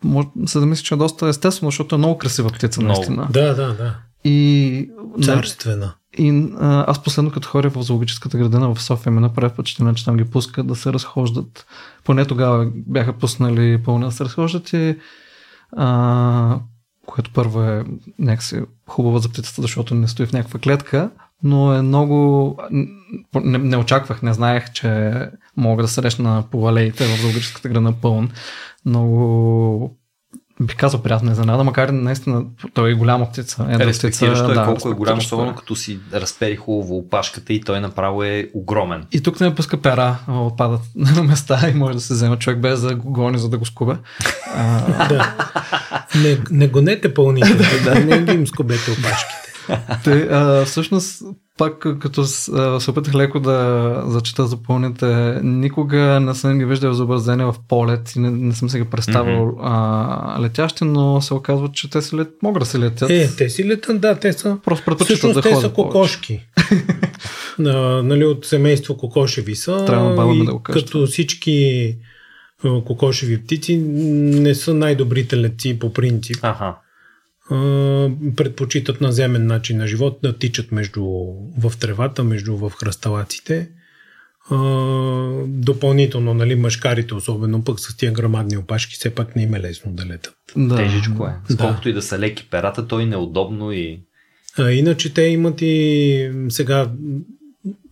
може 0.04 0.28
се 0.46 0.60
да 0.60 0.66
мисля, 0.66 0.84
че 0.84 0.94
е 0.94 0.98
доста 0.98 1.28
естествено, 1.28 1.72
защото 1.72 1.96
е 1.96 1.98
много 1.98 2.18
красива 2.18 2.50
птица, 2.50 2.82
много. 2.82 2.98
наистина. 2.98 3.28
Да, 3.32 3.54
да, 3.54 3.74
да. 3.74 3.96
И, 4.24 4.90
Царствена. 5.24 5.94
И 6.18 6.50
а, 6.60 6.86
аз 6.88 7.04
последно 7.04 7.32
като 7.32 7.48
хоря 7.48 7.70
в 7.70 7.84
зоологическата 7.84 8.38
градина 8.38 8.74
в 8.74 8.82
София 8.82 9.12
ми 9.12 9.20
направи 9.20 9.54
впечатление, 9.54 9.94
че 9.94 10.06
там 10.06 10.18
ги 10.18 10.26
пускат 10.26 10.68
да 10.68 10.76
се 10.76 10.94
разхождат. 10.94 11.66
Поне 12.04 12.26
тогава 12.26 12.72
бяха 12.76 13.14
пуснали 13.14 13.84
пълне 13.84 14.06
да 14.06 14.12
се 14.12 14.26
разхождат 14.26 14.74
и 14.74 14.96
а, 15.78 16.60
което 17.06 17.34
първо 17.34 17.64
е 17.64 17.86
някакси 18.20 18.62
хубаво 18.88 19.18
за 19.18 19.30
птицата, 19.30 19.62
защото 19.62 19.96
не 19.96 20.08
стои 20.08 20.26
в 20.26 20.34
някаква 20.34 20.60
клетка, 20.60 21.10
но 21.44 21.74
е 21.74 21.82
много... 21.82 22.58
Не, 23.36 23.58
не 23.58 23.78
очаквах, 23.78 24.22
не 24.22 24.34
знаех, 24.34 24.72
че 24.72 25.14
мога 25.58 25.84
да 25.84 25.88
срещна 25.88 26.44
по 26.52 26.68
алеите 26.68 27.06
в 27.06 27.22
зоологическата 27.22 27.70
града 27.70 27.94
пълн. 28.02 28.32
Много 28.86 29.98
бих 30.62 30.76
казал 30.76 31.02
приятна 31.02 31.32
изненада, 31.32 31.64
макар 31.64 31.90
наистина 31.90 32.46
той 32.74 32.92
е 32.92 32.94
голяма 32.94 33.30
птица. 33.30 33.68
Е, 33.70 33.80
Респектираш 33.80 34.40
той 34.40 34.54
да, 34.54 34.66
колко 34.66 34.90
е 34.90 34.94
голям, 34.94 35.18
особено 35.18 35.56
като 35.56 35.76
си 35.76 36.00
разпери 36.14 36.56
хубаво 36.56 36.98
опашката 36.98 37.54
и 37.54 37.62
той 37.62 37.80
направо 37.80 38.24
е 38.24 38.50
огромен. 38.54 39.06
И 39.12 39.24
тук 39.24 39.40
не 39.40 39.56
пуска 39.56 39.82
пера, 39.82 40.18
отпадат 40.28 40.82
на 40.96 41.24
места 41.24 41.70
и 41.70 41.74
може 41.74 41.94
да 41.94 42.02
се 42.02 42.14
вземе 42.14 42.40
човек 42.40 42.60
без 42.60 42.82
да 42.82 42.96
го 42.96 43.12
гони, 43.12 43.38
за 43.38 43.50
да 43.50 43.58
го 43.58 43.66
скубе. 43.66 43.94
да. 45.10 45.36
Не, 46.16 46.38
не 46.52 46.68
гонете 46.68 47.14
пълните, 47.14 47.82
да, 47.84 48.06
не 48.06 48.22
ги 48.22 48.34
им 48.34 48.48
скубете 48.48 48.92
опашките. 48.92 49.54
Те, 50.04 50.28
а, 50.32 50.66
всъщност, 50.66 51.24
пак 51.58 51.80
като 52.00 52.26
се 52.26 52.90
опитах 52.90 53.16
леко 53.16 53.40
да 53.40 54.04
зачита 54.08 54.48
запълните, 54.48 55.40
никога 55.44 56.20
не 56.20 56.36
съм 56.36 56.58
ги 56.58 56.66
виждал 56.66 56.92
изобразени 56.92 57.44
в 57.44 57.56
полет 57.68 58.16
и 58.16 58.20
не, 58.20 58.32
не 58.32 58.54
съм 58.54 58.70
се 58.70 58.80
ги 58.80 58.86
представил 58.86 59.34
mm-hmm. 59.34 59.60
а, 59.62 60.42
летящи, 60.42 60.84
но 60.84 61.22
се 61.22 61.34
оказва, 61.34 61.70
че 61.74 61.90
те 61.90 62.02
си 62.02 62.16
лет, 62.16 62.30
могат 62.44 62.60
да 62.60 62.66
се 62.66 62.80
летят. 62.80 63.10
Е, 63.10 63.30
те 63.38 63.50
си 63.50 63.68
летят, 63.68 64.02
да, 64.02 64.16
те 64.16 64.34
са. 64.34 64.58
Просто 64.66 64.86
предпочитат 64.86 65.34
да 65.34 65.42
те 65.42 65.56
са 65.56 65.70
кокошки. 65.70 66.48
на, 67.60 68.04
нали, 68.04 68.26
от 68.26 68.46
семейство 68.46 68.98
кокошеви 68.98 69.56
са. 69.56 69.86
Трябва 69.86 70.36
да 70.36 70.52
го 70.52 70.60
Като 70.64 71.06
всички 71.08 71.98
кокошеви 72.86 73.44
птици 73.44 73.78
не 73.78 74.56
са 74.56 74.74
най-добрите 74.74 75.38
летци 75.38 75.80
по 75.80 75.94
принцип. 75.94 76.38
Ага 76.42 76.76
предпочитат 78.36 79.02
наземен 79.02 79.46
начин 79.48 79.78
на 79.78 79.88
живот 79.88 80.20
да 80.24 80.38
тичат 80.38 80.72
между, 80.72 81.04
в 81.58 81.74
тревата, 81.80 82.24
между 82.24 82.58
в 82.58 82.70
хръсталаците. 82.70 83.70
допълнително, 85.48 86.34
нали, 86.34 86.56
мъжкарите, 86.56 87.14
особено 87.14 87.64
пък 87.64 87.80
с 87.80 87.98
тия 87.98 88.12
грамадни 88.12 88.58
опашки, 88.58 88.96
все 88.96 89.16
пак 89.16 89.36
не 89.36 89.44
им 89.44 89.56
е 89.56 89.60
лесно 89.60 89.92
да 89.92 90.06
летат. 90.06 90.36
Да. 90.58 90.76
Тежичко 90.76 91.28
е. 91.28 91.54
Сколкото 91.54 91.84
да. 91.84 91.90
и 91.90 91.94
да 91.94 92.02
са 92.02 92.20
леки 92.20 92.48
перата, 92.52 92.88
то 92.88 93.00
и 93.00 93.06
неудобно 93.06 93.72
и... 93.72 94.00
А, 94.58 94.72
иначе 94.72 95.14
те 95.14 95.22
имат 95.22 95.62
и 95.62 96.32
сега 96.50 96.92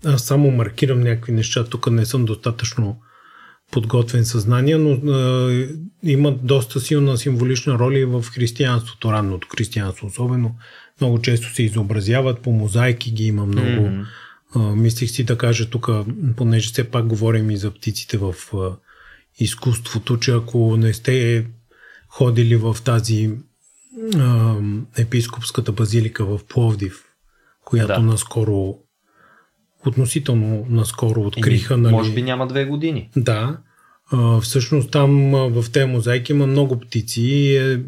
аз 0.05 0.23
само 0.23 0.51
маркирам 0.51 1.01
някакви 1.01 1.31
неща, 1.31 1.63
тук 1.63 1.91
не 1.91 2.05
съм 2.05 2.25
достатъчно 2.25 2.97
подготвен 3.73 4.25
съзнание, 4.25 4.77
но 4.77 5.11
а, 5.11 5.67
има 6.03 6.31
доста 6.31 6.79
силна 6.79 7.17
символична 7.17 7.79
роля 7.79 7.99
и 7.99 8.05
в 8.05 8.23
християнството, 8.23 9.11
ранното 9.11 9.47
християнство 9.51 10.07
особено. 10.07 10.55
Много 11.01 11.21
често 11.21 11.53
се 11.53 11.63
изобразяват 11.63 12.39
по 12.39 12.51
мозайки, 12.51 13.11
ги 13.11 13.25
има 13.25 13.45
много. 13.45 13.67
Mm-hmm. 13.67 14.05
А, 14.55 14.59
мислих 14.59 15.09
си 15.09 15.23
да 15.23 15.37
кажа 15.37 15.69
тук, 15.69 15.89
понеже 16.37 16.69
все 16.69 16.83
пак 16.83 17.07
говорим 17.07 17.51
и 17.51 17.57
за 17.57 17.71
птиците 17.71 18.17
в 18.17 18.35
а, 18.53 18.75
изкуството, 19.39 20.17
че 20.17 20.31
ако 20.31 20.77
не 20.77 20.93
сте 20.93 21.45
ходили 22.07 22.55
в 22.55 22.77
тази 22.85 23.31
а, 24.15 24.55
епископската 24.97 25.71
базилика 25.71 26.25
в 26.25 26.39
Пловдив, 26.49 27.03
която 27.65 28.01
да. 28.01 28.07
наскоро 28.07 28.77
относително 29.85 30.65
наскоро 30.69 31.21
откриха. 31.21 31.77
нали... 31.77 31.93
Може 31.93 32.13
би 32.13 32.21
няма 32.21 32.47
две 32.47 32.65
години. 32.65 33.09
Да. 33.15 33.57
А, 34.11 34.41
всъщност 34.41 34.91
там 34.91 35.31
в 35.31 35.65
тези 35.71 35.85
мозайки 35.85 36.31
има 36.31 36.47
много 36.47 36.79
птици 36.79 37.21
и 37.21 37.57
е 37.57 37.79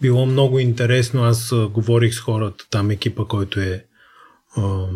било 0.00 0.26
много 0.26 0.58
интересно. 0.58 1.24
Аз 1.24 1.52
а, 1.52 1.68
говорих 1.68 2.14
с 2.14 2.20
хората, 2.20 2.64
там 2.70 2.90
екипа, 2.90 3.24
който 3.24 3.60
е 3.60 3.84
а, 4.56 4.86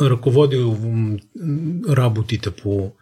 ръководил 0.00 0.78
работите 1.88 2.50
по 2.50 2.92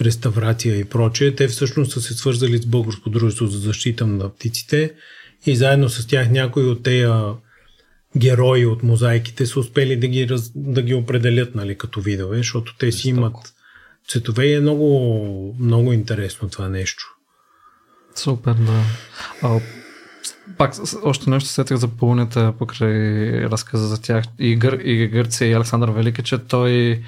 реставрация 0.00 0.78
и 0.78 0.84
прочее. 0.84 1.34
Те 1.34 1.48
всъщност 1.48 1.92
са 1.92 2.00
се 2.00 2.14
свързали 2.14 2.58
с 2.58 2.66
Българско 2.66 3.10
дружество 3.10 3.46
за 3.46 3.58
защита 3.58 4.06
на 4.06 4.28
птиците 4.28 4.94
и 5.46 5.56
заедно 5.56 5.88
с 5.88 6.06
тях 6.06 6.30
някои 6.30 6.64
от 6.64 6.82
тези 6.82 7.06
герои 8.16 8.66
от 8.66 8.82
мозайките 8.82 9.46
са 9.46 9.60
успели 9.60 9.96
да 9.96 10.06
ги, 10.06 10.28
раз, 10.28 10.52
да 10.54 10.82
ги 10.82 10.94
определят 10.94 11.54
нали, 11.54 11.78
като 11.78 12.00
видове, 12.00 12.36
защото 12.36 12.76
те 12.78 12.92
си 12.92 13.08
имат 13.08 13.54
цветове 14.08 14.46
и 14.46 14.54
е 14.54 14.60
много, 14.60 15.56
много 15.58 15.92
интересно 15.92 16.48
това 16.48 16.68
нещо. 16.68 17.04
Супер, 18.14 18.54
да. 18.54 18.82
А, 19.42 19.60
пак 20.58 20.74
още 21.02 21.30
нещо 21.30 21.48
сетих 21.48 21.76
за 21.76 21.88
пълните 21.88 22.52
покрай 22.58 22.90
разказа 23.44 23.86
за 23.86 24.02
тях 24.02 24.24
и, 24.38 24.56
Гър, 24.56 24.80
и 24.84 25.08
Гърция 25.08 25.50
и 25.50 25.54
Александър 25.54 25.90
Велики, 25.90 26.22
че 26.22 26.38
той 26.38 27.02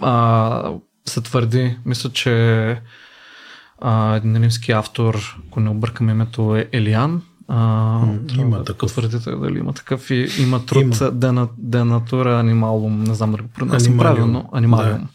а, 0.00 0.72
се 1.04 1.20
твърди, 1.20 1.76
мисля, 1.86 2.10
че 2.10 2.32
а, 3.78 4.16
един 4.16 4.36
римски 4.36 4.72
автор, 4.72 5.36
ако 5.48 5.60
не 5.60 5.70
объркам 5.70 6.08
името 6.08 6.56
е 6.56 6.68
Елиан, 6.72 7.22
а, 7.54 8.00
има 8.38 8.58
да 8.58 8.64
такъв. 8.64 8.78
Потвърдите 8.78 9.30
дали 9.30 9.58
има 9.58 9.72
такъв 9.72 10.10
и 10.10 10.28
има 10.38 10.66
труд 10.66 11.00
има. 11.00 11.48
Денатура 11.58 12.40
анималум, 12.40 13.04
не 13.04 13.14
знам 13.14 13.32
дали 13.32 13.42
го 13.42 13.48
пронасям 13.48 13.98
правилно, 13.98 14.48
анималиум. 14.52 14.98
Да. 14.98 15.08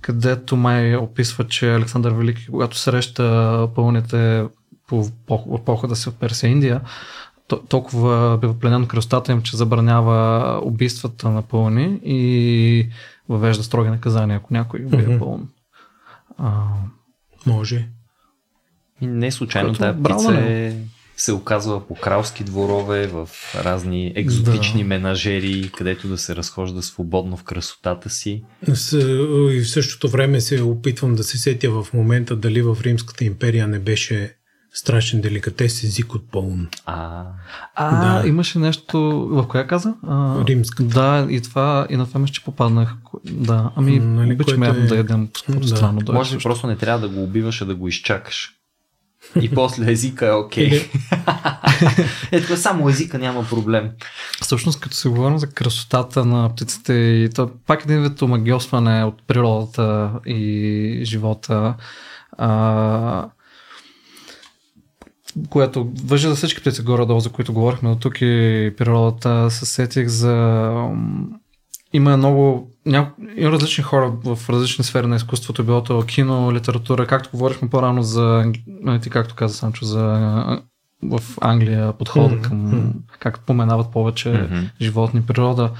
Където 0.00 0.56
май 0.56 0.96
описва, 0.96 1.46
че 1.46 1.74
Александър 1.74 2.12
Велики, 2.12 2.46
когато 2.46 2.76
среща 2.78 3.68
пълните 3.74 4.44
по 4.86 5.08
похода 5.64 5.96
си 5.96 6.10
в 6.10 6.14
Персия 6.14 6.50
Индия, 6.50 6.80
толкова 7.68 8.38
бива 8.40 8.58
пленен 8.58 8.86
кръстата 8.86 9.32
им, 9.32 9.42
че 9.42 9.56
забранява 9.56 10.60
убийствата 10.64 11.30
на 11.30 11.42
пълни 11.42 12.00
и 12.04 12.88
въвежда 13.28 13.62
строги 13.62 13.90
наказания, 13.90 14.36
ако 14.36 14.54
някой 14.54 14.84
убие 14.86 15.06
mm-hmm. 15.06 15.18
пълн. 15.18 15.48
А... 16.38 16.62
Може. 17.46 17.88
И 19.00 19.06
не 19.06 19.30
случайно 19.30 19.74
тази 19.74 20.02
птица 20.02 20.34
е 20.34 20.76
се 21.16 21.32
оказва 21.32 21.86
по 21.86 21.94
кралски 21.94 22.44
дворове, 22.44 23.06
в 23.06 23.28
разни 23.54 24.12
екзотични 24.16 24.82
да. 24.82 24.88
менажери, 24.88 25.70
където 25.76 26.08
да 26.08 26.18
се 26.18 26.36
разхожда 26.36 26.82
свободно 26.82 27.36
в 27.36 27.44
красотата 27.44 28.10
си. 28.10 28.44
И 28.68 29.60
в 29.60 29.70
същото 29.70 30.08
време 30.08 30.40
се 30.40 30.62
опитвам 30.62 31.14
да 31.14 31.24
се 31.24 31.38
сетя 31.38 31.70
в 31.70 31.92
момента 31.94 32.36
дали 32.36 32.62
в 32.62 32.76
Римската 32.82 33.24
империя 33.24 33.68
не 33.68 33.78
беше 33.78 34.36
страшен 34.74 35.20
деликатес 35.20 35.84
език 35.84 36.14
от 36.14 36.30
пълн. 36.30 36.68
А, 36.86 37.24
а 37.74 38.20
да. 38.22 38.28
имаше 38.28 38.58
нещо, 38.58 38.98
в 39.30 39.48
коя 39.48 39.66
каза? 39.66 39.94
А, 40.06 40.44
Римската. 40.44 40.84
Да, 40.84 41.26
и 41.30 41.40
това, 41.40 41.86
и 41.90 41.96
на 41.96 42.06
това 42.06 42.20
мисля, 42.20 42.34
че 42.34 42.44
попаднах. 42.44 42.94
Да, 43.24 43.70
ами 43.76 43.98
нали, 43.98 44.32
обичаме 44.32 44.68
е... 44.68 44.72
да 44.72 44.96
ядем 44.96 45.28
да. 45.48 45.68
странно. 45.68 46.00
Да 46.00 46.12
Може 46.12 46.36
би 46.36 46.42
просто 46.42 46.66
не 46.66 46.76
трябва 46.76 47.08
да 47.08 47.14
го 47.14 47.22
убиваш, 47.22 47.62
а 47.62 47.64
да 47.64 47.74
го 47.74 47.88
изчакаш. 47.88 48.50
И 49.40 49.50
после 49.50 49.92
езика 49.92 50.26
е 50.26 50.32
окей. 50.32 50.70
Okay. 50.70 52.08
Ето 52.32 52.56
само 52.56 52.88
езика 52.88 53.18
няма 53.18 53.44
проблем. 53.44 53.90
Всъщност, 54.42 54.80
като 54.80 54.96
се 54.96 55.08
говорим 55.08 55.38
за 55.38 55.46
красотата 55.46 56.24
на 56.24 56.54
птиците 56.54 56.92
и 56.92 57.30
то 57.34 57.50
пак 57.66 57.84
един 57.84 58.02
вид 58.02 58.22
омагиосване 58.22 59.04
от 59.04 59.22
природата 59.26 60.10
и 60.26 61.00
живота, 61.04 61.74
а, 62.38 63.30
което 65.50 65.92
въжи 66.04 66.28
за 66.28 66.34
всички 66.34 66.60
птици 66.60 66.82
горе-долу, 66.82 67.20
за 67.20 67.30
които 67.30 67.52
говорихме 67.52 67.90
до 67.90 67.96
тук 67.96 68.20
и 68.20 68.74
природата, 68.78 69.50
се 69.50 69.66
сетих 69.66 70.08
за 70.08 70.72
има 71.92 72.16
много 72.16 72.71
няко... 72.86 73.22
има 73.36 73.52
различни 73.52 73.84
хора 73.84 74.12
в 74.24 74.50
различни 74.50 74.84
сфери 74.84 75.06
на 75.06 75.16
изкуството, 75.16 75.64
било 75.64 75.82
то 75.82 76.02
кино, 76.02 76.52
литература, 76.52 77.06
както 77.06 77.30
говорихме 77.32 77.70
по-рано 77.70 78.02
за, 78.02 78.52
нали, 78.66 79.00
ти 79.00 79.10
както 79.10 79.34
каза 79.34 79.54
Санчо, 79.54 79.84
за 79.84 80.60
в 81.02 81.20
Англия 81.40 81.92
подхода 81.92 82.34
mm-hmm. 82.34 82.42
към, 82.42 82.92
както 83.18 83.44
поменават 83.46 83.92
повече 83.92 84.28
mm-hmm. 84.28 84.70
животни, 84.80 85.22
природа. 85.22 85.70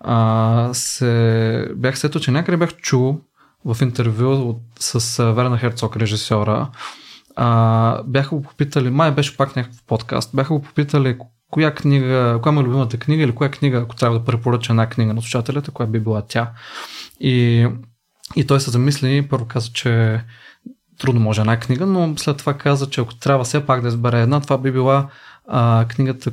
А, 0.00 0.70
се, 0.72 1.68
бях 1.76 1.98
сетил, 1.98 2.20
че 2.20 2.30
някъде 2.30 2.56
бях 2.56 2.76
чул 2.76 3.20
в 3.64 3.76
интервю 3.82 4.32
от, 4.32 4.60
с 4.78 5.24
Верна 5.32 5.58
Херцог, 5.58 5.96
режисьора, 5.96 6.68
а, 7.36 8.02
бяха 8.02 8.34
го 8.36 8.42
попитали, 8.42 8.90
май 8.90 9.10
беше 9.10 9.36
пак 9.36 9.56
някакъв 9.56 9.82
подкаст, 9.86 10.30
бяха 10.34 10.54
го 10.54 10.62
попитали 10.62 11.18
коя 11.50 11.74
книга, 11.74 12.38
коя 12.42 12.54
е 12.54 12.62
любимата 12.62 12.96
книга 12.96 13.22
или 13.22 13.34
коя 13.34 13.50
книга, 13.50 13.78
ако 13.78 13.96
трябва 13.96 14.18
да 14.18 14.24
препоръча 14.24 14.72
една 14.72 14.88
книга 14.88 15.14
на 15.14 15.22
слушателите, 15.22 15.70
коя 15.70 15.86
би 15.86 16.00
била 16.00 16.22
тя. 16.28 16.50
И, 17.20 17.66
и 18.36 18.46
той 18.46 18.60
се 18.60 18.70
замисли 18.70 19.16
и 19.16 19.28
първо 19.28 19.44
каза, 19.44 19.70
че 19.72 20.20
трудно 20.98 21.20
може 21.20 21.40
една 21.40 21.60
книга, 21.60 21.86
но 21.86 22.14
след 22.16 22.36
това 22.36 22.54
каза, 22.54 22.90
че 22.90 23.00
ако 23.00 23.14
трябва 23.14 23.44
все 23.44 23.66
пак 23.66 23.82
да 23.82 23.88
избере 23.88 24.20
една, 24.22 24.40
това 24.40 24.58
би 24.58 24.72
била 24.72 25.08
а, 25.48 25.86
книгата, 25.88 26.32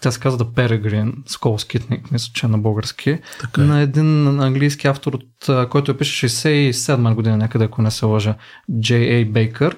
тя 0.00 0.10
се 0.10 0.20
казва 0.20 0.38
The 0.38 0.50
Peregrine, 0.52 1.12
Скол 1.26 1.58
Скитник, 1.58 2.10
мисля, 2.10 2.30
че 2.34 2.46
е 2.46 2.48
на 2.48 2.58
български, 2.58 3.18
така 3.40 3.62
е. 3.62 3.64
на 3.64 3.80
един 3.80 4.40
английски 4.40 4.86
автор, 4.86 5.12
от, 5.12 5.68
който 5.70 5.90
е 5.90 5.96
пише 5.96 6.28
67 6.28 7.14
година, 7.14 7.36
някъде, 7.36 7.64
ако 7.64 7.82
не 7.82 7.90
се 7.90 8.06
лъжа, 8.06 8.34
J.A. 8.70 9.32
Бейкър. 9.32 9.76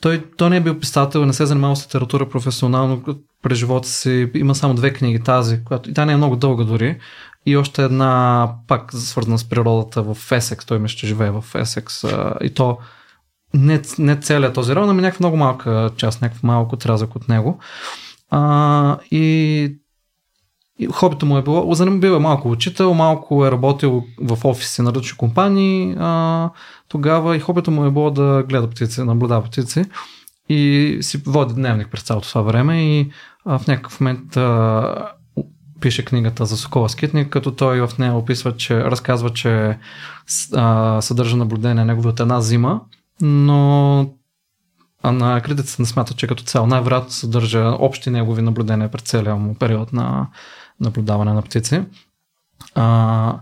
Той, 0.00 0.24
той 0.36 0.50
не 0.50 0.56
е 0.56 0.60
бил 0.60 0.78
писател, 0.78 1.26
не 1.26 1.32
се 1.32 1.42
е 1.42 1.46
занимавал 1.46 1.76
с 1.76 1.86
литература 1.86 2.28
професионално 2.28 3.02
през 3.42 3.58
живота 3.58 3.88
си. 3.88 4.30
Има 4.34 4.54
само 4.54 4.74
две 4.74 4.92
книги, 4.92 5.20
тази, 5.20 5.64
която 5.64 5.90
и 5.90 5.94
тя 5.94 6.04
не 6.04 6.12
е 6.12 6.16
много 6.16 6.36
дълга 6.36 6.64
дори. 6.64 6.98
И 7.46 7.56
още 7.56 7.84
една, 7.84 8.52
пак 8.68 8.92
свързана 8.92 9.38
с 9.38 9.48
природата 9.48 10.02
в 10.02 10.32
Есекс. 10.32 10.66
Той 10.66 10.78
мисля, 10.78 10.96
че 10.96 11.06
живее 11.06 11.30
в 11.30 11.44
Есекс. 11.54 12.04
И 12.42 12.50
то 12.54 12.78
не, 13.54 13.82
не 13.98 14.20
целият 14.20 14.54
този 14.54 14.74
район, 14.74 14.90
ами 14.90 15.02
някаква 15.02 15.24
много 15.24 15.36
малка 15.36 15.90
част, 15.96 16.22
някакъв 16.22 16.42
малък 16.42 16.72
отрязък 16.72 17.16
от 17.16 17.28
него. 17.28 17.58
А, 18.30 18.98
и 19.10 19.76
и 20.78 20.86
хобито 20.86 21.26
му 21.26 21.38
е 21.38 21.42
било, 21.42 21.74
за 21.74 21.86
бил 21.86 22.10
е 22.10 22.18
малко 22.18 22.50
учител, 22.50 22.94
малко 22.94 23.46
е 23.46 23.50
работил 23.50 24.04
в 24.20 24.44
офиси 24.44 24.82
на 24.82 24.92
различни 24.92 25.18
компании 25.18 25.94
а, 25.98 26.50
тогава 26.88 27.36
и 27.36 27.40
хобито 27.40 27.70
му 27.70 27.84
е 27.84 27.90
било 27.90 28.10
да 28.10 28.44
гледа 28.48 28.70
птици, 28.70 29.02
наблюдава 29.02 29.42
птици 29.42 29.84
и 30.48 30.98
си 31.00 31.22
води 31.26 31.54
дневник 31.54 31.88
през 31.90 32.02
цялото 32.02 32.28
това 32.28 32.42
време 32.42 32.82
и 32.82 33.10
а, 33.44 33.58
в 33.58 33.66
някакъв 33.66 34.00
момент 34.00 34.36
а, 34.36 35.12
пише 35.80 36.04
книгата 36.04 36.46
за 36.46 36.56
Сокола 36.56 36.88
Скитник, 36.88 37.28
като 37.28 37.52
той 37.52 37.86
в 37.86 37.98
нея 37.98 38.14
описва, 38.14 38.56
че 38.56 38.84
разказва, 38.84 39.30
че 39.30 39.78
а, 40.52 41.00
съдържа 41.00 41.36
наблюдение 41.36 41.84
негови 41.84 42.08
от 42.08 42.20
една 42.20 42.40
зима, 42.40 42.80
но 43.20 44.10
а 45.02 45.12
на 45.12 45.40
критиците 45.40 45.82
не 45.82 45.88
смятат, 45.88 46.16
че 46.16 46.26
като 46.26 46.42
цяло 46.42 46.66
най-вероятно 46.66 47.10
съдържа 47.10 47.76
общи 47.78 48.10
негови 48.10 48.42
наблюдения 48.42 48.90
през 48.90 49.02
целия 49.02 49.36
му 49.36 49.54
период 49.54 49.92
на 49.92 50.26
наблюдаване 50.80 51.32
на 51.32 51.42
птици. 51.42 51.82
А, 52.74 53.40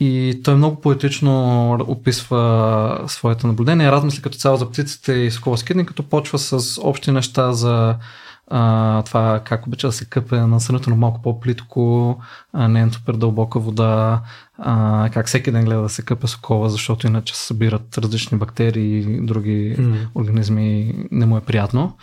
и 0.00 0.40
той 0.44 0.54
много 0.54 0.80
поетично 0.80 1.72
описва 1.72 3.04
своите 3.06 3.46
наблюдения, 3.46 3.92
размисли 3.92 4.22
като 4.22 4.38
цяло 4.38 4.56
за 4.56 4.70
птиците 4.70 5.12
и 5.12 5.30
скола 5.30 5.56
скидни, 5.56 5.86
като 5.86 6.02
почва 6.02 6.38
с 6.38 6.80
общи 6.82 7.10
неща 7.10 7.52
за 7.52 7.96
а, 8.54 9.02
това 9.02 9.40
как 9.44 9.66
обича 9.66 9.86
да 9.86 9.92
се 9.92 10.04
къпе 10.04 10.40
на 10.40 10.60
сравнително 10.60 10.96
малко 10.96 11.22
по-плитко, 11.22 12.16
а, 12.52 12.68
не 12.68 12.82
е 12.82 12.90
супер 12.90 13.14
дълбока 13.14 13.60
вода, 13.60 14.20
а, 14.58 15.10
как 15.12 15.26
всеки 15.26 15.50
ден 15.50 15.64
гледа 15.64 15.82
да 15.82 15.88
се 15.88 16.02
къпе 16.02 16.26
сокола, 16.26 16.68
защото 16.68 17.06
иначе 17.06 17.36
се 17.36 17.46
събират 17.46 17.98
различни 17.98 18.38
бактерии 18.38 18.98
и 18.98 19.20
други 19.20 19.76
mm. 19.78 20.06
организми, 20.14 20.94
не 21.10 21.26
му 21.26 21.36
е 21.36 21.40
приятно. 21.40 21.96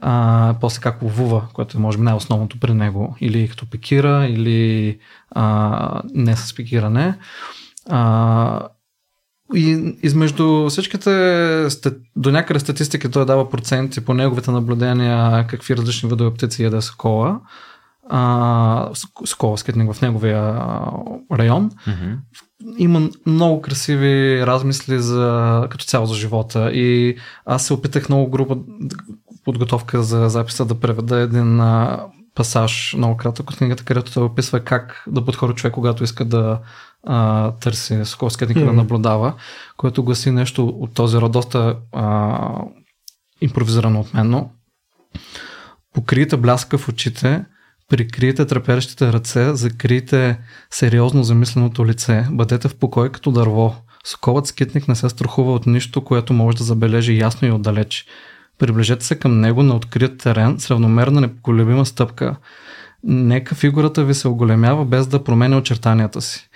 А, 0.00 0.54
после 0.60 0.80
как 0.80 1.02
ловува, 1.02 1.48
което 1.52 1.78
е 1.78 1.80
може 1.80 1.98
би 1.98 2.04
най-основното 2.04 2.60
при 2.60 2.74
него, 2.74 3.16
или 3.20 3.48
като 3.48 3.70
пикира, 3.70 4.26
или 4.26 4.98
а, 5.30 6.02
не 6.14 6.36
с 6.36 6.54
пикиране. 6.54 7.14
А, 7.90 8.68
и 9.54 9.96
измежду 10.02 10.68
всичките, 10.68 11.68
до 12.16 12.30
някъде 12.30 12.60
статистики 12.60 13.10
той 13.10 13.26
дава 13.26 13.50
проценти 13.50 14.04
по 14.04 14.14
неговите 14.14 14.50
наблюдения 14.50 15.46
какви 15.46 15.76
различни 15.76 16.08
видове 16.08 16.34
птици 16.34 16.62
яде 16.62 16.80
Сокола. 16.80 17.40
А, 18.08 18.90
Сокола 19.24 19.58
скитник 19.58 19.92
в 19.92 20.02
неговия 20.02 20.62
район. 21.32 21.70
Mm-hmm. 21.70 22.16
Има 22.78 23.08
много 23.26 23.62
красиви 23.62 24.46
размисли 24.46 24.98
за, 24.98 25.66
като 25.70 25.84
цяло 25.84 26.06
за 26.06 26.14
живота 26.14 26.70
и 26.72 27.16
аз 27.46 27.66
се 27.66 27.72
опитах 27.72 28.08
много 28.08 28.30
груба 28.30 28.56
подготовка 29.44 30.02
за 30.02 30.28
записа 30.28 30.64
да 30.64 30.80
преведа 30.80 31.18
един 31.18 31.60
пасаж, 32.34 32.94
много 32.98 33.16
кратък 33.16 33.50
от 33.50 33.56
книгата, 33.56 33.84
където 33.84 34.12
той 34.12 34.24
описва 34.24 34.60
как 34.60 35.04
да 35.06 35.24
подходи 35.24 35.54
човек, 35.54 35.74
когато 35.74 36.04
иска 36.04 36.24
да 36.24 36.58
а, 37.06 37.50
търси 37.52 38.04
Соколския 38.04 38.48
mm-hmm. 38.48 38.64
да 38.64 38.72
наблюдава, 38.72 39.34
което 39.76 40.04
гласи 40.04 40.30
нещо 40.30 40.66
от 40.66 40.94
този 40.94 41.16
род, 41.16 41.32
доста 41.32 41.76
а, 41.92 42.62
импровизирано 43.40 44.00
от 44.00 44.14
мен. 44.14 44.44
Покрийте 45.94 46.36
бляска 46.36 46.78
в 46.78 46.88
очите, 46.88 47.44
прикрийте 47.88 48.46
треперещите 48.46 49.12
ръце, 49.12 49.54
закрийте 49.54 50.38
сериозно 50.70 51.22
замисленото 51.22 51.86
лице, 51.86 52.26
бъдете 52.30 52.68
в 52.68 52.74
покой 52.74 53.12
като 53.12 53.30
дърво. 53.30 53.74
Соколът 54.04 54.46
скитник 54.46 54.88
не 54.88 54.94
се 54.94 55.08
страхува 55.08 55.52
от 55.52 55.66
нищо, 55.66 56.04
което 56.04 56.32
може 56.32 56.56
да 56.56 56.64
забележи 56.64 57.18
ясно 57.18 57.48
и 57.48 57.50
отдалеч. 57.50 58.06
Приближете 58.58 59.04
се 59.04 59.18
към 59.18 59.40
него 59.40 59.62
на 59.62 59.76
открит 59.76 60.18
терен 60.18 60.60
с 60.60 60.70
равномерна 60.70 61.20
непоколебима 61.20 61.86
стъпка. 61.86 62.36
Нека 63.04 63.54
фигурата 63.54 64.04
ви 64.04 64.14
се 64.14 64.28
оголемява 64.28 64.84
без 64.84 65.06
да 65.06 65.24
променя 65.24 65.56
очертанията 65.56 66.20
си. 66.20 66.48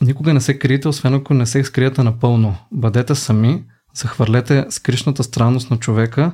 Никога 0.00 0.34
не 0.34 0.40
се 0.40 0.58
криете, 0.58 0.88
освен 0.88 1.14
ако 1.14 1.34
не 1.34 1.46
се 1.46 1.64
скриете 1.64 2.02
напълно. 2.02 2.56
Бъдете 2.72 3.14
сами, 3.14 3.62
захвърлете 3.94 4.66
скришната 4.70 5.24
странност 5.24 5.70
на 5.70 5.76
човека, 5.76 6.32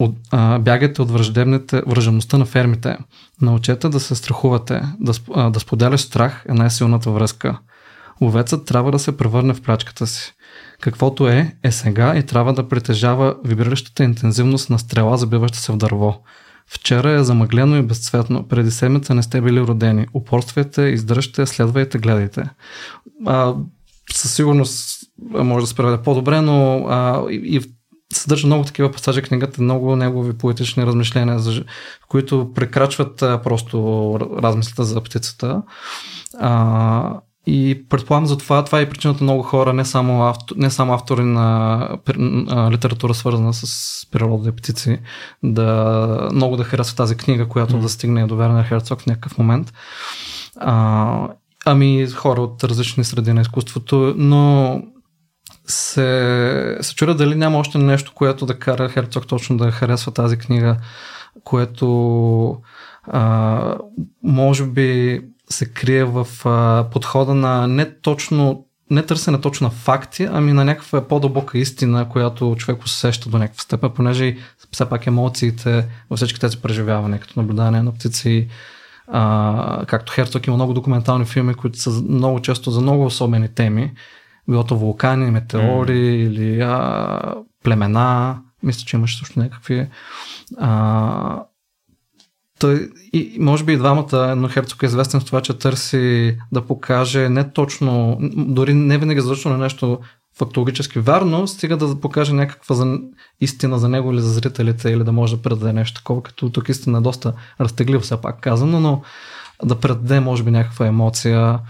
от, 0.00 0.16
а, 0.30 0.58
бягате 0.58 1.02
от 1.02 1.10
враждебността 1.86 2.38
на 2.38 2.44
фермите. 2.44 2.98
Научете 3.40 3.88
да 3.88 4.00
се 4.00 4.14
страхувате, 4.14 4.82
да, 5.00 5.12
а, 5.34 5.50
да 5.50 5.60
споделяш 5.60 6.00
страх 6.00 6.44
е 6.48 6.52
най-силната 6.52 7.10
връзка. 7.10 7.58
Овецът 8.22 8.66
трябва 8.66 8.92
да 8.92 8.98
се 8.98 9.16
превърне 9.16 9.54
в 9.54 9.62
плячката 9.62 10.06
си. 10.06 10.32
Каквото 10.80 11.28
е, 11.28 11.56
е 11.62 11.72
сега 11.72 12.16
и 12.16 12.22
трябва 12.22 12.54
да 12.54 12.68
притежава 12.68 13.36
вибриращата 13.44 14.04
интензивност 14.04 14.70
на 14.70 14.78
стрела, 14.78 15.18
забиваща 15.18 15.58
се 15.58 15.72
в 15.72 15.76
дърво. 15.76 16.22
Вчера 16.66 17.10
е 17.10 17.24
замъглено 17.24 17.76
и 17.76 17.82
безцветно. 17.82 18.48
Преди 18.48 18.70
седмица 18.70 19.14
не 19.14 19.22
сте 19.22 19.40
били 19.40 19.60
родени. 19.60 20.06
Упорствайте, 20.14 20.82
издръжте, 20.82 21.46
следвайте, 21.46 21.98
гледайте. 21.98 22.50
А, 23.26 23.54
със 24.12 24.34
сигурност 24.34 25.00
може 25.30 25.64
да 25.64 25.66
се 25.66 25.74
преведе 25.74 26.02
по-добре, 26.02 26.40
но 26.40 26.86
а, 26.88 27.24
и, 27.30 27.56
и 27.56 27.60
съдържа 28.12 28.46
много 28.46 28.64
такива 28.64 28.92
пасажи 28.92 29.22
книгата, 29.22 29.62
много 29.62 29.96
негови 29.96 30.38
поетични 30.38 30.86
размишления, 30.86 31.38
за, 31.38 31.64
които 32.08 32.52
прекрачват 32.54 33.22
а, 33.22 33.42
просто 33.42 34.18
размислата 34.42 34.84
за 34.84 35.00
птицата. 35.00 35.62
А, 36.38 37.20
и 37.46 37.86
предполагам 37.88 38.26
за 38.26 38.38
това, 38.38 38.64
това 38.64 38.80
е 38.80 38.88
причината 38.88 39.24
много 39.24 39.42
хора, 39.42 39.72
не 39.72 39.84
само, 39.84 40.22
автор, 40.22 40.54
не 40.56 40.70
само 40.70 40.92
автори 40.92 41.24
на, 41.24 41.88
на 42.16 42.70
литература 42.70 43.14
свързана 43.14 43.54
с 43.54 43.66
природа 44.10 44.48
и 44.48 44.52
птици, 44.52 45.00
да 45.42 46.28
много 46.32 46.56
да 46.56 46.64
харесват 46.64 46.96
тази 46.96 47.16
книга, 47.16 47.48
която 47.48 47.74
mm. 47.74 47.80
да 47.80 47.88
стигне 47.88 48.26
до 48.26 48.36
Вернер 48.36 48.64
Херцог 48.64 49.00
в 49.00 49.06
някакъв 49.06 49.38
момент. 49.38 49.72
А, 50.56 51.28
ами 51.66 52.06
хора 52.06 52.40
от 52.40 52.64
различни 52.64 53.04
среди 53.04 53.32
на 53.32 53.40
изкуството, 53.40 54.14
но 54.16 54.82
се, 55.66 56.78
се 56.80 56.94
чудя 56.94 57.14
дали 57.14 57.34
няма 57.34 57.58
още 57.58 57.78
нещо, 57.78 58.12
което 58.14 58.46
да 58.46 58.58
кара 58.58 58.88
Херцог 58.88 59.26
точно 59.26 59.56
да 59.56 59.70
харесва 59.70 60.12
тази 60.12 60.36
книга, 60.36 60.76
което 61.44 62.60
а, 63.06 63.76
може 64.22 64.66
би 64.66 65.20
се 65.54 65.72
крие 65.72 66.04
в 66.04 66.26
а, 66.44 66.86
подхода 66.92 67.34
на 67.34 67.66
не 67.66 67.94
точно 68.00 68.66
не 68.90 69.02
търсене 69.02 69.40
точно 69.40 69.64
на 69.64 69.70
факти, 69.70 70.28
ами 70.32 70.52
на 70.52 70.64
някаква 70.64 71.08
по-дълбока 71.08 71.58
истина, 71.58 72.08
която 72.08 72.54
човек 72.58 72.82
усеща 72.82 73.30
до 73.30 73.38
някаква 73.38 73.62
степен, 73.62 73.90
понеже 73.90 74.36
все 74.70 74.88
пак 74.88 75.06
емоциите 75.06 75.88
във 76.10 76.16
всички 76.16 76.40
тези 76.40 76.56
преживявания, 76.58 77.20
като 77.20 77.40
наблюдание 77.40 77.82
на 77.82 77.92
птици, 77.92 78.48
а, 79.08 79.84
както 79.86 80.12
Херцог 80.12 80.46
има 80.46 80.56
много 80.56 80.72
документални 80.72 81.24
филми, 81.24 81.54
които 81.54 81.78
са 81.78 81.90
много 81.90 82.40
често 82.40 82.70
за 82.70 82.80
много 82.80 83.04
особени 83.04 83.48
теми, 83.48 83.92
било 84.48 84.64
то 84.64 84.76
вулкани, 84.76 85.30
метеори 85.30 85.92
mm. 85.92 86.26
или 86.26 86.60
а, 86.60 87.34
племена, 87.64 88.38
мисля, 88.62 88.84
че 88.86 88.96
имаше 88.96 89.18
също 89.18 89.40
някакви 89.40 89.88
а, 90.58 91.42
той, 92.58 92.90
и 93.12 93.36
може 93.40 93.64
би 93.64 93.72
и 93.72 93.76
двамата, 93.76 94.34
но 94.36 94.48
Херцог 94.48 94.82
е 94.82 94.86
известен 94.86 95.20
с 95.20 95.24
това, 95.24 95.40
че 95.40 95.58
търси 95.58 96.36
да 96.52 96.62
покаже 96.62 97.28
не 97.28 97.50
точно, 97.50 98.18
дори 98.36 98.74
не 98.74 98.98
винаги 98.98 99.20
задочно 99.20 99.50
на 99.50 99.58
нещо 99.58 99.98
фактологически 100.38 100.98
вярно, 100.98 101.46
стига 101.46 101.76
да 101.76 102.00
покаже 102.00 102.32
някаква 102.32 102.74
за, 102.74 102.98
истина 103.40 103.78
за 103.78 103.88
него 103.88 104.12
или 104.12 104.20
за 104.20 104.30
зрителите, 104.30 104.90
или 104.90 105.04
да 105.04 105.12
може 105.12 105.36
да 105.36 105.42
предаде 105.42 105.72
нещо 105.72 106.00
такова, 106.00 106.22
като 106.22 106.50
тук 106.50 106.68
истина 106.68 106.98
е 106.98 107.00
доста 107.00 107.32
разтеглив, 107.60 108.02
все 108.02 108.20
пак 108.20 108.40
казано, 108.40 108.80
но 108.80 109.02
да 109.64 109.80
предаде, 109.80 110.20
може 110.20 110.42
би, 110.42 110.50
някаква 110.50 110.86
емоция 110.86 111.60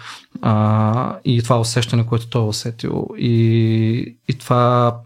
а, 0.43 1.19
и 1.24 1.43
това 1.43 1.61
усещане, 1.61 2.06
което 2.06 2.28
той 2.28 2.43
е 2.43 2.48
усетил. 2.48 3.09
И, 3.19 4.16
и 4.28 4.39
това 4.39 4.97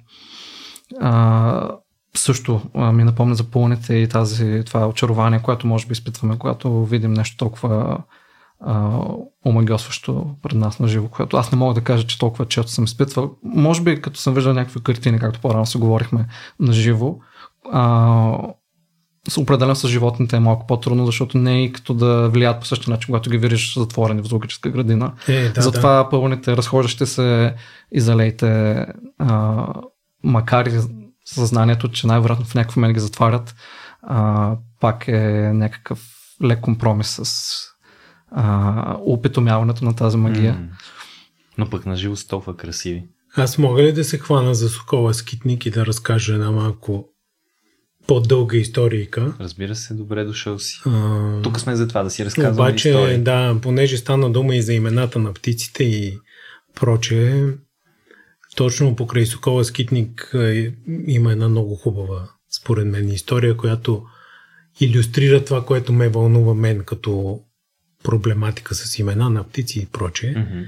а, 1.01 1.71
също 2.19 2.61
а, 2.75 2.93
ми 2.93 3.05
напомня 3.05 3.35
за 3.35 3.45
пълните 3.45 3.95
и 3.95 4.09
тази, 4.09 4.63
това 4.67 4.89
очарование, 4.89 5.43
което 5.43 5.67
може 5.67 5.87
би 5.87 5.93
изпитваме, 5.93 6.39
когато 6.39 6.85
видим 6.85 7.13
нещо 7.13 7.37
толкова 7.37 7.99
омагосващо 9.47 10.27
пред 10.43 10.59
нас 10.59 10.79
на 10.79 10.89
живо, 10.89 11.09
което 11.09 11.37
аз 11.37 11.53
не 11.53 11.59
мога 11.59 11.75
да 11.75 11.81
кажа, 11.81 12.07
че 12.07 12.19
толкова 12.19 12.47
често 12.47 12.73
съм 12.73 12.85
изпитвал. 12.85 13.31
Може 13.43 13.83
би 13.83 14.01
като 14.01 14.21
съм 14.21 14.35
виждал 14.35 14.55
някакви 14.55 14.83
картини, 14.83 15.19
както 15.19 15.41
по-рано 15.41 15.67
се 15.67 15.79
говорихме 15.79 16.27
на 16.61 16.73
живо, 16.73 17.17
а, 17.73 18.39
определено 19.39 19.77
с 19.77 19.89
животните 19.89 20.37
е 20.37 20.41
малко 20.41 20.67
по-трудно, 20.67 21.07
защото 21.07 21.39
не 21.39 21.55
е 21.55 21.65
и 21.65 21.73
като 21.73 21.95
да 21.95 22.29
влияят 22.29 22.61
по 22.61 22.67
същия 22.67 22.91
начин, 22.91 23.07
когато 23.07 23.31
ги 23.31 23.39
видиш 23.39 23.75
затворени 23.75 24.23
в 24.23 24.27
зоологическа 24.27 24.71
градина. 24.71 25.13
Е, 25.29 25.49
да, 25.49 25.63
Затова 25.63 26.03
да. 26.03 26.09
пълните 26.09 26.57
разхождащи 26.57 27.07
се 27.07 27.55
и 27.93 28.01
залейте, 28.01 28.77
а, 29.19 29.67
макар 30.25 30.67
и 30.67 30.81
съзнанието, 31.35 31.89
че 31.89 32.07
най-вероятно 32.07 32.45
в 32.45 32.55
някакъв 32.55 32.77
момент 32.77 32.95
ги 32.95 33.01
затварят, 33.01 33.55
а, 34.03 34.57
пак 34.81 35.09
е 35.09 35.51
някакъв 35.55 36.01
лек 36.45 36.61
компромис 36.61 37.21
с 37.23 37.65
а, 38.31 38.97
опитомяването 39.01 39.85
на 39.85 39.97
тази 39.97 40.17
магия. 40.17 40.55
Mm. 40.55 40.69
Но 41.59 41.71
пък 41.71 41.87
на 41.87 41.97
живо 41.97 42.15
толкова 42.29 42.57
красиви. 42.57 43.05
Аз 43.37 43.59
мога 43.59 43.83
ли 43.83 43.93
да 43.93 44.05
се 44.05 44.19
хвана 44.19 44.55
за 44.55 44.69
Сокола 44.69 45.15
Скитник 45.15 45.67
и 45.67 45.71
да 45.71 45.87
разкажа 45.87 46.35
една 46.35 46.51
малко 46.51 47.09
по-дълга 48.07 48.57
историка? 48.57 49.35
Разбира 49.41 49.75
се, 49.75 49.95
добре 49.95 50.25
дошъл 50.25 50.59
си. 50.59 50.81
А... 50.87 51.43
Тук 51.43 51.61
сме 51.61 51.77
за 51.77 51.89
това 51.89 52.03
да 52.03 52.11
си 52.11 52.25
разказваме 52.25 52.71
Обаче, 52.71 52.89
истории. 52.89 53.19
да, 53.19 53.57
понеже 53.63 53.97
стана 53.97 54.33
дума 54.33 54.57
и 54.57 54.63
за 54.63 54.73
имената 54.73 55.19
на 55.19 55.33
птиците 55.33 55.85
и 55.85 56.19
прочее, 56.75 57.45
точно 58.59 58.97
покрай 58.97 59.27
Сокола 59.27 59.65
Скитник 59.65 60.31
е, 60.35 60.73
има 61.07 61.33
една 61.33 61.49
много 61.49 61.75
хубава, 61.75 62.29
според 62.51 62.87
мен, 62.87 63.09
история, 63.09 63.57
която 63.57 64.07
иллюстрира 64.81 65.45
това, 65.45 65.65
което 65.65 65.93
ме 65.93 66.09
вълнува 66.09 66.55
мен 66.55 66.85
като 66.85 67.41
проблематика 68.05 68.75
с 68.75 68.99
имена 68.99 69.31
на 69.31 69.49
птици 69.49 69.81
и 69.81 69.87
прочее. 69.87 70.35
Mm-hmm. 70.35 70.67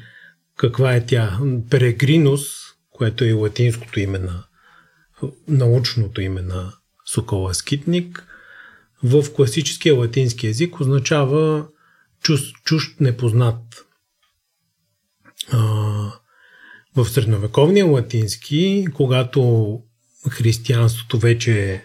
Каква 0.57 0.95
е 0.95 1.07
тя? 1.07 1.39
Перегринус, 1.71 2.41
което 2.91 3.25
е 3.25 3.33
латинското 3.33 4.01
име 4.01 4.19
на 4.19 4.45
научното 5.49 6.21
име 6.21 6.43
на 6.43 6.73
Сокола 7.07 7.55
Скитник, 7.55 8.27
в 9.03 9.25
класическия 9.35 9.95
латински 9.95 10.47
язик 10.47 10.81
означава 10.81 11.67
чуж, 12.23 12.41
чужд 12.65 13.01
непознат. 13.01 13.87
А, 15.53 16.20
в 16.97 17.09
средновековния 17.09 17.87
латински, 17.87 18.87
когато 18.95 19.79
християнството 20.31 21.19
вече 21.19 21.73
е 21.73 21.83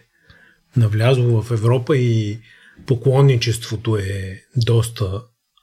навлязло 0.78 1.42
в 1.42 1.52
Европа 1.52 1.98
и 1.98 2.40
поклонничеството 2.86 3.98
е 3.98 4.42
доста 4.56 5.22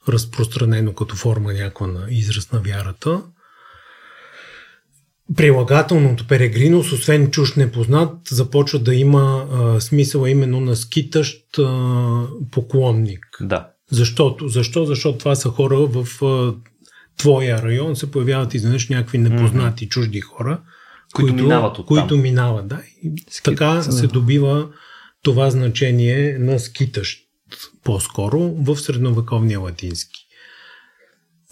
разпространено 0.09 0.93
като 0.93 1.15
форма 1.15 1.53
някаква 1.53 1.87
на 1.87 2.07
израз 2.09 2.51
на 2.51 2.59
вярата. 2.59 3.21
Прилагателното 5.35 6.27
перегринус, 6.27 6.91
освен 6.91 7.31
чуж 7.31 7.55
непознат, 7.55 8.17
започва 8.29 8.79
да 8.79 8.95
има 8.95 9.47
а, 9.51 9.81
смисъла 9.81 10.29
именно 10.29 10.59
на 10.59 10.75
скитащ 10.75 11.59
а, 11.59 12.27
поклонник. 12.51 13.25
Да. 13.41 13.69
Защото, 13.91 14.47
защо? 14.47 14.85
Защото 14.85 15.17
това 15.17 15.35
са 15.35 15.49
хора 15.49 15.77
в 15.77 16.23
а, 16.25 16.53
твоя 17.17 17.61
район, 17.61 17.95
се 17.95 18.11
появяват 18.11 18.53
изведнъж 18.53 18.89
някакви 18.89 19.17
непознати 19.17 19.89
чужди 19.89 20.21
хора, 20.21 20.61
Които 21.13 21.33
минават 21.35 21.71
оттам. 21.71 21.85
които 21.87 22.17
минават, 22.17 22.67
да. 22.67 22.81
И 23.03 23.09
Скит- 23.11 23.43
така 23.43 23.81
се 23.83 24.07
добива 24.07 24.69
това 25.21 25.49
значение 25.49 26.37
на 26.39 26.59
скитащ 26.59 27.19
по-скоро 27.83 28.39
в 28.39 28.77
средновековния 28.77 29.59
латински. 29.59 30.19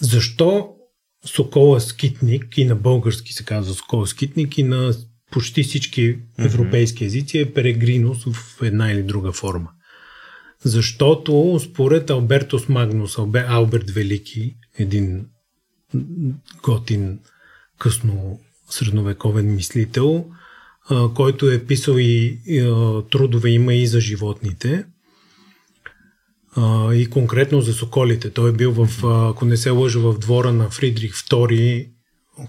Защо 0.02 0.70
Сокола 1.26 1.82
скитник 1.82 2.58
и 2.58 2.66
на 2.66 2.76
български 2.76 3.34
се 3.34 3.46
казва 3.46 3.74
Сокола 3.74 4.08
скитник 4.08 4.58
и 4.58 4.64
на 4.64 4.94
почти 5.32 5.64
всички 5.64 6.18
европейски 6.40 7.06
езици 7.06 7.40
е 7.40 7.54
перегринус 7.54 8.24
в 8.26 8.36
една 8.64 8.92
или 8.92 9.04
друга 9.04 9.32
форма. 9.32 9.70
Защото 10.64 11.60
според 11.62 12.10
Албертос 12.10 12.70
Магнус, 12.70 13.16
Албе- 13.16 13.46
Алберт 13.48 13.90
Велики, 13.90 14.56
един 14.78 15.26
готин 16.64 17.20
късно 17.80 18.40
средновековен 18.70 19.56
мислител, 19.56 20.26
който 21.16 21.50
е 21.50 21.66
писал 21.66 21.96
и, 21.98 22.40
трудове 23.12 23.50
има 23.50 23.74
и 23.74 23.88
за 23.88 24.00
животните. 24.00 24.86
И 26.94 27.08
конкретно 27.12 27.62
за 27.62 27.74
соколите. 27.74 28.30
Той 28.30 28.50
е 28.50 28.54
бил 28.54 28.72
в, 28.72 29.06
ако 29.30 29.46
не 29.46 29.58
се 29.58 29.70
лъжа, 29.70 30.00
в 30.00 30.20
двора 30.20 30.54
на 30.54 30.70
Фридрих 30.70 31.14
II, 31.16 31.90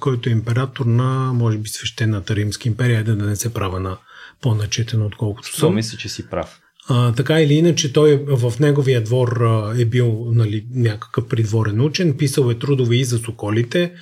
който 0.00 0.28
е 0.28 0.32
император 0.32 0.86
на, 0.86 1.32
може 1.32 1.58
би, 1.58 1.68
свещената 1.68 2.36
Римска 2.36 2.68
империя, 2.68 3.04
да 3.04 3.16
не 3.16 3.36
се 3.36 3.54
права 3.54 3.80
на 3.80 3.98
по-начетен, 4.40 5.02
отколкото 5.02 5.50
То 5.50 5.58
съм. 5.58 5.74
мисля, 5.74 5.98
че 5.98 6.08
си 6.08 6.30
прав. 6.30 6.61
А, 6.88 7.12
така 7.12 7.40
или 7.40 7.54
иначе, 7.54 7.92
той 7.92 8.12
е- 8.12 8.16
в 8.16 8.52
неговия 8.60 9.02
двор 9.02 9.40
а, 9.40 9.74
е 9.80 9.84
бил 9.84 10.26
нали, 10.32 10.66
някакъв 10.74 11.28
придворен 11.28 11.80
учен, 11.80 12.16
писал 12.16 12.50
е 12.50 12.58
трудове 12.58 12.96
и 12.96 13.04
за 13.04 13.18
соколите, 13.18 13.92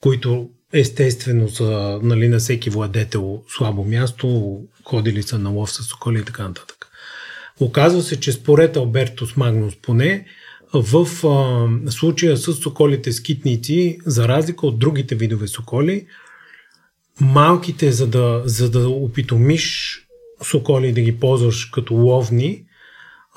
които 0.00 0.50
естествено 0.72 1.48
са 1.48 2.00
нали, 2.02 2.28
на 2.28 2.38
всеки 2.38 2.70
владетел 2.70 3.42
слабо 3.48 3.84
място, 3.84 4.58
ходили 4.84 5.22
са 5.22 5.38
на 5.38 5.50
лов 5.50 5.70
с 5.70 5.82
соколи 5.82 6.18
и 6.18 6.24
така 6.24 6.42
нататък. 6.48 6.86
Оказва 7.60 8.02
се, 8.02 8.20
че 8.20 8.32
според 8.32 8.76
Албертус 8.76 9.36
Магнус 9.36 9.74
поне, 9.82 10.26
в 10.74 11.06
а, 11.26 11.90
случая 11.90 12.36
с 12.36 12.52
соколите 12.52 13.12
скитници, 13.12 13.98
за 14.06 14.28
разлика 14.28 14.66
от 14.66 14.78
другите 14.78 15.14
видове 15.14 15.48
соколи, 15.48 16.06
малките, 17.20 17.92
за 17.92 18.06
да, 18.06 18.42
за 18.44 18.70
да 18.70 18.88
опитомиш 18.88 19.98
соколи 20.44 20.92
да 20.92 21.00
ги 21.00 21.16
ползваш 21.16 21.64
като 21.64 21.94
ловни, 21.94 22.64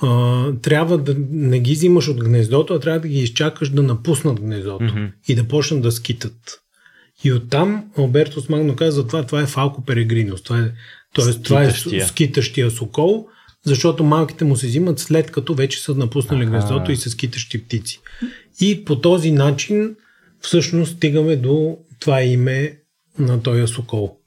а, 0.01 0.51
трябва 0.53 0.97
да 0.97 1.15
не 1.31 1.59
ги 1.59 1.71
взимаш 1.73 2.07
от 2.07 2.23
гнездото, 2.23 2.73
а 2.73 2.79
трябва 2.79 2.99
да 2.99 3.07
ги 3.07 3.19
изчакаш 3.19 3.69
да 3.69 3.83
напуснат 3.83 4.41
гнездото 4.41 4.83
Мгм. 4.83 5.05
и 5.27 5.35
да 5.35 5.43
почнат 5.43 5.81
да 5.81 5.91
скитат. 5.91 6.61
И 7.23 7.33
оттам 7.33 7.85
Албертус 7.97 8.49
Магно 8.49 8.75
каза, 8.75 9.07
това, 9.07 9.23
това 9.23 9.41
е 9.41 9.45
фалко 9.45 9.85
перегринус. 9.85 10.41
Това 10.41 10.59
е, 10.59 10.71
тоест, 11.13 11.43
това 11.43 11.63
е 11.63 11.71
Скитащия. 12.01 12.71
сокол, 12.71 13.27
защото 13.63 14.03
малките 14.03 14.45
му 14.45 14.55
се 14.55 14.67
взимат 14.67 14.99
след 14.99 15.31
като 15.31 15.53
вече 15.55 15.79
са 15.79 15.95
напуснали 15.95 16.41
Аха. 16.43 16.51
гнездото 16.51 16.91
и 16.91 16.97
са 16.97 17.09
скитащи 17.09 17.63
птици. 17.63 17.99
И 18.61 18.85
по 18.85 19.01
този 19.01 19.31
начин 19.31 19.95
всъщност 20.39 20.97
стигаме 20.97 21.35
до 21.35 21.77
това 21.99 22.21
име 22.23 22.77
на 23.19 23.43
този 23.43 23.73
сокол. 23.73 24.17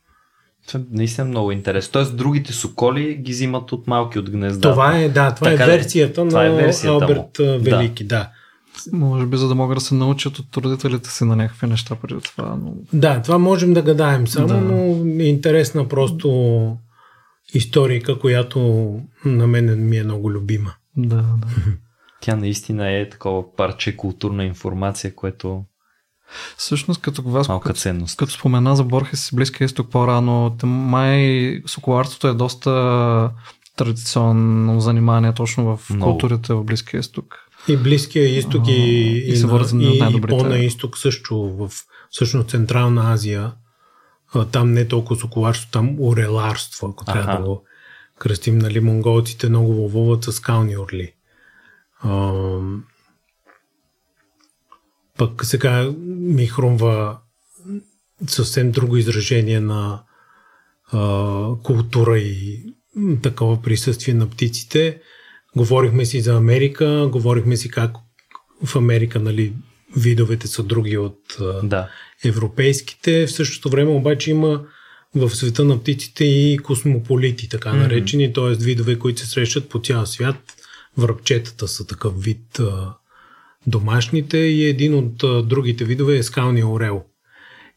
Това 0.69 0.81
е 0.81 0.83
наистина 0.91 1.27
много 1.29 1.53
интересно. 1.53 1.93
Тоест, 1.93 2.17
другите 2.17 2.53
соколи 2.53 3.15
ги 3.15 3.33
взимат 3.33 3.73
от 3.73 3.87
малки 3.87 4.19
от 4.19 4.31
гнезда. 4.31 4.71
Това 4.71 4.99
е, 4.99 5.09
да, 5.09 5.35
това 5.35 5.51
Така 5.51 5.65
е 5.65 5.67
версията 5.67 6.25
на 6.25 6.45
е 6.45 6.51
версията 6.51 6.93
му. 6.93 7.01
Алберт 7.03 7.39
а, 7.41 7.59
Велики, 7.59 8.05
да. 8.05 8.31
Може 8.93 9.27
би 9.27 9.37
за 9.37 9.49
да 9.49 9.55
могат 9.55 9.77
да 9.77 9.81
се 9.81 9.95
научат 9.95 10.39
от 10.39 10.57
родителите 10.57 11.11
си 11.11 11.25
на 11.25 11.37
някакви 11.37 11.67
неща 11.67 11.95
преди 11.95 12.21
това. 12.21 12.59
Но... 12.63 12.75
Да, 12.93 13.23
това 13.23 13.39
можем 13.39 13.75
да 13.75 13.83
гадаем 13.83 14.27
само, 14.29 14.49
Да. 14.49 14.61
но 14.61 14.77
е 15.23 15.27
интересна 15.27 15.89
просто 15.89 16.77
историка, 17.55 18.19
която 18.19 18.59
на 19.25 19.47
мен 19.47 19.89
ми 19.89 19.97
е 19.97 20.05
много 20.05 20.31
любима. 20.31 20.75
Да, 20.97 21.17
да. 21.17 21.47
Тя 22.21 22.37
наистина 22.37 22.91
е 22.91 23.09
такова 23.09 23.57
парче 23.57 23.97
културна 23.97 24.45
информация, 24.45 25.15
което 25.15 25.65
Всъщност, 26.57 27.01
като 27.01 27.23
вас, 27.23 27.49
малка 27.49 27.67
като, 27.67 27.81
ценност. 27.81 28.17
като 28.17 28.33
спомена 28.33 28.77
за 28.77 28.85
Борхес 28.85 29.33
и 29.33 29.37
Близкия 29.37 29.65
изток 29.65 29.91
по-рано, 29.91 30.57
май 30.65 31.23
соколарството 31.67 32.29
е 32.29 32.35
доста 32.35 33.31
традиционно 33.77 34.81
занимание 34.81 35.33
точно 35.35 35.77
в 35.77 35.91
Много. 35.91 36.13
културите 36.13 36.55
в 36.55 36.65
Близкия 36.65 37.01
изток. 37.01 37.39
И 37.69 37.77
Близкия 37.77 38.37
изток 38.39 38.69
и, 38.69 38.71
А, 38.71 39.33
и 39.33 39.37
се 39.37 39.47
на- 39.47 39.53
вързани 39.53 39.87
от 39.87 39.95
и, 40.13 40.17
и 40.17 40.21
по-на 40.21 40.59
изток 40.59 40.99
също, 40.99 41.37
в 41.39 41.71
всъщност 42.11 42.49
Централна 42.49 43.13
Азия. 43.13 43.53
Там 44.51 44.73
не 44.73 44.81
е 44.81 44.89
толкова 44.89 45.21
соколарство, 45.21 45.69
там 45.71 45.97
ореларство, 46.01 46.89
ако 46.89 47.05
трябва 47.05 47.23
Аха. 47.23 47.37
да 47.37 47.49
го 47.49 47.65
кръстим. 48.19 48.59
Нали, 48.59 48.81
монголците 48.81 49.49
много 49.49 49.73
ловуват 49.73 50.25
с 50.25 50.33
скални 50.33 50.77
орли. 50.77 51.13
Пък 55.19 55.45
сега 55.45 55.93
ми 56.07 56.47
хрумва 56.47 57.19
съвсем 58.27 58.71
друго 58.71 58.97
изражение 58.97 59.61
на 59.61 60.03
а, 60.93 61.49
култура 61.63 62.19
и 62.19 62.65
такова 63.23 63.63
присъствие 63.63 64.15
на 64.15 64.31
птиците. 64.31 65.01
Говорихме 65.57 66.05
си 66.05 66.21
за 66.21 66.37
Америка, 66.37 67.09
говорихме 67.13 67.57
си 67.57 67.71
как 67.71 67.93
в 68.65 68.77
Америка 68.77 69.19
нали, 69.19 69.53
видовете 69.97 70.47
са 70.47 70.63
други 70.63 70.99
от 70.99 71.39
Да. 71.63 71.89
европейските. 72.25 73.27
В 73.27 73.33
същото 73.33 73.71
време 73.71 73.91
обаче 73.91 74.31
има 74.31 74.67
в 75.15 75.31
света 75.31 75.65
на 75.65 75.81
птиците 75.81 76.25
и 76.25 76.59
космополити, 76.59 77.49
така 77.49 77.73
наречени, 77.73 78.33
т.е. 78.33 78.55
видове, 78.55 78.99
които 78.99 79.21
се 79.21 79.27
срещат 79.27 79.69
по 79.69 79.81
цял 79.81 80.07
свят. 80.07 80.37
Връбчетата 80.99 81.69
са 81.69 81.87
такъв 81.87 82.23
вид 82.23 82.59
а, 82.59 82.95
домашните 83.69 84.39
и 84.39 84.65
един 84.65 84.95
от 84.95 85.49
другите 85.49 85.85
видове 85.85 86.17
е 86.17 86.23
скалния 86.23 86.67
орел. 86.67 87.03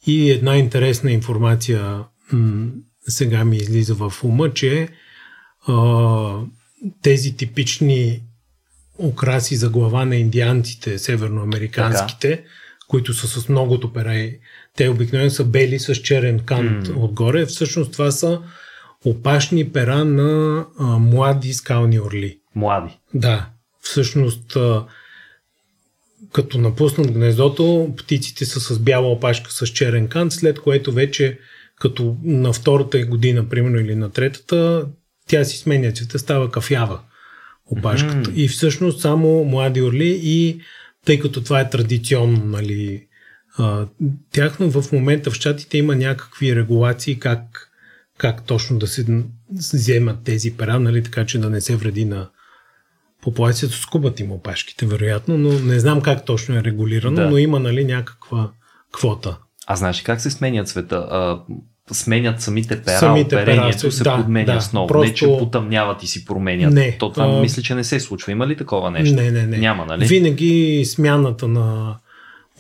И 0.08 0.32
една 0.32 0.58
интересна 0.58 1.12
информация 1.12 2.04
м- 2.32 2.68
сега 3.08 3.46
ми 3.46 3.58
излиза 3.58 3.96
в 3.96 4.14
ума, 4.24 4.54
че 4.54 4.88
а, 5.68 6.40
тези 7.02 7.38
типични 7.38 8.22
украси 9.00 9.56
за 9.56 9.70
глава 9.70 10.06
на 10.06 10.16
индианците, 10.16 11.00
северноамериканските, 11.00 12.44
които 12.88 13.14
са 13.14 13.28
с 13.28 13.50
многото 13.50 13.94
пера 13.94 14.30
те 14.78 14.90
обикновено 14.90 15.30
са 15.30 15.46
бели 15.46 15.80
с 15.80 15.96
черен 15.96 16.40
кант 16.40 16.88
М. 16.88 17.04
отгоре. 17.04 17.46
Всъщност 17.46 17.92
това 17.92 18.12
са 18.12 18.42
опашни 19.06 19.72
пера 19.72 20.06
на 20.06 20.66
а, 20.80 20.84
млади 20.84 21.54
скални 21.54 22.00
орли. 22.00 22.40
Млади. 22.56 23.00
Да, 23.14 23.50
всъщност 23.82 24.56
а, 24.56 24.86
като 26.34 26.58
напуснат 26.58 27.12
гнездото, 27.12 27.94
птиците 27.98 28.46
са 28.46 28.60
с 28.60 28.80
бяла 28.80 29.12
опашка 29.12 29.52
с 29.52 29.68
черен 29.68 30.08
кант, 30.08 30.34
след 30.34 30.60
което 30.60 30.92
вече 30.92 31.40
като 31.80 32.18
на 32.24 32.54
втората 32.54 33.06
година, 33.06 33.50
примерно, 33.50 33.80
или 33.80 33.96
на 33.96 34.10
третата, 34.10 34.88
тя 35.28 35.46
си 35.46 35.58
сменя 35.58 35.92
цвета, 35.92 36.20
става 36.20 36.52
кафява 36.52 37.00
опашката. 37.66 38.30
Мгм. 38.30 38.32
И 38.36 38.48
всъщност 38.48 39.02
само 39.02 39.46
млади 39.46 39.82
орли 39.82 40.20
и 40.24 40.62
тъй 41.06 41.20
като 41.20 41.44
това 41.44 41.60
е 41.60 41.70
традиционно, 41.70 42.46
нали, 42.46 43.08
а, 43.58 43.88
тяхно 44.32 44.72
в 44.72 44.92
момента 44.92 45.32
в 45.32 45.34
щатите 45.34 45.78
има 45.78 45.96
някакви 45.96 46.56
регулации 46.56 47.20
как, 47.20 47.72
как 48.18 48.44
точно 48.46 48.80
да 48.80 48.88
се 48.88 49.06
вземат 49.74 50.24
тези 50.24 50.58
пера, 50.58 50.80
нали, 50.80 51.04
така 51.04 51.26
че 51.26 51.40
да 51.40 51.50
не 51.50 51.62
се 51.62 51.76
вреди 51.76 52.06
на 52.06 52.30
популацията. 53.22 53.76
Скубат 53.76 54.20
им 54.20 54.32
опашките, 54.32 54.86
вероятно, 54.86 55.38
но 55.38 55.50
не 55.52 55.80
знам 55.80 56.02
как 56.02 56.26
точно 56.26 56.56
е 56.56 56.64
регулирано, 56.64 57.16
Да. 57.16 57.30
но 57.30 57.38
има 57.38 57.60
нали, 57.60 57.84
някаква 57.86 58.50
квота. 58.92 59.38
А 59.68 59.76
знаеш 59.76 60.02
как 60.02 60.22
се 60.22 60.32
сменят 60.32 60.68
цвета? 60.68 60.96
А, 60.96 61.40
сменят 61.92 62.42
самите 62.42 62.82
пера, 62.82 62.98
Самите 62.98 63.30
пера 63.30 63.42
оперението 63.42 63.80
се- 63.82 63.92
се 63.92 64.04
да, 64.04 64.18
подменя 64.18 64.46
да, 64.46 64.62
с 64.62 64.72
просто- 64.72 64.98
Не, 65.00 65.14
че 65.14 65.26
потъмняват 65.28 66.04
и 66.04 66.08
си 66.08 66.26
променят. 66.26 66.74
Не, 66.74 66.98
То 66.98 67.12
това 67.12 67.26
а- 67.26 67.42
мисля, 67.42 67.62
че 67.62 67.76
не 67.76 67.84
се 67.84 68.00
случва. 68.00 68.32
Има 68.32 68.48
ли 68.48 68.56
такова 68.58 68.92
нещо? 68.92 69.16
Не, 69.16 69.32
не, 69.32 69.46
не. 69.46 69.58
Няма, 69.58 69.86
нали? 69.86 70.06
Винаги 70.06 70.84
смяната 70.86 71.48
на 71.48 71.96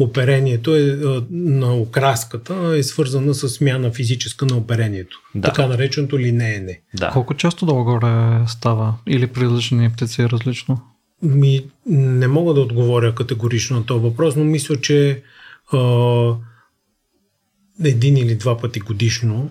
оперението 0.03 0.76
е, 0.76 0.98
на 1.32 1.76
окраската 1.76 2.73
е 2.78 2.84
свързана 2.84 3.34
с 3.34 3.49
смяна 3.49 3.91
физическа 3.91 4.45
на 4.45 4.57
оперението. 4.57 5.19
Да. 5.36 5.48
Така 5.48 5.68
нареченото 5.68 6.19
линеене. 6.19 6.82
Да. 6.94 7.10
Колко 7.10 7.34
често 7.34 7.65
долу-горе 7.65 8.44
става? 8.48 8.94
Или 9.07 9.28
при 9.28 9.41
различни 9.41 9.91
птици 9.91 10.22
е 10.22 10.30
различно? 10.30 10.82
Ми, 11.23 11.65
не 11.86 12.28
мога 12.28 12.53
да 12.53 12.61
отговоря 12.61 13.15
категорично 13.15 13.78
на 13.78 13.86
този 13.86 14.03
въпрос, 14.03 14.36
но 14.36 14.44
мисля, 14.44 14.82
че 14.82 15.23
а, 15.73 15.78
един 17.84 18.18
или 18.18 18.36
два 18.36 18.57
пъти 18.57 18.80
годишно. 18.80 19.49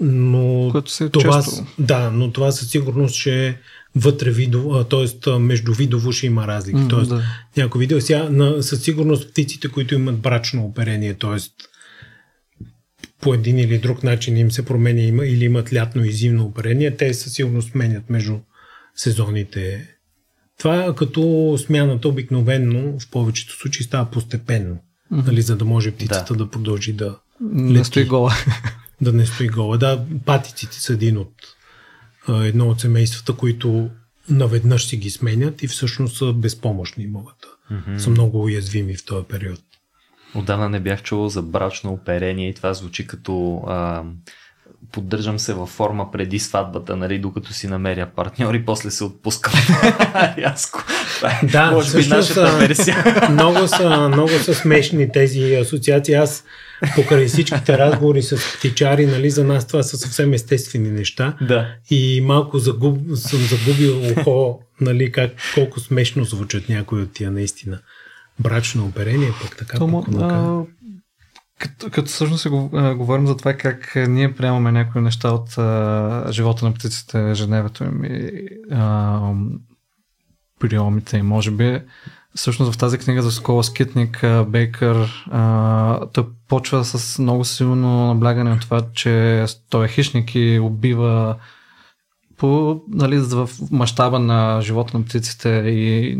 Но 0.00 0.68
Което 0.72 0.90
се 0.90 1.04
е 1.04 1.08
това, 1.08 1.42
често. 1.42 1.66
Да, 1.78 2.10
но 2.10 2.32
това 2.32 2.52
със 2.52 2.70
сигурност, 2.70 3.14
че 3.14 3.58
вътре 3.98 4.30
видово, 4.30 4.84
т.е. 4.84 5.30
между 5.38 5.72
видово 5.72 6.12
ще 6.12 6.26
има 6.26 6.46
разлики. 6.46 6.78
М, 6.78 6.88
Тоест, 6.88 7.10
да. 7.10 7.22
някои 7.56 7.78
видео. 7.78 8.00
Сега, 8.00 8.28
на, 8.30 8.62
със 8.62 8.82
сигурност 8.82 9.30
птиците, 9.30 9.68
които 9.68 9.94
имат 9.94 10.18
брачно 10.18 10.64
оперение, 10.64 11.14
т.е. 11.14 11.36
по 13.20 13.34
един 13.34 13.58
или 13.58 13.78
друг 13.78 14.02
начин 14.02 14.36
им 14.36 14.50
се 14.50 14.64
променя 14.64 15.00
има, 15.00 15.26
или 15.26 15.44
имат 15.44 15.72
лятно 15.72 16.04
и 16.04 16.12
зимно 16.12 16.44
оперение, 16.44 16.96
те 16.96 17.14
със 17.14 17.32
сигурност 17.32 17.70
сменят 17.70 18.10
между 18.10 18.38
сезоните. 18.96 19.88
Това 20.58 20.94
като 20.94 21.54
смяната 21.66 22.08
обикновенно 22.08 22.98
в 23.00 23.10
повечето 23.10 23.56
случаи 23.56 23.84
става 23.84 24.10
постепенно, 24.10 24.78
Мгм. 25.10 25.26
нали, 25.26 25.42
за 25.42 25.56
да 25.56 25.64
може 25.64 25.90
птицата 25.90 26.34
да, 26.34 26.44
да 26.44 26.50
продължи 26.50 26.92
да, 26.92 27.18
Не 27.40 27.84
стои 27.84 28.04
гола. 28.04 28.34
да 29.00 29.12
не 29.12 29.26
стои 29.26 29.48
гола. 29.48 29.78
Да, 29.78 30.04
патиците 30.24 30.80
са 30.80 30.92
един 30.92 31.18
от 31.18 31.32
едно 32.28 32.68
от 32.68 32.80
семействата, 32.80 33.32
които 33.32 33.90
наведнъж 34.30 34.86
си 34.86 34.96
ги 34.96 35.10
сменят 35.10 35.62
и 35.62 35.68
всъщност 35.68 36.16
са 36.16 36.32
безпомощни 36.32 37.06
могат 37.06 37.34
Мгм. 37.70 37.98
са 37.98 38.10
много 38.10 38.42
уязвими 38.42 38.96
в 38.96 39.04
този 39.04 39.24
период. 39.26 39.60
Отдавна 40.34 40.68
не 40.68 40.80
бях 40.80 41.02
чувал 41.02 41.28
за 41.28 41.42
брачно 41.42 41.90
оперение 41.92 42.48
и 42.48 42.54
това 42.54 42.74
звучи 42.74 43.06
като 43.06 43.62
а, 43.66 44.02
поддържам 44.92 45.38
се 45.38 45.54
във 45.54 45.68
форма 45.68 46.10
преди 46.10 46.38
сватбата, 46.38 46.96
нали, 46.96 47.18
докато 47.18 47.52
си 47.52 47.66
намеря 47.68 48.10
партньор 48.16 48.54
и 48.54 48.64
после 48.64 48.90
се 48.90 49.04
отпускам. 49.04 49.52
Рязко. 50.38 50.84
Е, 51.42 51.46
Да, 51.46 51.70
може 51.70 51.98
би 51.98 52.06
нашата 52.06 52.40
а, 52.40 52.58
версия. 52.58 53.28
много, 53.30 53.68
са, 53.68 54.08
много 54.08 54.28
са 54.28 54.54
смешни 54.54 55.12
тези 55.12 55.54
асоциации. 55.54 56.14
Аз 56.14 56.44
покрай 56.94 57.26
всичките 57.26 57.78
разговори 57.78 58.22
с 58.22 58.36
птичари, 58.58 59.06
нали, 59.06 59.30
за 59.30 59.44
нас 59.44 59.66
това 59.66 59.82
са 59.82 59.96
съвсем 59.96 60.32
естествени 60.32 60.90
неща. 60.90 61.36
да. 61.40 61.74
И 61.90 62.20
малко 62.24 62.58
загуб, 62.58 62.98
съм 63.14 63.40
загубил 63.40 64.12
ухо, 64.12 64.60
нали, 64.80 65.12
как, 65.12 65.30
колко 65.54 65.80
смешно 65.80 66.24
звучат 66.24 66.68
някои 66.68 67.02
от 67.02 67.12
тия 67.12 67.30
наистина. 67.30 67.78
Брачно 68.40 68.86
оперение, 68.86 69.32
пък 69.42 69.56
така. 69.56 69.78
Пък, 69.78 69.88
онака. 69.88 70.34
а, 70.34 70.62
като, 71.58 71.90
като 71.90 72.08
всъщност 72.08 72.42
се 72.42 72.48
говорим 72.48 73.26
за 73.26 73.36
това 73.36 73.54
как 73.54 73.92
ние 74.08 74.34
приемаме 74.34 74.72
някои 74.72 75.02
неща 75.02 75.30
от 75.30 75.58
а, 75.58 76.28
живота 76.30 76.64
на 76.64 76.74
птиците, 76.74 77.30
ежедневието 77.30 77.84
им 77.84 78.04
и 78.04 78.30
а, 78.70 79.32
приемите 80.60 81.16
им, 81.16 81.26
може 81.26 81.50
би. 81.50 81.80
Всъщност 82.38 82.72
в 82.72 82.78
тази 82.78 82.98
книга 82.98 83.22
за 83.22 83.32
Скола 83.32 83.62
Скитник, 83.62 84.24
Бейкър, 84.46 85.24
а, 85.30 86.06
той 86.06 86.24
почва 86.48 86.84
с 86.84 87.18
много 87.18 87.44
силно 87.44 88.06
наблягане 88.06 88.50
на 88.50 88.58
това, 88.60 88.80
че 88.94 89.44
той 89.70 89.84
е 89.84 89.88
хищник 89.88 90.34
и 90.34 90.58
убива 90.58 91.36
по, 92.36 92.80
нали, 92.88 93.18
в 93.18 93.50
мащаба 93.70 94.18
на 94.18 94.60
живота 94.60 94.98
на 94.98 95.04
птиците 95.04 95.48
и 95.66 96.12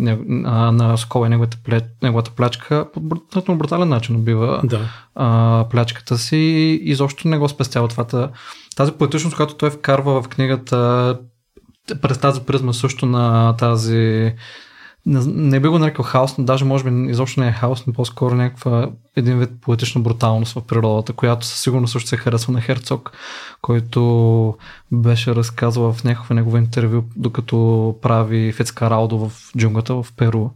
а, 0.45 0.73
на 0.73 0.97
Скола 0.97 1.27
и 1.27 1.31
неговата, 1.31 1.59
пле, 1.65 1.81
неговата 2.03 2.31
плячка 2.31 2.87
по 2.95 3.01
брутално 3.01 3.59
брутален 3.59 3.89
начин 3.89 4.17
убива 4.17 4.61
Да. 4.65 4.81
а, 5.15 5.65
плячката 5.71 6.19
си 6.19 6.37
и 6.37 6.91
изобщо 6.91 7.29
не 7.29 7.39
го 7.39 7.49
спестява 7.49 7.89
това. 7.89 8.05
Та- 8.05 8.31
Тази 8.77 8.93
поетичност, 8.93 9.37
която 9.37 9.55
той 9.55 9.71
вкарва 9.71 10.23
в 10.23 10.29
книгата 10.29 11.19
през 12.03 12.19
тази 12.19 12.41
призма 12.41 12.73
също 12.73 13.07
на 13.07 13.57
тази 13.57 14.33
не, 15.07 15.21
не 15.27 15.61
би 15.61 15.69
го 15.69 15.79
нарекал 15.79 16.05
хаос, 16.05 16.39
но 16.39 16.45
даже 16.45 16.65
може 16.65 16.85
би 16.85 17.11
изобщо 17.11 17.41
не 17.41 17.49
е 17.49 17.53
хаос, 17.53 17.87
но 17.87 17.93
по-скоро 17.93 18.35
някаква 18.35 18.91
един 19.17 19.39
вид 19.39 19.51
поетична 19.61 20.01
бруталност 20.01 20.53
в 20.53 20.67
природата, 20.67 21.13
която 21.13 21.47
със 21.47 21.61
сигурност 21.61 21.93
също 21.93 22.09
се 22.09 22.17
харесва 22.17 22.53
на 22.53 22.61
Херцог, 22.61 23.13
който 23.63 24.57
беше 24.93 25.35
разказвал 25.35 25.93
в 25.93 26.05
някакво 26.05 26.35
негово 26.35 26.57
интервю, 26.57 27.03
докато 27.17 27.97
прави 28.03 28.53
Фицкаралдо 28.53 29.19
в 29.19 29.33
джунглата 29.59 29.95
в 29.95 30.07
Перу, 30.17 30.51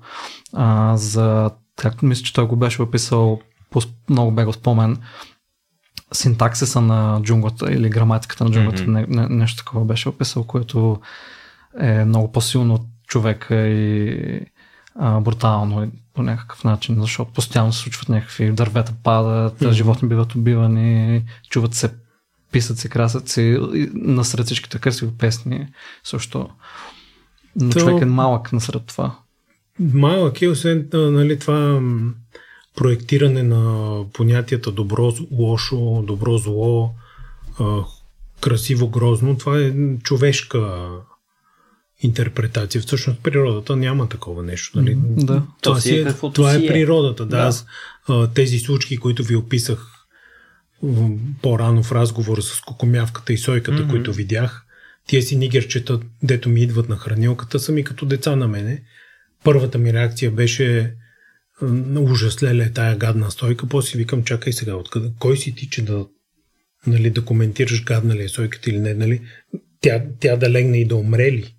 а, 0.53 0.97
за 0.97 1.51
както 1.77 2.07
мисля, 2.07 2.25
че 2.25 2.33
той 2.33 2.47
го 2.47 2.57
беше 2.57 2.83
описал 2.83 3.41
по 3.71 3.81
много 4.09 4.31
бега 4.31 4.53
спомен, 4.53 4.97
синтаксиса 6.13 6.81
на 6.81 7.21
джунглата 7.23 7.73
или 7.73 7.89
граматиката 7.89 8.45
на 8.45 8.51
джунглата, 8.51 8.83
Мгм. 8.83 8.93
не, 8.93 9.07
не, 9.09 9.29
нещо 9.29 9.65
такова 9.65 9.85
беше 9.85 10.09
описал, 10.09 10.45
което 10.45 11.01
е 11.81 12.05
много 12.05 12.33
по-силно 12.33 12.75
от 12.75 12.83
човека 13.13 13.57
и 13.67 14.41
а, 14.95 15.21
брутално 15.21 15.93
по 16.15 16.23
някакъв 16.23 16.65
начин, 16.65 16.97
защото 17.01 17.33
постоянно 17.33 17.73
се 17.73 17.79
случват 17.79 18.09
някакви 18.09 18.53
дървета 18.53 18.93
падат, 19.05 19.61
Мгм. 19.61 19.71
животни 19.73 20.09
биват 20.09 20.35
убивани, 20.35 21.25
чуват 21.51 21.75
се 21.75 21.91
писъци, 22.53 22.89
красъци, 22.89 23.59
насред 23.95 24.47
всичките 24.47 24.79
красиви 24.79 25.11
песни 25.19 25.67
също. 26.05 26.49
Но 27.57 27.71
То- 27.71 27.79
човек 27.81 28.03
е 28.03 28.05
малък 28.05 28.53
насред 28.53 28.87
това. 28.87 29.17
Малък 29.81 30.43
е, 30.43 30.49
освен 30.49 30.89
нали, 30.93 31.39
това 31.39 31.81
проектиране 32.77 33.43
на 33.43 33.95
понятията 34.13 34.73
добро, 34.73 35.13
лошо, 35.33 36.05
добро, 36.07 36.39
зло, 36.39 36.95
красиво, 38.41 38.89
грозно. 38.89 39.39
Това 39.39 39.59
е 39.59 39.73
човешка 40.03 40.89
интерпретация. 42.03 42.81
Всъщност 42.81 43.23
природата 43.23 43.77
няма 43.77 44.09
такова 44.09 44.43
нещо. 44.43 44.81
Нали? 44.81 44.95
М, 44.95 45.03
да. 45.17 45.25
Това, 45.25 45.47
То 45.61 45.81
си 45.81 45.95
е 45.95 46.01
е, 46.01 46.13
това 46.35 46.51
си 46.55 46.63
е 46.63 46.65
е. 46.65 46.69
природата. 46.69 47.27
Да. 47.27 47.37
Да. 47.37 47.43
Аз, 47.43 47.67
а, 48.09 48.29
тези 48.29 48.59
случки, 48.59 48.97
които 48.97 49.23
ви 49.25 49.37
описах 49.37 49.87
м, 50.83 51.11
по-рано 51.43 51.83
в 51.83 51.93
разговора 51.93 52.43
с 52.43 52.61
кокомявката 52.61 53.33
и 53.33 53.39
сойката, 53.39 53.83
Мгм. 53.83 53.91
които 53.91 54.13
видях, 54.13 54.67
тия 55.07 55.23
си 55.23 55.37
нигерчета, 55.37 56.01
дето 56.23 56.49
ми 56.49 56.63
идват 56.63 56.89
на 56.89 56.97
хранилката, 56.97 57.59
са 57.59 57.73
ми 57.73 57.85
като 57.85 58.07
деца 58.07 58.37
на 58.37 58.49
мене. 58.49 58.83
Първата 59.45 59.79
ми 59.79 59.93
реакция 59.93 60.31
беше 60.31 60.95
ужас, 61.97 62.43
леле, 62.43 62.73
тая 62.73 62.97
гадна 62.97 63.31
стойка. 63.31 63.67
После 63.67 63.91
си 63.91 63.99
викам, 63.99 64.25
чакай 64.25 64.53
сега, 64.53 64.75
откъде, 64.75 65.13
кой 65.19 65.37
си 65.37 65.55
ти, 65.55 65.69
че 65.69 65.85
да, 65.85 66.07
нали, 66.87 67.11
да 67.11 67.25
коментираш 67.25 67.85
гадна 67.85 68.15
ли 68.15 68.23
е 68.23 68.29
сойката 68.29 68.71
или 68.71 68.79
не, 68.79 68.95
нали? 68.95 69.21
Тя, 69.81 70.03
тя 70.21 70.37
да 70.37 70.51
легне 70.51 70.81
и 70.81 70.85
да 70.85 70.97
умре 70.97 71.33
ли? 71.33 71.55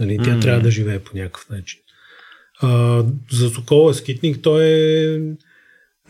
Нали? 0.00 0.18
Тя 0.24 0.34
М. 0.34 0.40
трябва 0.40 0.62
да 0.62 0.70
живее 0.70 0.98
по 0.98 1.16
някакъв 1.16 1.48
начин. 1.50 1.80
А, 2.60 3.04
за 3.32 3.50
Сокола 3.50 3.94
скитник 3.94 4.42
той 4.42 4.64
е 4.64 5.20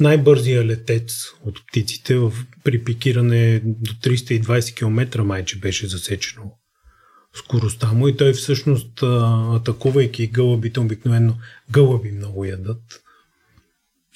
най-бързия 0.01 0.65
летец 0.65 1.13
от 1.45 1.67
птиците. 1.67 2.17
В, 2.17 2.33
при 2.65 2.85
пикиране 2.85 3.61
до 3.65 3.93
320 3.93 4.75
км 4.75 5.25
майче 5.25 5.59
беше 5.59 5.87
засечено 5.87 6.53
скоростта 7.35 7.93
му 7.93 8.09
и 8.09 8.17
той 8.17 8.33
всъщност 8.33 9.03
атакувайки 9.53 10.27
гълъбите, 10.27 10.81
обикновено 10.81 11.37
гълъби 11.71 12.13
много 12.13 12.45
ядат, 12.45 12.83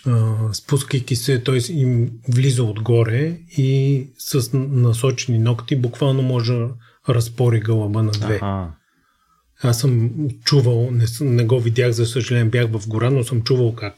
а, 0.07 0.37
спускайки 0.55 1.17
се, 1.17 1.43
той 1.43 1.61
им 1.71 2.11
влиза 2.29 2.65
отгоре 2.65 3.39
и 3.57 4.07
с 4.19 4.51
насочени 4.53 5.39
ногти 5.39 5.77
буквално 5.77 6.23
може 6.23 6.53
да 6.53 6.71
разпори 7.09 7.61
гълъба 7.61 8.03
на 8.03 8.11
две. 8.11 8.37
Аха. 8.37 8.73
Аз 9.63 9.81
съм 9.81 10.11
чувал, 10.45 10.91
не, 10.91 11.07
съм, 11.07 11.37
не 11.37 11.45
го 11.45 11.61
видях, 11.61 11.91
за 11.91 12.07
съжаление 12.07 12.51
бях 12.51 12.67
в 12.71 12.89
гора, 12.89 13.11
но 13.11 13.25
съм 13.25 13.43
чувал 13.43 13.75
как 13.75 13.95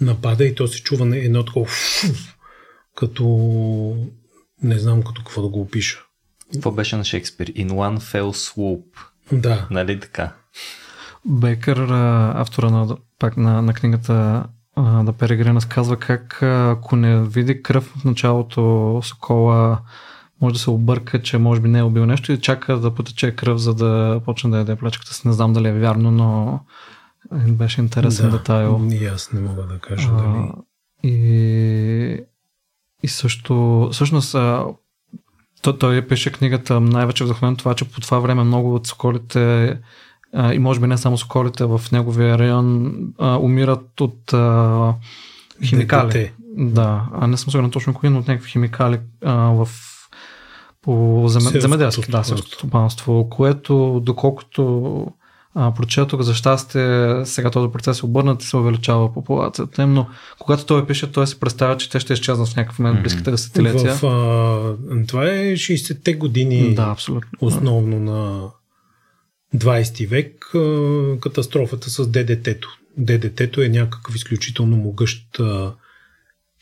напада 0.00 0.44
и 0.44 0.54
то 0.54 0.68
се 0.68 0.82
чува 0.82 1.04
на 1.04 1.16
едно 1.16 1.44
такова 1.44 1.70
като 2.96 3.26
не 4.62 4.78
знам 4.78 5.02
като 5.02 5.22
какво 5.22 5.42
да 5.42 5.48
го 5.48 5.60
опиша. 5.60 6.02
Това 6.52 6.70
беше 6.70 6.96
на 6.96 7.04
Шекспир. 7.04 7.46
In 7.46 7.70
one 7.70 7.98
fell 7.98 8.32
swoop. 8.32 8.84
Да, 9.32 9.68
Нали 9.70 10.00
така? 10.00 10.32
Бекър, 11.24 11.88
автора 12.34 12.70
на, 12.70 12.96
пак 13.18 13.36
на, 13.36 13.62
на 13.62 13.74
книгата 13.74 14.44
а, 14.76 15.02
Да 15.02 15.12
Перегрина, 15.12 15.60
казва 15.68 15.96
как 15.96 16.42
ако 16.42 16.96
не 16.96 17.24
види 17.24 17.62
кръв 17.62 17.84
в 17.84 18.04
началото 18.04 19.00
Сокола 19.04 19.80
може 20.42 20.52
да 20.52 20.58
се 20.58 20.70
обърка, 20.70 21.22
че 21.22 21.38
може 21.38 21.60
би 21.60 21.68
не 21.68 21.78
е 21.78 21.82
убил 21.82 22.06
нещо 22.06 22.32
и 22.32 22.40
чака 22.40 22.78
да 22.78 22.94
потече 22.94 23.36
кръв, 23.36 23.58
за 23.58 23.74
да 23.74 24.20
почне 24.24 24.50
да 24.50 24.58
яде 24.58 24.76
плячката 24.76 25.14
си. 25.14 25.28
Не 25.28 25.32
знам 25.32 25.52
дали 25.52 25.68
е 25.68 25.72
вярно, 25.72 26.10
но 26.10 26.60
беше 27.48 27.80
интересен 27.80 28.30
да, 28.30 28.38
детайл. 28.38 28.88
И 28.90 29.06
аз 29.06 29.32
не 29.32 29.40
мога 29.40 29.62
да 29.62 29.78
кажа 29.78 30.08
А, 30.12 30.22
дали. 30.22 30.50
и, 31.02 32.18
и 33.02 33.08
също, 33.08 33.88
всъщност, 33.92 34.32
той, 35.62 35.78
той 35.78 36.06
пише 36.06 36.32
книгата 36.32 36.80
най-вече 36.80 37.24
вдъхновен 37.24 37.56
това, 37.56 37.74
че 37.74 37.90
по 37.90 38.00
това 38.00 38.18
време 38.18 38.44
много 38.44 38.74
от 38.74 38.86
соколите 38.86 39.78
и 40.52 40.58
може 40.58 40.80
би 40.80 40.86
не 40.86 40.98
само 40.98 41.18
соколите 41.18 41.64
в 41.64 41.80
неговия 41.92 42.38
район 42.38 42.92
а, 43.18 43.36
умират 43.36 44.00
от 44.00 44.32
а, 44.32 44.94
химикали. 45.64 46.12
ДДТ. 46.12 46.32
Да, 46.56 47.08
а 47.12 47.26
не 47.26 47.36
съм 47.36 47.50
сигурен 47.50 47.70
точно 47.70 47.94
кои, 47.94 48.08
но 48.08 48.18
от 48.18 48.28
някакви 48.28 48.50
химикали 48.50 49.00
а, 49.24 49.34
в 49.34 49.68
по 50.82 51.24
зем... 51.28 51.40
Селското 51.40 51.60
земеделски, 51.60 52.10
да, 52.10 52.22
стопанство. 52.24 53.28
което 53.30 54.02
доколкото 54.04 55.06
а, 55.54 55.74
прочетох 55.74 56.20
за 56.20 56.34
щастие, 56.34 57.20
сега 57.24 57.50
този 57.50 57.72
процес 57.72 58.00
е 58.00 58.06
обърнат 58.06 58.42
и 58.42 58.46
се 58.46 58.56
увеличава 58.56 59.14
популацията 59.14 59.82
им, 59.82 59.92
но 59.92 60.06
когато 60.38 60.66
той 60.66 60.86
пише, 60.86 61.12
той 61.12 61.26
се 61.26 61.40
представя, 61.40 61.76
че 61.76 61.90
те 61.90 62.00
ще 62.00 62.12
изчезнат 62.12 62.48
в 62.48 62.56
някакъв 62.56 62.78
момент 62.78 63.02
близките 63.02 63.30
десетилетия. 63.30 63.94
В, 63.94 64.04
а, 64.04 65.06
това 65.06 65.24
е 65.24 65.52
60-те 65.52 66.14
години 66.14 66.74
Да, 66.74 66.90
абсолютно. 66.90 67.30
основно 67.40 67.98
на 67.98 68.48
20 69.56 70.08
век 70.08 70.54
а, 70.54 71.20
катастрофата 71.20 71.90
с 71.90 72.06
ДДТ-то. 72.06 72.68
ДДТ-то 72.98 73.62
е 73.62 73.68
някакъв 73.68 74.14
изключително 74.14 74.76
могъщ 74.76 75.40
а, 75.40 75.72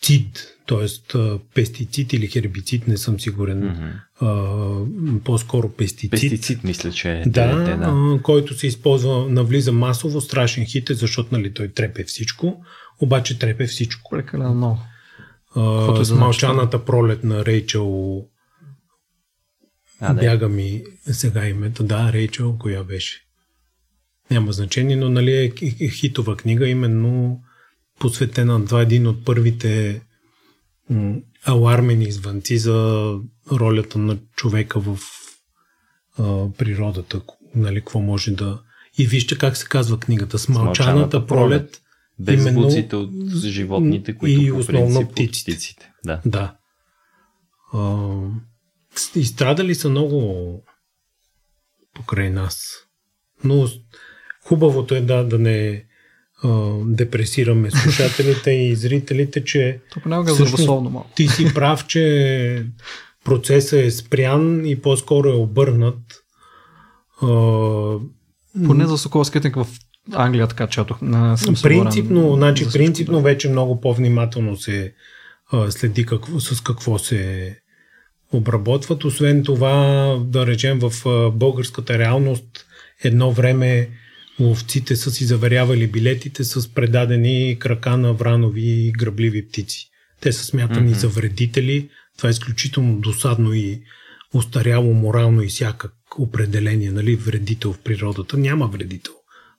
цид, 0.03 0.57
т.е. 0.67 1.19
пестицид 1.55 2.13
или 2.13 2.27
хербицид, 2.27 2.89
не 2.89 2.97
съм 2.97 3.21
сигурен. 3.21 3.59
Мгм. 3.59 3.89
А, 4.21 5.21
по-скоро 5.25 5.69
пестицид. 5.69 6.11
Пестицид, 6.11 6.65
мисля, 6.65 6.91
че 6.93 7.13
е. 7.13 7.23
Да, 7.27 7.55
да. 7.57 7.71
а, 7.85 8.23
който 8.23 8.55
се 8.59 8.67
използва, 8.67 9.29
навлиза 9.29 9.73
масово, 9.73 10.21
страшен 10.21 10.65
хит 10.65 10.91
е, 10.91 10.95
защото 10.95 11.29
нали, 11.33 11.55
той 11.55 11.69
трепе 11.69 12.05
всичко, 12.05 12.65
обаче 13.01 13.39
трепе 13.39 13.67
всичко. 13.67 14.11
Прекалено 14.11 14.55
много. 14.55 14.79
С 15.55 15.95
да 15.99 16.05
значи 16.05 16.21
мълчаната 16.21 16.85
пролет 16.85 17.25
на 17.25 17.45
Рейчел 17.45 18.25
А, 20.01 20.15
да. 20.15 20.21
бяга 20.21 20.49
ми 20.49 20.83
сега 21.05 21.49
името. 21.49 21.83
Да, 21.85 22.13
Рейчел, 22.13 22.57
коя 22.59 22.85
беше? 22.85 23.21
Няма 24.31 24.53
значение, 24.53 24.97
но 24.97 25.09
нали 25.09 25.33
е 25.37 25.51
х- 25.51 25.77
х- 25.79 25.93
хитова 25.93 26.37
книга, 26.37 26.69
именно 26.69 27.41
посветена 28.01 28.59
на 28.59 28.65
това 28.67 28.81
е 28.81 28.83
един 28.83 29.07
от 29.07 29.25
първите 29.25 30.03
м, 30.91 31.15
алармени 31.45 32.13
звънци 32.13 32.59
за 32.59 33.15
ролята 33.53 33.99
на 33.99 34.19
човека 34.37 34.81
в 34.81 34.99
а, 36.19 36.53
природата. 36.59 37.21
Нали, 37.55 37.81
какво 37.81 38.01
може 38.01 38.31
да... 38.31 38.63
И 38.99 39.07
вижте 39.07 39.39
как 39.39 39.57
се 39.57 39.67
казва 39.67 40.01
книгата. 40.01 40.39
С 40.39 40.49
мълчаната, 40.49 40.93
мълчаната 40.93 41.27
пролет. 41.27 41.83
Без 42.19 42.41
именно- 42.41 42.61
звуците 42.63 42.97
от 42.97 43.11
животните, 43.37 44.17
които 44.17 44.41
и 44.43 44.51
по 44.51 44.57
основно 44.57 45.09
птиците. 45.09 45.53
птиците. 45.53 45.93
Да. 46.05 46.21
Да. 46.27 46.57
А, 47.73 48.09
изстрадали 49.15 49.75
са 49.75 49.89
много 49.91 50.63
покрай 51.95 52.31
нас. 52.31 52.67
Но 53.45 53.69
хубавото 54.45 54.95
е 54.95 55.01
да, 55.01 55.25
да 55.25 55.39
не 55.39 55.85
а, 56.45 56.73
депресираме 56.85 57.71
слушателите 57.71 58.51
и 58.51 58.77
зрителите, 58.77 59.45
че 59.45 59.63
е 59.63 59.79
Всъщност- 60.27 60.67
ти 61.17 61.29
си 61.29 61.55
прав, 61.55 61.87
че 61.87 62.67
процесът 63.25 63.81
е 63.81 63.91
спрян 63.91 64.67
и 64.67 64.81
по-скоро 64.81 65.29
е 65.29 65.35
обърнат. 65.35 65.99
А, 67.23 67.27
Поне 68.67 68.87
за 68.87 68.99
Сокол 68.99 69.25
в 69.57 69.67
Англия 70.13 70.47
така 70.47 70.67
четох. 70.67 70.99
Съм 70.99 71.37
сигурен 71.37 71.63
Принципно, 71.63 72.35
значи, 72.35 72.67
принципно 72.73 73.21
вече 73.21 73.49
много 73.49 73.81
по-внимателно 73.81 74.57
се 74.57 74.93
а, 75.53 75.71
следи 75.71 76.07
какво, 76.07 76.41
с 76.41 76.61
какво 76.61 76.99
се 76.99 77.57
обработват. 78.33 79.05
Освен 79.05 79.43
това, 79.45 80.17
да 80.25 80.47
речем 80.47 80.79
в 80.79 81.09
а, 81.09 81.31
българската 81.31 81.99
реалност, 81.99 82.67
едно 83.05 83.33
време 83.33 83.89
ловците 84.41 84.97
са 84.97 85.11
си 85.11 85.25
заверявали 85.25 85.87
билетите 85.87 86.45
с 86.45 86.75
предадени 86.75 87.57
крака 87.59 87.97
на 87.97 88.13
вранови 88.13 88.63
и 88.63 88.93
грабливи 88.93 89.49
птици. 89.49 89.87
Те 90.21 90.33
са 90.33 90.45
смятани 90.45 90.91
Мгм. 90.91 90.99
за 90.99 91.09
вредители. 91.09 91.89
Това 92.17 92.29
е 92.29 92.31
изключително 92.31 93.01
досадно 93.01 93.55
и 93.55 93.83
устаряло 94.35 94.95
морално 94.95 95.43
и 95.43 95.49
всякак 95.49 95.93
определение, 96.19 96.91
нали, 96.91 97.17
вредител 97.17 97.73
в 97.73 97.79
природата. 97.79 98.37
Няма 98.37 98.67
вредител 98.67 99.13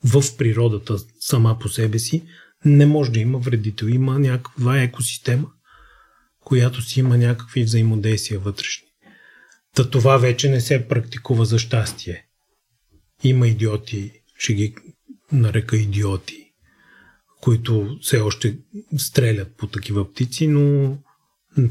в 0.03 0.23
природата 0.37 0.97
сама 1.19 1.59
по 1.59 1.69
себе 1.69 1.99
си 1.99 2.23
не 2.65 2.85
може 2.85 3.11
да 3.11 3.19
има 3.19 3.37
вредител. 3.37 3.87
Има 3.87 4.19
някаква 4.19 4.81
екосистема, 4.81 5.47
която 6.39 6.81
си 6.81 6.99
има 6.99 7.17
някакви 7.17 7.63
взаимодействия 7.63 8.39
вътрешни. 8.39 8.87
Та 9.75 9.89
това 9.89 10.17
вече 10.17 10.49
не 10.49 10.61
се 10.61 10.87
практикува 10.87 11.45
за 11.45 11.59
щастие. 11.59 12.25
Има 13.23 13.47
идиоти, 13.47 14.11
ще 14.41 14.53
ги 14.53 14.75
нарека 15.31 15.77
идиоти, 15.77 16.37
които 17.41 17.97
все 18.01 18.19
още 18.19 18.57
стрелят 18.97 19.57
по 19.57 19.67
такива 19.67 20.11
птици, 20.11 20.47
но 20.47 20.97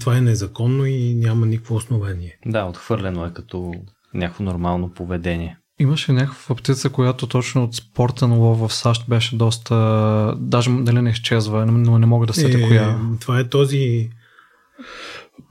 това 0.00 0.16
е 0.16 0.20
незаконно 0.20 0.86
и 0.86 1.14
няма 1.14 1.46
никакво 1.46 1.74
основание. 1.74 2.38
да, 2.46 2.64
отхвърлено 2.64 3.26
е 3.26 3.32
като 3.34 3.74
някакво 4.14 4.44
нормално 4.44 4.92
поведение. 4.92 5.56
Имаше 5.80 6.12
някаква 6.12 6.54
птица, 6.54 6.90
която 6.90 7.26
точно 7.26 7.64
от 7.64 7.74
спортен 7.74 8.32
лов 8.32 8.58
в 8.58 8.74
САЩ 8.74 9.08
беше 9.08 9.36
доста... 9.36 10.34
Даже 10.38 10.70
дали 10.70 11.02
не 11.02 11.10
изчезва, 11.10 11.66
но 11.66 11.98
не 11.98 12.06
мога 12.06 12.26
да 12.26 12.34
сетя 12.34 12.68
коя. 12.68 13.00
Това 13.20 13.40
е 13.40 13.48
този 13.48 14.10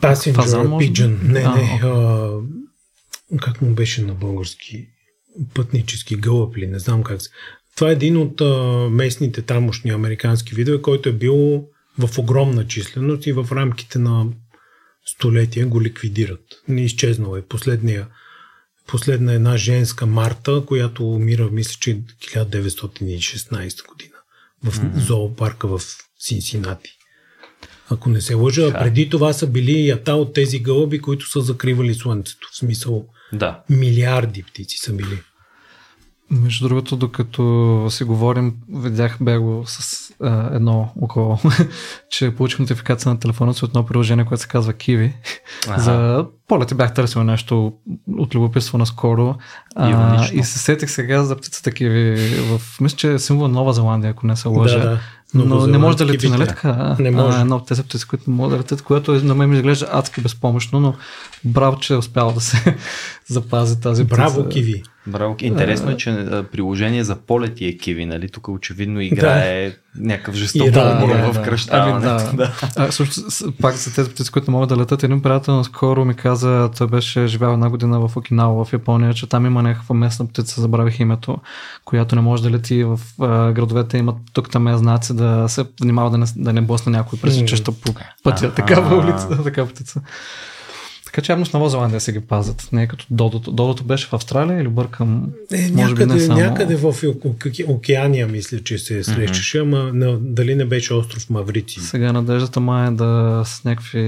Passenger 0.02 0.36
Фазан? 0.36 0.68
Pigeon. 0.68 1.24
Не, 1.24 1.40
А, 1.40 1.56
не. 1.56 1.80
А, 1.84 2.32
как 3.42 3.62
му 3.62 3.74
беше 3.74 4.02
на 4.02 4.14
български? 4.14 4.88
Пътнически 5.54 6.16
гълъб 6.16 6.58
ли? 6.58 6.68
Не 6.68 6.80
знам 6.80 7.04
как. 7.04 7.20
Това 7.76 7.90
е 7.90 7.94
един 7.94 8.18
от 8.18 8.42
а, 8.42 8.46
местните 8.92 9.42
тамошни 9.42 9.92
американски 9.92 10.56
видове, 10.56 10.82
който 10.82 11.10
е 11.10 11.14
бил 11.14 11.66
в 12.00 12.18
огромна 12.18 12.68
численост 12.68 13.28
и 13.28 13.32
в 13.32 13.48
рамките 13.52 14.00
на 14.00 14.26
столетия 15.06 15.68
го 15.68 15.82
ликвидират. 15.82 16.42
Не 16.68 16.82
изчезнал 16.84 17.36
е. 17.36 17.42
Последния, 17.42 18.08
последна 18.88 19.34
една 19.34 19.58
женска 19.58 20.06
Марта, 20.06 20.64
която 20.66 21.10
умира, 21.10 21.50
мисля, 21.52 21.78
че 21.80 21.98
1916 22.22 23.88
година 23.88 24.16
в 24.64 24.84
Мгм. 24.84 25.00
зоопарка 25.00 25.68
в 25.68 25.82
Синсинати. 26.20 26.90
Ако 27.90 28.10
не 28.10 28.22
се 28.22 28.34
лъжа, 28.34 28.68
а 28.68 28.80
преди 28.80 29.10
това 29.10 29.34
са 29.34 29.48
били 29.48 29.88
ята 29.88 30.14
от 30.16 30.34
тези 30.34 30.60
гълъби, 30.60 31.00
които 31.00 31.30
са 31.30 31.42
закривали 31.42 31.94
слънцето. 31.94 32.48
В 32.54 32.58
смисъл 32.58 33.08
Да. 33.34 33.64
милиарди 33.70 34.44
птици 34.44 34.78
са 34.78 34.94
били. 34.94 35.20
Между 36.32 36.68
другото, 36.68 36.96
докато 36.96 37.86
си 37.90 38.04
говорим, 38.04 38.54
видях 38.76 39.18
бего 39.22 39.64
с 39.66 40.10
а, 40.24 40.56
едно 40.56 40.92
око, 41.02 41.40
че 42.10 42.36
получих 42.36 42.60
нотификация 42.60 43.12
на 43.12 43.20
телефона 43.20 43.54
си 43.54 43.66
от 43.66 43.72
едно 43.72 43.86
приложение, 43.86 44.26
което 44.26 44.42
се 44.42 44.48
казва 44.48 44.74
Kiwi. 44.74 45.14
Аха. 45.70 45.82
За 45.82 46.26
полети 46.48 46.76
бях 46.76 46.94
търсил 46.94 47.24
нещо 47.24 47.74
от 48.18 48.36
любопитство 48.36 48.78
наскоро. 48.78 49.36
А, 49.76 50.28
и 50.34 50.44
се 50.44 50.60
сетих 50.60 50.90
сега 50.90 51.24
за 51.24 51.36
птицата 51.36 51.72
Kiwi. 51.72 52.40
В, 52.42 52.82
мисля, 52.82 52.98
че 52.98 53.14
е 53.14 53.20
символ 53.20 53.48
Нова 53.48 53.74
Зеландия, 53.74 54.12
ако 54.12 54.28
не 54.28 54.36
се 54.36 54.48
лъжа. 54.48 54.80
Да, 54.80 54.90
да. 54.90 55.00
Но 55.34 55.68
не 55.68 55.78
може 55.78 55.98
да 55.98 56.06
лети, 56.06 56.30
нали 56.30 56.48
така? 56.48 56.96
Не 57.00 57.12
може. 57.12 57.38
А, 57.38 57.42
едно 57.42 57.56
от 57.56 57.68
тези 57.68 57.84
птици, 57.84 58.08
които 58.08 58.30
не 58.30 58.36
могат 58.36 58.52
да 58.52 58.60
летят, 58.60 58.82
което 58.82 59.12
на 59.14 59.36
мен 59.36 59.50
ми 59.50 59.56
изглежда 59.56 59.88
адски 59.92 60.22
безпомощно, 60.22 60.80
но 60.80 60.94
браво, 61.44 61.80
че 61.80 61.94
е 61.94 61.98
успял 61.98 62.32
да 62.32 62.42
се 62.42 62.78
запази 63.28 63.82
тази 63.82 64.04
птица. 64.04 64.16
Браво, 64.16 64.50
Киви. 64.50 64.84
Браво. 65.10 65.36
Интересно 65.42 65.92
е, 65.92 65.98
че 65.98 66.26
приложение 66.52 67.04
за 67.04 67.16
полети 67.16 67.66
е 67.66 67.78
Киви, 67.78 68.06
нали? 68.06 68.30
Тук 68.30 68.48
очевидно 68.48 69.02
играе 69.02 69.72
някакъв 69.96 70.36
жесток 70.36 70.70
да, 70.70 71.08
да, 71.08 71.32
в 71.32 71.34
да. 71.34 71.42
кръщаването. 71.42 72.26
Ами, 72.28 72.38
да. 72.38 72.52
А, 72.76 72.92
също, 72.92 73.22
пак 73.62 73.76
за 73.76 73.96
тези 73.96 74.10
птици, 74.10 74.32
които 74.32 74.52
не 74.52 74.56
могат 74.56 74.70
да 74.70 74.78
летат, 74.78 75.04
един 75.04 75.22
приятел 75.22 75.56
наскоро 75.56 76.06
ми 76.06 76.14
каза, 76.14 76.70
той 76.78 76.88
беше 76.88 77.28
живял 77.28 77.54
една 77.54 77.70
година 77.70 78.08
в 78.08 78.18
Окинава, 78.18 78.66
в 78.66 78.74
Япония, 78.74 79.14
че 79.14 79.28
там 79.28 79.46
има 79.46 79.64
някаква 79.64 79.96
местна 79.96 80.28
птица, 80.28 80.62
забравих 80.62 81.00
името, 81.00 81.38
която 81.86 82.16
не 82.16 82.22
може 82.22 82.44
да 82.44 82.52
лети 82.52 82.84
в 82.84 83.00
а, 83.22 83.52
градовете, 83.52 83.98
имат 83.98 84.16
тук 84.34 84.50
там 84.50 84.68
е 84.68 84.78
знаци 84.78 85.16
да 85.16 85.46
се 85.48 85.66
внимава 85.82 86.10
да 86.10 86.18
не, 86.18 86.26
да 86.36 86.54
не 86.54 86.62
блъсне 86.62 86.92
някой 86.92 87.20
пресичаща 87.20 87.72
по 87.72 87.94
пътя, 88.24 88.54
такава 88.54 88.98
улица, 88.98 89.44
такава 89.44 89.70
птица. 89.70 90.02
Така 91.10 91.22
че 91.22 91.32
явно 91.32 91.46
с 91.46 91.54
Нова 91.54 91.70
Зеландия 91.70 92.02
си 92.02 92.12
ги 92.12 92.20
пазят. 92.20 92.70
Не 92.72 92.84
е 92.84 92.88
като 92.88 93.06
Додото. 93.12 93.52
Додото 93.52 93.84
беше 93.84 94.08
в 94.08 94.14
Австралия 94.14 94.62
или 94.62 94.68
бъркам? 94.68 95.30
Е, 95.52 95.62
Може 95.62 95.72
би 95.72 96.00
някъде, 96.00 96.14
не 96.14 96.20
само. 96.20 96.40
някъде 96.40 96.76
в 96.76 96.84
Оке- 96.84 97.66
Океания, 97.68 98.28
мисля, 98.28 98.60
че 98.60 98.78
се 98.78 99.04
срещаше, 99.04 99.60
ама 99.60 99.92
на, 99.94 100.18
дали 100.20 100.56
не 100.56 100.66
беше 100.66 100.94
остров 100.94 101.30
Маврици. 101.30 101.80
Сега 101.80 102.14
надеждата 102.14 102.60
ма 102.60 102.88
е 102.88 102.92
да 102.92 103.44
с 103.46 103.64
някакви... 103.64 104.00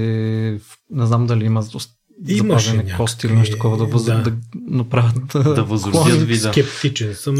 Не 0.90 1.06
знам 1.06 1.26
дали 1.26 1.44
има 1.44 1.62
Имаше 2.28 2.36
запазени 2.36 2.76
някакви, 2.76 2.96
кости 2.96 3.26
или 3.26 3.34
нещо 3.34 3.54
такова 3.56 3.76
да, 3.76 3.84
въз... 3.84 4.04
да. 4.04 4.14
да. 4.14 4.30
да 4.30 4.36
направят 4.54 5.14
Да 5.34 5.64
възродят 5.64 6.22
вида. 6.22 6.52
Скептичен 6.52 7.14
съм. 7.14 7.34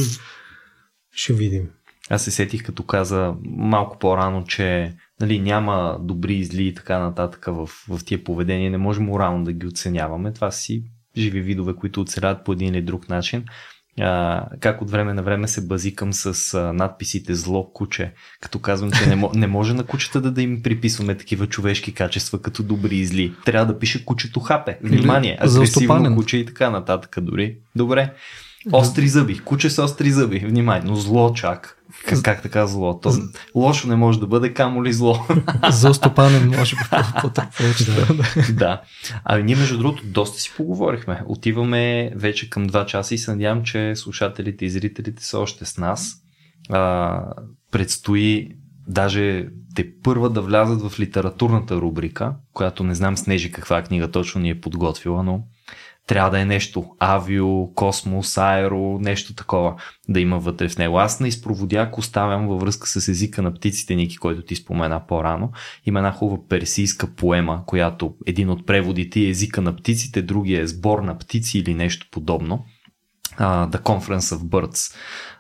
Ще 1.15 1.33
видим. 1.33 1.69
Аз 2.11 2.25
се 2.25 2.31
сетих, 2.31 2.63
като 2.63 2.83
каза 2.83 3.35
малко 3.45 3.99
по-рано, 3.99 4.45
че 4.45 4.93
нали, 5.23 5.41
няма 5.41 5.99
добри 6.01 6.35
и 6.35 6.45
зли 6.45 6.67
и 6.67 6.75
така 6.75 6.99
нататък 6.99 7.45
в, 7.47 7.71
в 7.89 8.01
тия 8.05 8.25
поведения. 8.25 8.71
Не 8.71 8.79
може 8.79 9.01
морално 9.01 9.45
да 9.45 9.53
ги 9.53 9.67
оценяваме. 9.67 10.33
Това 10.33 10.51
си 10.51 10.85
живи 11.17 11.41
видове, 11.41 11.75
които 11.75 12.01
оцеляват 12.01 12.45
по 12.45 12.53
един 12.53 12.75
или 12.75 12.83
друг 12.83 13.09
начин. 13.09 13.45
а, 14.01 14.47
как 14.61 14.83
от 14.83 14.91
време 14.91 15.15
на 15.15 15.23
време 15.23 15.49
се 15.49 15.67
базикам 15.67 16.13
с 16.13 16.55
а, 16.55 16.73
надписите 16.73 17.35
зло 17.35 17.73
куче, 17.73 18.13
като 18.41 18.59
казвам, 18.59 18.91
че 18.91 19.17
не, 19.17 19.29
не 19.35 19.47
може 19.47 19.75
на 19.75 19.85
кучета 19.85 20.21
да, 20.21 20.31
да 20.31 20.43
им 20.43 20.63
приписваме 20.63 21.17
такива 21.17 21.47
човешки 21.47 21.95
качества 21.95 22.43
като 22.43 22.63
добри 22.63 22.97
и 22.97 23.07
зли. 23.07 23.35
Трябва 23.45 23.73
да 23.73 23.79
пише 23.79 24.05
кучето 24.05 24.41
хапе. 24.41 24.79
Внимание, 24.83 25.39
агресивно 25.41 26.17
куче 26.17 26.37
и 26.37 26.47
така 26.47 26.71
нататък 26.71 27.17
дори. 27.21 27.57
Добре. 27.77 28.15
Остри 28.73 29.09
зъби. 29.09 29.39
Куче 29.39 29.71
с 29.71 29.83
остри 29.83 30.11
зъби. 30.11 30.39
Внимание, 30.39 30.83
но 30.87 30.95
зло 30.95 31.33
чак. 31.33 31.82
Как, 32.07 32.23
как 32.23 32.43
така 32.43 32.67
зло? 32.67 33.01
То, 33.01 33.13
лошо 33.55 33.89
не 33.89 33.97
може 33.97 34.21
да 34.21 34.27
бъде, 34.27 34.55
камо 34.55 34.85
ли 34.85 34.93
зло. 34.93 35.27
За 35.71 35.95
стопанен 35.95 36.49
може 36.49 36.77
повече 37.57 37.85
да. 37.85 38.07
да. 38.53 38.83
А 39.25 39.39
ние 39.39 39.57
между 39.57 39.79
другото 39.79 40.03
доста 40.07 40.41
си 40.41 40.53
поговорихме. 40.57 41.23
Отиваме 41.27 42.13
вече 42.17 42.51
към 42.51 42.69
2 42.69 42.87
часа 42.87 43.15
и 43.15 43.19
се 43.19 43.31
надявам, 43.31 43.63
че 43.63 43.97
слушателите 43.97 44.65
и 44.65 44.71
зрителите 44.71 45.25
са 45.25 45.39
още 45.39 45.65
с 45.65 45.79
нас. 45.79 46.15
А, 46.71 47.23
предстои 47.71 48.49
даже 48.89 49.49
те 49.75 50.01
първа 50.03 50.31
да 50.31 50.41
влязат 50.43 50.83
в 50.83 51.01
литературната 51.01 51.77
рубрика, 51.77 52.35
която 52.53 52.85
не 52.85 52.95
знам 52.95 53.17
Снежи 53.17 53.53
каква 53.53 53.83
книга 53.83 54.11
точно 54.11 54.41
ни 54.41 54.51
е 54.51 54.61
подготвила, 54.61 55.23
но 55.23 55.43
трябва 56.07 56.31
да 56.31 56.41
е 56.41 56.45
нещо 56.45 56.85
авио, 56.99 57.75
космос, 57.75 58.39
аеро, 58.39 58.99
нещо 58.99 59.35
такова 59.35 59.75
да 60.09 60.21
има 60.21 60.39
вътре 60.39 60.69
в 60.69 60.79
него. 60.79 60.99
Аз 60.99 61.21
на 61.21 61.29
изпроводяк 61.29 61.99
оставям 61.99 62.49
във 62.49 62.61
връзка 62.61 62.87
с 62.87 63.09
езика 63.09 63.43
на 63.43 63.55
птиците, 63.55 63.95
Ники, 63.95 64.17
който 64.17 64.43
ти 64.43 64.57
спомена 64.57 65.07
по-рано. 65.07 65.53
Има 65.87 65.99
една 65.99 66.13
хубава 66.13 66.43
персийска 66.49 67.15
поема, 67.15 67.63
която 67.67 68.15
един 68.27 68.51
от 68.51 68.67
преводите 68.67 69.21
е 69.21 69.29
езика 69.29 69.63
на 69.63 69.77
птиците, 69.77 70.23
другия 70.23 70.63
е 70.63 70.67
сбор 70.67 70.99
на 70.99 71.19
птици 71.19 71.59
или 71.59 71.75
нещо 71.75 72.07
подобно. 72.11 72.65
Uh, 73.39 73.71
The 73.71 73.83
Conference 73.83 74.37
of 74.37 74.39
Birds 74.39 74.95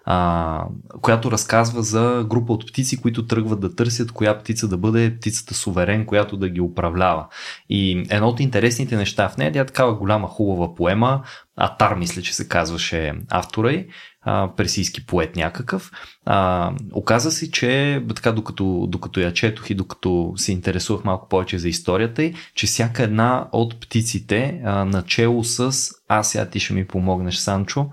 а, 0.04 0.64
която 1.00 1.30
разказва 1.30 1.82
за 1.82 2.26
група 2.28 2.52
от 2.52 2.66
птици, 2.66 3.00
които 3.00 3.26
тръгват 3.26 3.60
да 3.60 3.74
търсят 3.74 4.12
коя 4.12 4.38
птица 4.38 4.68
да 4.68 4.76
бъде 4.76 5.16
птицата 5.16 5.54
суверен, 5.54 6.06
която 6.06 6.36
да 6.36 6.48
ги 6.48 6.60
управлява. 6.60 7.26
И 7.68 8.06
едно 8.10 8.28
от 8.28 8.40
интересните 8.40 8.96
неща 8.96 9.28
в 9.28 9.36
нея, 9.36 9.52
е 9.54 9.66
такава 9.66 9.94
голяма 9.94 10.28
хубава 10.28 10.74
поема, 10.74 11.22
Атар 11.56 11.94
мисля, 11.94 12.22
че 12.22 12.34
се 12.34 12.48
казваше 12.48 13.12
автора 13.30 13.72
й, 13.72 13.86
а, 14.22 14.50
персийски 14.56 15.06
поет 15.06 15.36
някакъв. 15.36 15.90
А, 16.24 16.72
оказа 16.92 17.30
се, 17.30 17.50
че 17.50 18.02
така 18.14 18.32
докато, 18.32 18.86
докато 18.88 19.20
я 19.20 19.32
четох 19.32 19.70
и 19.70 19.74
докато 19.74 20.32
се 20.36 20.52
интересувах 20.52 21.04
малко 21.04 21.28
повече 21.28 21.58
за 21.58 21.68
историята 21.68 22.22
й, 22.22 22.34
че 22.54 22.66
всяка 22.66 23.02
една 23.02 23.48
от 23.52 23.80
птиците, 23.80 24.60
а, 24.64 24.84
начало 24.84 25.44
с, 25.44 25.72
аз 26.08 26.30
сега 26.30 26.50
ти 26.50 26.60
ще 26.60 26.74
ми 26.74 26.86
помогнеш, 26.86 27.36
Санчо, 27.36 27.86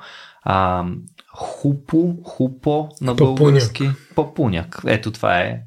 а, 0.44 0.86
Хупо, 1.34 2.16
хупо 2.24 2.90
на 3.02 3.14
български. 3.14 3.90
Папуняк. 4.16 4.82
Ето 4.86 5.12
това 5.12 5.40
е 5.40 5.62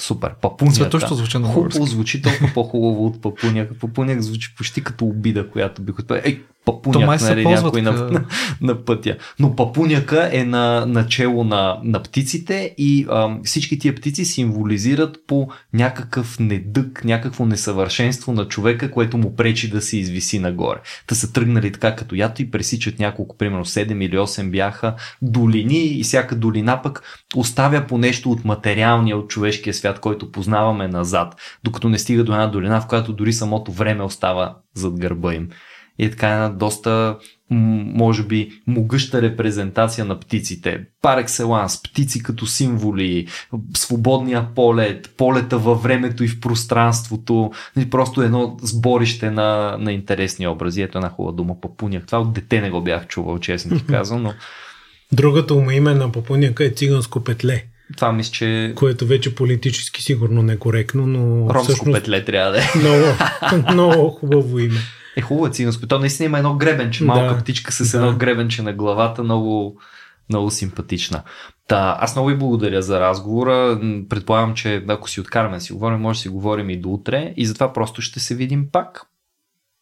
супер. 0.00 0.34
Папуняк. 0.34 0.74
Светощо 0.74 1.14
звучи 1.14 1.38
на 1.38 1.48
български. 1.48 1.78
Хупо 1.78 1.90
звучи 1.90 2.22
толкова 2.22 2.50
по-хубаво 2.54 3.06
от 3.06 3.22
папуняк. 3.22 3.70
Папуняк 3.80 4.20
звучи 4.20 4.54
почти 4.56 4.84
като 4.84 5.04
обида, 5.04 5.50
която 5.50 5.82
бих 5.82 5.98
отправил. 5.98 6.22
Ей, 6.24 6.42
папуняк, 6.68 7.20
нали, 7.20 7.46
някой 7.46 7.82
на, 7.82 7.92
на, 7.92 8.24
на, 8.60 8.84
пътя. 8.84 9.16
Но 9.38 9.56
папуняка 9.56 10.28
е 10.32 10.44
на 10.44 10.86
начало 10.86 11.44
на, 11.44 11.78
на 11.84 12.02
птиците 12.02 12.74
и 12.78 13.06
а, 13.10 13.36
всички 13.44 13.78
тия 13.78 13.94
птици 13.94 14.24
символизират 14.24 15.18
по 15.26 15.48
някакъв 15.72 16.38
недък, 16.38 17.04
някакво 17.04 17.46
несъвършенство 17.46 18.32
на 18.32 18.48
човека, 18.48 18.90
което 18.90 19.18
му 19.18 19.36
пречи 19.36 19.70
да 19.70 19.80
се 19.80 19.96
извиси 19.96 20.38
нагоре. 20.38 20.78
Та 21.06 21.14
са 21.14 21.32
тръгнали 21.32 21.72
така 21.72 21.96
като 21.96 22.14
ято 22.14 22.42
и 22.42 22.50
пресичат 22.50 22.98
няколко, 22.98 23.36
примерно 23.36 23.64
7 23.64 24.04
или 24.04 24.16
8 24.16 24.50
бяха 24.50 24.94
долини 25.22 25.84
и 25.84 26.02
всяка 26.02 26.36
долина 26.36 26.82
пък 26.82 27.02
оставя 27.36 27.86
по 27.86 27.98
нещо 27.98 28.30
от 28.30 28.44
материалния, 28.44 29.16
от 29.16 29.30
човешкия 29.30 29.74
свят, 29.74 30.00
който 30.00 30.32
познаваме 30.32 30.88
назад, 30.88 31.36
докато 31.64 31.88
не 31.88 31.98
стига 31.98 32.24
до 32.24 32.32
една 32.32 32.46
долина, 32.46 32.80
в 32.80 32.86
която 32.86 33.12
дори 33.12 33.32
самото 33.32 33.72
време 33.72 34.04
остава 34.04 34.56
зад 34.74 34.98
гърба 34.98 35.34
им 35.34 35.48
и 35.98 36.04
е 36.04 36.10
така 36.10 36.28
една 36.28 36.48
доста, 36.48 37.16
може 37.50 38.22
би, 38.22 38.50
могъща 38.66 39.22
репрезентация 39.22 40.04
на 40.04 40.20
птиците. 40.20 40.80
Пар 41.02 41.18
екселанс, 41.18 41.82
птици 41.82 42.22
като 42.22 42.46
символи, 42.46 43.26
свободния 43.76 44.46
полет, 44.54 45.10
полета 45.16 45.58
във 45.58 45.82
времето 45.82 46.24
и 46.24 46.28
в 46.28 46.40
пространството, 46.40 47.52
просто 47.90 48.22
едно 48.22 48.56
сборище 48.62 49.30
на, 49.30 49.76
на 49.80 49.92
интересни 49.92 50.46
образи. 50.46 50.82
Ето 50.82 50.98
една 50.98 51.10
хубава 51.10 51.36
дума, 51.36 51.60
папуняк. 51.60 52.06
Това 52.06 52.18
от 52.18 52.32
дете 52.32 52.60
не 52.60 52.70
го 52.70 52.80
бях 52.80 53.06
чувал, 53.06 53.38
честно 53.38 53.78
ти 53.78 53.86
казвам, 53.92 54.22
но... 54.22 54.34
Другото 55.12 55.60
му 55.60 55.70
име 55.70 55.94
на 55.94 56.12
папуняка 56.12 56.64
е 56.64 56.70
циганско 56.70 57.24
петле. 57.24 57.64
Това 57.96 58.12
мисля, 58.12 58.32
че... 58.32 58.72
Което 58.76 59.06
вече 59.06 59.34
политически 59.34 60.02
сигурно 60.02 60.42
некоректно, 60.42 61.06
но... 61.06 61.50
Ромско 61.54 61.72
всъщност... 61.72 61.98
петле 61.98 62.24
трябва 62.24 62.52
да 62.52 62.58
е. 62.58 62.62
Много, 62.78 63.04
много 63.72 64.10
хубаво 64.10 64.58
име. 64.58 64.80
Е 65.18 65.20
хубаво 65.20 65.46
е 65.46 65.50
циганско. 65.50 65.86
То 65.86 65.98
наистина 65.98 66.26
има 66.26 66.38
едно 66.38 66.56
гребенче, 66.56 67.04
малка 67.04 67.34
да, 67.34 67.40
птичка 67.40 67.72
с 67.72 67.94
едно 67.94 68.10
да. 68.10 68.16
гребенче 68.16 68.62
на 68.62 68.72
главата, 68.72 69.22
много, 69.22 69.80
много 70.30 70.50
симпатична. 70.50 71.22
Та, 71.68 71.96
аз 72.00 72.16
много 72.16 72.28
ви 72.28 72.36
благодаря 72.36 72.82
за 72.82 73.00
разговора. 73.00 73.80
Предполагам, 74.08 74.54
че 74.54 74.84
ако 74.88 75.10
си 75.10 75.20
откараме 75.20 75.56
да 75.56 75.60
си 75.60 75.72
говорим, 75.72 76.00
може 76.00 76.18
да 76.18 76.22
си 76.22 76.28
говорим 76.28 76.70
и 76.70 76.80
до 76.80 76.88
утре. 76.88 77.34
И 77.36 77.46
затова 77.46 77.72
просто 77.72 78.02
ще 78.02 78.20
се 78.20 78.34
видим 78.34 78.66
пак 78.72 79.02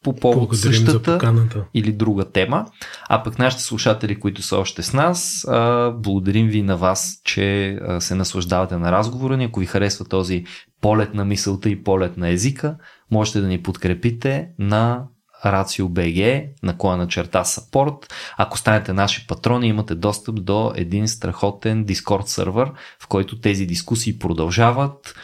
по 0.04 0.16
повод 0.16 0.38
Благодарим 0.38 0.86
същата 0.86 1.66
или 1.74 1.92
друга 1.92 2.24
тема. 2.24 2.66
А 3.08 3.22
пък 3.22 3.38
нашите 3.38 3.62
слушатели, 3.62 4.20
които 4.20 4.42
са 4.42 4.56
още 4.56 4.82
с 4.82 4.92
нас, 4.92 5.46
благодарим 5.94 6.48
ви 6.48 6.62
на 6.62 6.76
вас, 6.76 7.20
че 7.24 7.78
се 7.98 8.14
наслаждавате 8.14 8.76
на 8.76 8.92
разговора 8.92 9.36
ни. 9.36 9.44
Ако 9.44 9.60
ви 9.60 9.66
харесва 9.66 10.04
този 10.04 10.44
полет 10.80 11.14
на 11.14 11.24
мисълта 11.24 11.70
и 11.70 11.82
полет 11.82 12.16
на 12.16 12.28
езика, 12.28 12.76
можете 13.10 13.40
да 13.40 13.46
ни 13.46 13.62
подкрепите 13.62 14.48
на 14.58 15.04
RACIO.BG, 15.52 16.48
наклона 16.62 17.08
черта 17.08 17.44
support. 17.44 18.12
Ако 18.36 18.58
станете 18.58 18.92
наши 18.92 19.26
патрони, 19.26 19.68
имате 19.68 19.94
достъп 19.94 20.44
до 20.44 20.72
един 20.74 21.08
страхотен 21.08 21.86
Discord 21.86 22.26
сервер, 22.26 22.72
в 23.02 23.06
който 23.06 23.40
тези 23.40 23.66
дискусии 23.66 24.18
продължават. 24.18 25.14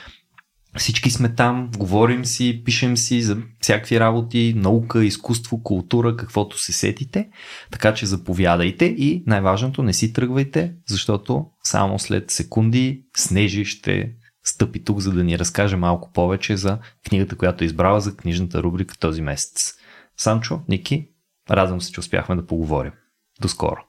Всички 0.76 1.10
сме 1.10 1.34
там, 1.34 1.70
говорим 1.76 2.24
си, 2.24 2.62
пишем 2.64 2.96
си 2.96 3.22
за 3.22 3.38
всякакви 3.60 4.00
работи, 4.00 4.54
наука, 4.56 5.04
изкуство, 5.04 5.62
култура, 5.62 6.16
каквото 6.16 6.58
се 6.58 6.72
сетите. 6.72 7.28
Така 7.70 7.94
че 7.94 8.06
заповядайте 8.06 8.84
и 8.84 9.22
най-важното 9.26 9.82
не 9.82 9.92
си 9.92 10.12
тръгвайте, 10.12 10.74
защото 10.88 11.46
само 11.64 11.98
след 11.98 12.30
секунди 12.30 13.02
Снежи 13.16 13.64
ще 13.64 14.12
стъпи 14.44 14.84
тук, 14.84 15.00
за 15.00 15.12
да 15.12 15.24
ни 15.24 15.38
разкаже 15.38 15.76
малко 15.76 16.12
повече 16.12 16.56
за 16.56 16.78
книгата, 17.08 17.36
която 17.36 17.64
е 17.64 17.66
избрала 17.66 18.00
за 18.00 18.16
книжната 18.16 18.62
рубрика 18.62 18.98
този 18.98 19.22
месец. 19.22 19.74
Санчо, 20.16 20.60
Ники, 20.68 21.08
радвам 21.50 21.80
се, 21.80 21.92
че 21.92 22.00
успяхме 22.00 22.36
да 22.36 22.46
поговорим. 22.46 22.92
До 23.40 23.48
скоро! 23.48 23.80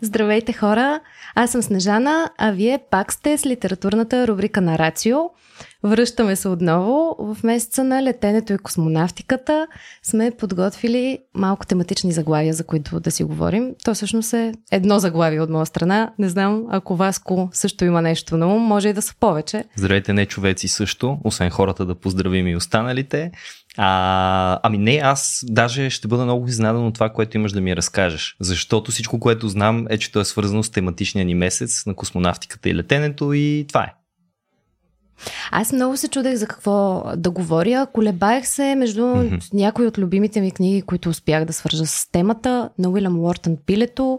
Здравейте 0.00 0.52
хора! 0.52 1.00
Аз 1.34 1.50
съм 1.50 1.62
Снежана, 1.62 2.30
а 2.38 2.50
вие 2.50 2.78
пак 2.90 3.12
сте 3.12 3.38
с 3.38 3.46
литературната 3.46 4.28
рубрика 4.28 4.60
на 4.60 4.78
Рацио. 4.78 5.18
Връщаме 5.82 6.36
се 6.36 6.48
отново. 6.48 7.16
В 7.18 7.36
месеца 7.44 7.84
на 7.84 8.02
летенето 8.02 8.52
и 8.52 8.58
космонавтиката 8.58 9.66
сме 10.02 10.30
подготвили 10.38 11.18
малко 11.34 11.66
тематични 11.66 12.12
заглавия, 12.12 12.54
за 12.54 12.64
които 12.64 13.00
да 13.00 13.10
си 13.10 13.24
говорим. 13.24 13.74
То 13.84 13.94
всъщност 13.94 14.32
е 14.32 14.54
едно 14.72 14.98
заглавие 14.98 15.40
от 15.40 15.50
моя 15.50 15.66
страна. 15.66 16.12
Не 16.18 16.28
знам, 16.28 16.64
ако 16.70 16.96
Васко 16.96 17.48
също 17.52 17.84
има 17.84 18.02
нещо 18.02 18.36
на 18.36 18.54
ум, 18.54 18.62
може 18.62 18.88
и 18.88 18.92
да 18.92 19.02
са 19.02 19.14
повече. 19.20 19.64
Здравейте, 19.76 20.12
не 20.12 20.26
човеци 20.26 20.68
също, 20.68 21.18
освен 21.24 21.50
хората 21.50 21.86
да 21.86 21.94
поздравим 21.94 22.46
и 22.48 22.56
останалите. 22.56 23.30
А, 23.80 24.60
ами 24.62 24.78
не, 24.78 25.00
аз 25.04 25.44
даже 25.48 25.90
ще 25.90 26.08
бъда 26.08 26.24
много 26.24 26.48
изненадан 26.48 26.86
от 26.86 26.94
това, 26.94 27.08
което 27.08 27.36
имаш 27.36 27.52
да 27.52 27.60
ми 27.60 27.76
разкажеш. 27.76 28.36
Защото 28.40 28.90
всичко, 28.90 29.20
което 29.20 29.48
знам 29.48 29.86
е, 29.90 29.98
че 29.98 30.12
то 30.12 30.20
е 30.20 30.24
свързано 30.24 30.62
с 30.62 30.70
тематичния 30.70 31.24
ни 31.24 31.34
месец 31.34 31.86
на 31.86 31.94
космонавтиката 31.94 32.68
и 32.68 32.74
летенето 32.74 33.32
и 33.32 33.64
това 33.68 33.82
е. 33.82 33.97
Аз 35.50 35.72
много 35.72 35.96
се 35.96 36.08
чудех 36.08 36.34
за 36.34 36.46
какво 36.46 37.04
да 37.16 37.30
говоря. 37.30 37.86
Колебаех 37.92 38.46
се 38.46 38.74
между 38.74 39.02
mm-hmm. 39.02 39.54
някои 39.54 39.86
от 39.86 39.98
любимите 39.98 40.40
ми 40.40 40.50
книги, 40.50 40.82
които 40.82 41.08
успях 41.08 41.44
да 41.44 41.52
свържа 41.52 41.86
с 41.86 42.10
темата, 42.12 42.68
на 42.78 42.88
Уилям 42.88 43.18
Уортън 43.18 43.56
Пилето 43.66 44.18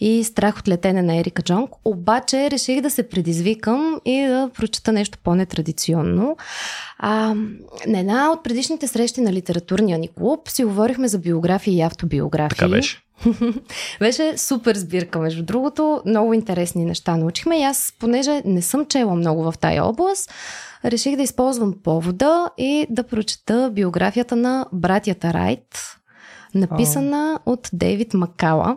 и 0.00 0.24
Страх 0.24 0.58
от 0.58 0.68
летене 0.68 1.02
на 1.02 1.16
Ерика 1.16 1.42
Джонг. 1.42 1.70
Обаче 1.84 2.50
реших 2.50 2.80
да 2.80 2.90
се 2.90 3.08
предизвикам 3.08 4.00
и 4.04 4.26
да 4.26 4.50
прочета 4.54 4.92
нещо 4.92 5.18
по-нетрадиционно. 5.24 6.36
А, 6.98 7.34
на 7.86 7.98
една 7.98 8.32
от 8.32 8.44
предишните 8.44 8.88
срещи 8.88 9.20
на 9.20 9.32
литературния 9.32 9.98
ни 9.98 10.08
клуб 10.08 10.48
си 10.48 10.64
говорихме 10.64 11.08
за 11.08 11.18
биографии 11.18 11.76
и 11.76 11.80
автобиографии. 11.80 12.58
Така 12.58 12.68
беше. 12.68 13.02
Беше 14.00 14.38
супер 14.38 14.76
сбирка, 14.76 15.18
между 15.18 15.42
другото. 15.42 16.02
Много 16.06 16.34
интересни 16.34 16.84
неща 16.84 17.16
научихме 17.16 17.60
и 17.60 17.62
аз, 17.62 17.92
понеже 17.98 18.42
не 18.44 18.62
съм 18.62 18.86
чела 18.86 19.14
много 19.14 19.42
в 19.42 19.54
тая 19.60 19.84
област, 19.84 20.32
реших 20.84 21.16
да 21.16 21.22
използвам 21.22 21.74
повода 21.84 22.50
и 22.58 22.86
да 22.90 23.02
прочета 23.02 23.70
биографията 23.74 24.36
на 24.36 24.66
братята 24.72 25.32
Райт, 25.32 25.98
написана 26.54 27.40
от 27.46 27.70
Дейвид 27.72 28.14
Макала. 28.14 28.76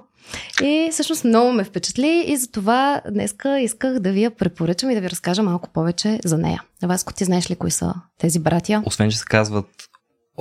И 0.61 0.89
всъщност 0.91 1.23
много 1.23 1.51
ме 1.51 1.63
впечатли 1.63 2.23
и 2.27 2.37
затова 2.37 3.01
днеска 3.11 3.59
исках 3.59 3.99
да 3.99 4.11
ви 4.11 4.23
я 4.23 4.31
препоръчам 4.31 4.89
и 4.89 4.95
да 4.95 5.01
ви 5.01 5.09
разкажа 5.09 5.43
малко 5.43 5.69
повече 5.69 6.19
за 6.25 6.37
нея. 6.37 6.63
Васко, 6.83 7.13
ти 7.13 7.25
знаеш 7.25 7.51
ли 7.51 7.55
кои 7.55 7.71
са 7.71 7.93
тези 8.17 8.39
братя? 8.39 8.83
Освен, 8.85 9.11
че 9.11 9.17
се 9.17 9.25
казват 9.25 9.67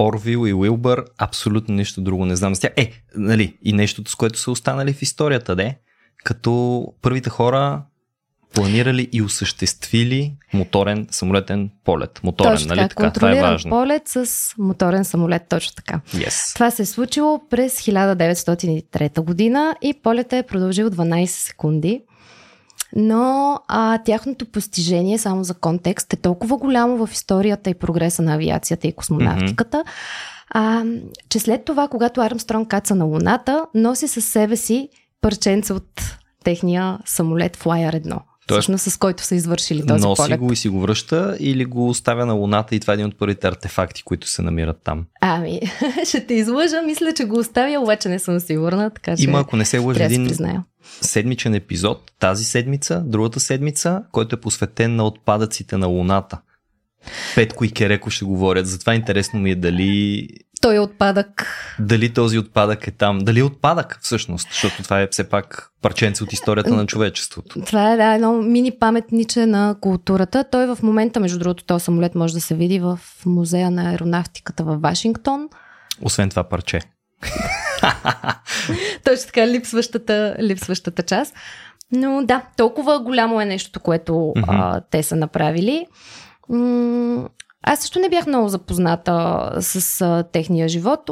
Орвил 0.01 0.47
и 0.47 0.55
Уилбър, 0.55 1.05
абсолютно 1.19 1.75
нищо 1.75 2.01
друго 2.01 2.27
не 2.27 2.37
знам 2.37 2.55
с 2.55 2.61
тях. 2.61 2.73
Е, 2.77 2.93
нали, 3.17 3.59
и 3.63 3.73
нещото, 3.73 4.11
с 4.11 4.15
което 4.15 4.39
са 4.39 4.51
останали 4.51 4.93
в 4.93 5.03
историята, 5.03 5.57
де, 5.57 5.79
като 6.25 6.85
първите 7.03 7.31
хора 7.31 7.83
планирали 8.55 9.09
и 9.13 9.23
осъществили 9.23 10.33
моторен 10.53 11.07
самолетен 11.11 11.71
полет. 11.85 12.21
Моторен, 12.23 12.53
точно 12.53 12.75
нали 12.75 12.89
така? 12.89 13.13
Това 13.13 13.39
е 13.39 13.41
важно. 13.41 13.71
полет 13.71 14.09
с 14.09 14.27
моторен 14.59 15.05
самолет, 15.05 15.43
точно 15.49 15.75
така. 15.75 16.01
Yes. 16.15 16.55
Това 16.55 16.71
се 16.71 16.83
е 16.83 16.87
случило 16.87 17.41
през 17.51 17.81
1903 17.81 19.21
година 19.21 19.77
и 19.83 19.95
полета 20.03 20.37
е 20.37 20.43
продължил 20.43 20.91
12 20.91 21.27
секунди. 21.27 22.03
Но 22.97 23.59
а, 23.69 23.99
тяхното 23.99 24.47
постижение, 24.47 25.19
само 25.19 25.45
за 25.45 25.55
контекст, 25.55 26.13
е 26.13 26.17
толкова 26.17 26.57
голямо 26.57 27.07
в 27.07 27.13
историята 27.13 27.71
и 27.71 27.75
прогреса 27.75 28.23
на 28.23 28.35
авиацията 28.35 28.89
и 28.89 28.93
космонавтиката, 28.93 29.77
mm-hmm. 29.77 30.51
а, 30.51 30.85
че 31.29 31.39
след 31.39 31.65
това, 31.65 31.89
когато 31.89 32.21
Армстронг 32.21 32.69
каца 32.69 32.95
на 32.95 33.05
Луната, 33.05 33.67
носи 33.75 34.09
със 34.09 34.25
себе 34.25 34.57
си 34.57 34.89
парченца 35.21 35.75
от 35.75 36.03
техния 36.45 36.99
самолет 37.05 37.57
Flyer 37.57 38.07
1. 38.07 38.19
Тоест, 38.51 38.63
всъщност 38.63 38.85
с 38.95 38.97
който 38.97 39.23
са 39.23 39.35
извършили 39.35 39.87
този 39.87 40.07
носи 40.07 40.23
полет. 40.23 40.41
го 40.41 40.53
и 40.53 40.57
си 40.57 40.69
го 40.69 40.81
връща 40.81 41.37
или 41.41 41.65
го 41.65 41.89
оставя 41.89 42.27
на 42.27 42.33
Луната 42.33 42.75
и 42.75 42.81
това 42.81 42.93
е 42.93 42.95
един 42.95 43.07
от 43.07 43.19
първите 43.19 43.49
артефакти, 43.49 44.03
които 44.03 44.29
се 44.29 44.43
намират 44.43 44.81
там? 44.85 45.05
Ами, 45.21 45.61
ще 46.09 46.27
те 46.27 46.35
излъжа, 46.35 46.83
мисля, 46.83 47.13
че 47.17 47.25
го 47.25 47.39
оставя, 47.39 47.81
обаче 47.81 48.09
не 48.09 48.19
съм 48.19 48.41
сигурна, 48.41 48.91
така 48.91 49.17
че 49.17 49.25
Има, 49.25 49.41
ако 49.41 49.57
не 49.57 49.65
се 49.65 49.79
лъжа, 49.79 50.05
един 50.05 50.27
призная. 50.27 50.65
седмичен 51.01 51.55
епизод 51.55 52.13
тази 52.19 52.45
седмица, 52.45 53.03
другата 53.07 53.41
седмица, 53.41 54.03
който 54.13 54.37
е 54.37 54.41
посветен 54.41 54.97
на 54.97 55.05
отпадъците 55.05 55.77
на 55.77 55.87
Луната. 55.87 56.39
Петко 57.35 57.65
и 57.65 57.71
Кереко 57.71 58.11
ще 58.11 58.25
говорят, 58.25 58.67
затова 58.67 58.95
интересно 58.95 59.41
ми 59.41 59.51
е 59.51 59.55
дали 59.55 60.29
той 60.61 60.75
е 60.75 60.81
отпадък. 60.81 61.47
Дали 61.79 62.15
този 62.15 62.39
отпадък 62.39 62.87
е 62.87 62.91
там? 62.91 63.19
Дали 63.19 63.41
е 63.41 63.45
отпадък 63.45 63.99
всъщност? 64.03 64.49
Защото 64.51 64.83
това 64.83 65.01
е 65.01 65.09
все 65.11 65.29
пак 65.29 65.73
парченце 65.83 66.23
от 66.25 66.33
историята 66.33 66.75
на 66.75 66.87
човечеството. 66.87 67.61
Това 67.61 67.93
е 67.93 67.97
да, 67.97 68.15
едно 68.15 68.33
мини 68.33 68.71
паметниче 68.71 69.47
на 69.47 69.77
културата. 69.81 70.45
Той 70.51 70.67
в 70.67 70.79
момента, 70.83 71.21
между 71.21 71.39
другото, 71.39 71.65
този 71.65 71.85
самолет 71.85 72.15
може 72.15 72.35
да 72.35 72.41
се 72.41 72.55
види 72.55 72.79
в 72.79 73.01
музея 73.27 73.71
на 73.71 73.91
аеронавтиката 73.91 74.65
в 74.65 74.77
Вашингтон. 74.77 75.49
Освен 76.03 76.31
това 76.31 76.45
парче. 76.45 76.81
Точно 79.05 79.27
така, 79.27 79.47
липсващата, 79.47 80.37
липсващата 80.41 81.03
част. 81.03 81.35
Но 81.93 82.23
да, 82.25 82.43
толкова 82.57 83.01
голямо 83.01 83.41
е 83.41 83.45
нещото, 83.45 83.81
което 83.81 84.13
mm-hmm. 84.13 84.45
а, 84.49 84.81
те 84.91 85.03
са 85.03 85.17
направили. 85.17 85.87
Аз 87.63 87.81
също 87.81 87.99
не 87.99 88.09
бях 88.09 88.27
много 88.27 88.49
запозната 88.49 89.51
с 89.61 90.01
а, 90.01 90.23
техния 90.23 90.69
живот. 90.69 91.11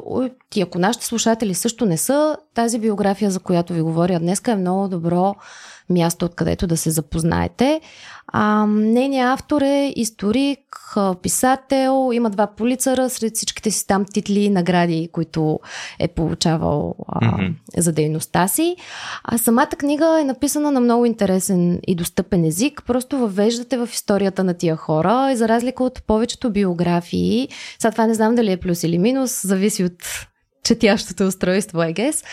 И 0.55 0.63
ако 0.63 0.79
нашите 0.79 1.07
слушатели 1.07 1.55
също 1.55 1.87
не 1.87 1.97
са, 1.97 2.37
тази 2.55 2.79
биография, 2.79 3.31
за 3.31 3.41
която 3.41 3.73
ви 3.73 3.83
говоря 3.83 4.21
днес, 4.21 4.43
е 4.49 4.57
много 4.57 4.89
добро 4.89 5.35
място, 5.91 6.25
откъдето 6.25 6.67
да 6.67 6.77
се 6.77 6.91
запознаете. 6.91 7.81
А, 8.33 8.67
нейният 8.67 9.41
автор 9.41 9.63
е 9.63 9.93
историк, 9.97 10.61
писател, 11.23 12.11
има 12.13 12.31
два 12.31 12.47
полицара 12.47 13.11
сред 13.11 13.37
всичките 13.37 13.71
си 13.71 13.87
там 13.87 14.05
титли 14.13 14.41
и 14.41 14.51
награди, 14.51 15.09
които 15.13 15.61
е 15.99 16.09
получавал 16.09 16.95
а, 17.09 17.21
mm-hmm. 17.21 17.55
за 17.77 17.93
дейността 17.93 18.49
си. 18.49 18.77
А 19.25 19.39
самата 19.39 19.67
книга 19.67 20.21
е 20.21 20.25
написана 20.25 20.71
на 20.71 20.81
много 20.81 21.05
интересен 21.05 21.81
и 21.87 21.95
достъпен 21.95 22.45
език. 22.45 22.83
Просто 22.87 23.19
въвеждате 23.19 23.77
в 23.77 23.89
историята 23.93 24.45
на 24.45 24.55
тия 24.55 24.77
хора 24.77 25.33
и 25.33 25.37
за 25.37 25.49
разлика 25.49 25.85
от 25.85 26.03
повечето 26.07 26.51
биографии, 26.51 27.49
сега 27.79 27.93
това 27.93 28.07
не 28.07 28.15
знам 28.15 28.35
дали 28.35 28.53
е 28.53 28.57
плюс 28.57 28.83
или 28.83 28.99
минус, 28.99 29.43
зависи 29.47 29.85
от 29.85 30.27
четящото 30.65 31.27
устройство, 31.27 31.79
I 31.79 31.95
guess, 31.95 32.25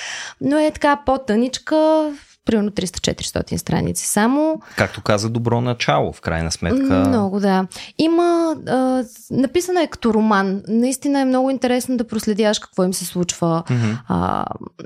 но 0.41 0.57
е 0.57 0.72
така 0.72 1.02
по-тъничка, 1.06 2.11
примерно 2.46 2.72
300-400 2.72 3.58
страници 3.58 4.08
само. 4.08 4.62
Както 4.78 5.02
каза, 5.02 5.30
добро 5.30 5.62
начало, 5.62 6.14
в 6.14 6.22
крайна 6.22 6.52
сметка. 6.52 7.06
Много, 7.08 7.40
да. 7.40 7.68
Има, 7.98 8.56
а, 8.68 9.04
написана 9.32 9.84
е 9.84 9.88
като 9.88 10.14
роман. 10.14 10.64
Наистина 10.68 11.20
е 11.20 11.26
много 11.26 11.50
интересно 11.50 11.98
да 11.98 12.08
проследяваш 12.08 12.60
какво 12.60 12.84
им 12.84 12.94
се 12.94 13.06
случва 13.06 13.64
mm-hmm. 13.68 13.98
а, 14.08 14.46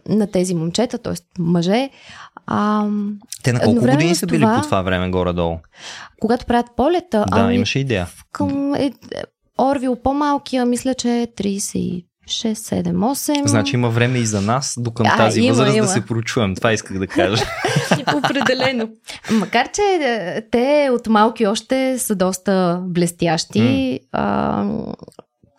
на 0.10 0.28
тези 0.32 0.56
момчета, 0.56 0.98
т.е. 0.98 1.14
мъже. 1.40 1.90
А, 2.48 2.88
Те 3.44 3.54
на 3.54 3.60
колко 3.60 3.80
години 3.80 4.16
са 4.16 4.28
били 4.28 4.42
това, 4.42 4.56
по 4.56 4.62
това 4.62 4.82
време 4.82 5.10
горе-долу? 5.10 5.58
Когато 6.20 6.46
правят 6.46 6.68
полета. 6.78 7.26
Да, 7.32 7.40
ами, 7.40 7.56
имаше 7.56 7.80
идея. 7.80 8.08
Към, 8.32 8.76
е, 8.76 8.92
Орвил 9.62 9.96
по-малкия, 9.96 10.66
мисля, 10.66 10.94
че 10.94 11.22
е 11.22 11.28
30 11.28 12.06
6, 12.30 12.54
7, 12.54 12.94
8. 12.94 13.48
Значи 13.48 13.76
има 13.76 13.90
време 13.90 14.18
и 14.18 14.26
за 14.26 14.42
нас, 14.42 14.76
до 14.78 14.92
а, 15.00 15.18
тази 15.18 15.42
има, 15.42 15.50
възраст 15.50 15.78
има. 15.78 15.86
да 15.86 15.92
се 15.92 16.06
прочуем. 16.06 16.56
Това 16.56 16.74
исках 16.74 17.00
да 17.00 17.08
кажа. 17.08 17.44
Определено. 18.16 18.90
Макар, 19.32 19.72
че 19.72 19.82
е, 19.82 20.42
те 20.52 20.90
от 20.92 21.08
малки 21.08 21.48
още 21.48 22.00
са 22.00 22.16
доста 22.16 22.82
блестящи. 22.84 23.60
Mm. 23.60 24.00
А, 24.12 24.66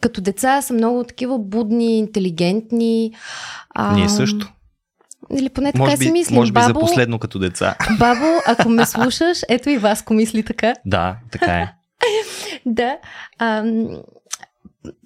като 0.00 0.20
деца 0.20 0.62
са 0.62 0.74
много 0.74 1.04
такива 1.04 1.38
будни, 1.38 1.98
интелигентни. 1.98 3.12
А, 3.74 3.94
Ние 3.94 4.08
също. 4.08 4.52
Или 5.38 5.48
поне 5.48 5.72
така 5.72 5.84
може 5.84 5.96
би, 5.96 6.04
си 6.04 6.12
мислим. 6.12 6.36
Може 6.36 6.52
би 6.52 6.54
Бабо, 6.54 6.80
за 6.80 6.86
последно 6.86 7.18
като 7.18 7.38
деца. 7.38 7.74
Бабо, 7.98 8.26
ако 8.46 8.68
ме 8.68 8.86
слушаш, 8.86 9.38
ето 9.48 9.70
и 9.70 9.78
Васко 9.78 10.14
мисли 10.14 10.42
така. 10.42 10.74
Да, 10.86 11.16
така 11.32 11.52
е. 11.52 11.72
да. 12.66 12.96
А, 13.38 13.64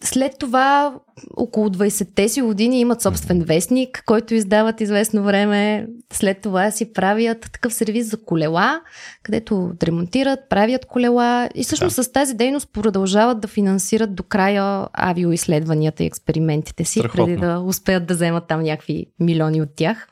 след 0.05 0.33
това, 0.39 0.95
около 1.37 1.69
20-те 1.69 2.29
си 2.29 2.43
години 2.43 2.81
имат 2.81 3.03
собствен 3.03 3.41
вестник, 3.41 4.03
който 4.07 4.35
издават 4.35 4.81
известно 4.81 5.23
време. 5.23 5.87
След 6.13 6.41
това 6.41 6.71
си 6.71 6.93
правят 6.93 7.41
такъв 7.41 7.75
сервис 7.75 8.11
за 8.11 8.25
колела, 8.25 8.81
където 9.23 9.73
ремонтират, 9.83 10.41
правят 10.51 10.85
колела 10.85 11.49
и 11.55 11.65
всъщност 11.65 11.97
да. 11.97 12.05
с 12.05 12.13
тази 12.13 12.35
дейност 12.35 12.69
продължават 12.73 13.41
да 13.41 13.49
финансират 13.49 14.15
до 14.15 14.23
края 14.23 14.87
авиоизследванията 14.93 16.03
и 16.03 16.07
експериментите 16.07 16.85
си, 16.85 16.99
Страхотно. 16.99 17.27
преди 17.27 17.41
да 17.41 17.61
успеят 17.61 18.07
да 18.07 18.15
вземат 18.15 18.47
там 18.49 18.63
някакви 18.63 19.07
милиони 19.21 19.63
от 19.63 19.71
тях. 19.77 20.09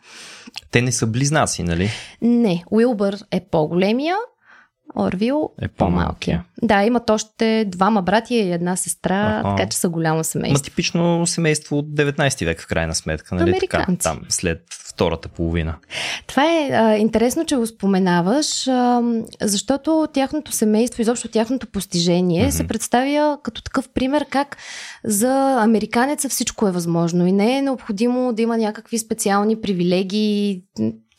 Те 0.70 0.82
не 0.82 0.92
са 0.92 1.06
близнаци, 1.06 1.62
нали? 1.62 1.90
Не. 2.22 2.64
Уилбър 2.70 3.18
е 3.30 3.40
по-големия, 3.50 4.16
Орвил 4.96 5.50
е 5.62 5.68
по-малкия. 5.68 6.44
Да, 6.62 6.82
имат 6.82 7.10
още 7.10 7.64
двама 7.68 8.02
братия 8.02 8.46
и 8.46 8.52
една 8.52 8.76
сестра, 8.76 9.40
А-а. 9.44 9.56
така 9.56 9.68
че 9.68 9.78
са 9.78 9.88
голямо 9.88 10.24
семейство. 10.24 10.58
Ма 10.58 10.64
типично 10.64 11.26
семейство 11.26 11.78
от 11.78 11.86
19 11.86 12.44
век 12.44 12.60
в 12.60 12.66
крайна 12.66 12.94
сметка, 12.94 13.34
нали? 13.34 13.58
Така, 13.60 13.86
там, 14.02 14.20
след 14.28 14.60
втората 14.92 15.28
половина. 15.28 15.74
Това 16.26 16.44
е 16.44 16.70
а, 16.72 16.96
интересно, 16.96 17.44
че 17.44 17.56
го 17.56 17.66
споменаваш, 17.66 18.68
а, 18.68 19.02
защото 19.40 20.08
тяхното 20.12 20.52
семейство, 20.52 21.02
изобщо 21.02 21.28
тяхното 21.28 21.66
постижение, 21.66 22.46
mm-hmm. 22.46 22.50
се 22.50 22.66
представя 22.66 23.38
като 23.42 23.62
такъв 23.62 23.88
пример 23.88 24.26
как 24.30 24.56
за 25.04 25.56
американеца 25.62 26.28
всичко 26.28 26.68
е 26.68 26.72
възможно 26.72 27.26
и 27.26 27.32
не 27.32 27.58
е 27.58 27.62
необходимо 27.62 28.32
да 28.32 28.42
има 28.42 28.58
някакви 28.58 28.98
специални 28.98 29.60
привилегии 29.60 30.62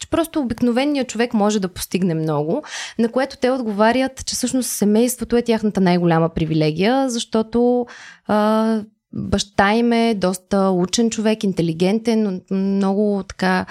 че 0.03 0.09
просто 0.09 0.39
обикновеният 0.39 1.07
човек 1.07 1.34
може 1.34 1.59
да 1.59 1.67
постигне 1.67 2.13
много, 2.13 2.63
на 2.99 3.09
което 3.09 3.38
те 3.38 3.51
отговарят, 3.51 4.25
че 4.25 4.35
всъщност 4.35 4.69
семейството 4.69 5.38
е 5.38 5.41
тяхната 5.41 5.81
най-голяма 5.81 6.30
привилегия, 6.30 7.09
защото 7.09 7.85
а, 8.27 8.81
баща 9.13 9.73
им 9.73 9.93
е 9.93 10.13
доста 10.13 10.69
учен 10.69 11.09
човек, 11.09 11.43
интелигентен, 11.43 12.41
много 12.51 13.23
така 13.27 13.65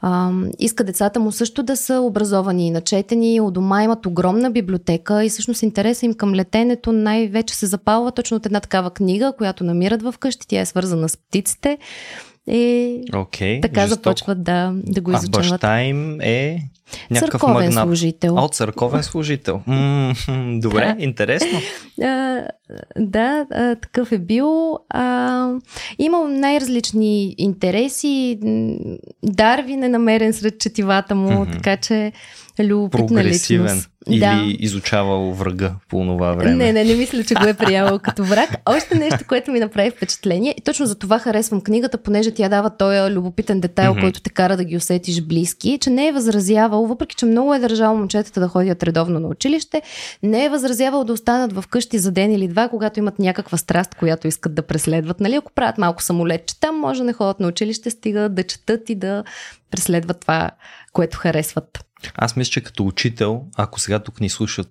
а, 0.00 0.30
иска 0.58 0.84
децата 0.84 1.20
му 1.20 1.32
също 1.32 1.62
да 1.62 1.76
са 1.76 2.00
образовани 2.00 2.66
и 2.66 2.70
начетени. 2.70 3.40
У 3.40 3.50
дома 3.50 3.82
имат 3.82 4.06
огромна 4.06 4.50
библиотека 4.50 5.24
и 5.24 5.28
всъщност 5.28 5.62
интереса 5.62 6.06
им 6.06 6.14
към 6.14 6.34
летенето 6.34 6.92
най-вече 6.92 7.54
се 7.54 7.66
запалва 7.66 8.12
точно 8.12 8.36
от 8.36 8.46
една 8.46 8.60
такава 8.60 8.90
книга, 8.90 9.32
която 9.38 9.64
намират 9.64 10.02
в 10.02 10.14
къщи. 10.18 10.48
Тя 10.48 10.60
е 10.60 10.66
свързана 10.66 11.08
с 11.08 11.16
птиците. 11.16 11.78
И 12.46 13.02
okay, 13.12 13.62
така 13.62 13.80
жестоко. 13.86 14.08
започват 14.08 14.42
да, 14.42 14.72
да 14.74 15.00
го 15.00 15.12
изучават. 15.12 15.46
А 15.46 15.50
баща 15.50 15.82
им 15.82 16.20
е 16.20 16.58
някакъв 17.10 17.40
църковен 17.40 17.54
магнат. 17.64 17.84
служител. 17.84 18.34
От 18.34 18.54
църковен 18.54 19.02
служител. 19.02 19.60
Добре, 20.58 20.96
интересно. 20.98 21.58
А, 22.02 22.42
да, 22.98 23.46
а, 23.52 23.74
такъв 23.74 24.12
е 24.12 24.18
бил. 24.18 24.78
А, 24.90 25.48
имал 25.98 26.28
най-различни 26.28 27.34
интереси. 27.38 28.38
Дарвин 29.22 29.82
е 29.84 29.88
намерен 29.88 30.32
сред 30.32 30.58
четивата 30.60 31.14
му, 31.14 31.28
mm-hmm. 31.30 31.52
така 31.52 31.76
че 31.76 32.12
любопитна 32.60 33.24
личност. 33.24 33.90
Или 34.10 34.20
Да. 34.20 34.42
изучавал 34.58 35.32
врага 35.32 35.72
по 35.88 35.96
това 35.98 36.32
време. 36.32 36.54
Не, 36.54 36.72
не, 36.72 36.84
не 36.84 36.94
мисля, 36.94 37.24
че 37.24 37.34
го 37.34 37.46
е 37.46 37.54
приявал 37.54 37.98
като 37.98 38.24
враг. 38.24 38.50
Още 38.66 38.94
нещо, 38.94 39.18
което 39.28 39.52
ми 39.52 39.60
направи 39.60 39.90
впечатление. 39.90 40.54
И 40.58 40.62
точно 40.62 40.86
за 40.86 40.94
това 40.94 41.18
харесвам 41.18 41.60
книгата, 41.60 41.98
понеже 41.98 42.30
тя 42.30 42.48
дава 42.48 42.70
този 42.70 43.14
любопитен 43.14 43.60
детайл, 43.60 43.90
Мгм. 43.92 44.00
който 44.00 44.20
те 44.20 44.30
кара 44.30 44.56
да 44.56 44.64
ги 44.64 44.76
усетиш 44.76 45.22
близки, 45.22 45.78
че 45.80 45.90
не 45.90 46.06
е 46.06 46.12
възразявал, 46.74 46.86
въпреки 46.86 47.16
че 47.16 47.26
много 47.26 47.54
е 47.54 47.58
държал 47.58 47.96
момчетата 47.96 48.40
да 48.40 48.48
ходят 48.48 48.82
редовно 48.82 49.20
на 49.20 49.28
училище, 49.28 49.82
не 50.22 50.44
е 50.44 50.48
възразявал 50.48 51.04
да 51.04 51.12
останат 51.12 51.52
в 51.52 51.64
къщи 51.70 51.98
за 51.98 52.12
ден 52.12 52.32
или 52.32 52.48
два, 52.48 52.68
когато 52.68 52.98
имат 52.98 53.18
някаква 53.18 53.58
страст, 53.58 53.94
която 53.94 54.28
искат 54.28 54.54
да 54.54 54.62
преследват. 54.62 55.20
Нали, 55.20 55.34
ако 55.34 55.52
правят 55.52 55.78
малко 55.78 56.02
самолет, 56.02 56.46
че 56.46 56.60
там 56.60 56.80
може 56.80 56.98
да 56.98 57.04
не 57.04 57.12
ходят 57.12 57.40
на 57.40 57.48
училище, 57.48 57.90
стига 57.90 58.28
да 58.28 58.42
четат 58.42 58.90
и 58.90 58.94
да 58.94 59.24
преследват 59.70 60.20
това, 60.20 60.50
което 60.92 61.18
харесват. 61.18 61.84
Аз 62.14 62.36
мисля, 62.36 62.50
че 62.50 62.60
като 62.60 62.86
учител, 62.86 63.42
ако 63.56 63.80
сега 63.80 63.98
тук 63.98 64.20
ни 64.20 64.28
слушат 64.28 64.68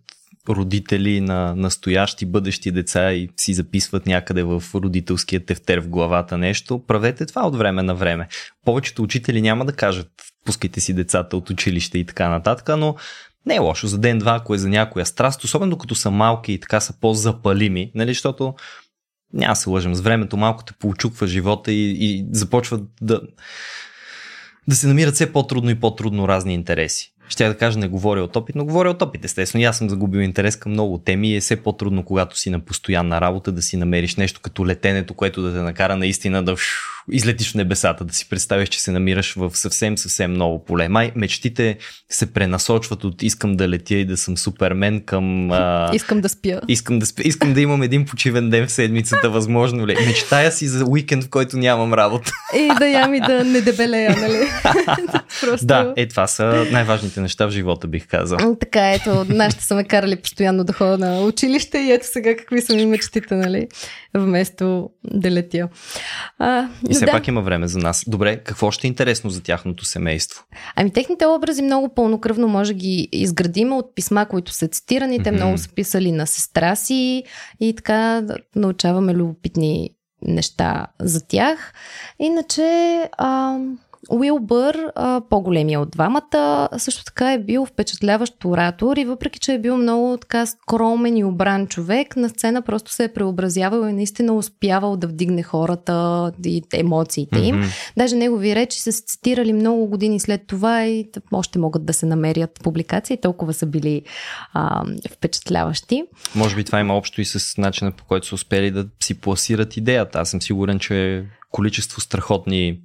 родители 0.49 1.21
на 1.21 1.55
настоящи, 1.55 2.25
бъдещи 2.25 2.71
деца 2.71 3.13
и 3.13 3.29
си 3.37 3.53
записват 3.53 4.05
някъде 4.05 4.43
в 4.43 4.63
родителския 4.75 5.45
тефтер 5.45 5.79
в 5.79 5.87
главата 5.87 6.37
нещо, 6.37 6.83
правете 6.87 7.25
това 7.25 7.47
от 7.47 7.55
време 7.57 7.83
на 7.83 7.95
време. 7.95 8.27
Повечето 8.65 9.03
учители 9.03 9.41
няма 9.41 9.65
да 9.65 9.73
кажат 9.73 10.11
пускайте 10.45 10.79
си 10.79 10.93
децата 10.93 11.37
от 11.37 11.49
училище 11.49 11.97
и 11.97 12.05
така 12.05 12.29
нататък, 12.29 12.69
но 12.77 12.95
не 13.45 13.55
е 13.55 13.59
лошо 13.59 13.87
за 13.87 13.97
ден-два, 13.97 14.35
ако 14.35 14.55
е 14.55 14.57
за 14.57 14.69
някоя 14.69 15.05
страст, 15.05 15.43
особено 15.43 15.77
като 15.77 15.95
са 15.95 16.11
малки 16.11 16.53
и 16.53 16.59
така 16.59 16.79
са 16.79 16.93
по-запалими, 16.99 17.91
нали, 17.95 18.09
защото 18.09 18.53
няма 19.33 19.55
се 19.55 19.69
лъжим, 19.69 19.95
с 19.95 20.01
времето 20.01 20.37
малко 20.37 20.63
те 20.63 20.73
поучуква 20.73 21.27
живота 21.27 21.71
и, 21.71 21.91
и 21.91 22.25
започват 22.31 22.83
да, 23.01 23.21
да 24.67 24.75
се 24.75 24.87
намират 24.87 25.15
все 25.15 25.33
по-трудно 25.33 25.69
и 25.69 25.79
по-трудно 25.79 26.27
разни 26.27 26.53
интереси. 26.53 27.09
Ще 27.29 27.47
да 27.47 27.57
кажа, 27.57 27.79
не 27.79 27.87
говоря 27.87 28.23
от 28.23 28.35
опит, 28.35 28.55
но 28.55 28.65
говоря 28.65 28.89
от 28.89 29.01
опит, 29.01 29.25
естествено. 29.25 29.65
Аз 29.65 29.77
съм 29.77 29.89
загубил 29.89 30.19
интерес 30.19 30.55
към 30.55 30.71
много 30.71 30.97
теми 30.97 31.29
и 31.29 31.35
е 31.35 31.39
все 31.39 31.63
по-трудно, 31.63 32.05
когато 32.05 32.39
си 32.39 32.49
на 32.49 32.59
постоянна 32.59 33.21
работа, 33.21 33.51
да 33.51 33.61
си 33.61 33.77
намериш 33.77 34.15
нещо 34.15 34.41
като 34.41 34.67
летенето, 34.67 35.13
което 35.13 35.41
да 35.41 35.53
те 35.53 35.59
накара 35.59 35.95
наистина 35.95 36.43
да 36.43 36.55
вш, 36.55 36.92
излетиш 37.11 37.51
в 37.51 37.55
небесата, 37.55 38.05
да 38.05 38.13
си 38.13 38.29
представиш, 38.29 38.69
че 38.69 38.81
се 38.81 38.91
намираш 38.91 39.33
в 39.33 39.51
съвсем, 39.53 39.97
съвсем 39.97 40.33
ново 40.33 40.65
поле. 40.65 40.89
Май 40.89 41.11
мечтите 41.15 41.77
се 42.09 42.33
пренасочват 42.33 43.03
от 43.03 43.23
искам 43.23 43.55
да 43.55 43.69
летя 43.69 43.95
и 43.95 44.05
да 44.05 44.17
съм 44.17 44.37
супермен 44.37 45.01
към... 45.01 45.51
А... 45.51 45.89
Искам 45.93 46.21
да 46.21 46.29
спя. 46.29 46.61
Искам 46.67 46.99
да, 46.99 47.05
спя, 47.05 47.21
искам 47.25 47.53
да 47.53 47.61
имам 47.61 47.81
един 47.81 48.05
почивен 48.05 48.49
ден 48.49 48.67
в 48.67 48.71
седмицата, 48.71 49.29
възможно 49.29 49.87
ли? 49.87 49.95
Мечтая 50.05 50.51
си 50.51 50.67
за 50.67 50.85
уикенд, 50.85 51.23
в 51.23 51.29
който 51.29 51.57
нямам 51.57 51.93
работа. 51.93 52.31
И 52.55 52.69
да 52.79 52.87
ям 52.87 53.13
и 53.13 53.19
да 53.19 53.43
не 53.43 53.61
дебелея, 53.61 54.15
нали? 54.21 54.47
Просто... 55.41 55.65
Да, 55.65 55.93
е, 55.95 56.07
това 56.07 56.27
са 56.27 56.65
най-важните 56.71 57.21
неща 57.21 57.45
в 57.45 57.51
живота, 57.51 57.87
бих 57.87 58.07
казал. 58.07 58.57
Така, 58.59 58.91
ето, 58.91 59.25
нашите 59.29 59.63
са 59.63 59.75
ме 59.75 59.83
карали 59.83 60.15
постоянно 60.15 60.63
да 60.63 60.73
ходя 60.73 60.97
на 60.97 61.21
училище 61.21 61.77
и 61.77 61.91
ето 61.91 62.07
сега 62.07 62.35
какви 62.35 62.61
са 62.61 62.75
ми 62.75 62.85
мечтите, 62.85 63.35
нали? 63.35 63.67
Вместо 64.13 64.89
да 65.03 65.31
летя. 65.31 65.69
А, 66.39 66.67
И 66.93 66.95
все 66.95 67.05
да. 67.05 67.11
пак 67.11 67.27
има 67.27 67.41
време 67.41 67.67
за 67.67 67.79
нас. 67.79 68.03
Добре, 68.07 68.37
какво 68.37 68.71
ще 68.71 68.87
е 68.87 68.89
интересно 68.89 69.29
за 69.29 69.43
тяхното 69.43 69.85
семейство? 69.85 70.43
Ами 70.75 70.91
техните 70.91 71.25
образи 71.25 71.61
много 71.61 71.89
пълнокръвно 71.89 72.47
може 72.47 72.73
ги 72.73 73.09
изградим 73.11 73.73
от 73.73 73.95
писма, 73.95 74.25
които 74.25 74.51
са 74.51 74.67
цитирани. 74.67 75.23
Те 75.23 75.31
много 75.31 75.57
са 75.57 75.69
писали 75.69 76.11
на 76.11 76.27
сестра 76.27 76.75
си 76.75 77.23
и 77.59 77.75
така 77.75 78.21
да 78.23 78.37
научаваме 78.55 79.13
любопитни 79.13 79.89
неща 80.21 80.87
за 80.99 81.27
тях. 81.27 81.73
Иначе 82.19 82.99
а, 83.17 83.57
Уил 84.09 84.39
Бър, 84.39 84.91
а, 84.95 85.21
по-големия 85.29 85.79
от 85.79 85.91
двамата, 85.91 86.69
също 86.77 87.03
така 87.03 87.33
е 87.33 87.39
бил 87.39 87.65
впечатляващ 87.65 88.45
оратор 88.45 88.97
и 88.97 89.05
въпреки, 89.05 89.39
че 89.39 89.53
е 89.53 89.59
бил 89.59 89.77
много 89.77 90.17
така 90.17 90.45
скромен 90.45 91.17
и 91.17 91.23
обран 91.23 91.67
човек, 91.67 92.15
на 92.15 92.29
сцена 92.29 92.61
просто 92.61 92.91
се 92.91 93.03
е 93.03 93.13
преобразявал 93.13 93.89
и 93.89 93.93
наистина 93.93 94.33
успявал 94.33 94.97
да 94.97 95.07
вдигне 95.07 95.43
хората 95.43 96.31
и 96.45 96.61
емоциите 96.73 97.39
им. 97.39 97.55
Мгм. 97.55 97.67
Даже 97.97 98.15
негови 98.15 98.55
речи 98.55 98.79
са 98.79 98.91
се 98.91 99.03
цитирали 99.05 99.53
много 99.53 99.87
години 99.87 100.19
след 100.19 100.41
това 100.47 100.85
и 100.85 101.05
още 101.31 101.59
могат 101.59 101.85
да 101.85 101.93
се 101.93 102.05
намерят 102.05 102.59
публикации, 102.63 103.17
толкова 103.17 103.53
са 103.53 103.65
били 103.65 104.01
а, 104.53 104.83
впечатляващи. 105.11 106.03
Може 106.35 106.55
би 106.55 106.63
това 106.63 106.79
има 106.79 106.97
общо 106.97 107.21
и 107.21 107.25
с 107.25 107.57
начина 107.57 107.91
по 107.91 108.05
който 108.05 108.27
са 108.27 108.35
успели 108.35 108.71
да 108.71 108.85
си 109.03 109.21
пласират 109.21 109.77
идеята. 109.77 110.19
Аз 110.19 110.29
съм 110.29 110.41
сигурен, 110.41 110.79
че 110.79 111.25
количество 111.51 112.01
страхотни 112.01 112.79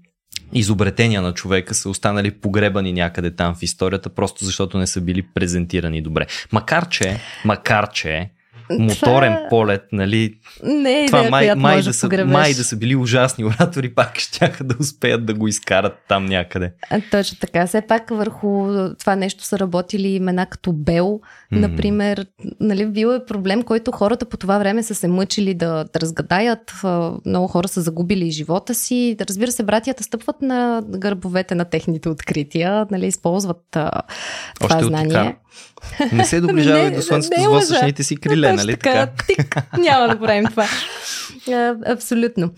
изобретения 0.53 1.23
на 1.23 1.35
човека 1.35 1.75
са 1.75 1.91
останали 1.91 2.31
погребани 2.31 2.93
някъде 2.93 3.31
там 3.31 3.55
в 3.55 3.63
историята, 3.63 4.09
просто 4.09 4.45
защото 4.45 4.79
не 4.79 4.87
са 4.87 5.01
били 5.01 5.23
презентирани 5.35 6.03
добре. 6.03 6.27
Макар 6.53 6.89
че, 6.89 7.21
макар 7.45 7.91
че, 7.91 8.31
моторен 8.71 9.33
Това 9.33 9.49
полет, 9.49 9.83
нали, 9.93 10.35
Не 10.63 11.03
е 11.03 11.07
това 11.07 11.19
идея, 11.19 11.31
май, 11.31 11.55
май, 11.55 11.75
може 11.75 11.89
да 11.89 11.95
са, 11.95 12.07
погребеш. 12.07 12.33
май 12.33 12.55
да 12.55 12.65
са 12.65 12.77
били 12.77 12.97
ужасни 12.97 13.45
оратори, 13.45 13.95
пак 13.95 14.19
ще 14.19 14.53
да 14.61 14.75
успеят 14.81 15.27
да 15.27 15.35
го 15.35 15.49
изкарат 15.49 15.99
там 16.09 16.27
някъде. 16.27 16.73
А, 16.91 17.01
Точно 17.11 17.39
така. 17.39 17.67
Все 17.67 17.81
пак 17.81 18.11
върху 18.11 18.69
това 18.99 19.17
нещо 19.17 19.45
са 19.45 19.59
работили 19.59 20.09
имена 20.09 20.47
като 20.47 20.73
Бел, 20.73 21.21
Мгм. 21.53 21.61
например. 21.61 22.27
Нали, 22.61 22.87
бил 22.87 23.09
е 23.09 23.25
проблем, 23.27 23.63
който 23.63 23.93
хората 23.93 24.25
по 24.25 24.37
това 24.37 24.59
време 24.59 24.83
са 24.83 24.95
се 24.95 25.09
мъчили 25.09 25.55
да, 25.55 25.85
да 25.93 26.01
разгадаят. 26.01 26.73
Много 27.27 27.47
хора 27.49 27.69
са 27.69 27.81
загубили 27.81 28.31
живота 28.31 28.75
си. 28.75 29.17
Разбира 29.21 29.53
се, 29.53 29.63
братята 29.63 30.03
стъпват 30.03 30.43
на 30.43 30.83
гърбовете 30.89 31.55
на 31.55 31.65
техните 31.65 32.09
открития, 32.09 32.87
нали, 32.91 33.07
използват 33.07 33.77
а, 33.77 33.91
това 34.61 34.67
Още 34.77 34.85
от 34.85 34.89
знание. 34.91 35.09
така. 35.13 35.35
Не 36.13 36.25
се 36.25 36.41
доближавай 36.41 36.91
до 36.91 37.03
слънцето 37.03 37.41
с 37.41 37.45
е 37.45 37.49
восъчните 37.49 38.03
си 38.03 38.17
криле, 38.17 38.53
нали 38.53 38.77
така? 38.77 39.09
Тик, 39.27 39.57
няма 39.79 40.09
да 40.09 40.21
правим 40.21 40.45
това. 40.45 40.67
Абсолютно. 41.87 42.51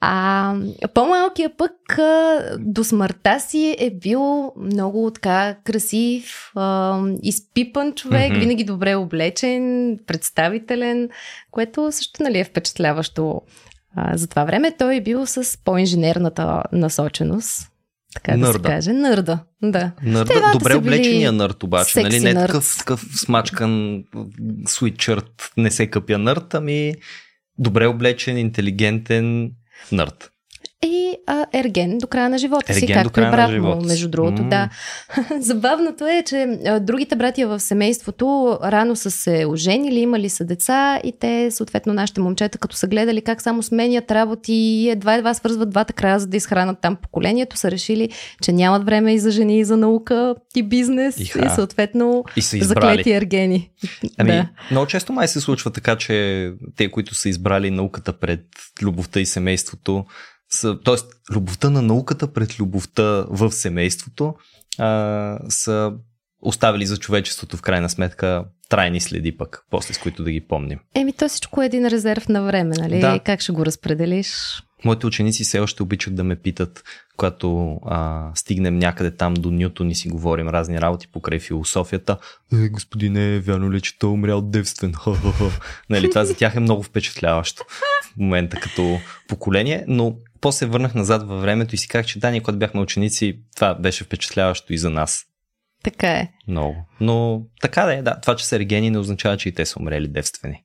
А, 0.00 0.54
по-малкият 0.94 1.52
пък 1.58 1.98
а, 1.98 2.40
до 2.58 2.84
смъртта 2.84 3.40
си 3.40 3.76
е 3.78 3.90
бил 3.90 4.52
много 4.60 5.10
така 5.10 5.56
красив, 5.64 6.50
а, 6.54 6.98
изпипан 7.22 7.92
човек, 7.92 8.30
Мгм. 8.30 8.40
винаги 8.40 8.64
добре 8.64 8.94
облечен, 8.94 9.98
представителен, 10.06 11.08
което 11.50 11.92
също 11.92 12.22
нали, 12.22 12.38
е 12.38 12.44
впечатляващо 12.44 13.42
а, 13.96 14.16
за 14.16 14.26
това 14.26 14.44
време. 14.44 14.72
Той 14.78 14.96
е 14.96 15.00
бил 15.00 15.26
с 15.26 15.58
по-инженерната 15.64 16.62
насоченост. 16.72 17.68
Така 18.16 18.32
да 18.32 18.38
Нърда. 18.38 18.68
се 18.68 18.74
каже. 18.74 18.92
Нърда. 18.92 19.38
Да. 19.62 19.92
Нърда, 20.02 20.52
добре 20.52 20.74
облечения 20.74 21.32
нърд 21.32 21.62
обаче, 21.62 22.02
нали? 22.02 22.20
Не 22.20 22.34
нърд. 22.34 22.46
такъв, 22.46 22.74
такъв 22.78 23.06
смачкан 23.14 24.04
свитчърт, 24.66 25.52
не 25.56 25.70
се 25.70 25.86
къпя 25.86 26.18
нърд, 26.18 26.54
ами 26.54 26.94
добре 27.58 27.86
облечен, 27.86 28.38
интелигентен 28.38 29.50
нърд. 29.92 30.30
А, 31.28 31.46
ерген 31.52 31.98
до 31.98 32.06
края 32.06 32.28
на 32.28 32.38
живота 32.38 32.74
си, 32.74 32.84
Ерген 32.84 33.02
до 33.02 33.04
както 33.04 33.20
и 33.20 33.22
брат 33.22 33.62
му, 33.62 33.80
си. 33.80 33.86
между 33.86 34.08
другото, 34.08 34.42
М. 34.42 34.48
да. 34.48 34.68
Забавното 35.40 36.06
е, 36.06 36.22
че 36.26 36.46
другите 36.80 37.16
братия 37.16 37.48
в 37.48 37.60
семейството 37.60 38.58
рано 38.64 38.96
са 38.96 39.10
се 39.10 39.46
оженили, 39.48 40.00
имали 40.00 40.28
са 40.28 40.44
деца 40.44 41.00
и 41.04 41.12
те, 41.20 41.50
съответно, 41.50 41.92
нашите 41.92 42.20
момчета, 42.20 42.58
като 42.58 42.76
са 42.76 42.86
гледали 42.86 43.22
как 43.22 43.42
само 43.42 43.62
сменят 43.62 44.10
работи 44.10 44.52
и 44.52 44.90
едва-едва 44.90 45.34
свързват 45.34 45.70
двата 45.70 45.92
края, 45.92 46.20
за 46.20 46.26
да 46.26 46.36
изхранат 46.36 46.78
там 46.82 46.96
поколението, 46.96 47.56
са 47.56 47.70
решили, 47.70 48.08
че 48.42 48.52
нямат 48.52 48.84
време 48.84 49.14
и 49.14 49.18
за 49.18 49.30
жени, 49.30 49.58
и 49.58 49.64
за 49.64 49.76
наука, 49.76 50.34
и 50.56 50.62
бизнес, 50.62 51.20
Иха. 51.20 51.46
и 51.46 51.50
съответно 51.50 52.24
И 52.36 52.42
са 52.42 52.58
заклети 52.60 53.12
ергени. 53.12 53.70
Ами, 54.18 54.30
да. 54.30 54.48
много 54.70 54.86
често 54.86 55.12
май 55.12 55.28
се 55.28 55.40
случва 55.40 55.70
така, 55.70 55.96
че 55.96 56.50
те, 56.76 56.90
които 56.90 57.14
са 57.14 57.28
избрали 57.28 57.70
науката 57.70 58.12
пред 58.12 58.40
любовта 58.82 59.20
и 59.20 59.26
семейството, 59.26 60.04
са, 60.50 60.78
т.е. 60.84 60.96
любовта 61.34 61.70
на 61.70 61.82
науката 61.82 62.32
пред 62.32 62.60
любовта 62.60 63.24
в 63.28 63.52
семейството, 63.52 64.34
а, 64.78 65.38
са 65.48 65.92
оставили 66.42 66.86
за 66.86 66.96
човечеството 66.96 67.56
в 67.56 67.62
крайна 67.62 67.88
сметка 67.90 68.44
трайни 68.68 69.00
следи 69.00 69.36
пък, 69.36 69.64
после 69.70 69.94
с 69.94 69.98
които 69.98 70.24
да 70.24 70.30
ги 70.30 70.40
помним. 70.40 70.78
Еми, 70.94 71.12
то 71.12 71.28
всичко 71.28 71.62
е 71.62 71.66
един 71.66 71.86
резерв 71.86 72.28
на 72.28 72.42
време, 72.42 72.74
нали? 72.78 73.00
Да. 73.00 73.20
Как 73.24 73.40
ще 73.40 73.52
го 73.52 73.66
разпределиш? 73.66 74.62
Моите 74.84 75.06
ученици 75.06 75.44
все 75.44 75.60
още 75.60 75.82
обичат 75.82 76.14
да 76.14 76.24
ме 76.24 76.36
питат, 76.36 76.84
когато 77.16 77.78
а, 77.86 78.30
стигнем 78.34 78.78
някъде 78.78 79.10
там 79.10 79.34
до 79.34 79.50
Нютон 79.50 79.90
и 79.90 79.94
си 79.94 80.08
говорим 80.08 80.48
разни 80.48 80.80
работи 80.80 81.08
покрай 81.12 81.38
философията. 81.38 82.18
Е, 82.52 82.68
господине, 82.68 83.40
вярно 83.40 83.72
ли, 83.72 83.80
че 83.80 83.98
той 83.98 84.10
е 84.10 84.12
умрял 84.12 84.40
девствен? 84.40 84.94
Нали, 85.90 86.10
това 86.10 86.24
за 86.24 86.36
тях 86.36 86.54
е 86.54 86.60
много 86.60 86.82
впечатляващо 86.82 87.64
в 88.12 88.16
момента 88.16 88.60
като 88.60 88.98
поколение, 89.28 89.84
но 89.88 90.16
после 90.46 90.66
върнах 90.66 90.94
назад 90.94 91.28
във 91.28 91.40
времето 91.40 91.74
и 91.74 91.78
си 91.78 91.88
казах, 91.88 92.06
че 92.06 92.18
да, 92.18 92.30
ние 92.30 92.40
когато 92.40 92.58
бяхме 92.58 92.80
ученици, 92.80 93.38
това 93.56 93.74
беше 93.74 94.04
впечатляващо 94.04 94.72
и 94.72 94.78
за 94.78 94.90
нас. 94.90 95.24
Така 95.84 96.10
е. 96.12 96.28
Много. 96.48 96.76
Но 97.00 97.42
така 97.60 97.84
да 97.84 97.94
е, 97.94 98.02
да. 98.02 98.20
Това, 98.20 98.36
че 98.36 98.46
са 98.46 98.58
регени, 98.58 98.90
не 98.90 98.98
означава, 98.98 99.36
че 99.36 99.48
и 99.48 99.54
те 99.54 99.66
са 99.66 99.78
умрели 99.80 100.08
девствени. 100.08 100.64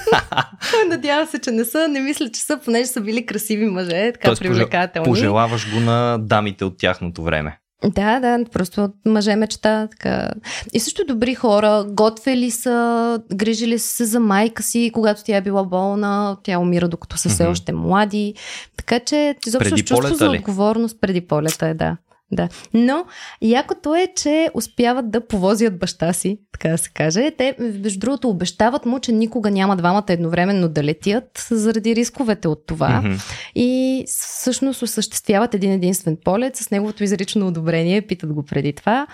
Надявам 0.88 1.26
се, 1.26 1.38
че 1.38 1.50
не 1.50 1.64
са. 1.64 1.88
Не 1.88 2.00
мисля, 2.00 2.30
че 2.30 2.40
са, 2.40 2.60
понеже 2.64 2.86
са 2.86 3.00
били 3.00 3.26
красиви 3.26 3.66
мъже, 3.66 4.12
така 4.12 4.28
Тоест, 4.28 4.42
привлекателни. 4.42 5.06
Пожелаваш 5.06 5.74
го 5.74 5.80
на 5.80 6.18
дамите 6.18 6.64
от 6.64 6.78
тяхното 6.78 7.22
време. 7.22 7.58
Да, 7.84 8.20
да, 8.20 8.44
просто 8.52 8.90
мъже 9.06 9.36
мечта. 9.36 9.88
Така. 9.90 10.30
И 10.72 10.80
също 10.80 11.04
добри 11.04 11.34
хора, 11.34 11.84
готвели 11.88 12.50
са, 12.50 13.20
грижили 13.34 13.78
са 13.78 13.88
се 13.88 14.04
за 14.04 14.20
майка 14.20 14.62
си, 14.62 14.90
когато 14.94 15.24
тя 15.24 15.36
е 15.36 15.40
била 15.40 15.64
болна, 15.64 16.36
тя 16.42 16.58
умира 16.58 16.88
докато 16.88 17.18
са 17.18 17.28
все 17.28 17.46
още 17.46 17.72
млади. 17.72 18.34
Така 18.76 19.00
че 19.00 19.34
изобщо 19.46 19.76
чувство 19.76 20.14
за 20.14 20.30
отговорност 20.30 21.00
преди 21.00 21.20
полета 21.20 21.66
е, 21.66 21.74
да. 21.74 21.96
Да. 22.32 22.48
Но 22.74 23.04
якото 23.42 23.94
е, 23.94 24.08
че 24.16 24.50
успяват 24.54 25.10
да 25.10 25.26
повозят 25.26 25.78
баща 25.78 26.12
си, 26.12 26.38
така 26.52 26.68
да 26.68 26.78
се 26.78 26.90
каже. 26.90 27.30
Те, 27.38 27.54
между 27.58 27.98
другото, 27.98 28.28
обещават 28.28 28.86
му, 28.86 28.98
че 28.98 29.12
никога 29.12 29.50
няма 29.50 29.76
двамата 29.76 30.04
едновременно 30.08 30.68
да 30.68 30.84
летят 30.84 31.46
заради 31.50 31.96
рисковете 31.96 32.48
от 32.48 32.66
това. 32.66 33.00
Мгм. 33.00 33.14
И 33.54 34.04
всъщност 34.06 34.82
осъществяват 34.82 35.54
един 35.54 35.72
единствен 35.72 36.16
полет 36.24 36.56
с 36.56 36.70
неговото 36.70 37.04
изрично 37.04 37.46
одобрение, 37.46 38.02
питат 38.02 38.32
го 38.32 38.42
преди 38.42 38.72
това. 38.72 39.06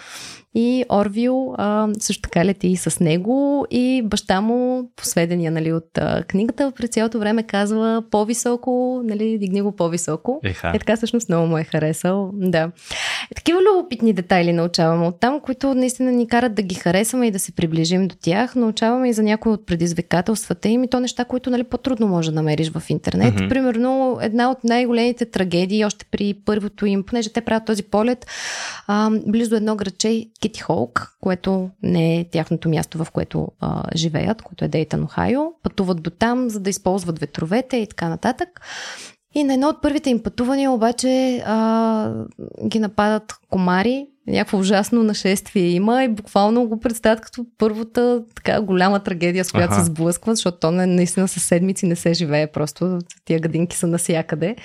И 0.54 0.84
Орвил 0.92 1.54
а, 1.58 1.88
също 1.98 2.22
така 2.22 2.44
лети 2.44 2.68
и 2.68 2.76
с 2.76 3.00
него 3.00 3.66
и 3.70 4.02
баща 4.04 4.40
му, 4.40 4.90
по 4.96 5.04
сведения 5.04 5.50
нали, 5.50 5.72
от 5.72 5.98
а, 5.98 6.22
книгата, 6.22 6.72
през 6.76 6.90
цялото 6.90 7.18
време 7.18 7.42
казва 7.42 8.04
по-високо, 8.10 9.00
нали, 9.04 9.38
дигни 9.38 9.62
го 9.62 9.72
по-високо. 9.72 10.40
Еха. 10.44 10.72
Е 10.74 10.78
така 10.78 10.96
всъщност 10.96 11.28
много 11.28 11.46
му 11.46 11.58
е 11.58 11.64
харесал. 11.64 12.30
Да. 12.34 12.70
Е, 13.30 13.34
такива 13.34 13.60
любопитни 13.62 14.12
детайли 14.12 14.52
научаваме 14.52 15.06
от 15.06 15.20
там, 15.20 15.40
които 15.40 15.74
наистина 15.74 16.12
ни 16.12 16.28
карат 16.28 16.54
да 16.54 16.62
ги 16.62 16.74
харесваме 16.74 17.26
и 17.26 17.30
да 17.30 17.38
се 17.38 17.52
приближим 17.52 18.08
до 18.08 18.14
тях. 18.22 18.54
Научаваме 18.54 19.08
и 19.08 19.12
за 19.12 19.22
някои 19.22 19.52
от 19.52 19.66
предизвикателствата 19.66 20.68
им 20.68 20.84
и 20.84 20.88
то 20.88 21.00
неща, 21.00 21.24
които 21.24 21.50
нали, 21.50 21.64
по-трудно 21.64 22.08
може 22.08 22.30
да 22.30 22.34
намериш 22.34 22.70
в 22.70 22.82
интернет. 22.88 23.34
Мгм. 23.34 23.48
Примерно 23.48 24.18
една 24.22 24.50
от 24.50 24.64
най-големите 24.64 25.24
трагедии, 25.24 25.84
още 25.84 26.04
при 26.10 26.34
първото 26.44 26.86
им, 26.86 27.02
понеже 27.02 27.32
те 27.32 27.40
правят 27.40 27.66
този 27.66 27.82
полет 27.82 28.26
а, 28.86 29.10
близо 29.26 29.56
едно 29.56 29.76
градче 29.76 30.26
Кити 30.42 30.60
Холк, 30.60 31.16
което 31.20 31.70
не 31.82 32.20
е 32.20 32.24
тяхното 32.24 32.68
място, 32.68 33.04
в 33.04 33.10
което 33.10 33.48
а, 33.60 33.82
живеят, 33.96 34.42
което 34.42 34.64
е 34.64 34.68
Дейтън, 34.68 35.02
Охайо. 35.02 35.52
Пътуват 35.62 36.02
до 36.02 36.10
там, 36.10 36.50
за 36.50 36.60
да 36.60 36.70
използват 36.70 37.18
ветровете 37.18 37.76
и 37.76 37.86
така 37.86 38.08
нататък. 38.08 38.60
И 39.34 39.44
на 39.44 39.54
едно 39.54 39.68
от 39.68 39.82
първите 39.82 40.10
им 40.10 40.22
пътувания 40.22 40.70
обаче 40.70 41.42
а, 41.46 42.12
ги 42.66 42.78
нападат 42.78 43.34
комари. 43.50 44.06
Някакво 44.26 44.58
ужасно 44.58 45.02
нашествие 45.02 45.68
има 45.68 46.04
и 46.04 46.08
буквално 46.08 46.68
го 46.68 46.80
представят 46.80 47.20
като 47.20 47.46
първата 47.58 48.22
така 48.34 48.60
голяма 48.60 49.00
трагедия, 49.00 49.44
с 49.44 49.52
която 49.52 49.72
Аха. 49.72 49.80
се 49.80 49.86
сблъскват, 49.86 50.36
защото 50.36 50.58
то 50.60 50.70
не, 50.70 50.86
наистина 50.86 51.28
със 51.28 51.42
седмици 51.42 51.86
не 51.86 51.96
се 51.96 52.12
живее, 52.12 52.46
просто 52.46 52.98
тия 53.24 53.40
гадинки 53.40 53.76
са 53.76 53.86
насякъде. 53.86 54.56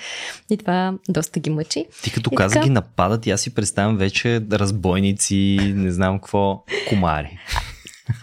И 0.50 0.56
това 0.56 0.94
доста 1.08 1.40
ги 1.40 1.50
мъчи. 1.50 1.86
Ти 2.02 2.12
като 2.12 2.30
И 2.32 2.36
каза 2.36 2.54
така. 2.54 2.64
ги 2.64 2.70
нападат, 2.70 3.26
аз 3.26 3.40
си 3.40 3.54
представям 3.54 3.96
вече 3.96 4.42
разбойници, 4.52 5.72
не 5.76 5.90
знам 5.90 6.18
какво, 6.18 6.62
комари. 6.88 7.38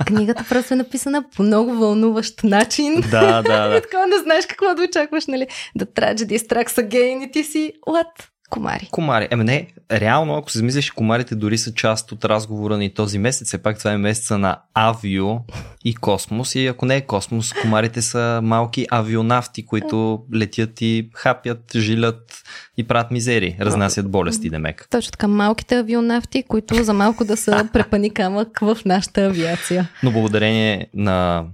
Книгата 0.05 0.45
просто 0.49 0.73
е 0.73 0.77
написана 0.77 1.23
по 1.35 1.43
много 1.43 1.73
вълнуващ 1.73 2.43
начин. 2.43 3.01
Да, 3.11 3.41
да, 3.41 3.67
да. 3.67 3.77
И 3.77 3.81
така 3.81 4.05
не 4.05 4.17
знаеш 4.17 4.45
какво 4.45 4.75
да 4.75 4.83
очакваш, 4.83 5.25
нали? 5.27 5.47
The 5.79 5.85
tragedy 5.85 6.37
strikes 6.37 6.87
again 6.87 7.27
и 7.27 7.31
ти 7.31 7.43
си, 7.43 7.73
what? 7.87 8.34
Комари. 8.55 8.87
Комари. 8.91 9.27
Еме 9.31 9.43
не, 9.43 9.67
реално, 9.91 10.35
ако 10.35 10.51
се 10.51 10.57
замислиш, 10.57 10.91
комарите 10.91 11.35
дори 11.35 11.57
са 11.57 11.73
част 11.73 12.11
от 12.11 12.25
разговора 12.25 12.77
ни 12.77 12.93
този 12.93 13.19
месец. 13.19 13.47
Все 13.47 13.57
пак 13.57 13.79
това 13.79 13.91
е 13.91 13.97
месеца 13.97 14.37
на 14.37 14.57
авио 14.73 15.37
и 15.85 15.95
космос. 15.95 16.55
И 16.55 16.67
ако 16.67 16.85
не 16.85 16.95
е 16.95 17.01
космос, 17.01 17.53
комарите 17.61 18.01
са 18.01 18.39
малки 18.43 18.87
авионавти, 18.91 19.65
които 19.65 20.23
летят 20.35 20.81
и 20.81 21.09
хапят, 21.13 21.71
жилят 21.75 22.43
и 22.77 22.83
правят 22.83 23.11
мизери. 23.11 23.57
Разнасят 23.61 24.11
болести, 24.11 24.49
демек. 24.49 24.87
Точно 24.91 25.11
така, 25.11 25.27
малките 25.27 25.75
авионавти, 25.75 26.43
които 26.43 26.83
за 26.83 26.93
малко 26.93 27.25
да 27.25 27.37
са 27.37 27.69
препани 27.73 28.09
камък 28.09 28.59
в 28.59 28.77
нашата 28.85 29.21
авиация. 29.21 29.89
Но 30.03 30.11
благодарение 30.11 30.87
на 30.93 31.45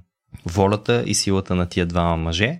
волята 0.45 1.03
и 1.05 1.15
силата 1.15 1.55
на 1.55 1.65
тия 1.65 1.85
двама 1.85 2.17
мъже, 2.17 2.59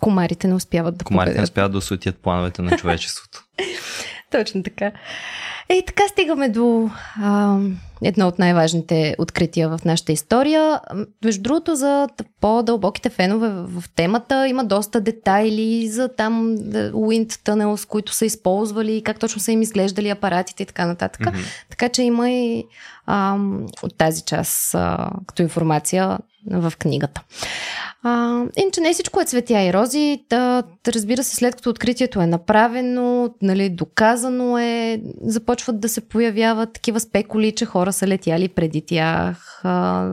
Комарите 0.00 0.48
не 0.48 0.54
успяват 0.54 0.96
да 0.96 1.04
комарите 1.04 1.30
не 1.30 1.34
победят. 1.34 1.48
успяват 1.50 1.72
да 1.72 1.78
осветят 1.78 2.16
плановете 2.18 2.62
на 2.62 2.76
човечеството. 2.76 3.44
Точно 4.30 4.62
така. 4.62 4.92
Е, 5.68 5.82
така 5.86 6.02
стигаме 6.08 6.48
до 6.48 6.90
а, 7.22 7.58
едно 8.02 8.28
от 8.28 8.38
най-важните 8.38 9.14
открития 9.18 9.68
в 9.68 9.80
нашата 9.84 10.12
история. 10.12 10.80
Между 11.24 11.42
другото, 11.42 11.74
за 11.74 12.08
по-дълбоките 12.40 13.10
фенове 13.10 13.48
в 13.48 13.84
темата 13.96 14.48
има 14.48 14.64
доста 14.64 15.00
детайли 15.00 15.88
за 15.88 16.08
там 16.08 16.56
Wind 16.58 17.28
Tunnels, 17.28 17.88
които 17.88 18.14
са 18.14 18.26
използвали, 18.26 19.02
как 19.02 19.18
точно 19.18 19.40
са 19.40 19.52
им 19.52 19.62
изглеждали 19.62 20.08
апаратите 20.08 20.62
и 20.62 20.66
така 20.66 20.86
нататък. 20.86 21.26
Мгм. 21.26 21.38
Така 21.70 21.88
че 21.88 22.02
има 22.02 22.30
и 22.30 22.64
а, 23.06 23.38
от 23.82 23.98
тази 23.98 24.22
част 24.22 24.74
а, 24.74 25.10
като 25.26 25.42
информация 25.42 26.18
в 26.50 26.72
книгата. 26.78 27.22
А, 28.02 28.42
иначе 28.56 28.80
не 28.80 28.92
всичко 28.92 29.20
е 29.20 29.24
цветя 29.24 29.62
и 29.62 29.72
рози. 29.72 30.24
Да, 30.30 30.62
да, 30.84 30.92
разбира 30.92 31.24
се, 31.24 31.36
след 31.36 31.56
като 31.56 31.70
откритието 31.70 32.20
е 32.20 32.26
направено, 32.26 33.34
нали, 33.42 33.70
доказано 33.70 34.58
е, 34.58 35.00
започват 35.22 35.80
да 35.80 35.88
се 35.88 36.00
появяват 36.00 36.72
такива 36.72 37.00
спекули, 37.00 37.52
че 37.52 37.66
хора 37.66 37.87
са 37.92 38.06
летяли 38.06 38.48
преди 38.48 38.82
тях, 38.86 39.60
а, 39.64 40.10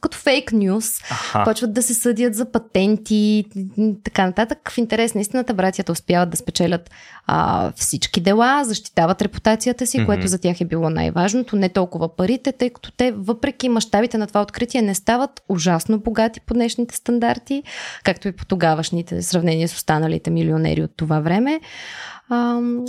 като 0.00 0.18
фейк 0.18 0.52
нюз. 0.52 1.00
Аха. 1.10 1.44
Почват 1.44 1.72
да 1.72 1.82
се 1.82 1.94
съдят 1.94 2.34
за 2.34 2.52
патенти 2.52 3.14
и 3.14 3.94
така 4.04 4.26
нататък. 4.26 4.70
В 4.70 4.78
интерес 4.78 5.14
на 5.14 5.20
истината, 5.20 5.54
братята 5.54 5.92
успяват 5.92 6.30
да 6.30 6.36
спечелят 6.36 6.90
а, 7.26 7.72
всички 7.76 8.20
дела, 8.20 8.64
защитават 8.64 9.22
репутацията 9.22 9.86
си, 9.86 9.98
Мгм. 9.98 10.06
което 10.06 10.28
за 10.28 10.38
тях 10.38 10.60
е 10.60 10.64
било 10.64 10.90
най-важното, 10.90 11.56
не 11.56 11.68
толкова 11.68 12.16
парите, 12.16 12.52
тъй 12.52 12.70
като 12.70 12.92
те, 12.92 13.12
въпреки 13.12 13.68
мащабите 13.68 14.18
на 14.18 14.26
това 14.26 14.42
откритие, 14.42 14.82
не 14.82 14.94
стават 14.94 15.42
ужасно 15.48 15.98
богати 15.98 16.40
по 16.40 16.54
днешните 16.54 16.96
стандарти, 16.96 17.62
както 18.04 18.28
и 18.28 18.32
по 18.32 18.44
тогавашните, 18.44 19.16
в 19.16 19.24
сравнение 19.24 19.68
с 19.68 19.74
останалите 19.74 20.30
милионери 20.30 20.82
от 20.82 20.90
това 20.96 21.20
време. 21.20 21.60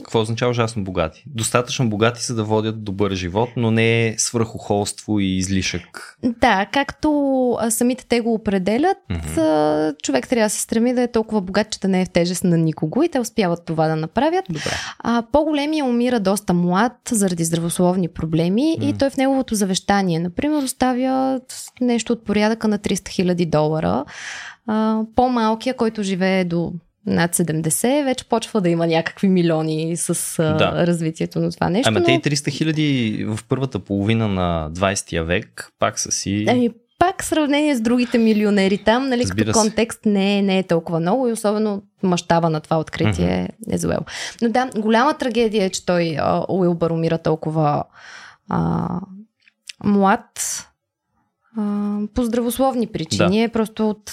Какво 0.03 0.21
означава 0.21 0.51
ужасно 0.51 0.83
богати? 0.83 1.23
Достатъчно 1.27 1.89
богати 1.89 2.23
са 2.23 2.35
да 2.35 2.43
водят 2.43 2.83
добър 2.83 3.11
живот, 3.11 3.49
но 3.57 3.71
не 3.71 4.07
е 4.07 4.15
свръхохолство 4.17 5.19
и 5.19 5.37
излишък. 5.37 6.17
да, 6.23 6.65
както 6.71 7.57
самите 7.69 8.05
те 8.05 8.21
го 8.21 8.33
определят, 8.33 8.97
а, 9.37 9.93
човек 10.03 10.27
трябва 10.27 10.45
да 10.45 10.49
се 10.49 10.61
стреми 10.61 10.93
да 10.93 11.01
е 11.01 11.11
толкова 11.11 11.41
богат, 11.41 11.69
че 11.71 11.79
да 11.79 11.87
не 11.87 12.01
е 12.01 12.05
в 12.05 12.09
тежест 12.09 12.43
на 12.43 12.57
никого 12.57 13.03
и 13.03 13.09
те 13.09 13.19
успяват 13.19 13.65
това 13.65 13.87
да 13.87 13.95
направят. 13.95 14.45
Добре. 14.49 14.71
А, 14.99 15.23
по-големия 15.31 15.85
умира 15.85 16.19
доста 16.19 16.53
млад 16.53 16.93
заради 17.11 17.43
здравословни 17.43 18.07
проблеми 18.07 18.77
и 18.81 18.91
М. 18.91 18.97
той 18.99 19.09
в 19.09 19.17
неговото 19.17 19.55
завещание, 19.55 20.19
например, 20.19 20.63
оставя 20.63 21.39
нещо 21.81 22.13
от 22.13 22.25
порядъка 22.25 22.67
на 22.67 22.79
300 22.79 22.93
000 23.23 23.45
долара. 23.49 24.05
А, 24.67 25.01
по-малкия, 25.15 25.75
който 25.75 26.03
живее 26.03 26.45
до 26.45 26.73
над 27.07 27.36
70, 27.36 28.03
вече 28.03 28.26
почва 28.26 28.61
да 28.61 28.69
има 28.69 28.88
някакви 28.88 29.27
милиони 29.27 29.98
с 29.98 30.10
а, 30.40 30.53
Да. 30.53 30.88
развитието 30.88 31.40
на 31.40 31.52
това 31.52 31.69
нещо. 31.69 31.90
Ама 31.90 31.99
но- 31.99 32.06
те 32.06 32.11
и 32.11 32.22
300 32.22 32.52
хиляди 32.52 33.26
в 33.27 33.40
първата 33.49 33.80
половина 33.80 34.27
на 34.27 34.69
20 34.72 35.23
век 35.23 35.72
пак 35.80 35.99
са 35.99 36.11
си... 36.11 36.45
Ами, 36.49 36.69
пак 36.99 37.23
в 37.23 37.26
сравнение 37.26 37.76
с 37.76 37.82
другите 37.82 38.18
милионери 38.18 38.77
там, 38.77 39.10
нали, 39.10 39.22
Разбира 39.22 39.45
като 39.45 39.60
се. 39.60 39.68
контекст 39.68 39.99
не 40.06 40.38
е, 40.38 40.41
не 40.41 40.60
е 40.60 40.64
толкова 40.64 40.99
много 40.99 41.27
и 41.27 41.32
особено 41.32 41.82
мащаба 42.03 42.49
на 42.49 42.60
това 42.60 42.80
откритие 42.80 43.49
е 43.72 43.77
зуел. 43.77 43.99
Но 44.41 44.49
да, 44.49 44.69
голяма 44.77 45.14
трагедия 45.14 45.65
е, 45.65 45.69
че 45.69 45.86
той 45.86 46.18
Уилбър 46.49 46.90
умира 46.90 47.18
толкова 47.18 47.84
а, 48.49 48.88
млад 49.84 50.30
а, 51.57 51.98
по 52.15 52.23
здравословни 52.23 52.88
причини, 52.88 53.44
е 53.44 53.49
просто 53.49 53.90
от 53.90 54.11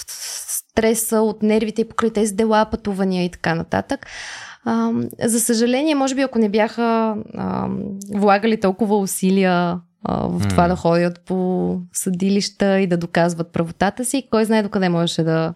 стреса, 0.73 1.21
от 1.21 1.43
нервите 1.43 1.81
и 1.81 1.87
покрай 1.89 2.09
тези 2.09 2.35
дела, 2.35 2.65
пътувания 2.71 3.25
и 3.25 3.29
така 3.29 3.55
нататък. 3.55 4.07
А, 4.65 4.91
за 5.23 5.39
съжаление, 5.39 5.95
може 5.95 6.15
би 6.15 6.21
ако 6.21 6.39
не 6.39 6.49
бяха 6.49 7.15
а, 7.37 7.69
влагали 8.13 8.59
толкова 8.59 8.97
усилия 8.97 9.79
а, 10.03 10.27
в 10.27 10.47
това 10.49 10.63
М. 10.63 10.69
да 10.69 10.75
ходят 10.75 11.21
по 11.25 11.79
съдилища 11.93 12.79
и 12.79 12.87
да 12.87 12.97
доказват 12.97 13.53
правотата 13.53 14.05
си, 14.05 14.27
кой 14.31 14.45
знае 14.45 14.63
докъде 14.63 14.89
можеше 14.89 15.23
да 15.23 15.53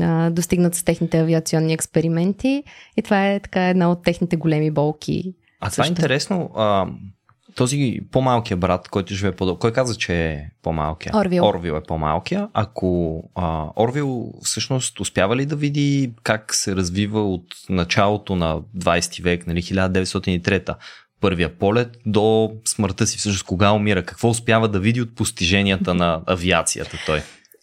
а, 0.00 0.30
достигнат 0.30 0.74
с 0.74 0.84
техните 0.84 1.20
авиационни 1.20 1.72
експерименти. 1.72 2.64
И 2.96 3.02
това 3.02 3.30
е 3.30 3.40
така 3.40 3.68
една 3.68 3.90
от 3.90 4.02
техните 4.02 4.36
големи 4.36 4.70
болки. 4.70 5.34
А 5.60 5.70
това 5.70 5.84
е 5.84 5.86
също. 5.86 5.92
интересно. 5.92 6.50
А, 6.56 6.86
този 7.56 8.00
по-малкият 8.12 8.60
брат, 8.60 8.88
който 8.88 9.14
живее 9.14 9.32
по-дълго, 9.32 9.58
кой 9.58 9.72
каза, 9.72 9.94
че 9.94 10.26
е 10.26 10.50
по-малкия? 10.62 11.12
Орвил. 11.16 11.44
Орвил 11.44 11.72
е 11.72 11.82
по-малкия. 11.82 12.48
Ако 12.52 13.22
а, 13.34 13.66
Орвил 13.76 14.32
всъщност 14.42 15.00
успява 15.00 15.36
ли 15.36 15.46
да 15.46 15.56
види 15.56 16.12
как 16.22 16.54
се 16.54 16.76
развива 16.76 17.32
от 17.32 17.44
началото 17.68 18.36
на 18.36 18.60
20 18.76 19.22
век, 19.22 19.46
нали, 19.46 19.62
1903 19.62 20.74
първия 21.20 21.58
полет 21.58 21.96
до 22.06 22.52
смъртта 22.64 23.06
си, 23.06 23.18
всъщност 23.18 23.46
кога 23.46 23.72
умира, 23.72 24.02
какво 24.02 24.28
успява 24.28 24.68
да 24.68 24.80
види 24.80 25.02
от 25.02 25.14
постиженията 25.14 25.94
на 25.94 26.20
авиацията 26.26 26.98
той? 27.06 27.22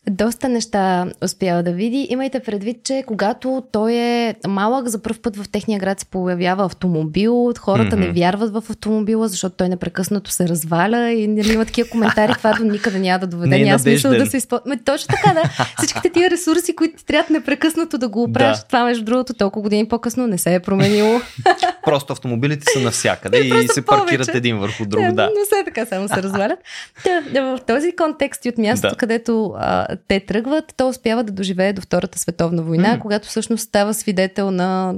Доста 0.10 0.50
неща 0.50 1.06
успява 1.24 1.64
да 1.64 1.72
види. 1.72 2.08
Имайте 2.10 2.40
предвид, 2.40 2.78
че 2.84 3.04
когато 3.08 3.64
той 3.72 3.94
е 3.94 4.36
малък, 4.48 4.88
за 4.88 5.02
първ 5.02 5.18
път 5.22 5.36
в 5.38 5.50
техния 5.50 5.80
град 5.80 6.00
се 6.00 6.06
появява 6.06 6.66
автомобил, 6.66 7.54
хората 7.60 7.96
mm-hmm. 7.96 8.00
не 8.00 8.12
вярват 8.12 8.54
в 8.54 8.64
автомобила, 8.70 9.28
защото 9.28 9.56
той 9.56 9.70
непрекъснато 9.70 10.32
се 10.32 10.48
разваля 10.48 11.12
и 11.12 11.28
нали, 11.28 11.54
има 11.54 11.66
такива 11.66 11.90
коментари, 11.90 12.34
това 12.38 12.54
до 12.54 12.64
никъде 12.64 13.00
няма 13.00 13.20
да 13.20 13.28
доведе. 13.28 13.56
Е 13.56 13.64
няма 13.64 13.80
смисъл 13.80 14.12
надежден. 14.12 14.26
да 14.26 14.32
се 14.32 14.38
използва. 14.38 14.78
Точно 14.86 15.08
така, 15.08 15.34
да. 15.34 15.66
Всичките 15.78 16.10
тия 16.10 16.30
ресурси, 16.30 16.76
които 16.76 16.98
ти 16.98 17.06
трябва 17.06 17.34
непрекъснато 17.34 17.98
да 17.98 18.08
го 18.08 18.24
оправиш, 18.24 18.58
Да. 18.58 18.64
това 18.64 18.84
между 18.84 19.04
другото 19.06 19.34
толкова 19.34 19.64
години 19.64 19.88
по-късно 19.88 20.28
не 20.28 20.38
се 20.38 20.56
е 20.56 20.60
променило. 20.60 21.22
Просто 21.86 22.14
автомобилите 22.14 22.66
са 22.74 22.80
навсякъде 22.80 23.38
и 23.46 23.50
просто 23.50 23.74
се 23.74 23.86
паркират 23.86 24.28
повече. 24.28 24.38
един 24.38 24.58
върху 24.60 24.86
друг. 24.86 25.02
Да, 25.04 25.12
Да. 25.12 25.24
Не 25.24 25.46
се 25.46 25.66
така, 25.66 25.86
само 25.86 26.08
се 26.08 26.16
развалят. 26.24 26.60
Да, 27.34 27.42
в 27.42 27.60
този 27.68 27.96
контекст 27.96 28.46
и 28.46 28.50
от 28.50 28.58
мястото, 28.58 28.94
Да. 28.94 28.98
където 28.98 29.54
а, 29.58 29.88
те 30.08 30.20
тръгват, 30.20 30.74
то 30.78 30.88
успява 30.90 31.24
да 31.24 31.34
доживее 31.34 31.74
до 31.74 31.82
Втората 31.82 32.20
световна 32.20 32.64
война, 32.64 32.90
Мгм. 32.90 33.00
когато 33.00 33.28
всъщност 33.28 33.64
става 33.64 33.94
свидетел 33.94 34.52
на 34.52 34.94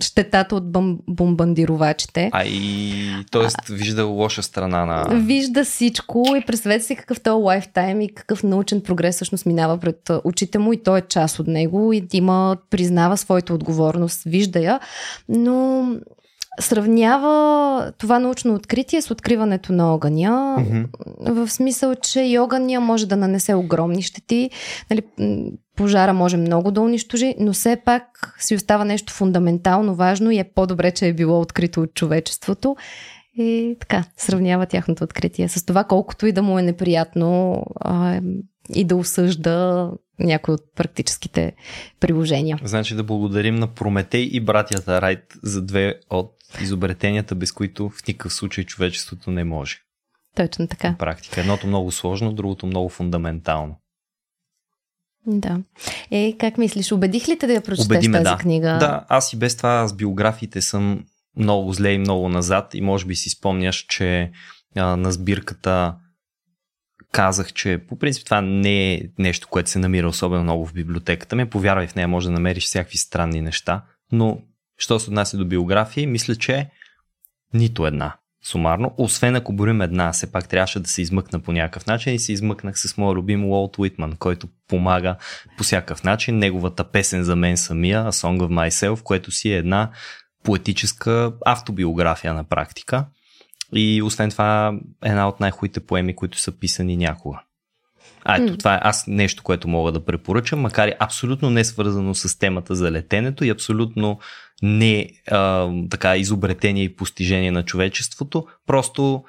щетата 0.00 0.56
от 0.56 0.72
бом, 0.72 0.98
бомбандировачите. 1.08 2.30
А 2.32 2.44
и, 2.44 3.04
т.е. 3.30 3.72
вижда 3.72 4.04
лоша 4.04 4.42
страна 4.42 4.84
на... 4.86 5.04
Вижда 5.20 5.64
всичко 5.64 6.24
и 6.36 6.46
представете 6.46 6.84
си 6.84 6.96
какъв 6.96 7.20
то 7.20 7.38
лайфтайм 7.38 8.00
и 8.00 8.08
какъв 8.14 8.42
научен 8.42 8.80
прогрес 8.80 9.14
всъщност 9.14 9.46
минава 9.46 9.78
пред 9.78 10.10
очите 10.24 10.58
му 10.58 10.72
и 10.72 10.82
той 10.82 10.98
е 10.98 11.02
част 11.02 11.38
от 11.38 11.46
него 11.46 11.92
и 11.92 12.08
има, 12.12 12.56
признава 12.70 13.16
своята 13.16 13.54
отговорност, 13.54 14.22
вижда 14.26 14.58
я, 14.60 14.80
но 15.28 15.86
сравнява 16.60 17.92
това 17.98 18.18
научно 18.18 18.54
откритие 18.54 19.02
с 19.02 19.10
откриването 19.10 19.72
на 19.72 19.94
огъня, 19.94 20.56
Мгм. 20.58 20.82
в 21.20 21.48
смисъл, 21.48 21.94
че 21.94 22.20
и 22.20 22.38
огъня 22.38 22.80
може 22.80 23.06
да 23.06 23.16
нанесе 23.16 23.54
огромни 23.54 24.02
щети, 24.02 24.50
нали, 24.90 25.02
пожара 25.76 26.12
може 26.12 26.36
много 26.36 26.70
да 26.70 26.80
унищожи, 26.80 27.34
но 27.38 27.52
все 27.52 27.76
пак 27.84 28.34
си 28.38 28.54
остава 28.54 28.84
нещо 28.84 29.12
фундаментално 29.12 29.94
важно 29.94 30.30
и 30.30 30.38
е 30.38 30.44
по-добре, 30.54 30.90
че 30.90 31.06
е 31.06 31.12
било 31.12 31.40
открито 31.40 31.80
от 31.80 31.94
човечеството. 31.94 32.76
И 33.36 33.76
така, 33.80 34.04
сравнява 34.16 34.66
тяхното 34.66 35.04
откритие 35.04 35.48
с 35.48 35.66
това, 35.66 35.84
колкото 35.84 36.26
и 36.26 36.32
да 36.32 36.42
му 36.42 36.58
е 36.58 36.62
неприятно 36.62 37.62
а, 37.80 38.20
и 38.74 38.84
да 38.84 38.96
осъжда 38.96 39.90
някои 40.18 40.54
от 40.54 40.60
практическите 40.76 41.52
приложения. 42.00 42.58
Значи 42.64 42.94
да 42.94 43.02
благодарим 43.02 43.54
на 43.54 43.66
Прометей 43.66 44.28
и 44.32 44.40
братята 44.40 45.02
Райт 45.02 45.24
за 45.42 45.62
две 45.62 45.94
от 46.10 46.33
изобретенията, 46.60 47.34
без 47.34 47.52
които 47.52 47.88
в 47.88 48.06
никакъв 48.08 48.34
случай 48.34 48.64
човечеството 48.64 49.30
не 49.30 49.44
може. 49.44 49.78
Точно 50.36 50.68
така. 50.68 50.90
На 50.90 50.98
практика. 50.98 51.40
Едното 51.40 51.66
много 51.66 51.92
сложно, 51.92 52.32
другото 52.32 52.66
много 52.66 52.88
фундаментално. 52.88 53.76
Да. 55.26 55.60
Е, 56.10 56.36
как 56.38 56.58
мислиш, 56.58 56.92
убедих 56.92 57.28
ли 57.28 57.38
те 57.38 57.46
да 57.46 57.52
я 57.52 57.60
прочетеш 57.60 57.86
Убеди 57.86 58.08
ме, 58.08 58.18
тази 58.22 58.36
да. 58.36 58.38
книга? 58.38 58.76
Да, 58.80 59.04
аз 59.08 59.32
и 59.32 59.36
без 59.36 59.56
това 59.56 59.88
с 59.88 59.96
биографиите 59.96 60.62
съм 60.62 61.04
много 61.36 61.72
зле 61.72 61.92
и 61.92 61.98
много 61.98 62.28
назад 62.28 62.74
и 62.74 62.80
може 62.80 63.06
би 63.06 63.14
си 63.14 63.30
спомняш, 63.30 63.86
че 63.88 64.30
а, 64.76 64.96
на 64.96 65.12
сбирката 65.12 65.94
казах, 67.12 67.52
че 67.52 67.80
по 67.88 67.98
принцип 67.98 68.24
това 68.24 68.40
не 68.40 68.94
е 68.94 69.00
нещо, 69.18 69.48
което 69.48 69.70
се 69.70 69.78
намира 69.78 70.08
особено 70.08 70.42
много 70.42 70.66
в 70.66 70.72
библиотеката 70.72 71.36
ми. 71.36 71.50
Повярвай 71.50 71.86
в 71.86 71.94
нея, 71.94 72.08
може 72.08 72.26
да 72.26 72.32
намериш 72.32 72.64
всякакви 72.64 72.98
странни 72.98 73.40
неща, 73.40 73.84
но 74.12 74.38
що 74.78 74.98
се 74.98 75.10
отнася 75.10 75.36
до 75.36 75.44
биографии, 75.44 76.06
мисля, 76.06 76.36
че 76.36 76.70
нито 77.54 77.86
една 77.86 78.16
сумарно, 78.44 78.94
освен 78.98 79.36
ако 79.36 79.52
борим 79.52 79.80
една, 79.80 80.12
все 80.12 80.32
пак 80.32 80.48
трябваше 80.48 80.80
да 80.80 80.88
се 80.88 81.02
измъкна 81.02 81.40
по 81.40 81.52
някакъв 81.52 81.86
начин 81.86 82.14
и 82.14 82.18
се 82.18 82.32
измъкнах 82.32 82.78
с 82.78 82.96
моя 82.96 83.14
любим 83.14 83.44
Уолт 83.44 83.78
Уитман, 83.78 84.16
който 84.16 84.48
помага 84.68 85.16
по 85.58 85.64
всякакъв 85.64 86.04
начин. 86.04 86.38
Неговата 86.38 86.84
песен 86.84 87.24
за 87.24 87.36
мен 87.36 87.56
самия, 87.56 88.04
A 88.04 88.10
Song 88.10 88.38
of 88.38 88.68
Myself, 88.68 89.02
което 89.02 89.30
си 89.30 89.52
е 89.52 89.56
една 89.56 89.90
поетическа 90.42 91.32
автобиография 91.46 92.34
на 92.34 92.44
практика. 92.44 93.06
И 93.72 94.02
освен 94.02 94.30
това, 94.30 94.78
една 95.04 95.28
от 95.28 95.40
най-хубавите 95.40 95.80
поеми, 95.80 96.16
които 96.16 96.38
са 96.38 96.58
писани 96.58 96.96
някога. 96.96 97.40
А 98.24 98.36
ето, 98.36 98.52
М. 98.52 98.58
това 98.58 98.74
е 98.74 98.80
аз 98.82 99.06
нещо, 99.06 99.42
което 99.42 99.68
мога 99.68 99.92
да 99.92 100.04
препоръчам, 100.04 100.60
макар 100.60 100.88
и 100.88 100.94
абсолютно 100.98 101.50
не 101.50 101.64
свързано 101.64 102.14
с 102.14 102.38
темата 102.38 102.74
за 102.74 102.90
летенето 102.90 103.44
и 103.44 103.50
абсолютно 103.50 104.18
не 104.64 105.10
а, 105.30 105.70
така 105.90 106.16
изобретение 106.16 106.84
и 106.84 106.96
постижение 106.96 107.50
на 107.50 107.64
човечеството, 107.64 108.46
просто 108.66 109.24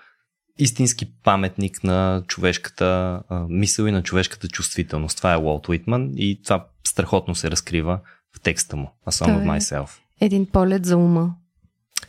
истински 0.59 1.13
паметник 1.23 1.83
на 1.83 2.23
човешката 2.27 3.21
а, 3.29 3.45
мисъл 3.49 3.85
и 3.85 3.91
на 3.91 4.03
човешката 4.03 4.47
чувствителност. 4.47 5.17
Това 5.17 5.33
е 5.33 5.37
Уолт 5.37 5.69
Уитман 5.69 6.11
и 6.15 6.41
това 6.43 6.67
страхотно 6.87 7.35
се 7.35 7.51
разкрива 7.51 7.99
в 8.37 8.41
текста 8.41 8.75
му. 8.75 8.91
A 9.07 9.11
Song 9.11 9.27
of 9.27 9.43
е- 9.43 9.59
Myself. 9.59 9.89
Един 10.21 10.45
полет 10.45 10.85
за 10.85 10.97
ума. 10.97 11.35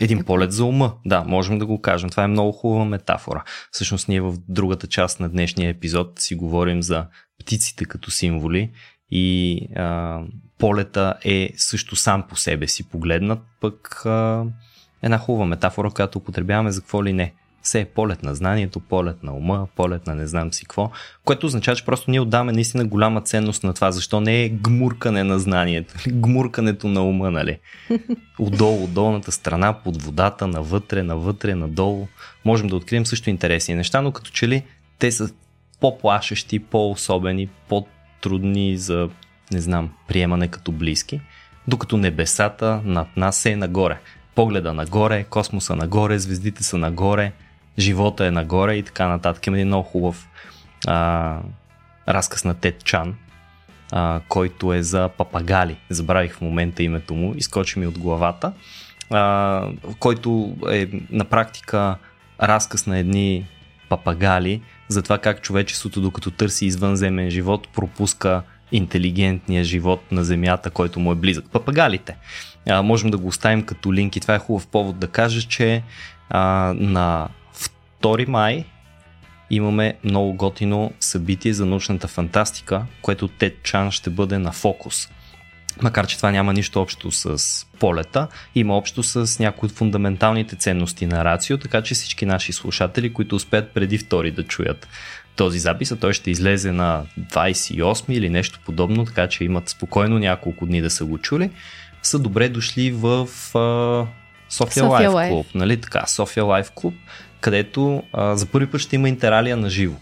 Един 0.01 0.25
полет 0.25 0.53
за 0.53 0.65
ума. 0.65 0.95
Да, 1.07 1.25
можем 1.25 1.59
да 1.59 1.67
го 1.67 1.81
кажем. 1.81 2.11
Това 2.11 2.25
е 2.25 2.29
много 2.29 2.53
хубава 2.53 2.85
метафора. 2.85 3.45
Всъщност 3.71 4.09
ние 4.09 4.21
в 4.21 4.37
другата 4.49 4.87
част 4.87 5.21
на 5.21 5.29
днешния 5.29 5.71
епизод 5.71 6.21
си 6.21 6.35
говорим 6.35 6.83
за 6.83 7.07
птиците 7.39 7.85
като 7.85 8.11
символи 8.11 8.71
и 9.11 9.61
а, 9.77 10.21
полета 10.59 11.15
е 11.25 11.51
също 11.57 11.97
сам 11.97 12.23
по 12.23 12.37
себе 12.37 12.69
си 12.69 12.89
погледнат, 12.89 13.41
пък 13.61 14.07
а, 14.07 14.45
една 15.03 15.19
хубава 15.19 15.47
метафора, 15.47 15.91
която 15.91 16.19
употребяваме 16.19 16.73
за 16.73 16.81
какво 16.81 17.05
ли 17.05 17.13
не. 17.13 17.33
Все 17.63 17.81
е 17.81 17.85
полет 17.85 18.23
на 18.23 18.35
знанието, 18.35 18.81
полет 18.81 19.23
на 19.23 19.33
ума, 19.37 19.67
полет 19.77 20.07
на 20.07 20.15
не 20.15 20.27
знам 20.27 20.53
си 20.53 20.65
какво, 20.65 20.91
което 21.25 21.47
означава, 21.47 21.77
че 21.77 21.85
просто 21.85 22.11
ние 22.11 22.21
отдаваме 22.21 22.53
наистина 22.53 22.87
голяма 22.87 23.21
ценност 23.21 23.65
на 23.65 23.75
това. 23.75 23.93
Защо 23.93 24.21
не 24.21 24.45
е 24.45 24.49
гмуркане 24.49 25.25
на 25.25 25.39
знанието, 25.39 25.95
гмуркането 26.09 26.89
на 26.89 27.03
ума, 27.03 27.31
нали? 27.31 27.59
Отдолу, 28.39 28.85
от 28.85 28.93
долната 28.95 29.33
страна, 29.33 29.73
под 29.73 30.03
водата, 30.03 30.47
навътре, 30.47 31.03
навътре, 31.03 31.55
надолу. 31.55 32.07
Можем 32.45 32.69
да 32.69 32.77
открием 32.77 33.07
също 33.07 33.31
интересни 33.31 33.75
неща, 33.75 34.01
но 34.01 34.13
като 34.13 34.31
че 34.31 34.49
ли 34.49 34.63
те 34.99 35.13
са 35.13 35.31
по-плашещи, 35.81 36.59
по-особени, 36.59 37.49
по-трудни 38.27 38.77
за, 38.77 39.09
не 39.53 39.61
знам, 39.61 39.91
приемане 40.09 40.49
като 40.49 40.73
близки, 40.73 41.21
докато 41.69 41.97
небесата 41.97 42.81
над 42.85 43.17
нас 43.17 43.47
е 43.47 43.57
нагоре. 43.57 43.99
Погледа 44.35 44.73
нагоре, 44.75 45.25
космоса 45.25 45.77
нагоре, 45.77 46.19
звездите 46.19 46.65
са 46.65 46.79
нагоре, 46.79 47.33
живота 47.79 48.27
е 48.27 48.31
нагоре 48.31 48.75
и 48.75 48.83
така 48.83 49.09
нататък. 49.09 49.47
Има 49.47 49.57
един 49.57 49.67
много 49.67 49.83
хубав 49.83 50.29
а, 50.87 51.39
разказ 52.09 52.45
на 52.45 52.55
Тед 52.55 52.85
Чан, 52.85 53.15
а, 53.93 54.21
който 54.29 54.73
е 54.73 54.83
за 54.83 55.09
папагали. 55.09 55.77
Забравих 55.91 56.35
в 56.35 56.41
момента 56.41 56.83
името 56.83 57.15
му, 57.15 57.35
изкочи 57.37 57.79
ми 57.79 57.87
от 57.87 57.99
главата, 57.99 58.53
а, 59.11 59.69
който 59.99 60.57
е 60.71 60.89
на 61.11 61.25
практика 61.25 61.97
разказ 62.43 62.87
на 62.87 62.99
едни 62.99 63.47
папагали 63.89 64.63
за 64.89 65.03
това 65.03 65.19
как 65.19 65.43
човечеството, 65.43 66.01
докато 66.01 66.31
търси 66.31 66.67
извънземен 66.67 67.31
живот, 67.31 67.69
пропуска 67.75 68.43
интелигентния 68.73 69.65
живот 69.65 70.13
на 70.13 70.25
Земята, 70.25 70.71
който 70.71 71.01
му 71.01 71.13
е 71.13 71.15
близък. 71.15 71.45
Папагалите. 71.53 72.17
А, 72.69 72.83
можем 72.83 73.11
да 73.11 73.19
го 73.19 73.29
оставим 73.29 73.63
като 73.63 73.95
линк 73.95 74.17
и 74.17 74.21
това 74.21 74.35
е 74.35 74.39
хубав 74.39 74.67
повод 74.67 74.99
да 74.99 75.07
кажа, 75.07 75.43
че 75.43 75.83
а, 76.31 76.75
на 76.77 77.29
2 78.03 78.29
май 78.29 78.65
имаме 79.51 79.95
много 80.05 80.35
готино 80.35 80.93
събитие 81.01 81.53
за 81.53 81.67
научната 81.67 82.09
фантастика, 82.09 82.87
което 83.03 83.29
Тед 83.29 83.63
Чан 83.63 83.91
ще 83.91 84.11
бъде 84.11 84.39
на 84.39 84.53
фокус. 84.53 85.09
Макар, 85.83 86.07
че 86.07 86.17
това 86.17 86.31
няма 86.31 86.53
нищо 86.53 86.81
общо 86.81 87.11
с 87.13 87.67
полета, 87.79 88.29
има 88.55 88.77
общо 88.77 89.03
с 89.03 89.39
някои 89.39 89.67
от 89.67 89.73
фундаменталните 89.73 90.57
ценности 90.57 91.07
на 91.07 91.25
Рацио, 91.25 91.59
така 91.59 91.83
че 91.83 91.95
всички 91.95 92.27
наши 92.27 92.53
слушатели, 92.53 93.13
които 93.13 93.37
успеят 93.37 93.71
преди 93.75 93.99
втори 93.99 94.31
да 94.31 94.43
чуят 94.43 94.89
този 95.37 95.59
запис, 95.59 95.93
а 95.93 95.97
той 95.97 96.13
ще 96.13 96.31
излезе 96.31 96.73
на 96.73 97.03
28 97.21 98.13
или 98.13 98.31
нещо 98.31 98.61
подобно, 98.65 99.05
така 99.05 99.29
че 99.29 99.45
имат 99.45 99.69
спокойно 99.69 100.19
няколко 100.19 100.67
дни 100.67 100.81
да 100.81 100.91
са 100.91 101.05
го 101.05 101.19
чули, 101.19 101.51
са 102.03 102.19
добре 102.19 102.49
дошли 102.49 102.91
в 102.91 103.29
а, 103.55 104.07
София 104.49 104.85
Лайф. 104.85 105.31
Клуб, 105.31 105.47
нали 105.55 105.81
така, 105.81 106.07
София 106.07 106.45
Лайф 106.45 106.71
Клуб, 106.75 106.95
където 107.41 108.03
а, 108.13 108.37
за 108.37 108.47
първи 108.47 108.67
път 108.67 108.81
ще 108.81 108.97
има 108.97 109.09
интералия 109.09 109.57
на 109.57 109.71
живо, 109.71 109.97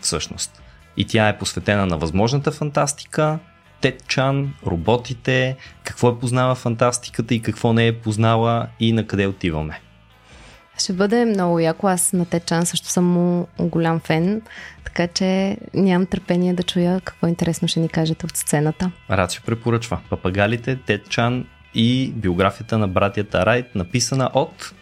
всъщност. 0.00 0.62
И 0.96 1.04
тя 1.04 1.28
е 1.28 1.38
посветена 1.38 1.86
на 1.86 1.98
възможната 1.98 2.50
фантастика, 2.50 3.38
Тед 3.80 4.06
Чан, 4.06 4.54
роботите, 4.66 5.56
какво 5.84 6.08
е 6.08 6.18
познава 6.18 6.54
фантастиката 6.54 7.34
и 7.34 7.42
какво 7.42 7.72
не 7.72 7.86
е 7.86 7.98
познала 7.98 8.66
и 8.80 8.92
на 8.92 9.06
къде 9.06 9.26
отиваме. 9.26 9.80
Ще 10.78 10.92
бъде 10.92 11.24
много 11.24 11.58
яко. 11.58 11.88
Аз 11.88 12.12
на 12.12 12.24
Течан 12.24 12.66
също 12.66 12.88
съм 12.88 13.04
му 13.04 13.46
голям 13.58 14.00
фен, 14.00 14.42
така 14.84 15.06
че 15.06 15.58
нямам 15.74 16.06
търпение 16.06 16.54
да 16.54 16.62
чуя 16.62 17.00
какво 17.00 17.26
интересно 17.26 17.68
ще 17.68 17.80
ни 17.80 17.88
кажете 17.88 18.26
от 18.26 18.36
сцената. 18.36 18.90
Рацио 19.10 19.42
препоръчва 19.46 20.00
Папагалите, 20.10 20.76
Тед 20.76 21.08
Чан 21.08 21.46
и 21.74 22.12
биографията 22.16 22.78
на 22.78 22.88
братята 22.88 23.46
Райт, 23.46 23.74
написана 23.74 24.30
от 24.34 24.74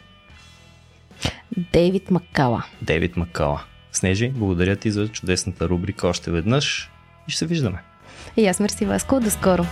Дейвид 1.73 2.11
Маккала. 2.11 2.65
Дейвид 2.83 3.16
Маккала. 3.16 3.62
Снежи, 3.93 4.29
благодаря 4.29 4.77
ти 4.77 4.91
за 4.91 5.09
чудесната 5.09 5.69
рубрика 5.69 6.09
още 6.09 6.31
веднъж 6.31 6.91
и 7.29 7.31
ще 7.31 7.39
се 7.39 7.47
виждаме. 7.47 7.83
И 8.37 8.47
аз 8.47 8.61
мерси 8.61 8.85
Васко. 8.85 9.21
До 9.21 9.31
скоро! 9.31 9.67